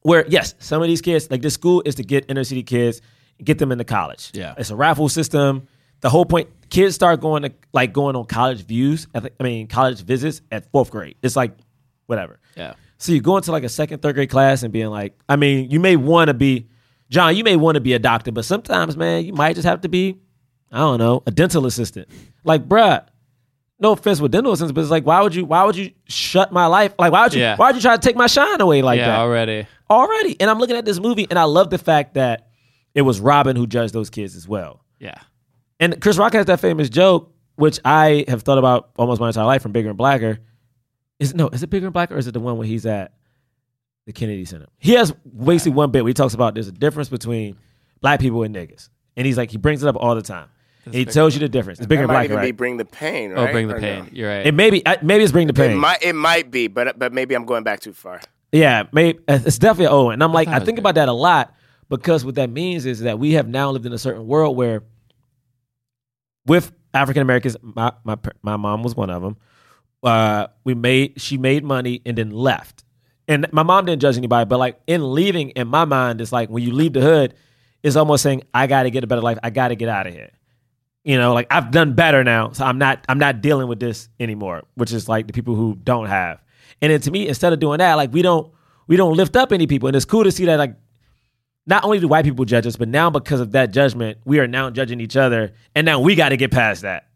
where 0.00 0.24
yes, 0.26 0.54
some 0.58 0.82
of 0.82 0.88
these 0.88 1.02
kids, 1.02 1.30
like 1.30 1.42
this 1.42 1.54
school 1.54 1.82
is 1.84 1.96
to 1.96 2.02
get 2.02 2.24
inner 2.28 2.44
city 2.44 2.62
kids, 2.62 3.00
get 3.42 3.58
them 3.58 3.70
into 3.70 3.84
college. 3.84 4.30
Yeah. 4.32 4.54
it's 4.56 4.70
a 4.70 4.76
raffle 4.76 5.08
system. 5.08 5.68
The 6.00 6.10
whole 6.10 6.24
point, 6.24 6.48
kids 6.70 6.94
start 6.94 7.20
going 7.20 7.42
to 7.42 7.52
like 7.72 7.92
going 7.92 8.16
on 8.16 8.24
college 8.24 8.64
views. 8.64 9.06
I, 9.14 9.20
think, 9.20 9.34
I 9.38 9.42
mean, 9.44 9.66
college 9.68 10.02
visits 10.02 10.42
at 10.50 10.70
fourth 10.72 10.90
grade. 10.90 11.16
It's 11.22 11.36
like 11.36 11.56
whatever. 12.06 12.40
Yeah. 12.56 12.74
So 12.98 13.12
you 13.12 13.20
go 13.20 13.36
into 13.36 13.52
like 13.52 13.64
a 13.64 13.68
second, 13.68 14.00
third 14.00 14.14
grade 14.14 14.30
class 14.30 14.62
and 14.62 14.72
being 14.72 14.88
like, 14.88 15.14
I 15.28 15.36
mean, 15.36 15.70
you 15.70 15.78
may 15.78 15.96
want 15.96 16.28
to 16.28 16.34
be, 16.34 16.68
John, 17.10 17.36
you 17.36 17.44
may 17.44 17.56
want 17.56 17.74
to 17.74 17.80
be 17.80 17.92
a 17.92 17.98
doctor, 17.98 18.32
but 18.32 18.44
sometimes, 18.44 18.96
man, 18.96 19.24
you 19.24 19.34
might 19.34 19.54
just 19.54 19.66
have 19.66 19.82
to 19.82 19.88
be, 19.88 20.18
I 20.72 20.78
don't 20.78 20.98
know, 20.98 21.22
a 21.26 21.30
dental 21.30 21.66
assistant. 21.66 22.08
Like, 22.44 22.66
bruh, 22.66 23.04
no 23.80 23.92
offense 23.92 24.20
with 24.20 24.32
dental 24.32 24.52
assistants, 24.52 24.72
but 24.72 24.80
it's 24.82 24.90
like, 24.90 25.04
why 25.04 25.20
would 25.20 25.34
you, 25.34 25.44
why 25.44 25.64
would 25.64 25.76
you 25.76 25.90
shut 26.06 26.52
my 26.52 26.66
life? 26.66 26.94
Like, 26.98 27.12
why 27.12 27.24
would 27.24 27.34
you, 27.34 27.40
Yeah. 27.40 27.56
why 27.56 27.68
would 27.68 27.76
you 27.76 27.82
try 27.82 27.96
to 27.96 28.00
take 28.00 28.16
my 28.16 28.26
shine 28.26 28.60
away 28.60 28.82
like 28.82 28.98
yeah, 28.98 29.08
that? 29.08 29.18
already. 29.18 29.66
Already. 29.90 30.40
And 30.40 30.48
I'm 30.48 30.58
looking 30.58 30.76
at 30.76 30.84
this 30.84 31.00
movie 31.00 31.26
and 31.28 31.38
I 31.38 31.44
love 31.44 31.70
the 31.70 31.78
fact 31.78 32.14
that 32.14 32.48
it 32.94 33.02
was 33.02 33.20
Robin 33.20 33.56
who 33.56 33.66
judged 33.66 33.92
those 33.92 34.10
kids 34.10 34.36
as 34.36 34.46
well. 34.48 34.84
Yeah. 35.00 35.14
And 35.80 36.00
Chris 36.00 36.16
Rock 36.16 36.32
has 36.34 36.46
that 36.46 36.60
famous 36.60 36.88
joke, 36.88 37.32
which 37.56 37.80
I 37.84 38.24
have 38.28 38.42
thought 38.42 38.58
about 38.58 38.90
almost 38.96 39.20
my 39.20 39.28
entire 39.28 39.44
life 39.44 39.62
from 39.62 39.72
Bigger 39.72 39.88
and 39.88 39.98
Blacker. 39.98 40.38
Is 41.18 41.34
no, 41.34 41.48
is 41.48 41.62
it 41.62 41.68
Bigger 41.70 41.86
and 41.86 41.92
Blacker 41.92 42.14
or 42.14 42.18
is 42.18 42.26
it 42.26 42.32
the 42.32 42.40
one 42.40 42.56
where 42.56 42.66
he's 42.66 42.86
at 42.86 43.12
the 44.06 44.12
Kennedy 44.12 44.44
Center? 44.44 44.66
He 44.78 44.92
has 44.94 45.10
basically 45.12 45.72
one 45.72 45.90
bit 45.90 46.04
where 46.04 46.10
he 46.10 46.14
talks 46.14 46.34
about 46.34 46.54
there's 46.54 46.68
a 46.68 46.72
difference 46.72 47.08
between 47.08 47.56
black 48.00 48.20
people 48.20 48.42
and 48.44 48.54
niggas. 48.54 48.88
And 49.16 49.26
he's 49.26 49.36
like, 49.36 49.50
he 49.50 49.58
brings 49.58 49.82
it 49.82 49.88
up 49.88 49.96
all 49.96 50.14
the 50.14 50.22
time. 50.22 50.48
And 50.86 50.94
he 50.94 51.04
tells 51.04 51.34
you 51.34 51.40
the 51.40 51.48
difference. 51.48 51.78
It's 51.78 51.86
Bigger 51.86 52.02
That 52.06 52.10
and 52.10 52.12
might 52.18 52.24
even 52.30 52.40
be? 52.40 52.52
Bring 52.52 52.76
the 52.76 52.84
Pain, 52.84 53.30
Right? 53.32 53.48
Oh, 53.48 53.52
bring 53.52 53.68
the 53.68 53.76
Or 53.76 53.80
pain. 53.80 54.04
no? 54.04 54.10
You're 54.12 54.28
right. 54.28 54.46
It 54.46 54.54
maybe 54.54 54.82
maybe 55.02 55.22
it's 55.24 55.32
Bring 55.32 55.46
the 55.46 55.52
It 55.52 55.56
Pain. 55.56 55.78
might, 55.78 56.02
it 56.02 56.14
might 56.14 56.50
be, 56.50 56.66
but 56.68 56.98
but 56.98 57.12
maybe 57.12 57.34
I'm 57.34 57.44
going 57.44 57.64
back 57.64 57.80
too 57.80 57.92
far. 57.92 58.20
Yeah, 58.52 58.84
maybe 58.92 59.18
it's 59.26 59.58
definitely 59.58 59.88
Owen. 59.88 60.14
And 60.14 60.22
I'm 60.22 60.32
like, 60.32 60.46
thought 60.48 60.62
I 60.62 60.64
think 60.64 60.78
about 60.78 60.94
that 60.96 61.08
a 61.08 61.12
lot 61.12 61.54
because 61.88 62.24
what 62.24 62.34
that 62.36 62.50
means 62.50 62.86
is 62.86 63.00
that 63.00 63.18
we 63.18 63.32
have 63.32 63.48
now 63.48 63.70
lived 63.70 63.84
in 63.86 63.92
a 63.92 63.98
certain 63.98 64.26
world 64.26 64.56
where, 64.56 64.82
with 66.46 66.72
African 66.92 67.22
Americans, 67.22 67.56
my, 67.62 67.92
my 68.04 68.16
my 68.42 68.56
mom 68.56 68.82
was 68.82 68.94
one 68.94 69.10
of 69.10 69.22
them. 69.22 69.36
Uh, 70.02 70.48
we 70.64 70.74
made 70.74 71.20
she 71.20 71.38
made 71.38 71.64
money 71.64 72.02
and 72.04 72.16
then 72.18 72.30
left, 72.30 72.84
and 73.26 73.46
my 73.52 73.62
mom 73.62 73.86
didn't 73.86 74.02
judge 74.02 74.16
anybody, 74.18 74.46
but 74.46 74.58
like 74.58 74.78
in 74.86 75.12
leaving, 75.14 75.50
in 75.50 75.66
my 75.66 75.84
mind, 75.84 76.20
it's 76.20 76.30
like 76.32 76.50
when 76.50 76.62
you 76.62 76.72
leave 76.72 76.92
the 76.92 77.00
hood, 77.00 77.34
it's 77.82 77.96
almost 77.96 78.22
saying, 78.22 78.42
I 78.52 78.66
gotta 78.66 78.90
get 78.90 79.02
a 79.02 79.06
better 79.06 79.22
life. 79.22 79.38
I 79.42 79.50
gotta 79.50 79.74
get 79.74 79.88
out 79.88 80.06
of 80.06 80.12
here. 80.12 80.30
You 81.04 81.18
know, 81.18 81.34
like 81.34 81.46
I've 81.50 81.70
done 81.70 81.92
better 81.92 82.24
now. 82.24 82.52
So 82.52 82.64
I'm 82.64 82.78
not 82.78 83.04
I'm 83.08 83.18
not 83.18 83.40
dealing 83.42 83.68
with 83.68 83.78
this 83.78 84.08
anymore, 84.18 84.62
which 84.74 84.92
is 84.92 85.08
like 85.08 85.26
the 85.26 85.32
people 85.32 85.54
who 85.54 85.76
don't 85.82 86.06
have. 86.06 86.42
And 86.80 86.90
then 86.90 87.00
to 87.02 87.10
me, 87.10 87.28
instead 87.28 87.52
of 87.52 87.60
doing 87.60 87.78
that, 87.78 87.94
like 87.94 88.12
we 88.12 88.22
don't 88.22 88.50
we 88.86 88.96
don't 88.96 89.14
lift 89.14 89.36
up 89.36 89.52
any 89.52 89.66
people. 89.66 89.86
And 89.86 89.96
it's 89.96 90.06
cool 90.06 90.24
to 90.24 90.32
see 90.32 90.46
that 90.46 90.58
like 90.58 90.76
not 91.66 91.84
only 91.84 92.00
do 92.00 92.08
white 92.08 92.24
people 92.24 92.44
judge 92.44 92.66
us, 92.66 92.76
but 92.76 92.88
now 92.88 93.10
because 93.10 93.40
of 93.40 93.52
that 93.52 93.72
judgment, 93.72 94.18
we 94.24 94.38
are 94.38 94.46
now 94.46 94.70
judging 94.70 95.00
each 95.00 95.16
other. 95.16 95.52
And 95.74 95.84
now 95.84 96.00
we 96.00 96.14
got 96.14 96.30
to 96.30 96.36
get 96.36 96.50
past 96.50 96.82
that. 96.82 97.08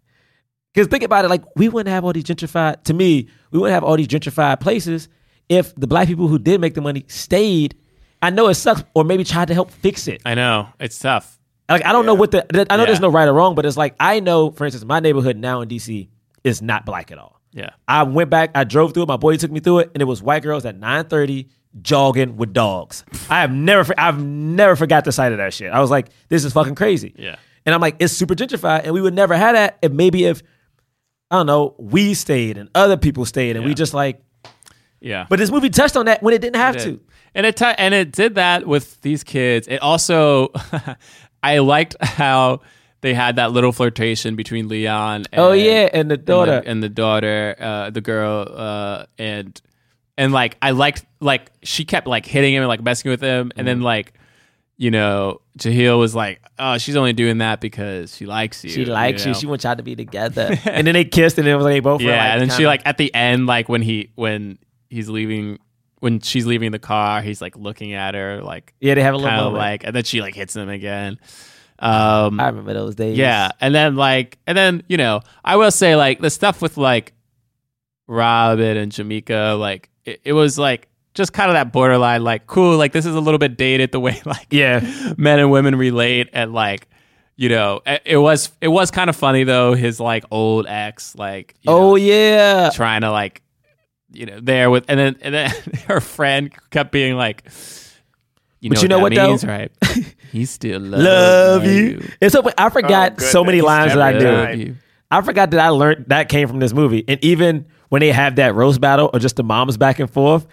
Because 0.72 0.88
think 0.88 1.02
about 1.02 1.24
it, 1.24 1.28
like 1.28 1.44
we 1.56 1.68
wouldn't 1.68 1.92
have 1.92 2.04
all 2.04 2.12
these 2.12 2.24
gentrified, 2.24 2.84
to 2.84 2.94
me, 2.94 3.28
we 3.50 3.58
wouldn't 3.58 3.74
have 3.74 3.84
all 3.84 3.96
these 3.96 4.08
gentrified 4.08 4.60
places 4.60 5.08
if 5.48 5.74
the 5.74 5.86
black 5.86 6.08
people 6.08 6.28
who 6.28 6.38
did 6.38 6.60
make 6.60 6.74
the 6.74 6.80
money 6.80 7.04
stayed. 7.08 7.74
I 8.20 8.30
know 8.30 8.48
it 8.48 8.54
sucks, 8.54 8.84
or 8.94 9.04
maybe 9.04 9.24
tried 9.24 9.48
to 9.48 9.54
help 9.54 9.70
fix 9.70 10.08
it. 10.08 10.20
I 10.24 10.34
know 10.34 10.68
it's 10.80 10.98
tough. 10.98 11.37
Like 11.68 11.84
I 11.84 11.92
don't 11.92 12.06
know 12.06 12.14
what 12.14 12.30
the 12.30 12.44
I 12.72 12.76
know 12.76 12.82
Yeah. 12.82 12.86
there's 12.86 13.00
no 13.00 13.08
right 13.10 13.28
or 13.28 13.32
wrong, 13.32 13.54
but 13.54 13.66
it's 13.66 13.76
like 13.76 13.94
I 14.00 14.20
know, 14.20 14.50
for 14.50 14.64
instance, 14.64 14.84
my 14.84 15.00
neighborhood 15.00 15.36
now 15.36 15.60
in 15.60 15.68
DC 15.68 16.08
is 16.44 16.62
not 16.62 16.86
black 16.86 17.10
at 17.12 17.18
all. 17.18 17.40
Yeah. 17.52 17.70
I 17.86 18.02
went 18.04 18.30
back, 18.30 18.50
I 18.54 18.64
drove 18.64 18.94
through 18.94 19.04
it, 19.04 19.08
my 19.08 19.16
boy 19.16 19.36
took 19.36 19.50
me 19.50 19.60
through 19.60 19.80
it, 19.80 19.90
and 19.94 20.00
it 20.02 20.06
was 20.06 20.22
white 20.22 20.42
girls 20.42 20.64
at 20.64 20.78
9:30 20.78 21.48
jogging 21.82 22.36
with 22.36 22.52
dogs. 22.52 23.04
I 23.30 23.40
have 23.40 23.52
never 23.52 23.92
I've 23.98 24.22
never 24.22 24.76
forgot 24.76 25.04
the 25.04 25.12
sight 25.12 25.32
of 25.32 25.38
that 25.38 25.52
shit. 25.54 25.70
I 25.72 25.80
was 25.80 25.90
like, 25.90 26.08
this 26.28 26.44
is 26.44 26.52
fucking 26.52 26.74
crazy. 26.74 27.14
Yeah. 27.18 27.36
And 27.66 27.74
I'm 27.74 27.80
like, 27.82 27.96
it's 27.98 28.14
super 28.14 28.34
gentrified, 28.34 28.84
and 28.84 28.94
we 28.94 29.00
would 29.02 29.14
never 29.14 29.36
have 29.36 29.54
that 29.54 29.78
if 29.82 29.92
maybe 29.92 30.24
if 30.24 30.42
I 31.30 31.36
don't 31.36 31.46
know, 31.46 31.74
we 31.78 32.14
stayed 32.14 32.56
and 32.56 32.70
other 32.74 32.96
people 32.96 33.26
stayed, 33.26 33.56
and 33.56 33.64
we 33.66 33.74
just 33.74 33.92
like. 33.92 34.22
Yeah. 35.00 35.26
But 35.28 35.38
this 35.38 35.50
movie 35.50 35.70
touched 35.70 35.96
on 35.96 36.06
that 36.06 36.22
when 36.24 36.34
it 36.34 36.40
didn't 36.40 36.56
have 36.56 36.74
It 36.76 36.80
to. 36.84 37.00
And 37.34 37.46
it 37.46 37.56
t- 37.56 37.64
and 37.66 37.94
it 37.94 38.10
did 38.10 38.34
that 38.34 38.66
with 38.66 39.00
these 39.02 39.22
kids. 39.22 39.68
It 39.68 39.80
also, 39.80 40.48
I 41.54 41.58
liked 41.58 41.96
how 42.00 42.60
they 43.00 43.14
had 43.14 43.36
that 43.36 43.52
little 43.52 43.72
flirtation 43.72 44.34
between 44.36 44.68
Leon. 44.68 45.24
And, 45.32 45.40
Oh, 45.40 45.52
yeah, 45.52 45.88
and 45.92 46.10
the 46.10 46.16
daughter. 46.16 46.62
and 46.66 46.82
the, 46.82 46.88
daughter, 46.88 47.54
uh, 47.60 47.90
the 47.90 48.00
girl, 48.00 48.46
uh, 48.50 49.06
and 49.18 49.60
and 50.16 50.32
like 50.32 50.56
I 50.60 50.72
liked 50.72 51.04
like 51.20 51.50
she 51.62 51.84
kept 51.84 52.06
like 52.08 52.26
hitting 52.26 52.52
him 52.54 52.62
and 52.62 52.68
like 52.68 52.82
messing 52.82 53.10
with 53.10 53.20
him, 53.20 53.50
and 53.56 53.60
Mm-hmm. 53.60 53.64
then 53.66 53.80
like. 53.82 54.12
You 54.80 54.92
know, 54.92 55.40
Kahlil 55.58 55.98
was 55.98 56.14
like, 56.14 56.40
"Oh, 56.56 56.78
she's 56.78 56.94
only 56.94 57.12
doing 57.12 57.38
that 57.38 57.60
because 57.60 58.14
she 58.16 58.26
likes 58.26 58.62
you." 58.62 58.70
She 58.70 58.84
likes 58.84 59.26
you. 59.26 59.32
know? 59.32 59.38
She 59.40 59.46
wants 59.48 59.64
y'all 59.64 59.74
to 59.74 59.82
be 59.82 59.96
together. 59.96 60.56
and 60.64 60.86
then 60.86 60.94
they 60.94 61.04
kissed, 61.04 61.36
and 61.36 61.48
it 61.48 61.56
was 61.56 61.64
like 61.64 61.72
they 61.72 61.80
both. 61.80 62.00
were, 62.00 62.10
yeah, 62.10 62.22
like, 62.22 62.32
and 62.34 62.40
then 62.42 62.48
she 62.50 62.58
kinda- 62.58 62.68
like 62.68 62.82
at 62.86 62.96
the 62.96 63.12
end, 63.12 63.46
like 63.48 63.68
when 63.68 63.82
he 63.82 64.12
when 64.14 64.56
he's 64.88 65.08
leaving, 65.08 65.58
when 66.00 66.20
she's 66.20 66.46
leaving 66.46 66.70
the 66.72 66.78
car, 66.78 67.22
he's 67.22 67.40
like 67.40 67.56
looking 67.56 67.92
at 67.92 68.14
her, 68.14 68.42
like 68.42 68.72
Yeah, 68.80 68.94
they 68.94 69.02
have 69.02 69.14
a 69.14 69.18
little 69.18 69.36
moment. 69.36 69.56
like, 69.56 69.84
and 69.84 69.94
then 69.96 70.04
she 70.04 70.20
like 70.20 70.34
hits 70.34 70.54
him 70.56 70.68
again. 70.68 71.18
Um, 71.80 72.40
I 72.40 72.46
remember 72.46 72.74
those 72.74 72.94
days. 72.96 73.16
yeah, 73.16 73.50
and 73.60 73.74
then 73.74 73.94
like, 73.96 74.38
and 74.46 74.56
then 74.58 74.82
you 74.88 74.96
know, 74.96 75.20
I 75.44 75.56
will 75.56 75.70
say 75.70 75.94
like 75.96 76.20
the 76.20 76.30
stuff 76.30 76.60
with 76.62 76.76
like 76.76 77.12
Robin 78.06 78.76
and 78.76 78.90
Jamaica, 78.90 79.56
like 79.58 79.90
it, 80.04 80.20
it 80.24 80.32
was 80.32 80.58
like 80.58 80.88
just 81.14 81.32
kind 81.32 81.50
of 81.50 81.54
that 81.54 81.72
borderline, 81.72 82.24
like 82.24 82.46
cool, 82.46 82.76
like 82.76 82.92
this 82.92 83.06
is 83.06 83.14
a 83.14 83.20
little 83.20 83.38
bit 83.38 83.56
dated 83.56 83.92
the 83.92 84.00
way 84.00 84.20
like 84.24 84.46
yeah 84.50 84.80
men 85.16 85.38
and 85.38 85.50
women 85.50 85.74
relate, 85.76 86.28
and 86.32 86.52
like 86.52 86.88
you 87.36 87.48
know, 87.48 87.80
it, 88.04 88.16
was 88.16 88.50
it 88.60 88.66
was 88.68 88.90
kind 88.90 89.08
of 89.08 89.14
funny 89.14 89.44
though. 89.44 89.74
His 89.74 90.00
like 90.00 90.24
old 90.32 90.66
ex, 90.66 91.14
like 91.14 91.54
Oh 91.66 91.94
yeah. 91.94 92.70
trying 92.74 93.02
to 93.02 93.12
like 93.12 93.42
you 94.18 94.26
know 94.26 94.40
there 94.40 94.68
with 94.70 94.84
and 94.88 94.98
then 94.98 95.16
and 95.20 95.34
then 95.34 95.50
her 95.86 96.00
friend 96.00 96.52
kept 96.70 96.90
being 96.92 97.14
like 97.14 97.44
you 98.60 98.70
know 98.70 98.74
But 98.74 98.82
you 98.82 98.88
know 98.88 98.98
what, 98.98 99.12
what, 99.14 99.40
that 99.40 99.46
though? 99.46 99.52
right 99.52 99.72
he 100.32 100.44
still 100.44 100.80
loves 100.80 101.04
Love 101.04 101.64
you. 101.64 102.02
And 102.20 102.32
so 102.32 102.42
I 102.58 102.70
forgot 102.70 103.14
Oh, 103.18 103.22
so 103.24 103.44
many 103.44 103.60
lines 103.60 103.94
that 103.94 104.02
I 104.02 104.12
Every 104.14 104.64
knew. 104.64 104.74
I 105.10 105.22
forgot 105.22 105.52
that 105.52 105.60
I 105.60 105.68
learned 105.68 106.06
that 106.08 106.28
came 106.28 106.48
from 106.48 106.58
this 106.58 106.72
movie. 106.74 107.04
And 107.08 107.22
even 107.24 107.66
when 107.88 108.00
they 108.00 108.12
have 108.12 108.36
that 108.36 108.54
roast 108.54 108.80
battle 108.80 109.08
or 109.12 109.20
just 109.20 109.36
the 109.36 109.44
moms 109.44 109.76
back 109.76 110.00
and 110.00 110.10
forth, 110.10 110.46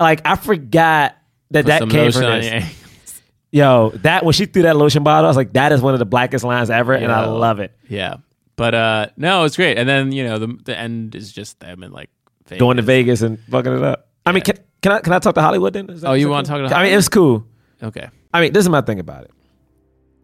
like 0.00 0.22
I 0.24 0.36
forgot 0.36 1.16
that 1.50 1.64
Put 1.64 1.66
that 1.66 1.88
came 1.90 2.12
from 2.12 2.22
this. 2.22 2.72
Yo, 3.50 3.90
that 3.96 4.24
when 4.24 4.32
she 4.32 4.46
threw 4.46 4.62
that 4.62 4.76
lotion 4.76 5.02
bottle, 5.02 5.26
I 5.26 5.28
was 5.28 5.36
like, 5.36 5.52
that 5.52 5.72
is 5.72 5.82
one 5.82 5.92
of 5.92 5.98
the 5.98 6.06
blackest 6.06 6.42
lines 6.44 6.70
ever, 6.70 6.94
and 6.94 7.12
I 7.12 7.26
love 7.26 7.60
it. 7.60 7.76
yeah 7.88 8.16
but 8.54 8.74
uh 8.74 9.06
no 9.16 9.44
it's 9.44 9.56
great 9.56 9.78
and 9.78 9.88
then 9.88 10.12
you 10.12 10.22
know 10.22 10.38
the, 10.38 10.46
the 10.64 10.78
end 10.78 11.14
is 11.14 11.32
just 11.32 11.58
them 11.60 11.82
and 11.82 11.90
like 11.92 12.10
Vegas. 12.52 12.60
Going 12.60 12.76
to 12.76 12.82
Vegas 12.82 13.22
and 13.22 13.38
fucking 13.50 13.72
it 13.72 13.82
up. 13.82 14.08
I 14.24 14.32
mean, 14.32 14.42
can, 14.42 14.56
can 14.80 14.92
I 14.92 15.00
can 15.00 15.12
I 15.12 15.18
talk 15.18 15.34
to 15.34 15.42
Hollywood 15.42 15.72
then? 15.72 15.90
Is 15.90 16.00
that- 16.02 16.08
Oh, 16.08 16.12
is 16.14 16.20
you 16.20 16.26
that 16.26 16.30
wanna 16.30 16.48
cool? 16.48 16.60
talk 16.60 16.70
to 16.70 16.76
I 16.76 16.84
mean, 16.84 16.98
it's 16.98 17.08
cool. 17.08 17.44
okay 17.82 18.08
I 18.34 18.40
mean, 18.40 18.52
this 18.52 18.62
is 18.64 18.68
my 18.68 18.80
thing 18.80 18.98
about 19.00 19.24
it. 19.24 19.30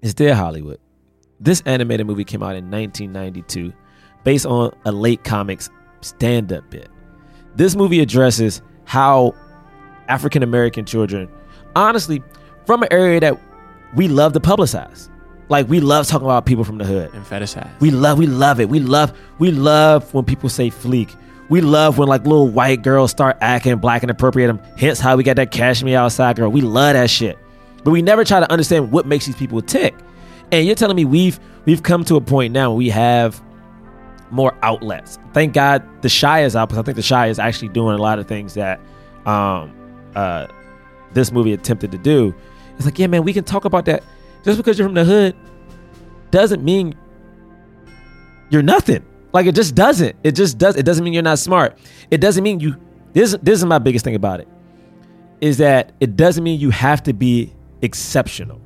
It's 0.02 0.14
their 0.14 0.34
Hollywood. 0.34 0.78
This 1.40 1.60
animated 1.66 2.06
movie 2.06 2.24
came 2.24 2.42
out 2.42 2.56
in 2.56 2.70
1992 2.70 3.72
based 4.24 4.46
on 4.46 4.72
a 4.84 4.92
late 4.92 5.24
comics 5.24 5.68
stand 6.00 6.52
up 6.52 6.68
bit. 6.70 6.88
This 7.56 7.74
movie 7.76 8.00
addresses 8.00 8.62
how 8.84 9.34
African 10.08 10.42
American 10.42 10.84
children, 10.84 11.28
honestly, 11.76 12.22
from 12.66 12.82
an 12.82 12.88
area 12.90 13.20
that 13.20 13.38
we 13.94 14.08
love 14.08 14.32
to 14.34 14.40
publicize. 14.40 15.10
Like 15.48 15.68
we 15.68 15.80
love 15.80 16.06
talking 16.06 16.26
about 16.26 16.44
people 16.46 16.64
from 16.64 16.78
the 16.78 16.84
hood. 16.84 17.12
and 17.14 17.24
fetishize 17.24 17.68
We 17.80 17.90
love, 17.90 18.18
we 18.18 18.26
love 18.26 18.60
it. 18.60 18.68
We 18.68 18.80
love, 18.80 19.16
we 19.38 19.50
love 19.50 20.12
when 20.14 20.24
people 20.24 20.48
say 20.48 20.70
fleek. 20.70 21.14
We 21.48 21.60
love 21.60 21.96
when 21.98 22.08
like 22.08 22.24
little 22.24 22.48
white 22.48 22.82
girls 22.82 23.10
start 23.10 23.38
acting 23.40 23.76
black 23.78 24.02
and 24.02 24.10
appropriate 24.10 24.48
them. 24.48 24.60
Hence 24.76 25.00
how 25.00 25.16
we 25.16 25.22
got 25.22 25.36
that 25.36 25.50
cashmere 25.50 25.98
outside 25.98 26.36
girl. 26.36 26.50
We 26.50 26.60
love 26.60 26.94
that 26.94 27.08
shit. 27.08 27.38
But 27.84 27.92
we 27.92 28.02
never 28.02 28.24
try 28.24 28.40
to 28.40 28.50
understand 28.52 28.92
what 28.92 29.06
makes 29.06 29.26
these 29.26 29.36
people 29.36 29.62
tick. 29.62 29.94
And 30.52 30.66
you're 30.66 30.74
telling 30.74 30.96
me 30.96 31.04
we've 31.04 31.40
we've 31.64 31.82
come 31.82 32.04
to 32.04 32.16
a 32.16 32.20
point 32.20 32.52
now 32.52 32.70
where 32.70 32.76
we 32.76 32.90
have 32.90 33.42
more 34.30 34.54
outlets. 34.62 35.18
Thank 35.32 35.54
God 35.54 35.82
the 36.02 36.10
Chi 36.10 36.42
is 36.42 36.54
out 36.54 36.68
because 36.68 36.80
I 36.80 36.82
think 36.82 36.96
the 36.96 37.02
Chi 37.02 37.28
is 37.28 37.38
actually 37.38 37.68
doing 37.68 37.94
a 37.98 38.02
lot 38.02 38.18
of 38.18 38.26
things 38.26 38.54
that 38.54 38.80
um 39.24 39.74
uh 40.14 40.46
this 41.14 41.32
movie 41.32 41.52
attempted 41.52 41.90
to 41.92 41.98
do. 41.98 42.34
It's 42.76 42.84
like, 42.84 42.98
yeah, 42.98 43.06
man, 43.06 43.24
we 43.24 43.32
can 43.32 43.44
talk 43.44 43.64
about 43.64 43.86
that. 43.86 44.04
Just 44.44 44.58
because 44.58 44.78
you're 44.78 44.86
from 44.86 44.94
the 44.94 45.04
hood 45.04 45.34
doesn't 46.30 46.62
mean 46.62 46.94
you're 48.50 48.62
nothing. 48.62 49.04
Like 49.32 49.46
it 49.46 49.54
just 49.54 49.74
doesn't. 49.74 50.16
It 50.22 50.32
just 50.32 50.58
does. 50.58 50.76
It 50.76 50.84
doesn't 50.84 51.04
mean 51.04 51.12
you're 51.12 51.22
not 51.22 51.38
smart. 51.38 51.78
It 52.10 52.20
doesn't 52.20 52.42
mean 52.42 52.60
you. 52.60 52.76
This 53.12 53.36
this 53.42 53.58
is 53.58 53.64
my 53.64 53.78
biggest 53.78 54.04
thing 54.04 54.14
about 54.14 54.40
it. 54.40 54.48
Is 55.40 55.58
that 55.58 55.92
it 56.00 56.16
doesn't 56.16 56.42
mean 56.42 56.58
you 56.58 56.70
have 56.70 57.02
to 57.04 57.12
be 57.12 57.54
exceptional. 57.82 58.60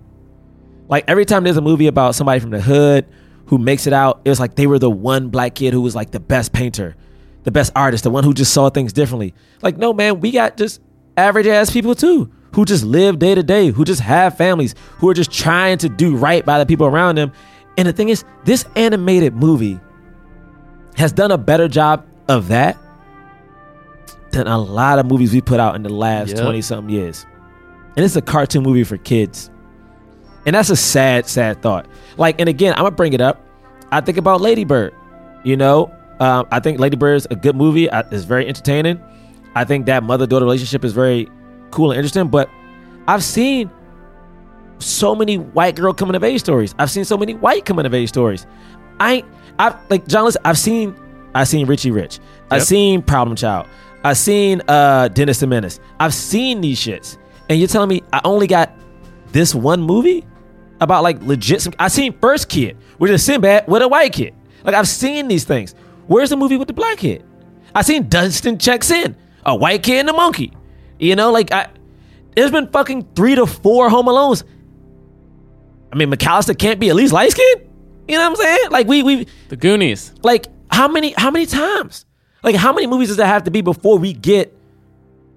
Like 0.89 1.05
every 1.09 1.25
time 1.25 1.45
there's 1.45 1.57
a 1.57 1.63
movie 1.63 1.87
about 1.87 2.15
somebody 2.15 2.41
from 2.41 2.51
the 2.51 2.61
hood 2.61 3.07
who 3.47 3.59
makes 3.59 3.87
it 3.87 3.93
out, 3.93 4.21
it 4.25 4.29
was 4.29 4.41
like 4.41 4.55
they 4.55 4.67
were 4.67 4.79
the 4.79 4.91
one 4.91 5.29
black 5.29 5.55
kid 5.55 5.73
who 5.73 5.81
was 5.81 5.95
like 5.95 6.11
the 6.11 6.21
best 6.21 6.53
painter, 6.53 6.97
the 7.43 7.51
best 7.51 7.73
artist, 7.75 8.05
the 8.05 8.11
one 8.11 8.25
who 8.25 8.33
just 8.33 8.53
saw 8.53 8.71
things 8.71 8.93
differently. 8.93 9.35
Like 9.63 9.77
no 9.77 9.93
man, 9.93 10.21
we 10.21 10.31
got 10.31 10.57
just 10.57 10.81
average 11.17 11.47
ass 11.47 11.71
people 11.71 11.95
too 11.95 12.33
who 12.55 12.65
just 12.65 12.85
live 12.85 13.19
day 13.19 13.35
to 13.35 13.43
day, 13.43 13.69
who 13.69 13.85
just 13.85 14.01
have 14.01 14.37
families, 14.37 14.75
who 14.99 15.09
are 15.09 15.15
just 15.15 15.31
trying 15.31 15.79
to 15.79 15.89
do 15.89 16.17
right 16.17 16.45
by 16.45 16.59
the 16.59 16.67
people 16.67 16.87
around 16.87 17.17
them. 17.17 17.33
And 17.79 17.89
the 17.89 17.93
thing 17.93 18.11
is, 18.11 18.25
this 18.45 18.67
animated 18.77 19.35
movie 19.35 19.81
has 20.97 21.13
done 21.13 21.31
a 21.31 21.39
better 21.39 21.69
job 21.69 22.05
of 22.29 22.49
that 22.49 22.77
than 24.31 24.47
a 24.47 24.59
lot 24.59 24.99
of 24.99 25.07
movies 25.07 25.33
we 25.33 25.41
put 25.41 25.61
out 25.61 25.75
in 25.75 25.83
the 25.83 25.89
last 25.89 26.31
Yep. 26.31 26.41
20 26.41 26.63
something 26.63 26.95
years. 26.95 27.27
And 27.97 28.05
it's 28.05 28.17
a 28.17 28.23
cartoon 28.23 28.63
movie 28.63 28.85
for 28.85 28.97
kids. 28.97 29.51
And 30.47 30.55
that's 30.57 30.71
a 30.71 30.77
sad, 30.77 31.27
sad 31.27 31.61
thought. 31.63 31.87
Like, 32.17 32.41
and 32.41 32.49
again, 32.49 32.73
I'm 32.75 32.81
gonna 32.85 32.91
bring 32.93 33.13
it 33.13 33.21
up. 33.21 33.45
I 33.91 34.01
think 34.01 34.17
about 34.19 34.41
Lady 34.41 34.65
Bird. 34.65 34.95
You 35.45 35.57
know, 35.57 35.93
um, 36.21 36.47
I 36.51 36.61
think 36.61 36.81
Lady 36.81 36.97
Bird 36.97 37.17
is 37.17 37.27
a 37.31 37.37
good 37.37 37.57
movie. 37.57 37.91
I, 37.91 38.01
it's 38.11 38.25
very 38.25 38.49
entertaining. 38.49 39.01
I 39.55 39.65
think 39.65 39.87
that 39.87 40.03
mother 40.03 40.27
daughter 40.27 40.45
relationship 40.47 40.85
is 40.85 40.93
very 40.93 41.29
cool 41.71 41.91
and 41.91 41.99
interesting. 41.99 42.29
But 42.29 42.49
I've 43.07 43.23
seen 43.23 43.71
so 44.79 45.15
many 45.15 45.37
white 45.39 45.77
girl 45.77 45.93
coming 45.93 46.17
of 46.17 46.25
age 46.25 46.41
stories. 46.41 46.75
I've 46.79 46.91
seen 46.91 47.05
so 47.05 47.17
many 47.19 47.35
white 47.35 47.65
coming 47.67 47.85
of 47.87 47.93
age 47.95 48.09
stories. 48.09 48.47
I 49.03 49.13
ain't, 49.15 49.27
I've 49.59 49.77
like 49.91 50.07
John. 50.07 50.25
Listen, 50.27 50.43
I've 50.45 50.59
seen, 50.59 50.95
I've 51.35 51.49
seen 51.49 51.67
Richie 51.67 51.91
Rich. 51.91 52.19
I've 52.51 52.61
Yep. 52.61 52.67
seen 52.69 53.03
Problem 53.03 53.37
Child. 53.37 53.67
I've 54.05 54.19
seen 54.19 54.63
uh 54.69 55.09
Dennis 55.09 55.41
the 55.41 55.47
Menace. 55.47 55.81
I've 56.01 56.15
seen 56.15 56.61
these 56.61 56.79
shits, 56.79 57.19
and 57.49 57.59
you're 57.59 57.69
telling 57.69 57.89
me 57.89 58.03
I 58.13 58.21
only 58.25 58.47
got 58.47 58.71
this 59.33 59.55
one 59.55 59.81
movie 59.83 60.25
about 60.81 61.03
like 61.03 61.23
legit. 61.23 61.63
Some, 61.63 61.73
I 61.79 61.89
seen 61.89 62.13
First 62.21 62.49
Kid, 62.49 62.77
which 62.99 63.11
is 63.11 63.25
Sinbad 63.25 63.67
with 63.69 63.83
a 63.83 63.89
white 63.89 64.13
kid. 64.13 64.35
Like 64.65 64.75
I've 64.75 64.89
seen 64.89 65.29
these 65.29 65.45
things. 65.45 65.75
Where's 66.07 66.31
the 66.31 66.37
movie 66.37 66.57
with 66.57 66.69
the 66.69 66.75
black 66.75 66.99
kid? 66.99 67.25
I 67.75 67.83
seen 67.83 68.09
Dunston 68.09 68.59
checks 68.59 68.91
in, 68.91 69.17
a 69.47 69.55
white 69.57 69.83
kid 69.83 70.01
and 70.01 70.11
a 70.11 70.13
monkey. 70.13 70.53
You 70.99 71.17
know, 71.17 71.33
like 71.33 71.53
I, 71.53 71.69
there's 72.37 72.51
been 72.51 72.69
fucking 72.69 73.09
three 73.15 73.35
to 73.37 73.47
four 73.47 73.89
Home 73.89 74.07
Alones. 74.07 74.43
I 75.93 75.97
mean, 75.97 76.11
McCallister 76.11 76.59
can't 76.59 76.81
be 76.81 76.89
at 76.91 76.97
least 76.97 77.13
light 77.13 77.31
skinned. 77.33 77.69
You 78.09 78.19
know 78.19 78.31
what 78.31 78.39
I'm 78.39 78.45
saying? 78.45 78.71
Like 78.71 78.87
we 78.89 79.03
we 79.03 79.27
the 79.49 79.57
Goonies. 79.57 80.13
like 80.23 80.47
how 80.71 80.89
many 80.89 81.13
how 81.17 81.31
many 81.31 81.47
times? 81.47 82.05
Like 82.43 82.57
how 82.57 82.73
many 82.73 82.87
movies 82.87 83.09
does 83.09 83.19
that 83.19 83.27
have 83.27 83.45
to 83.45 83.51
be 83.51 83.61
before 83.61 83.99
we 83.99 84.13
get 84.13 84.53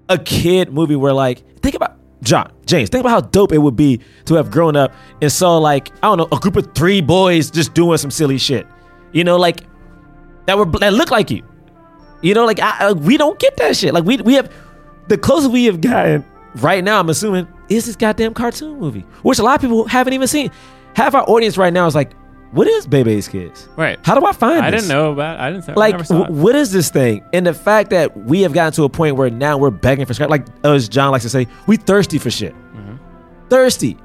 a 0.08 0.18
kid 0.18 0.72
movie 0.72 0.96
where 0.96 1.12
like 1.12 1.44
think 1.60 1.74
about 1.74 1.96
John 2.22 2.52
James. 2.66 2.88
Think 2.90 3.02
about 3.02 3.10
how 3.10 3.20
dope 3.20 3.52
it 3.52 3.58
would 3.58 3.76
be 3.76 4.00
to 4.24 4.34
have 4.34 4.50
grown 4.50 4.76
up 4.76 4.92
and 5.22 5.30
saw 5.30 5.58
like 5.58 5.90
I 6.02 6.08
don't 6.08 6.18
know 6.18 6.28
a 6.32 6.40
group 6.40 6.56
of 6.56 6.74
three 6.74 7.00
boys 7.00 7.50
just 7.50 7.74
doing 7.74 7.98
some 7.98 8.10
silly 8.10 8.38
shit. 8.38 8.66
You 9.12 9.24
know, 9.24 9.36
like 9.36 9.60
that 10.46 10.58
were 10.58 10.66
that 10.80 10.92
look 10.92 11.10
like 11.10 11.30
you. 11.30 11.42
You 12.22 12.34
know, 12.34 12.44
like 12.44 12.60
I, 12.60 12.88
I, 12.88 12.92
we 12.92 13.16
don't 13.16 13.38
get 13.38 13.56
that 13.58 13.76
shit. 13.76 13.94
Like 13.94 14.04
we 14.04 14.16
we 14.18 14.34
have 14.34 14.52
the 15.08 15.18
closest 15.18 15.52
we 15.52 15.66
have 15.66 15.80
gotten 15.80 16.24
right 16.56 16.82
now. 16.82 16.98
I'm 16.98 17.08
assuming 17.08 17.46
is 17.68 17.86
this 17.86 17.96
goddamn 17.96 18.34
cartoon 18.34 18.78
movie, 18.78 19.04
which 19.22 19.38
a 19.38 19.42
lot 19.42 19.56
of 19.56 19.60
people 19.60 19.86
haven't 19.86 20.12
even 20.12 20.28
seen. 20.28 20.50
Half 20.94 21.14
our 21.14 21.28
audience 21.28 21.58
right 21.58 21.72
now 21.72 21.86
is 21.86 21.94
like, 21.94 22.12
"What 22.56 22.66
is 22.66 22.86
Bebe's 22.86 23.28
Kids? 23.28 23.68
Right. 23.76 23.98
How 24.04 24.18
do 24.18 24.26
I 24.26 24.32
find? 24.32 24.64
I 24.64 24.70
this? 24.70 24.82
didn't 24.82 24.96
know 24.96 25.12
about. 25.12 25.38
I 25.38 25.52
didn't. 25.52 25.76
Like, 25.76 25.92
never 25.92 26.04
saw 26.04 26.14
it. 26.14 26.24
w- 26.24 26.42
what 26.42 26.54
is 26.56 26.72
this 26.72 26.90
thing? 26.90 27.24
And 27.32 27.46
the 27.46 27.54
fact 27.54 27.90
that 27.90 28.16
we 28.16 28.40
have 28.42 28.52
gotten 28.52 28.72
to 28.74 28.84
a 28.84 28.88
point 28.88 29.16
where 29.16 29.30
now 29.30 29.56
we're 29.58 29.70
begging 29.70 30.06
for 30.06 30.14
scrap. 30.14 30.30
Like 30.30 30.46
as 30.64 30.88
John 30.88 31.12
likes 31.12 31.24
to 31.24 31.30
say, 31.30 31.46
we 31.66 31.76
thirsty 31.76 32.18
for 32.18 32.30
shit. 32.30 32.54
Mm-hmm. 32.54 32.96
Thirsty. 33.48 33.96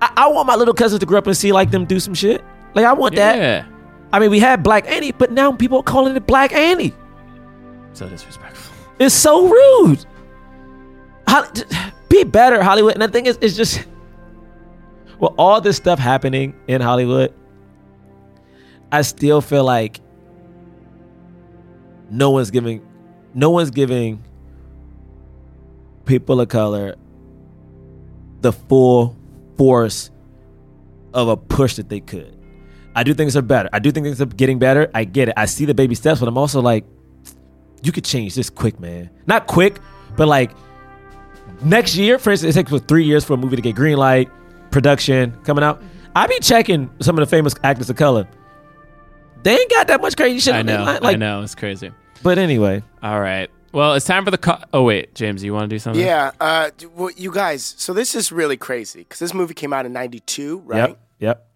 I, 0.00 0.12
I 0.16 0.28
want 0.28 0.46
my 0.46 0.54
little 0.54 0.74
cousins 0.74 1.00
to 1.00 1.06
grow 1.06 1.18
up 1.18 1.26
and 1.26 1.36
see 1.36 1.52
like 1.52 1.70
them 1.70 1.84
do 1.84 1.98
some 2.00 2.14
shit. 2.14 2.42
Like 2.74 2.84
I 2.86 2.92
want 2.92 3.16
that. 3.16 3.36
Yeah. 3.38 3.66
I 4.12 4.18
mean, 4.20 4.30
we 4.30 4.38
had 4.38 4.62
Black 4.62 4.88
Annie, 4.88 5.12
but 5.12 5.32
now 5.32 5.52
people 5.52 5.78
are 5.78 5.82
calling 5.82 6.16
it 6.16 6.26
Black 6.26 6.52
Annie. 6.52 6.94
So 7.92 8.08
disrespectful. 8.08 8.74
It's 8.98 9.14
so 9.14 9.48
rude. 9.48 10.04
Hol- 11.28 11.44
be 12.08 12.24
better, 12.24 12.62
Hollywood. 12.62 12.94
And 12.94 13.02
the 13.02 13.08
thing 13.08 13.26
is, 13.26 13.38
it's 13.40 13.54
just, 13.56 13.84
well, 15.18 15.34
all 15.36 15.60
this 15.60 15.76
stuff 15.76 15.98
happening 15.98 16.54
in 16.68 16.80
Hollywood, 16.80 17.34
I 18.90 19.02
still 19.02 19.40
feel 19.40 19.64
like 19.64 20.00
no 22.10 22.30
one's 22.30 22.50
giving, 22.50 22.86
no 23.34 23.50
one's 23.50 23.70
giving 23.70 24.24
people 26.06 26.40
of 26.40 26.48
color 26.48 26.96
the 28.40 28.52
full 28.52 29.16
force 29.56 30.10
of 31.12 31.28
a 31.28 31.36
push 31.36 31.74
that 31.76 31.88
they 31.88 32.00
could. 32.00 32.34
I 32.94 33.02
do 33.02 33.14
things 33.14 33.36
are 33.36 33.42
better. 33.42 33.68
I 33.72 33.78
do 33.78 33.90
think 33.90 34.06
things 34.06 34.20
are 34.20 34.26
getting 34.26 34.58
better. 34.58 34.90
I 34.94 35.04
get 35.04 35.28
it. 35.28 35.34
I 35.36 35.44
see 35.44 35.64
the 35.64 35.74
baby 35.74 35.94
steps, 35.94 36.20
but 36.20 36.28
I'm 36.28 36.38
also 36.38 36.60
like, 36.60 36.84
you 37.82 37.92
could 37.92 38.04
change 38.04 38.34
this 38.34 38.50
quick, 38.50 38.80
man. 38.80 39.10
Not 39.26 39.46
quick, 39.46 39.80
but 40.16 40.26
like 40.26 40.50
next 41.62 41.96
year, 41.96 42.18
for 42.18 42.30
instance, 42.30 42.56
it 42.56 42.58
takes 42.58 42.70
for 42.70 42.78
three 42.78 43.04
years 43.04 43.24
for 43.24 43.34
a 43.34 43.36
movie 43.36 43.56
to 43.56 43.62
get 43.62 43.76
green 43.76 43.98
light, 43.98 44.28
production 44.70 45.32
coming 45.44 45.62
out. 45.62 45.82
I 46.16 46.26
be 46.26 46.38
checking 46.40 46.90
some 47.00 47.16
of 47.18 47.28
the 47.28 47.30
famous 47.30 47.54
actors 47.62 47.90
of 47.90 47.96
color. 47.96 48.26
They 49.42 49.54
ain't 49.56 49.70
got 49.70 49.86
that 49.86 50.00
much 50.00 50.16
crazy 50.16 50.40
shit. 50.40 50.54
I 50.54 50.60
on 50.60 50.66
their 50.66 50.78
know. 50.78 50.84
line. 50.84 50.96
I 50.96 50.98
Like, 50.98 51.18
know. 51.18 51.42
It's 51.42 51.54
crazy. 51.54 51.90
But 52.22 52.38
anyway, 52.38 52.82
All 53.02 53.20
right. 53.20 53.48
Well, 53.72 53.94
it's 53.94 54.06
time 54.06 54.24
for 54.24 54.30
the. 54.30 54.38
Co- 54.38 54.62
oh 54.72 54.82
wait, 54.82 55.14
James, 55.14 55.44
you 55.44 55.52
want 55.52 55.64
to 55.68 55.74
do 55.74 55.78
something? 55.78 56.02
Yeah, 56.02 56.30
uh, 56.40 56.70
well, 56.94 57.10
you 57.16 57.30
guys. 57.30 57.74
So 57.76 57.92
this 57.92 58.14
is 58.14 58.32
really 58.32 58.56
crazy 58.56 59.00
because 59.00 59.18
this 59.18 59.34
movie 59.34 59.52
came 59.54 59.72
out 59.74 59.84
in 59.84 59.92
'92, 59.92 60.62
right? 60.64 60.88
yep, 60.88 61.00
yep. 61.18 61.48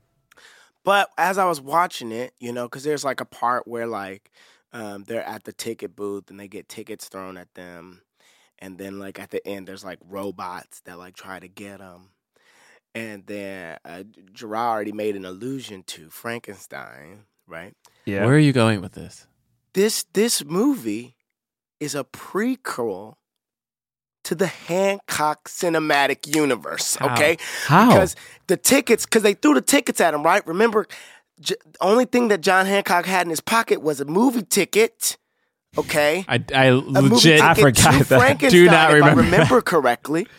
But 0.84 1.08
as 1.16 1.38
I 1.38 1.46
was 1.46 1.60
watching 1.60 2.12
it, 2.12 2.34
you 2.38 2.52
know, 2.52 2.66
because 2.66 2.84
there's 2.84 3.02
like 3.04 3.20
a 3.22 3.24
part 3.24 3.66
where 3.66 3.86
like 3.86 4.30
um, 4.74 5.04
they're 5.04 5.24
at 5.26 5.44
the 5.44 5.54
ticket 5.54 5.96
booth 5.96 6.28
and 6.30 6.38
they 6.38 6.48
get 6.48 6.68
tickets 6.68 7.08
thrown 7.08 7.38
at 7.38 7.54
them, 7.54 8.02
and 8.58 8.76
then 8.76 8.98
like 8.98 9.18
at 9.18 9.30
the 9.30 9.44
end 9.48 9.66
there's 9.66 9.84
like 9.84 9.98
robots 10.06 10.80
that 10.80 10.98
like 10.98 11.16
try 11.16 11.40
to 11.40 11.48
get 11.48 11.78
them, 11.78 12.10
and 12.94 13.26
then 13.26 13.78
uh, 13.86 14.02
Gerard 14.34 14.74
already 14.74 14.92
made 14.92 15.16
an 15.16 15.24
allusion 15.24 15.82
to 15.84 16.10
Frankenstein, 16.10 17.24
right? 17.52 17.74
Yeah. 18.06 18.24
Where 18.24 18.34
are 18.34 18.38
you 18.38 18.52
going 18.52 18.80
with 18.80 18.92
this? 18.92 19.26
This 19.74 20.04
this 20.14 20.44
movie 20.44 21.14
is 21.78 21.94
a 21.94 22.04
prequel 22.04 23.14
to 24.24 24.34
the 24.34 24.46
Hancock 24.46 25.48
cinematic 25.48 26.34
universe. 26.34 26.96
How? 26.96 27.12
Okay, 27.12 27.36
How? 27.66 27.88
because 27.92 28.16
the 28.46 28.56
tickets, 28.56 29.04
because 29.04 29.22
they 29.22 29.34
threw 29.34 29.54
the 29.54 29.60
tickets 29.60 30.00
at 30.00 30.14
him, 30.14 30.22
right? 30.22 30.46
Remember, 30.46 30.86
J- 31.40 31.56
the 31.64 31.78
only 31.80 32.04
thing 32.04 32.28
that 32.28 32.40
John 32.40 32.66
Hancock 32.66 33.04
had 33.04 33.26
in 33.26 33.30
his 33.30 33.40
pocket 33.40 33.82
was 33.82 34.00
a 34.00 34.04
movie 34.04 34.42
ticket. 34.42 35.16
Okay, 35.76 36.24
I, 36.28 36.44
I 36.54 36.64
a 36.66 36.74
movie 36.80 37.08
legit. 37.08 37.40
I 37.40 37.54
forgot 37.54 38.06
that. 38.06 38.50
Do 38.50 38.66
not 38.66 38.90
if 38.90 38.94
remember 38.96 39.22
I 39.22 39.24
remember 39.24 39.60
correctly. 39.62 40.26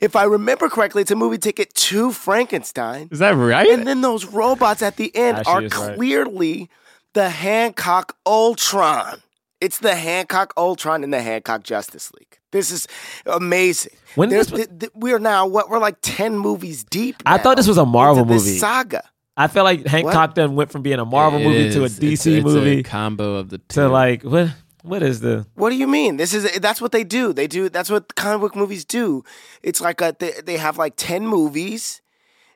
If 0.00 0.14
I 0.14 0.24
remember 0.24 0.68
correctly, 0.68 1.02
it's 1.02 1.10
a 1.10 1.16
movie 1.16 1.38
ticket 1.38 1.74
to 1.74 2.12
Frankenstein. 2.12 3.08
Is 3.10 3.18
that 3.18 3.30
right? 3.34 3.68
And 3.68 3.86
then 3.86 4.00
those 4.00 4.24
robots 4.26 4.80
at 4.82 4.96
the 4.96 5.10
end 5.16 5.36
ah, 5.36 5.40
Actually, 5.40 5.52
are 5.54 5.62
it's 5.64 5.76
right. 5.76 5.96
clearly 5.96 6.70
the 7.14 7.28
Hancock 7.30 8.16
Ultron. 8.24 9.20
It's 9.60 9.78
the 9.80 9.96
Hancock 9.96 10.52
Ultron 10.56 11.02
and 11.02 11.12
the 11.12 11.20
Hancock 11.20 11.64
Justice 11.64 12.12
League. 12.16 12.38
This 12.52 12.70
is 12.70 12.86
amazing. 13.26 13.92
When 14.14 14.28
this 14.28 14.50
was- 14.52 14.66
th- 14.68 14.78
th- 14.78 14.92
we 14.94 15.12
are 15.12 15.18
now 15.18 15.46
what 15.48 15.68
we're 15.68 15.80
like 15.80 15.96
ten 16.00 16.38
movies 16.38 16.84
deep. 16.84 17.16
I 17.26 17.38
thought 17.38 17.56
this 17.56 17.66
was 17.66 17.76
a 17.78 17.84
Marvel 17.84 18.24
movie. 18.24 18.56
saga. 18.58 19.02
I 19.36 19.46
feel 19.48 19.64
like 19.64 19.84
Hancock 19.86 20.34
then 20.36 20.54
went 20.54 20.70
from 20.70 20.82
being 20.82 20.98
a 20.98 21.04
Marvel 21.04 21.40
It 21.40 21.44
movie 21.44 21.70
to 21.72 21.84
a. 21.84 21.88
DC 21.88 22.02
It's- 22.12 22.26
it's 22.26 22.44
movie 22.44 22.78
A 22.78 22.82
combo 22.84 23.34
of 23.34 23.50
the 23.50 23.58
two. 23.58 23.80
to 23.82 23.88
like 23.88 24.22
what? 24.22 24.50
What 24.82 25.02
is 25.02 25.20
the? 25.20 25.46
What 25.54 25.70
do 25.70 25.76
you 25.76 25.86
mean? 25.86 26.16
This 26.16 26.32
is 26.32 26.58
that's 26.58 26.80
what 26.80 26.92
they 26.92 27.04
do. 27.04 27.32
They 27.32 27.46
do 27.46 27.68
that's 27.68 27.90
what 27.90 28.14
comic 28.14 28.40
book 28.40 28.56
movies 28.56 28.84
do. 28.84 29.24
It's 29.62 29.80
like 29.80 30.00
a, 30.00 30.14
they 30.18 30.32
they 30.44 30.56
have 30.56 30.78
like 30.78 30.94
ten 30.96 31.26
movies, 31.26 32.00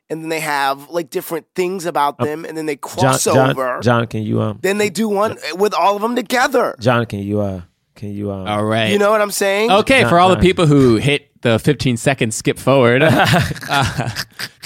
and 0.09 0.21
then 0.21 0.29
they 0.29 0.39
have 0.39 0.89
like 0.89 1.09
different 1.09 1.45
things 1.55 1.85
about 1.85 2.17
them, 2.17 2.45
and 2.45 2.57
then 2.57 2.65
they 2.65 2.73
Uh, 2.81 2.87
John, 2.87 2.99
cross 3.11 3.23
John, 3.25 3.49
over. 3.51 3.79
John, 3.81 4.07
can 4.07 4.23
you 4.23 4.41
um? 4.41 4.59
Then 4.61 4.77
they 4.77 4.89
do 4.89 5.09
one 5.09 5.37
with 5.55 5.73
all 5.73 5.95
of 5.95 6.01
them 6.01 6.15
together. 6.15 6.75
John, 6.79 7.05
can 7.05 7.19
you 7.19 7.41
uh? 7.41 7.61
Can 7.95 8.13
you 8.13 8.31
um? 8.31 8.47
All 8.47 8.63
right. 8.63 8.91
You 8.91 8.99
know 8.99 9.11
what 9.11 9.21
I'm 9.21 9.31
saying? 9.31 9.71
Okay, 9.71 10.01
John- 10.01 10.09
for 10.09 10.19
all 10.19 10.29
the 10.29 10.41
people 10.41 10.65
who 10.65 10.95
hit 10.95 11.29
the 11.41 11.59
15 11.59 11.97
second 11.97 12.33
skip 12.33 12.57
forward, 12.57 13.03
uh, 13.69 14.09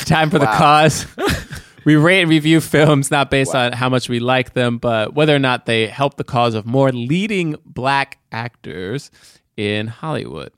time 0.05 0.30
for 0.30 0.39
the 0.39 0.45
cause. 0.45 1.05
we 1.88 1.95
rate 1.95 2.19
and 2.19 2.29
review 2.29 2.59
films 2.59 3.09
not 3.11 3.31
based 3.31 3.55
on 3.55 3.71
how 3.71 3.88
much 3.88 4.09
we 4.09 4.19
like 4.19 4.51
them, 4.51 4.77
but 4.77 5.13
whether 5.13 5.33
or 5.33 5.39
not 5.39 5.65
they 5.65 5.88
help 5.88 6.17
the 6.17 6.23
cause 6.25 6.53
of 6.53 6.65
more 6.65 6.91
leading 6.91 7.55
black 7.63 8.17
actors 8.29 9.09
in 9.55 9.88
Hollywood. 9.88 10.51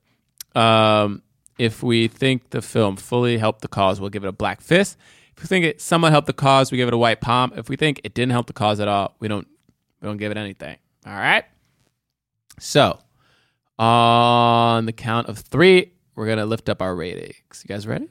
Um, 0.55 1.21
if 1.59 1.83
we 1.83 2.07
think 2.07 2.49
the 2.49 2.63
film 2.63 2.95
fully 2.95 3.37
helped 3.37 3.61
the 3.61 3.67
cause, 3.67 4.01
we'll 4.01 4.09
give 4.09 4.23
it 4.23 4.27
a 4.27 4.31
black 4.31 4.59
fist. 4.59 4.97
If 5.37 5.43
we 5.43 5.47
think 5.47 5.65
it 5.65 5.79
somewhat 5.79 6.13
helped 6.13 6.25
the 6.25 6.33
cause, 6.33 6.71
we 6.71 6.79
give 6.79 6.87
it 6.87 6.95
a 6.95 6.97
white 6.97 7.21
palm. 7.21 7.53
If 7.55 7.69
we 7.69 7.75
think 7.75 8.01
it 8.03 8.15
didn't 8.15 8.31
help 8.31 8.47
the 8.47 8.53
cause 8.53 8.79
at 8.79 8.87
all, 8.87 9.15
we 9.19 9.27
don't 9.27 9.47
we 10.01 10.07
don't 10.07 10.17
give 10.17 10.31
it 10.31 10.37
anything. 10.37 10.77
All 11.05 11.13
right. 11.13 11.45
So, 12.59 12.97
on 13.77 14.87
the 14.87 14.93
count 14.93 15.29
of 15.29 15.37
three, 15.37 15.93
we're 16.15 16.25
gonna 16.25 16.47
lift 16.47 16.69
up 16.69 16.81
our 16.81 16.95
ratings. 16.95 17.63
You 17.63 17.67
guys 17.67 17.85
ready? 17.85 18.09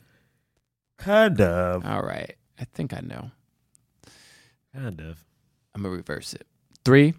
Kind 0.98 1.40
of. 1.40 1.84
All 1.84 2.02
right. 2.02 2.37
I 2.60 2.64
think 2.64 2.92
I 2.94 3.00
know. 3.00 3.30
Kind 4.74 5.00
of. 5.00 5.24
I'm 5.74 5.82
gonna 5.82 5.94
reverse 5.94 6.34
it. 6.34 6.46
Three, 6.84 7.14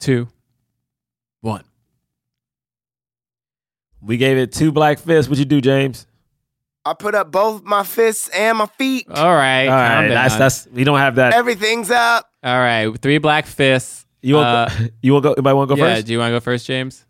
two, 0.00 0.28
one. 1.40 1.64
We 4.00 4.16
gave 4.16 4.36
it 4.36 4.52
two 4.52 4.72
black 4.72 4.98
fists. 4.98 5.28
What'd 5.28 5.38
you 5.38 5.44
do, 5.44 5.60
James? 5.60 6.06
I 6.84 6.94
put 6.94 7.14
up 7.14 7.32
both 7.32 7.64
my 7.64 7.82
fists 7.82 8.28
and 8.28 8.58
my 8.58 8.66
feet. 8.66 9.06
All 9.10 9.34
right. 9.34 9.66
All 9.66 9.70
calm 9.70 10.02
right, 10.04 10.08
that's 10.08 10.34
down. 10.34 10.38
that's. 10.38 10.66
We 10.68 10.84
don't 10.84 10.98
have 10.98 11.16
that. 11.16 11.34
Everything's 11.34 11.90
up. 11.90 12.30
All 12.44 12.58
right. 12.58 12.88
Three 13.00 13.18
black 13.18 13.46
fists. 13.46 14.06
You 14.22 14.36
want 14.36 14.46
Uh, 14.48 14.68
go, 14.78 14.86
you 15.02 15.12
want 15.12 15.22
go? 15.24 15.32
Anybody 15.32 15.54
want 15.54 15.70
to 15.70 15.76
go 15.76 15.82
yeah. 15.84 15.94
first? 15.94 16.06
Do 16.06 16.12
you 16.12 16.18
want 16.18 16.30
to 16.30 16.36
go 16.36 16.40
first, 16.40 16.66
James? 16.66 17.04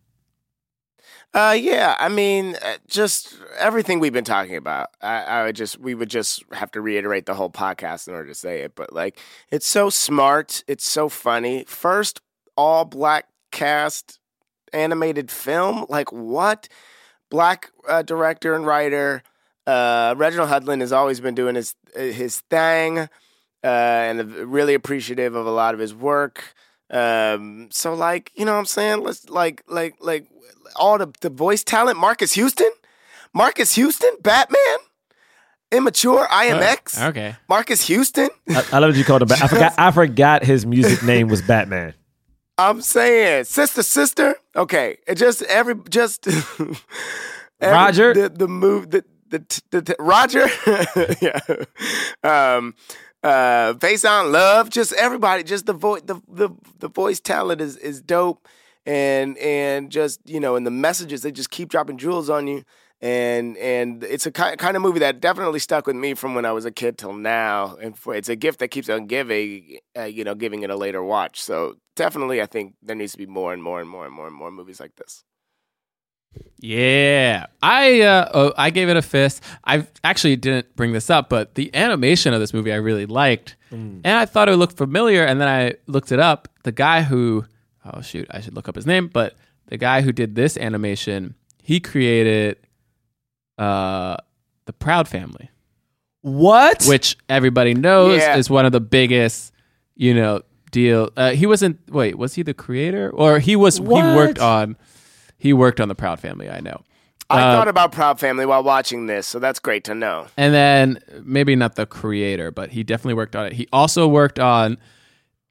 Uh, 1.37 1.53
yeah. 1.53 1.95
I 1.99 2.09
mean, 2.09 2.57
uh, 2.63 2.79
just 2.89 3.37
everything 3.59 4.01
we've 4.01 4.11
been 4.13 4.25
talking 4.25 4.57
about. 4.57 4.89
I, 5.03 5.23
I 5.23 5.45
would 5.45 5.55
just, 5.55 5.79
we 5.79 5.95
would 5.95 6.09
just 6.09 6.43
have 6.53 6.71
to 6.71 6.81
reiterate 6.81 7.27
the 7.27 7.35
whole 7.35 7.51
podcast 7.51 8.09
in 8.09 8.15
order 8.15 8.29
to 8.29 8.35
say 8.35 8.63
it. 8.63 8.75
But 8.75 8.95
like, 8.95 9.21
it's 9.51 9.67
so 9.67 9.91
smart. 9.91 10.65
It's 10.67 10.91
so 10.91 11.11
funny. 11.11 11.65
First, 11.69 12.23
all 12.57 12.87
black 12.87 13.27
cast 13.53 14.19
animated 14.73 15.31
film. 15.31 15.85
Like 15.91 16.11
what? 16.11 16.71
Black 17.31 17.71
uh, 17.87 18.01
director 18.01 18.55
and 18.55 18.65
writer. 18.65 19.23
Uh, 19.67 20.15
Reginald 20.17 20.49
Hudlin 20.49 20.81
has 20.81 20.93
always 20.93 21.21
been 21.21 21.35
doing 21.35 21.57
his 21.57 21.75
his 21.95 22.41
thing, 22.51 22.99
uh, 22.99 23.09
and 23.65 24.33
really 24.33 24.75
appreciative 24.75 25.35
of 25.35 25.45
a 25.47 25.51
lot 25.51 25.75
of 25.75 25.81
his 25.81 25.95
work. 25.95 26.55
Um, 26.91 27.69
so 27.73 27.95
like, 27.95 28.31
you 28.35 28.45
know 28.45 28.53
what 28.53 28.59
I'm 28.59 28.67
saying? 28.67 29.03
Let's 29.03 29.29
like 29.29 29.63
like 29.69 29.95
like 30.01 30.27
all 30.77 30.99
the, 30.99 31.13
the 31.21 31.31
voice 31.31 31.65
talent, 31.65 31.99
Marques 31.99 32.33
Houston, 32.33 32.71
Marques 33.35 33.75
Houston, 33.75 34.11
Batman, 34.23 34.79
immature, 35.73 36.27
IMX, 36.29 37.03
Okay. 37.11 37.37
Marques 37.49 37.83
Houston. 37.89 38.29
I, 38.51 38.65
I 38.73 38.79
love 38.79 38.91
what 38.91 38.97
you 38.97 39.05
called 39.05 39.23
him. 39.23 39.33
I 39.33 39.49
forgot. 39.49 39.75
I 39.79 39.91
forgot 40.03 40.45
his 40.45 40.65
music 40.67 41.03
name 41.03 41.29
was 41.29 41.43
Batman. 41.43 41.95
I'm 42.59 42.81
saying, 42.81 43.45
sister, 43.45 43.83
sister. 43.83 44.37
Okay, 44.55 44.97
it 45.07 45.17
just 45.17 45.43
every 45.43 45.75
just 45.91 46.27
every- 46.29 46.77
Roger? 47.61 48.15
the 48.15 48.29
the 48.31 48.49
move 48.49 48.91
the 48.91 49.05
the, 49.29 49.39
the, 49.73 49.81
the 49.81 49.97
Roger, 49.99 50.47
yeah, 51.21 51.41
um, 52.57 52.75
uh, 53.27 53.75
Faizon 53.75 54.33
Love. 54.33 54.71
Just 54.71 54.93
everybody, 54.95 55.43
just 55.43 55.67
the 55.67 55.73
voice 55.73 56.03
the, 56.05 56.21
the 56.29 56.51
the 56.79 56.89
voice 56.89 57.21
talent 57.21 57.61
is 57.61 57.77
is 57.77 58.01
dope. 58.01 58.47
and 58.87 59.37
and 59.39 59.91
just 59.91 60.21
you 60.29 60.41
know, 60.41 60.57
and 60.57 60.67
the 60.67 60.71
messages 60.71 61.23
they 61.23 61.33
just 61.33 61.51
keep 61.51 61.69
dropping 61.69 61.99
jewels 61.99 62.31
on 62.31 62.47
you. 62.47 62.65
And 63.03 63.57
and 63.59 64.03
it's 64.05 64.25
a 64.27 64.31
ki- 64.33 64.57
kind 64.57 64.77
of 64.77 64.83
movie 64.83 65.01
that 65.01 65.21
definitely 65.21 65.59
stuck 65.59 65.87
with 65.87 65.97
me 65.97 66.15
from 66.15 66.35
when 66.35 66.47
I 66.47 66.53
was 66.53 66.65
a 66.65 66.71
kid 66.71 66.97
till 66.97 67.13
now, 67.13 67.77
and 67.77 67.99
for, 67.99 68.15
it's 68.15 68.31
a 68.31 68.37
gift 68.37 68.59
that 68.61 68.69
keeps 68.69 68.89
on 68.89 69.07
giving, 69.07 69.79
uh, 69.99 70.05
you 70.05 70.25
know, 70.25 70.35
giving 70.35 70.63
it 70.63 70.71
a 70.71 70.77
later 70.77 71.03
watch. 71.03 71.43
So 71.43 71.75
definitely, 71.95 72.41
I 72.41 72.47
think 72.47 72.75
there 72.83 72.97
needs 72.97 73.13
to 73.13 73.19
be 73.19 73.27
more 73.27 73.53
and 73.53 73.63
more 73.63 73.81
and 73.81 73.91
more 73.91 74.07
and 74.07 74.15
more 74.15 74.27
and 74.27 74.35
more 74.37 74.51
movies 74.51 74.81
like 74.81 74.97
this. 74.97 75.25
Yeah, 76.59 77.47
I 77.63 78.01
uh, 78.01 78.31
oh, 78.35 78.53
I 78.57 78.71
gave 78.71 78.89
it 78.89 78.97
a 78.97 79.03
fist. 79.03 79.43
I 79.65 79.87
actually 80.03 80.37
didn't 80.37 80.75
bring 80.75 80.93
this 80.93 81.11
up, 81.11 81.29
but 81.29 81.55
the 81.55 81.75
animation 81.75 82.33
of 82.35 82.41
this 82.41 82.53
movie 82.55 82.73
I 82.73 82.77
really 82.77 83.07
liked, 83.07 83.57
and 83.71 84.07
I 84.07 84.25
thought 84.25 84.49
it 84.49 84.57
looked 84.57 84.77
familiar. 84.77 85.23
And 85.25 85.41
then 85.41 85.49
I 85.49 85.75
looked 85.87 86.13
it 86.13 86.19
up. 86.19 86.49
The 86.65 86.73
guy 86.73 87.03
who 87.03 87.45
oh 87.85 88.01
shoot, 88.01 88.27
I 88.31 88.41
should 88.41 88.55
look 88.55 88.69
up 88.69 88.75
his 88.75 88.87
name, 88.87 89.09
but 89.09 89.35
the 89.67 89.77
guy 89.77 90.01
who 90.01 90.13
did 90.13 90.35
this 90.35 90.57
animation, 90.57 91.35
he 91.63 91.79
created 91.79 92.57
uh 93.59 94.17
the 94.65 94.73
Proud 94.73 95.07
Family, 95.09 95.51
What? 96.23 96.85
which 96.87 97.17
everybody 97.29 97.75
knows 97.75 98.19
Yeah. 98.19 98.37
is 98.37 98.51
one 98.51 98.65
of 98.67 98.73
the 98.73 98.81
biggest, 98.81 99.53
you 99.95 100.13
know, 100.15 100.43
deal. 100.73 101.11
Uh, 101.17 101.31
he 101.33 101.47
wasn't. 101.47 101.79
Wait, 101.91 102.17
was 102.19 102.35
he 102.35 102.43
the 102.43 102.55
creator 102.55 103.11
or 103.11 103.39
he 103.39 103.55
was? 103.57 103.77
He 103.79 103.85
worked 103.85 104.39
on. 104.41 104.77
He 105.47 105.53
worked 105.53 105.81
on 105.81 105.87
the 105.87 105.95
Proud 105.95 106.19
Family. 106.19 106.51
I 106.51 106.59
know. 106.59 106.83
I 107.31 107.41
Uh, 107.41 107.57
thought 107.57 107.69
about 107.69 107.93
Proud 107.93 108.19
Family 108.19 108.45
while 108.47 108.65
watching 108.65 109.07
this, 109.07 109.29
so 109.29 109.39
that's 109.39 109.61
great 109.61 109.85
to 109.85 109.95
know. 109.95 110.27
And 110.37 110.53
then 110.53 110.99
maybe 111.23 111.55
not 111.55 111.77
the 111.77 111.87
creator, 111.87 112.51
but 112.51 112.71
he 112.71 112.83
definitely 112.83 113.15
worked 113.15 113.37
on 113.37 113.47
it. 113.47 113.53
He 113.53 113.69
also 113.73 114.09
worked 114.09 114.41
on 114.41 114.77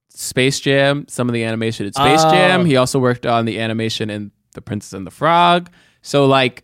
Space 0.10 0.60
Jam, 0.60 1.06
some 1.08 1.30
of 1.30 1.34
the 1.34 1.44
animation 1.46 1.86
in 1.86 1.94
Space 1.94 2.24
Oh. 2.26 2.32
Jam. 2.32 2.66
He 2.66 2.76
also 2.76 3.00
worked 3.00 3.26
on 3.26 3.46
the 3.46 3.58
animation 3.60 4.10
in 4.10 4.32
The 4.54 4.62
Princess 4.62 4.92
and 4.94 5.08
the 5.08 5.12
Frog. 5.12 5.70
So 6.02 6.26
like, 6.26 6.64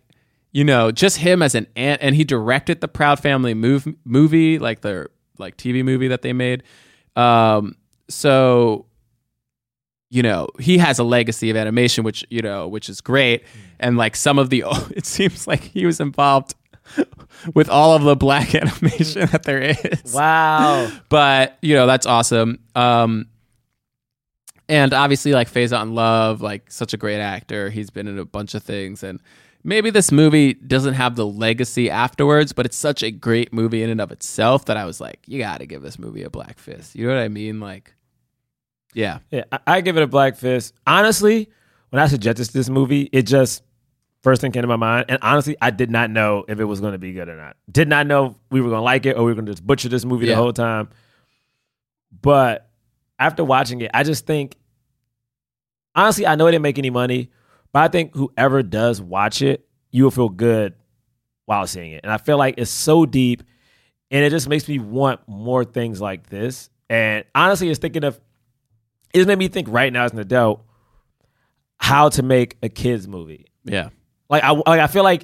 you 0.51 0.63
know, 0.65 0.91
just 0.91 1.17
him 1.17 1.41
as 1.41 1.55
an 1.55 1.67
an- 1.77 1.97
and 2.01 2.13
he 2.15 2.25
directed 2.25 2.81
the 2.81 2.87
Proud 2.89 3.19
Family 3.19 3.53
move, 3.53 3.87
movie, 4.03 4.59
like 4.59 4.81
the 4.81 5.07
like 5.37 5.55
TV 5.55 5.83
movie 5.83 6.09
that 6.09 6.21
they 6.21 6.33
made. 6.33 6.63
Um, 7.15 7.75
so 8.09 8.85
you 10.11 10.21
know 10.21 10.47
he 10.59 10.77
has 10.77 10.99
a 10.99 11.03
legacy 11.03 11.49
of 11.49 11.55
animation 11.55 12.03
which 12.03 12.23
you 12.29 12.41
know 12.41 12.67
which 12.67 12.89
is 12.89 13.01
great. 13.01 13.43
And 13.79 13.97
like 13.97 14.15
some 14.15 14.38
of 14.38 14.51
the 14.51 14.63
it 14.95 15.07
seems 15.07 15.47
like 15.47 15.61
he 15.61 15.88
was 15.88 15.99
involved 15.99 16.53
with 17.55 17.69
all 17.69 17.95
of 17.95 18.03
the 18.03 18.15
black 18.15 18.53
animation 18.61 19.27
that 19.31 19.43
there 19.43 19.61
is. 19.61 20.13
Wow. 20.13 20.91
but 21.09 21.57
you 21.61 21.73
know 21.73 21.88
that's 21.88 22.05
awesome. 22.05 22.59
Um 22.75 23.27
and 24.69 24.93
obviously 24.93 25.33
like 25.33 25.47
Phase 25.47 25.73
Out 25.73 25.83
in 25.83 25.95
Love 25.95 26.41
like 26.41 26.69
such 26.69 26.93
a 26.93 26.97
great 26.97 27.21
actor. 27.21 27.69
He's 27.69 27.89
been 27.89 28.07
in 28.07 28.19
a 28.19 28.25
bunch 28.25 28.53
of 28.53 28.63
things. 28.63 29.03
And 29.03 29.21
maybe 29.63 29.91
this 29.91 30.11
movie 30.11 30.55
doesn't 30.55 30.95
have 30.95 31.15
the 31.15 31.25
legacy 31.25 31.89
afterwards 31.89 32.51
but 32.51 32.65
it's 32.65 32.77
such 32.77 33.01
a 33.01 33.11
great 33.11 33.53
movie 33.53 33.81
in 33.81 33.89
and 33.89 34.01
of 34.01 34.11
itself 34.11 34.65
that 34.65 34.75
I 34.75 34.83
was 34.83 34.99
like 34.99 35.19
you 35.25 35.39
got 35.39 35.59
to 35.59 35.65
give 35.65 35.81
this 35.81 35.97
movie 35.97 36.23
a 36.23 36.29
black 36.29 36.59
fist. 36.59 36.95
You 36.95 37.07
know 37.07 37.15
what 37.15 37.23
I 37.23 37.29
mean? 37.29 37.61
Like 37.61 37.93
yeah 38.93 39.19
Yeah, 39.31 39.43
I, 39.51 39.59
I 39.68 39.81
give 39.81 39.97
it 39.97 40.03
a 40.03 40.07
black 40.07 40.35
fist. 40.35 40.73
Honestly, 40.85 41.49
when 41.89 42.01
I 42.01 42.07
suggested 42.07 42.47
this 42.49 42.69
movie, 42.69 43.09
it 43.11 43.23
just 43.23 43.63
first 44.23 44.41
thing 44.41 44.51
came 44.51 44.61
to 44.61 44.68
my 44.68 44.76
mind. 44.76 45.05
And 45.09 45.19
honestly, 45.22 45.55
I 45.61 45.69
did 45.72 45.89
not 45.91 46.09
know 46.11 46.45
if 46.47 46.59
it 46.59 46.65
was 46.65 46.80
going 46.80 46.93
to 46.93 46.99
be 46.99 47.11
good 47.13 47.27
or 47.30 47.35
not. 47.35 47.57
Did 47.72 47.88
not 47.88 48.05
know 48.07 48.35
we 48.49 48.61
were 48.61 48.69
going 48.69 48.80
to 48.80 48.84
like 48.84 49.05
it 49.05 49.18
or 49.18 49.23
we 49.23 49.31
were 49.31 49.35
going 49.35 49.45
to 49.47 49.51
just 49.53 49.65
butcher 49.65 49.89
this 49.89 50.05
movie 50.05 50.26
Yeah. 50.27 50.35
the 50.35 50.41
whole 50.41 50.53
time. 50.53 50.89
But 52.22 52.69
after 53.19 53.43
watching 53.43 53.81
it, 53.81 53.91
I 53.93 54.03
just 54.03 54.26
think, 54.26 54.55
honestly, 55.95 56.27
I 56.27 56.35
know 56.35 56.47
it 56.47 56.51
didn't 56.51 56.63
make 56.63 56.77
any 56.77 56.89
money, 56.89 57.30
but 57.72 57.84
I 57.84 57.88
think 57.88 58.13
whoever 58.15 58.63
does 58.63 59.01
watch 59.01 59.41
it, 59.41 59.65
you 59.91 60.03
will 60.03 60.11
feel 60.11 60.30
good 60.30 60.73
while 61.45 61.65
seeing 61.68 61.91
it. 61.93 62.01
And 62.03 62.11
I 62.11 62.18
feel 62.18 62.38
like 62.38 62.55
it's 62.57 62.72
so 62.72 63.05
deep 63.05 63.43
and 64.09 64.23
it 64.23 64.30
just 64.30 64.47
makes 64.49 64.68
me 64.68 64.80
want 64.80 65.22
more 65.27 65.63
things 65.63 65.99
like 66.01 66.27
this. 66.30 66.69
And 66.89 67.23
honestly, 67.34 67.69
it's 67.69 67.80
thinking 67.80 68.03
of 68.03 68.19
it 69.13 69.17
just 69.17 69.27
made 69.27 69.38
me 69.39 69.47
think 69.47 69.67
right 69.69 69.91
now 69.91 70.03
as 70.05 70.13
an 70.13 70.19
adult 70.19 70.61
how 71.77 72.09
to 72.09 72.23
make 72.23 72.57
a 72.63 72.69
kids 72.69 73.07
movie. 73.07 73.45
yeah 73.63 73.89
Like 74.29 74.43
I 74.43 74.51
like 74.51 74.79
I 74.79 74.88
feel 74.88 75.03
like 75.03 75.23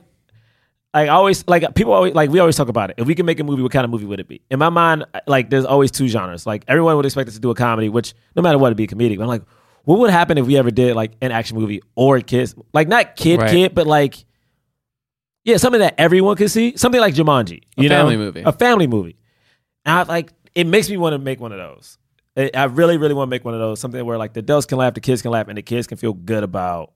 like 0.94 1.10
I 1.10 1.14
always 1.14 1.48
like 1.48 1.76
people 1.76 1.94
always 1.94 2.14
like 2.16 2.30
we 2.30 2.40
always 2.40 2.56
talk 2.56 2.70
about 2.70 2.90
it. 2.90 2.96
If 2.98 3.06
we 3.08 3.14
can 3.16 3.26
make 3.26 3.40
a 3.40 3.44
movie, 3.44 3.62
what 3.62 3.72
kind 3.72 3.86
of 3.86 3.92
movie 3.92 4.06
would 4.06 4.20
it 4.20 4.28
be? 4.28 4.42
In 4.50 4.58
my 4.60 4.70
mind, 4.70 5.06
like 5.28 5.50
there's 5.50 5.66
always 5.66 5.92
two 5.92 6.08
genres. 6.08 6.46
Like 6.48 6.64
everyone 6.68 6.96
would 6.96 7.06
expect 7.06 7.28
us 7.28 7.36
to 7.36 7.40
do 7.42 7.50
a 7.52 7.56
comedy, 7.56 7.90
which 7.90 8.14
no 8.36 8.42
matter 8.42 8.58
what, 8.58 8.68
it'd 8.70 8.78
be 8.78 8.86
a 8.86 8.88
comedic. 8.88 9.18
But 9.18 9.24
I'm 9.24 9.30
like, 9.30 9.44
what 9.84 10.00
would 10.00 10.10
happen 10.10 10.38
if 10.38 10.48
we 10.48 10.58
ever 10.58 10.72
did 10.72 10.96
like 10.96 11.12
an 11.22 11.32
action 11.32 11.58
movie 11.58 11.82
or 11.96 12.18
a 12.18 12.22
kids 12.22 12.56
like 12.74 12.88
not 12.88 13.16
kid 13.16 13.40
Right. 13.40 13.50
kid, 13.52 13.76
but 13.76 13.86
like 13.86 14.26
yeah, 15.44 15.58
something 15.58 15.80
that 15.80 15.96
everyone 15.98 16.36
could 16.36 16.52
see, 16.52 16.76
something 16.76 17.00
like 17.00 17.14
Jumanji, 17.14 17.62
A 17.78 17.84
you 17.84 17.90
know, 17.90 17.96
family 18.00 18.18
movie. 18.18 18.42
a 18.46 18.52
family 18.52 18.88
movie. 18.88 19.16
And 19.86 20.00
I 20.00 20.04
like 20.04 20.34
it 20.56 20.66
makes 20.68 20.90
me 20.90 20.98
want 20.98 21.14
to 21.14 21.20
make 21.20 21.40
one 21.40 21.52
of 21.52 21.60
those. 21.60 21.98
I 22.38 22.66
really, 22.66 22.98
really 22.98 23.16
want 23.16 23.28
to 23.28 23.32
make 23.32 23.44
one 23.44 23.54
of 23.54 23.60
those. 23.60 23.80
Something 23.80 24.06
where 24.06 24.18
like 24.18 24.34
the 24.34 24.40
adults 24.40 24.66
can 24.68 24.78
laugh, 24.78 24.94
the 24.94 25.02
kids 25.02 25.22
can 25.22 25.32
laugh, 25.32 25.48
and 25.48 25.58
the 25.58 25.64
kids 25.64 25.88
can 25.88 25.98
feel 25.98 26.14
good 26.14 26.44
about 26.44 26.94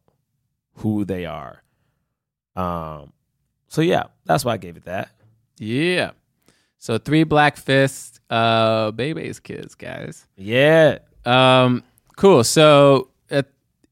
who 0.75 1.05
they 1.05 1.25
are. 1.25 1.63
Um. 2.55 3.13
So 3.67 3.81
yeah, 3.81 4.03
that's 4.25 4.43
why 4.45 4.53
I 4.53 4.57
gave 4.57 4.77
it 4.77 4.85
that. 4.85 5.09
Yeah. 5.57 6.11
So 6.77 6.97
three 6.97 7.23
black 7.23 7.57
fists, 7.57 8.19
uh, 8.29 8.91
Bebe's 8.91 9.39
kids, 9.39 9.75
guys. 9.75 10.27
Yeah. 10.35 10.97
Um, 11.25 11.83
cool. 12.17 12.43
So 12.43 13.09
uh, 13.29 13.43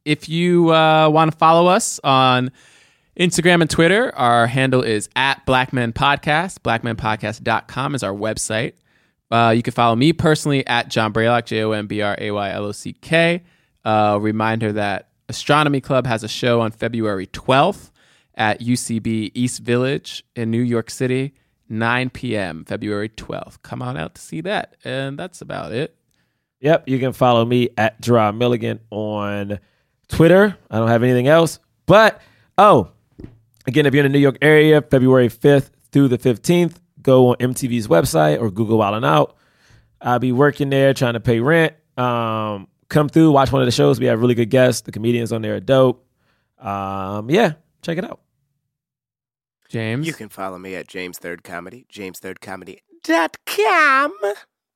if 0.06 0.28
you 0.28 0.74
uh, 0.74 1.08
want 1.10 1.32
to 1.32 1.38
follow 1.38 1.68
us 1.68 2.00
on 2.04 2.52
Instagram 3.18 3.62
and 3.62 3.70
Twitter, 3.70 4.14
our 4.16 4.48
handle 4.48 4.82
is 4.82 5.08
at 5.16 5.46
Blackmen 5.46 5.94
Podcast. 5.94 6.60
Blackmenpodcast.com 6.60 7.96
is 7.96 8.04
our 8.04 8.14
website. 8.14 8.74
Uh, 9.32 9.54
you 9.56 9.62
can 9.62 9.74
follow 9.74 9.96
me 9.96 10.14
personally 10.14 10.66
at 10.66 10.90
John 10.90 11.14
Braylock, 11.14 11.46
J 11.46 11.64
O 11.64 11.72
M 11.72 11.88
B 11.88 12.02
R 12.02 12.16
A 12.20 12.32
Y 12.32 12.52
L 12.52 12.66
O 12.66 12.72
C 12.72 12.94
K. 12.94 13.44
Uh, 13.86 14.18
reminder 14.20 14.74
that 14.74 15.10
Astronomy 15.30 15.82
Club 15.82 16.08
has 16.08 16.24
a 16.24 16.28
show 16.28 16.62
on 16.62 16.72
February 16.72 17.28
12th 17.28 17.92
at 18.36 18.62
UCB 18.62 19.32
East 19.34 19.62
Village 19.62 20.24
in 20.36 20.50
New 20.50 20.62
York 20.62 20.90
City, 20.90 21.34
9 21.70 22.10
p.m., 22.10 22.66
February 22.66 23.10
12th. 23.10 23.62
Come 23.62 23.82
on 23.82 23.96
out 23.98 24.16
to 24.16 24.22
see 24.22 24.42
that. 24.42 24.76
And 24.84 25.20
that's 25.20 25.42
about 25.42 25.72
it. 25.72 25.96
Yep. 26.62 26.90
You 26.90 27.00
can 27.00 27.14
follow 27.14 27.46
me 27.46 27.70
at 27.78 28.02
Gerard 28.02 28.36
Milligan 28.36 28.80
on 28.90 29.60
Twitter. 30.08 30.58
I 30.72 30.78
don't 30.78 30.88
have 30.88 31.04
anything 31.04 31.28
else. 31.28 31.60
But 31.86 32.22
oh, 32.58 32.92
again, 33.68 33.86
if 33.86 33.94
you're 33.94 34.06
in 34.06 34.12
the 34.12 34.18
New 34.18 34.22
York 34.22 34.38
area, 34.42 34.82
February 34.82 35.30
5th 35.30 35.70
through 35.92 36.08
the 36.08 36.18
15th, 36.18 36.76
go 37.02 37.30
on 37.30 37.36
MTV's 37.38 37.88
website 37.88 38.42
or 38.42 38.52
Google 38.52 38.78
Wild 38.78 38.96
and 38.96 39.06
Out. 39.06 39.36
I'll 40.02 40.20
be 40.20 40.32
working 40.32 40.70
there 40.70 40.94
trying 40.94 41.14
to 41.14 41.20
pay 41.20 41.40
rent. 41.40 41.74
Um, 41.98 42.68
come 42.90 43.10
through, 43.10 43.32
watch 43.32 43.52
one 43.52 43.62
of 43.62 43.66
the 43.66 43.72
shows. 43.72 44.00
We 44.00 44.06
have 44.06 44.22
really 44.22 44.36
good 44.36 44.50
guests. 44.50 44.82
The 44.82 44.92
comedians 44.92 45.32
on 45.32 45.42
there 45.42 45.56
are 45.56 45.60
dope. 45.60 46.06
Um, 46.60 47.30
yeah, 47.30 47.54
check 47.82 47.98
it 47.98 48.06
out. 48.06 48.22
James. 49.70 50.08
You 50.08 50.14
can 50.14 50.30
follow 50.30 50.58
me 50.58 50.76
at 50.76 50.88
James 50.88 51.20
Third 51.20 51.44
Comedy, 51.44 51.86
jamesthirdcomedy.com. 51.94 54.14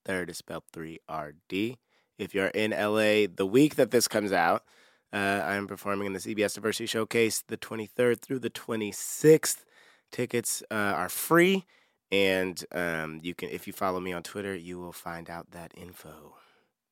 Third 0.06 0.30
is 0.30 0.38
spelled 0.38 0.64
3RD. 0.74 1.78
If 2.20 2.36
you're 2.36 2.48
in 2.48 2.72
LA 2.72 3.28
the 3.34 3.48
week 3.50 3.76
that 3.76 3.92
this 3.92 4.08
comes 4.08 4.32
out, 4.32 4.64
uh, 5.12 5.42
I'm 5.44 5.68
performing 5.68 6.08
in 6.08 6.14
the 6.14 6.20
CBS 6.20 6.56
Diversity 6.56 6.86
Showcase 6.86 7.44
the 7.48 7.58
23rd 7.58 8.22
through 8.22 8.40
the 8.40 8.50
26th. 8.50 9.66
Tickets 10.12 10.64
uh, 10.70 10.76
are 10.76 11.10
free, 11.10 11.66
and 12.14 12.64
um, 12.72 13.20
you 13.24 13.34
can 13.34 13.50
if 13.50 13.66
you 13.66 13.74
follow 13.74 14.00
me 14.00 14.14
on 14.14 14.22
Twitter, 14.22 14.56
you 14.56 14.80
will 14.80 14.94
find 14.94 15.32
out 15.32 15.50
that 15.52 15.74
info. 15.76 16.36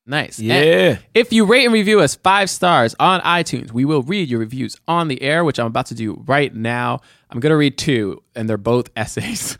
Nice. 0.04 0.40
Yeah. 0.40 0.54
And 0.54 0.98
if 1.14 1.32
you 1.32 1.44
rate 1.44 1.64
and 1.64 1.72
review 1.72 2.00
us 2.00 2.16
five 2.16 2.50
stars 2.50 2.96
on 2.98 3.20
iTunes, 3.20 3.70
we 3.70 3.84
will 3.84 4.02
read 4.02 4.28
your 4.28 4.40
reviews 4.40 4.76
on 4.88 5.06
the 5.06 5.22
air, 5.22 5.44
which 5.44 5.60
I'm 5.60 5.66
about 5.66 5.86
to 5.86 5.94
do 5.94 6.20
right 6.26 6.52
now. 6.52 7.02
I'm 7.30 7.38
going 7.38 7.52
to 7.52 7.56
read 7.56 7.78
two, 7.78 8.20
and 8.34 8.50
they're 8.50 8.56
both 8.56 8.90
essays. 8.96 9.56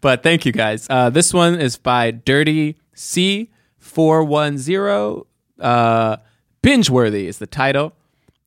but 0.00 0.24
thank 0.24 0.44
you 0.44 0.50
guys. 0.50 0.88
Uh, 0.90 1.08
this 1.08 1.32
one 1.32 1.54
is 1.54 1.76
by 1.76 2.10
Dirty 2.10 2.80
C410. 2.96 5.24
Uh, 5.60 6.16
Binge 6.60 6.90
worthy 6.90 7.28
is 7.28 7.38
the 7.38 7.46
title. 7.46 7.92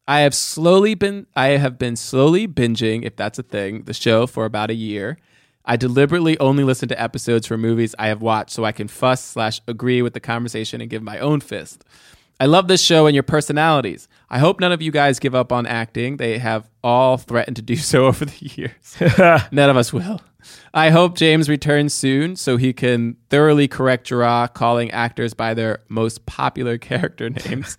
I 0.10 0.22
have 0.22 0.34
slowly 0.36 0.94
been 0.94 1.26
I 1.38 1.50
have 1.50 1.78
been 1.78 1.96
slowly 1.96 2.50
binging, 2.50 3.06
if 3.06 3.16
that's 3.16 3.40
a 3.40 3.44
thing, 3.44 3.84
the 3.84 3.94
show 3.94 4.28
for 4.28 4.44
about 4.44 4.70
a 4.70 4.74
year. 4.74 5.18
I 5.68 5.76
deliberately 5.76 6.40
only 6.40 6.64
listen 6.64 6.88
to 6.90 7.02
episodes 7.02 7.46
for 7.46 7.58
movies 7.58 7.94
I 8.00 8.08
have 8.08 8.22
watched 8.22 8.52
so 8.52 8.64
I 8.64 8.72
can 8.72 8.88
fuss 8.88 9.22
slash 9.24 9.60
agree 9.68 10.02
with 10.02 10.14
the 10.14 10.22
conversation 10.22 10.80
and 10.80 10.90
give 10.90 11.04
my 11.04 11.20
own 11.20 11.42
fist. 11.42 11.84
I 12.40 12.46
love 12.46 12.70
this 12.70 12.82
show 12.82 13.06
and 13.06 13.14
your 13.14 13.24
personalities. 13.24 14.08
I 14.30 14.40
hope 14.40 14.62
none 14.62 14.72
of 14.72 14.82
you 14.82 14.92
guys 14.92 15.20
give 15.20 15.36
up 15.36 15.52
on 15.52 15.66
acting. 15.66 16.18
They 16.18 16.38
have 16.38 16.70
all 16.84 17.18
threatened 17.18 17.58
to 17.58 17.62
do 17.62 17.76
so 17.76 18.06
over 18.06 18.24
the 18.24 18.46
years. 18.56 19.44
none 19.52 19.70
of 19.70 19.76
us 19.76 19.92
will. 19.92 20.22
I 20.74 20.92
hope 20.92 21.18
James 21.18 21.50
returns 21.50 21.94
soon 21.94 22.38
so 22.38 22.56
he 22.56 22.72
can 22.72 23.18
thoroughly 23.30 23.68
correct 23.68 24.08
Gerard 24.08 24.54
calling 24.54 24.90
actors 24.92 25.34
by 25.34 25.54
their 25.54 25.82
most 25.90 26.26
popular 26.26 26.78
character 26.78 27.30
names. 27.30 27.78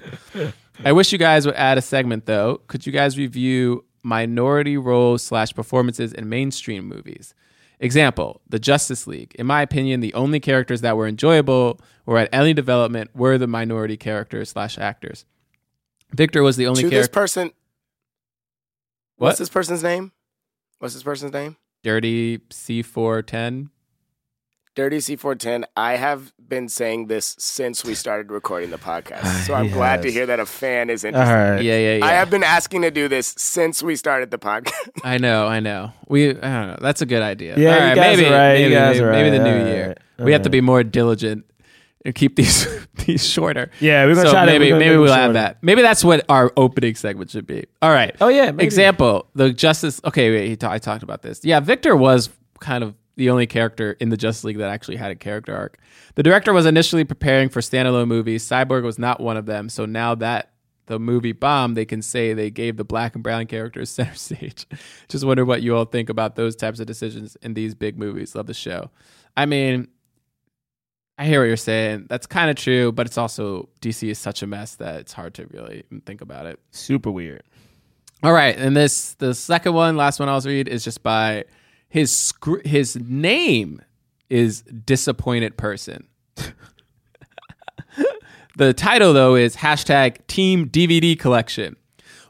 I 0.84 0.92
wish 0.92 1.10
you 1.10 1.18
guys 1.18 1.46
would 1.46 1.54
add 1.54 1.78
a 1.78 1.82
segment 1.82 2.26
though. 2.26 2.60
Could 2.66 2.84
you 2.84 2.92
guys 2.92 3.16
review 3.16 3.86
minority 4.02 4.76
roles 4.76 5.22
slash 5.22 5.54
performances 5.54 6.12
in 6.12 6.28
mainstream 6.28 6.86
movies? 6.86 7.32
Example: 7.80 8.40
The 8.48 8.58
Justice 8.58 9.06
League. 9.06 9.34
In 9.38 9.46
my 9.46 9.62
opinion, 9.62 10.00
the 10.00 10.14
only 10.14 10.40
characters 10.40 10.80
that 10.80 10.96
were 10.96 11.06
enjoyable 11.06 11.80
or 12.06 12.18
had 12.18 12.28
any 12.32 12.52
development 12.52 13.14
were 13.14 13.38
the 13.38 13.46
minority 13.46 13.96
characters 13.96 14.50
slash 14.50 14.78
actors. 14.78 15.24
Victor 16.12 16.42
was 16.42 16.56
the 16.56 16.66
only 16.66 16.82
to 16.82 16.90
this 16.90 17.08
person. 17.08 17.52
What? 19.16 19.28
What's 19.28 19.38
this 19.38 19.48
person's 19.48 19.82
name? 19.82 20.12
What's 20.78 20.94
this 20.94 21.02
person's 21.02 21.32
name? 21.32 21.56
Dirty 21.84 22.40
C 22.50 22.82
four 22.82 23.22
ten. 23.22 23.70
Dirty 24.78 24.98
C410. 24.98 25.64
I 25.76 25.96
have 25.96 26.32
been 26.48 26.68
saying 26.68 27.08
this 27.08 27.34
since 27.36 27.84
we 27.84 27.94
started 27.96 28.30
recording 28.30 28.70
the 28.70 28.78
podcast. 28.78 29.24
So 29.48 29.54
I'm 29.54 29.70
glad 29.70 30.02
to 30.02 30.08
has. 30.08 30.14
hear 30.14 30.26
that 30.26 30.38
a 30.38 30.46
fan 30.46 30.88
is 30.88 31.04
All 31.04 31.08
interested. 31.08 31.32
right. 31.34 31.62
Yeah, 31.64 31.78
yeah, 31.78 31.96
yeah. 31.96 32.04
I 32.06 32.10
have 32.12 32.30
been 32.30 32.44
asking 32.44 32.82
to 32.82 32.90
do 32.92 33.08
this 33.08 33.34
since 33.36 33.82
we 33.82 33.96
started 33.96 34.30
the 34.30 34.38
podcast. 34.38 34.72
I 35.02 35.18
know, 35.18 35.48
I 35.48 35.58
know. 35.58 35.92
We, 36.06 36.28
I 36.30 36.32
don't 36.32 36.68
know. 36.68 36.78
That's 36.80 37.02
a 37.02 37.06
good 37.06 37.22
idea. 37.22 37.56
Yeah, 37.58 37.70
All 37.82 37.88
you 37.88 37.94
guys 37.96 38.16
maybe, 38.18 38.28
are 38.28 38.32
right, 38.32 38.54
you 38.54 38.62
maybe, 38.66 38.74
guys 38.74 38.94
maybe, 38.96 39.04
are 39.04 39.10
maybe 39.12 39.30
the 39.30 39.42
right. 39.42 39.54
new 39.54 39.60
All 39.62 39.66
year. 39.68 39.88
right, 40.18 40.24
We 40.24 40.32
have 40.32 40.42
to 40.42 40.48
all 40.48 40.52
be 40.52 40.60
more 40.60 40.84
diligent 40.84 41.44
and 42.04 42.14
keep 42.14 42.36
these 42.36 42.68
these 43.04 43.26
shorter. 43.28 43.72
Yeah, 43.80 44.04
we're 44.06 44.14
gonna 44.14 44.26
so 44.28 44.32
try 44.32 44.46
to- 44.46 44.52
maybe 44.52 44.66
we're 44.66 44.70
gonna 44.78 44.78
maybe 44.84 44.96
make 44.96 45.00
we'll 45.04 45.12
add 45.12 45.18
shorter. 45.24 45.32
that. 45.34 45.58
Maybe 45.62 45.82
that's 45.82 46.04
what 46.04 46.24
our 46.28 46.52
opening 46.56 46.94
segment 46.94 47.30
should 47.32 47.46
be. 47.48 47.64
All 47.82 47.90
right. 47.90 48.14
Oh, 48.20 48.28
yeah, 48.28 48.52
maybe. 48.52 48.64
Example: 48.64 49.26
the 49.34 49.52
Justice. 49.52 50.00
Okay, 50.04 50.30
wait. 50.30 50.48
He 50.48 50.56
ta- 50.56 50.70
I 50.70 50.78
talked 50.78 51.02
about 51.02 51.22
this. 51.22 51.44
Yeah, 51.44 51.58
Victor 51.58 51.96
was 51.96 52.30
kind 52.60 52.84
of 52.84 52.94
the 53.18 53.30
only 53.30 53.48
character 53.48 53.96
in 53.98 54.10
the 54.10 54.16
Justice 54.16 54.44
League 54.44 54.58
that 54.58 54.70
actually 54.70 54.96
had 54.96 55.10
a 55.10 55.16
character 55.16 55.54
arc. 55.54 55.78
The 56.14 56.22
director 56.22 56.52
was 56.52 56.66
initially 56.66 57.02
preparing 57.02 57.48
for 57.48 57.60
standalone 57.60 58.06
movies. 58.06 58.48
Cyborg 58.48 58.84
was 58.84 58.96
not 58.96 59.18
one 59.18 59.36
of 59.36 59.44
them. 59.44 59.68
So 59.68 59.84
now 59.86 60.14
that 60.14 60.52
the 60.86 61.00
movie 61.00 61.32
bombed, 61.32 61.76
they 61.76 61.84
can 61.84 62.00
say 62.00 62.32
they 62.32 62.48
gave 62.48 62.76
the 62.76 62.84
black 62.84 63.16
and 63.16 63.24
brown 63.24 63.46
characters 63.46 63.90
center 63.90 64.14
stage. 64.14 64.66
Just 65.08 65.24
wonder 65.24 65.44
what 65.44 65.62
you 65.62 65.76
all 65.76 65.84
think 65.84 66.08
about 66.08 66.36
those 66.36 66.54
types 66.54 66.78
of 66.78 66.86
decisions 66.86 67.36
in 67.42 67.54
these 67.54 67.74
big 67.74 67.98
movies. 67.98 68.36
Love 68.36 68.46
the 68.46 68.54
show. 68.54 68.90
I 69.36 69.46
mean, 69.46 69.88
I 71.18 71.26
hear 71.26 71.40
what 71.40 71.46
you're 71.46 71.56
saying. 71.56 72.06
That's 72.08 72.28
kind 72.28 72.50
of 72.50 72.56
true, 72.56 72.92
but 72.92 73.04
it's 73.08 73.18
also 73.18 73.68
DC 73.80 74.08
is 74.08 74.20
such 74.20 74.44
a 74.44 74.46
mess 74.46 74.76
that 74.76 75.00
it's 75.00 75.12
hard 75.12 75.34
to 75.34 75.46
really 75.48 75.82
think 76.06 76.20
about 76.20 76.46
it. 76.46 76.60
Super 76.70 77.10
weird. 77.10 77.42
All 78.22 78.32
right, 78.32 78.56
and 78.56 78.76
this 78.76 79.14
the 79.14 79.34
second 79.34 79.74
one, 79.74 79.96
last 79.96 80.20
one 80.20 80.28
I'll 80.28 80.40
read 80.40 80.68
is 80.68 80.84
just 80.84 81.02
by 81.02 81.44
his 81.88 82.32
his 82.64 82.96
name 82.96 83.82
is 84.28 84.62
disappointed 84.62 85.56
person. 85.56 86.06
the 88.56 88.72
title 88.72 89.12
though 89.12 89.34
is 89.34 89.56
hashtag 89.56 90.26
Team 90.26 90.68
DVD 90.68 91.18
Collection. 91.18 91.76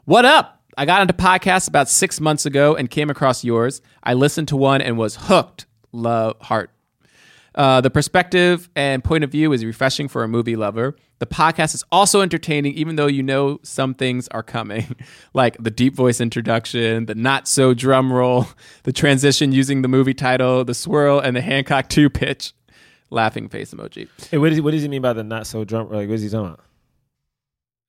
What 0.05 0.25
up? 0.25 0.61
I 0.77 0.85
got 0.85 1.01
into 1.01 1.13
podcasts 1.13 1.67
about 1.67 1.89
six 1.89 2.21
months 2.21 2.45
ago 2.45 2.75
and 2.75 2.89
came 2.89 3.09
across 3.09 3.43
yours. 3.43 3.81
I 4.01 4.13
listened 4.13 4.47
to 4.47 4.55
one 4.55 4.81
and 4.81 4.97
was 4.97 5.17
hooked. 5.17 5.65
Love 5.91 6.39
heart. 6.39 6.71
Uh, 7.53 7.81
the 7.81 7.89
perspective 7.89 8.69
and 8.75 9.03
point 9.03 9.23
of 9.25 9.31
view 9.31 9.51
is 9.51 9.65
refreshing 9.65 10.07
for 10.07 10.23
a 10.23 10.27
movie 10.27 10.55
lover. 10.55 10.95
The 11.19 11.25
podcast 11.25 11.75
is 11.75 11.83
also 11.91 12.21
entertaining, 12.21 12.73
even 12.73 12.95
though 12.95 13.07
you 13.07 13.21
know 13.21 13.59
some 13.63 13.93
things 13.93 14.27
are 14.29 14.43
coming, 14.43 14.95
like 15.33 15.57
the 15.61 15.69
deep 15.69 15.93
voice 15.93 16.21
introduction, 16.21 17.05
the 17.05 17.15
not 17.15 17.47
so 17.47 17.73
drum 17.73 18.11
roll, 18.11 18.47
the 18.83 18.93
transition 18.93 19.51
using 19.51 19.81
the 19.81 19.87
movie 19.87 20.13
title, 20.13 20.63
the 20.63 20.73
swirl, 20.73 21.19
and 21.19 21.35
the 21.35 21.41
Hancock 21.41 21.89
2 21.89 22.09
pitch. 22.09 22.53
Laughing 23.11 23.49
face 23.49 23.73
emoji. 23.73 24.07
Hey, 24.29 24.37
what, 24.37 24.49
does, 24.49 24.61
what 24.61 24.71
does 24.71 24.83
he 24.83 24.87
mean 24.87 25.01
by 25.01 25.13
the 25.13 25.23
not 25.23 25.47
so 25.47 25.63
drum? 25.63 25.89
Like, 25.89 26.07
what 26.07 26.15
is 26.15 26.21
he 26.21 26.29
talking 26.29 26.53
about? 26.53 26.63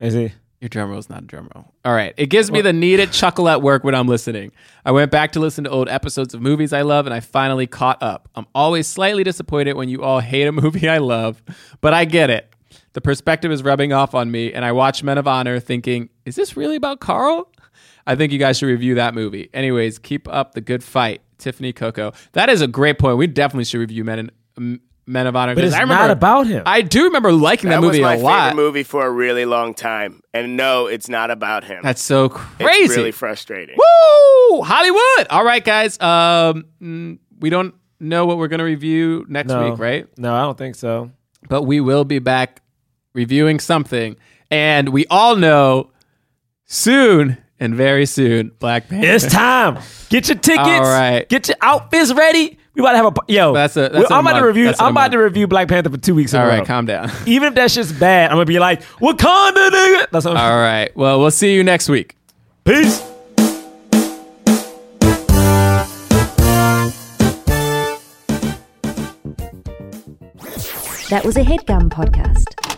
Is 0.01 0.15
he? 0.15 0.32
Your 0.61 0.69
drum 0.69 0.90
roll 0.90 0.98
is 0.98 1.09
not 1.09 1.23
a 1.23 1.27
drum 1.27 1.48
roll. 1.55 1.73
All 1.86 1.94
right. 1.94 2.12
It 2.19 2.27
gives 2.27 2.51
me 2.51 2.61
the 2.61 2.73
needed 2.73 3.12
chuckle 3.12 3.48
at 3.48 3.62
work 3.62 3.82
when 3.82 3.94
I'm 3.94 4.07
listening. 4.07 4.52
I 4.85 4.93
went 4.93 5.11
back 5.11 5.32
to 5.32 5.40
listen 5.40 5.65
to 5.65 5.70
old 5.70 5.89
episodes 5.89 6.35
of 6.35 6.43
movies 6.43 6.74
I 6.74 6.82
love 6.82 7.07
and 7.07 7.15
I 7.15 7.20
finally 7.20 7.66
caught 7.66 8.02
up. 8.02 8.28
I'm 8.35 8.47
always 8.55 8.86
slightly 8.86 9.24
disappointed 9.24 9.74
when 9.74 9.89
you 9.89 10.02
all 10.02 10.20
hate 10.20 10.47
a 10.47 10.52
movie 10.52 10.86
I 10.89 10.98
love, 10.98 11.43
but 11.81 11.94
I 11.94 12.05
get 12.05 12.28
it. 12.28 12.52
The 12.92 13.00
perspective 13.00 13.52
is 13.52 13.62
rubbing 13.62 13.92
off 13.92 14.14
on 14.14 14.30
me, 14.30 14.52
and 14.52 14.64
I 14.64 14.72
watch 14.72 15.02
Men 15.02 15.16
of 15.18 15.28
Honor 15.28 15.60
thinking, 15.60 16.08
is 16.24 16.34
this 16.34 16.56
really 16.56 16.76
about 16.76 17.00
Carl? 17.00 17.50
I 18.06 18.16
think 18.16 18.32
you 18.32 18.38
guys 18.38 18.58
should 18.58 18.66
review 18.66 18.96
that 18.96 19.14
movie. 19.14 19.48
Anyways, 19.54 19.98
keep 19.98 20.26
up 20.28 20.54
the 20.54 20.60
good 20.60 20.82
fight. 20.82 21.22
Tiffany 21.38 21.72
Coco. 21.72 22.12
That 22.32 22.48
is 22.50 22.60
a 22.60 22.66
great 22.66 22.98
point. 22.98 23.16
We 23.16 23.26
definitely 23.26 23.64
should 23.64 23.78
review 23.78 24.04
Men, 24.04 24.18
in, 24.18 24.30
M- 24.58 24.80
Men 25.06 25.26
of 25.26 25.34
Honor. 25.36 25.54
But 25.54 25.62
'cause 25.62 25.68
it's 25.70 25.76
I 25.78 25.82
remember, 25.82 26.02
not 26.02 26.10
about 26.10 26.46
him. 26.48 26.64
I 26.66 26.82
do 26.82 27.04
remember 27.04 27.32
liking 27.32 27.70
that, 27.70 27.76
that 27.76 27.86
movie 27.86 28.00
was 28.00 28.04
my 28.04 28.14
a 28.14 28.18
lot. 28.18 28.50
favorite 28.50 28.62
movie 28.62 28.82
for 28.82 29.06
a 29.06 29.10
really 29.10 29.44
long 29.46 29.72
time. 29.72 30.20
And 30.34 30.56
no, 30.56 30.86
it's 30.86 31.08
not 31.08 31.30
about 31.30 31.64
him. 31.64 31.80
That's 31.82 32.02
so 32.02 32.26
It's 32.26 32.34
crazy. 32.58 32.96
really 32.96 33.12
frustrating. 33.12 33.76
Woo! 33.78 34.62
Hollywood. 34.62 35.28
All 35.30 35.44
right, 35.44 35.64
guys. 35.64 35.98
Um, 36.00 36.64
mm, 36.82 37.18
we 37.38 37.48
don't 37.50 37.74
know 38.00 38.26
what 38.26 38.36
we're 38.38 38.48
gonna 38.48 38.64
review 38.64 39.24
next 39.28 39.48
No. 39.48 39.70
week, 39.70 39.78
right? 39.78 40.06
No, 40.18 40.34
I 40.34 40.42
don't 40.42 40.58
think 40.58 40.74
so. 40.74 41.10
But 41.48 41.62
we 41.62 41.80
will 41.80 42.04
be 42.04 42.18
back 42.18 42.60
reviewing 43.12 43.58
something, 43.60 44.16
and 44.50 44.90
we 44.90 45.06
all 45.06 45.36
know 45.36 45.90
soon 46.66 47.38
and 47.58 47.74
very 47.74 48.06
soon, 48.06 48.52
Black 48.58 48.88
Panther. 48.88 49.08
It's 49.08 49.26
time. 49.26 49.78
Get 50.08 50.28
your 50.28 50.38
tickets. 50.38 50.66
All 50.68 50.80
right. 50.82 51.28
Get 51.28 51.48
your 51.48 51.56
outfits 51.60 52.12
ready. 52.14 52.58
We 52.74 52.80
about 52.82 52.92
to 52.92 52.96
have 52.98 53.06
a 53.06 53.12
yo. 53.32 53.52
That's 53.52 53.76
a- 53.76 53.88
that's 53.92 54.10
I'm 54.10 54.24
a 54.26 54.30
about 54.30 54.38
to 54.40 54.46
review. 54.46 54.64
That's 54.66 54.80
I'm 54.80 54.92
about 54.92 55.00
month. 55.02 55.12
to 55.12 55.18
review 55.18 55.46
Black 55.48 55.68
Panther 55.68 55.90
for 55.90 55.96
two 55.98 56.14
weeks. 56.14 56.32
In 56.32 56.40
All 56.40 56.46
a 56.46 56.48
right, 56.48 56.58
row. 56.60 56.64
calm 56.64 56.86
down. 56.86 57.10
Even 57.26 57.48
if 57.48 57.54
that 57.56 57.70
shit's 57.70 57.92
bad, 57.92 58.30
I'm 58.30 58.36
gonna 58.36 58.46
be 58.46 58.58
like 58.60 58.82
Wakanda, 59.00 59.70
nigga. 59.70 60.06
That's 60.10 60.24
what 60.24 60.36
I'm 60.36 60.52
All 60.52 60.58
right. 60.58 60.94
Well, 60.96 61.18
we'll 61.20 61.30
see 61.32 61.52
you 61.54 61.64
next 61.64 61.88
week. 61.88 62.16
Peace. 62.64 63.02
That 71.10 71.22
was 71.24 71.36
a 71.36 71.40
headgum 71.42 71.88
podcast. 71.90 72.69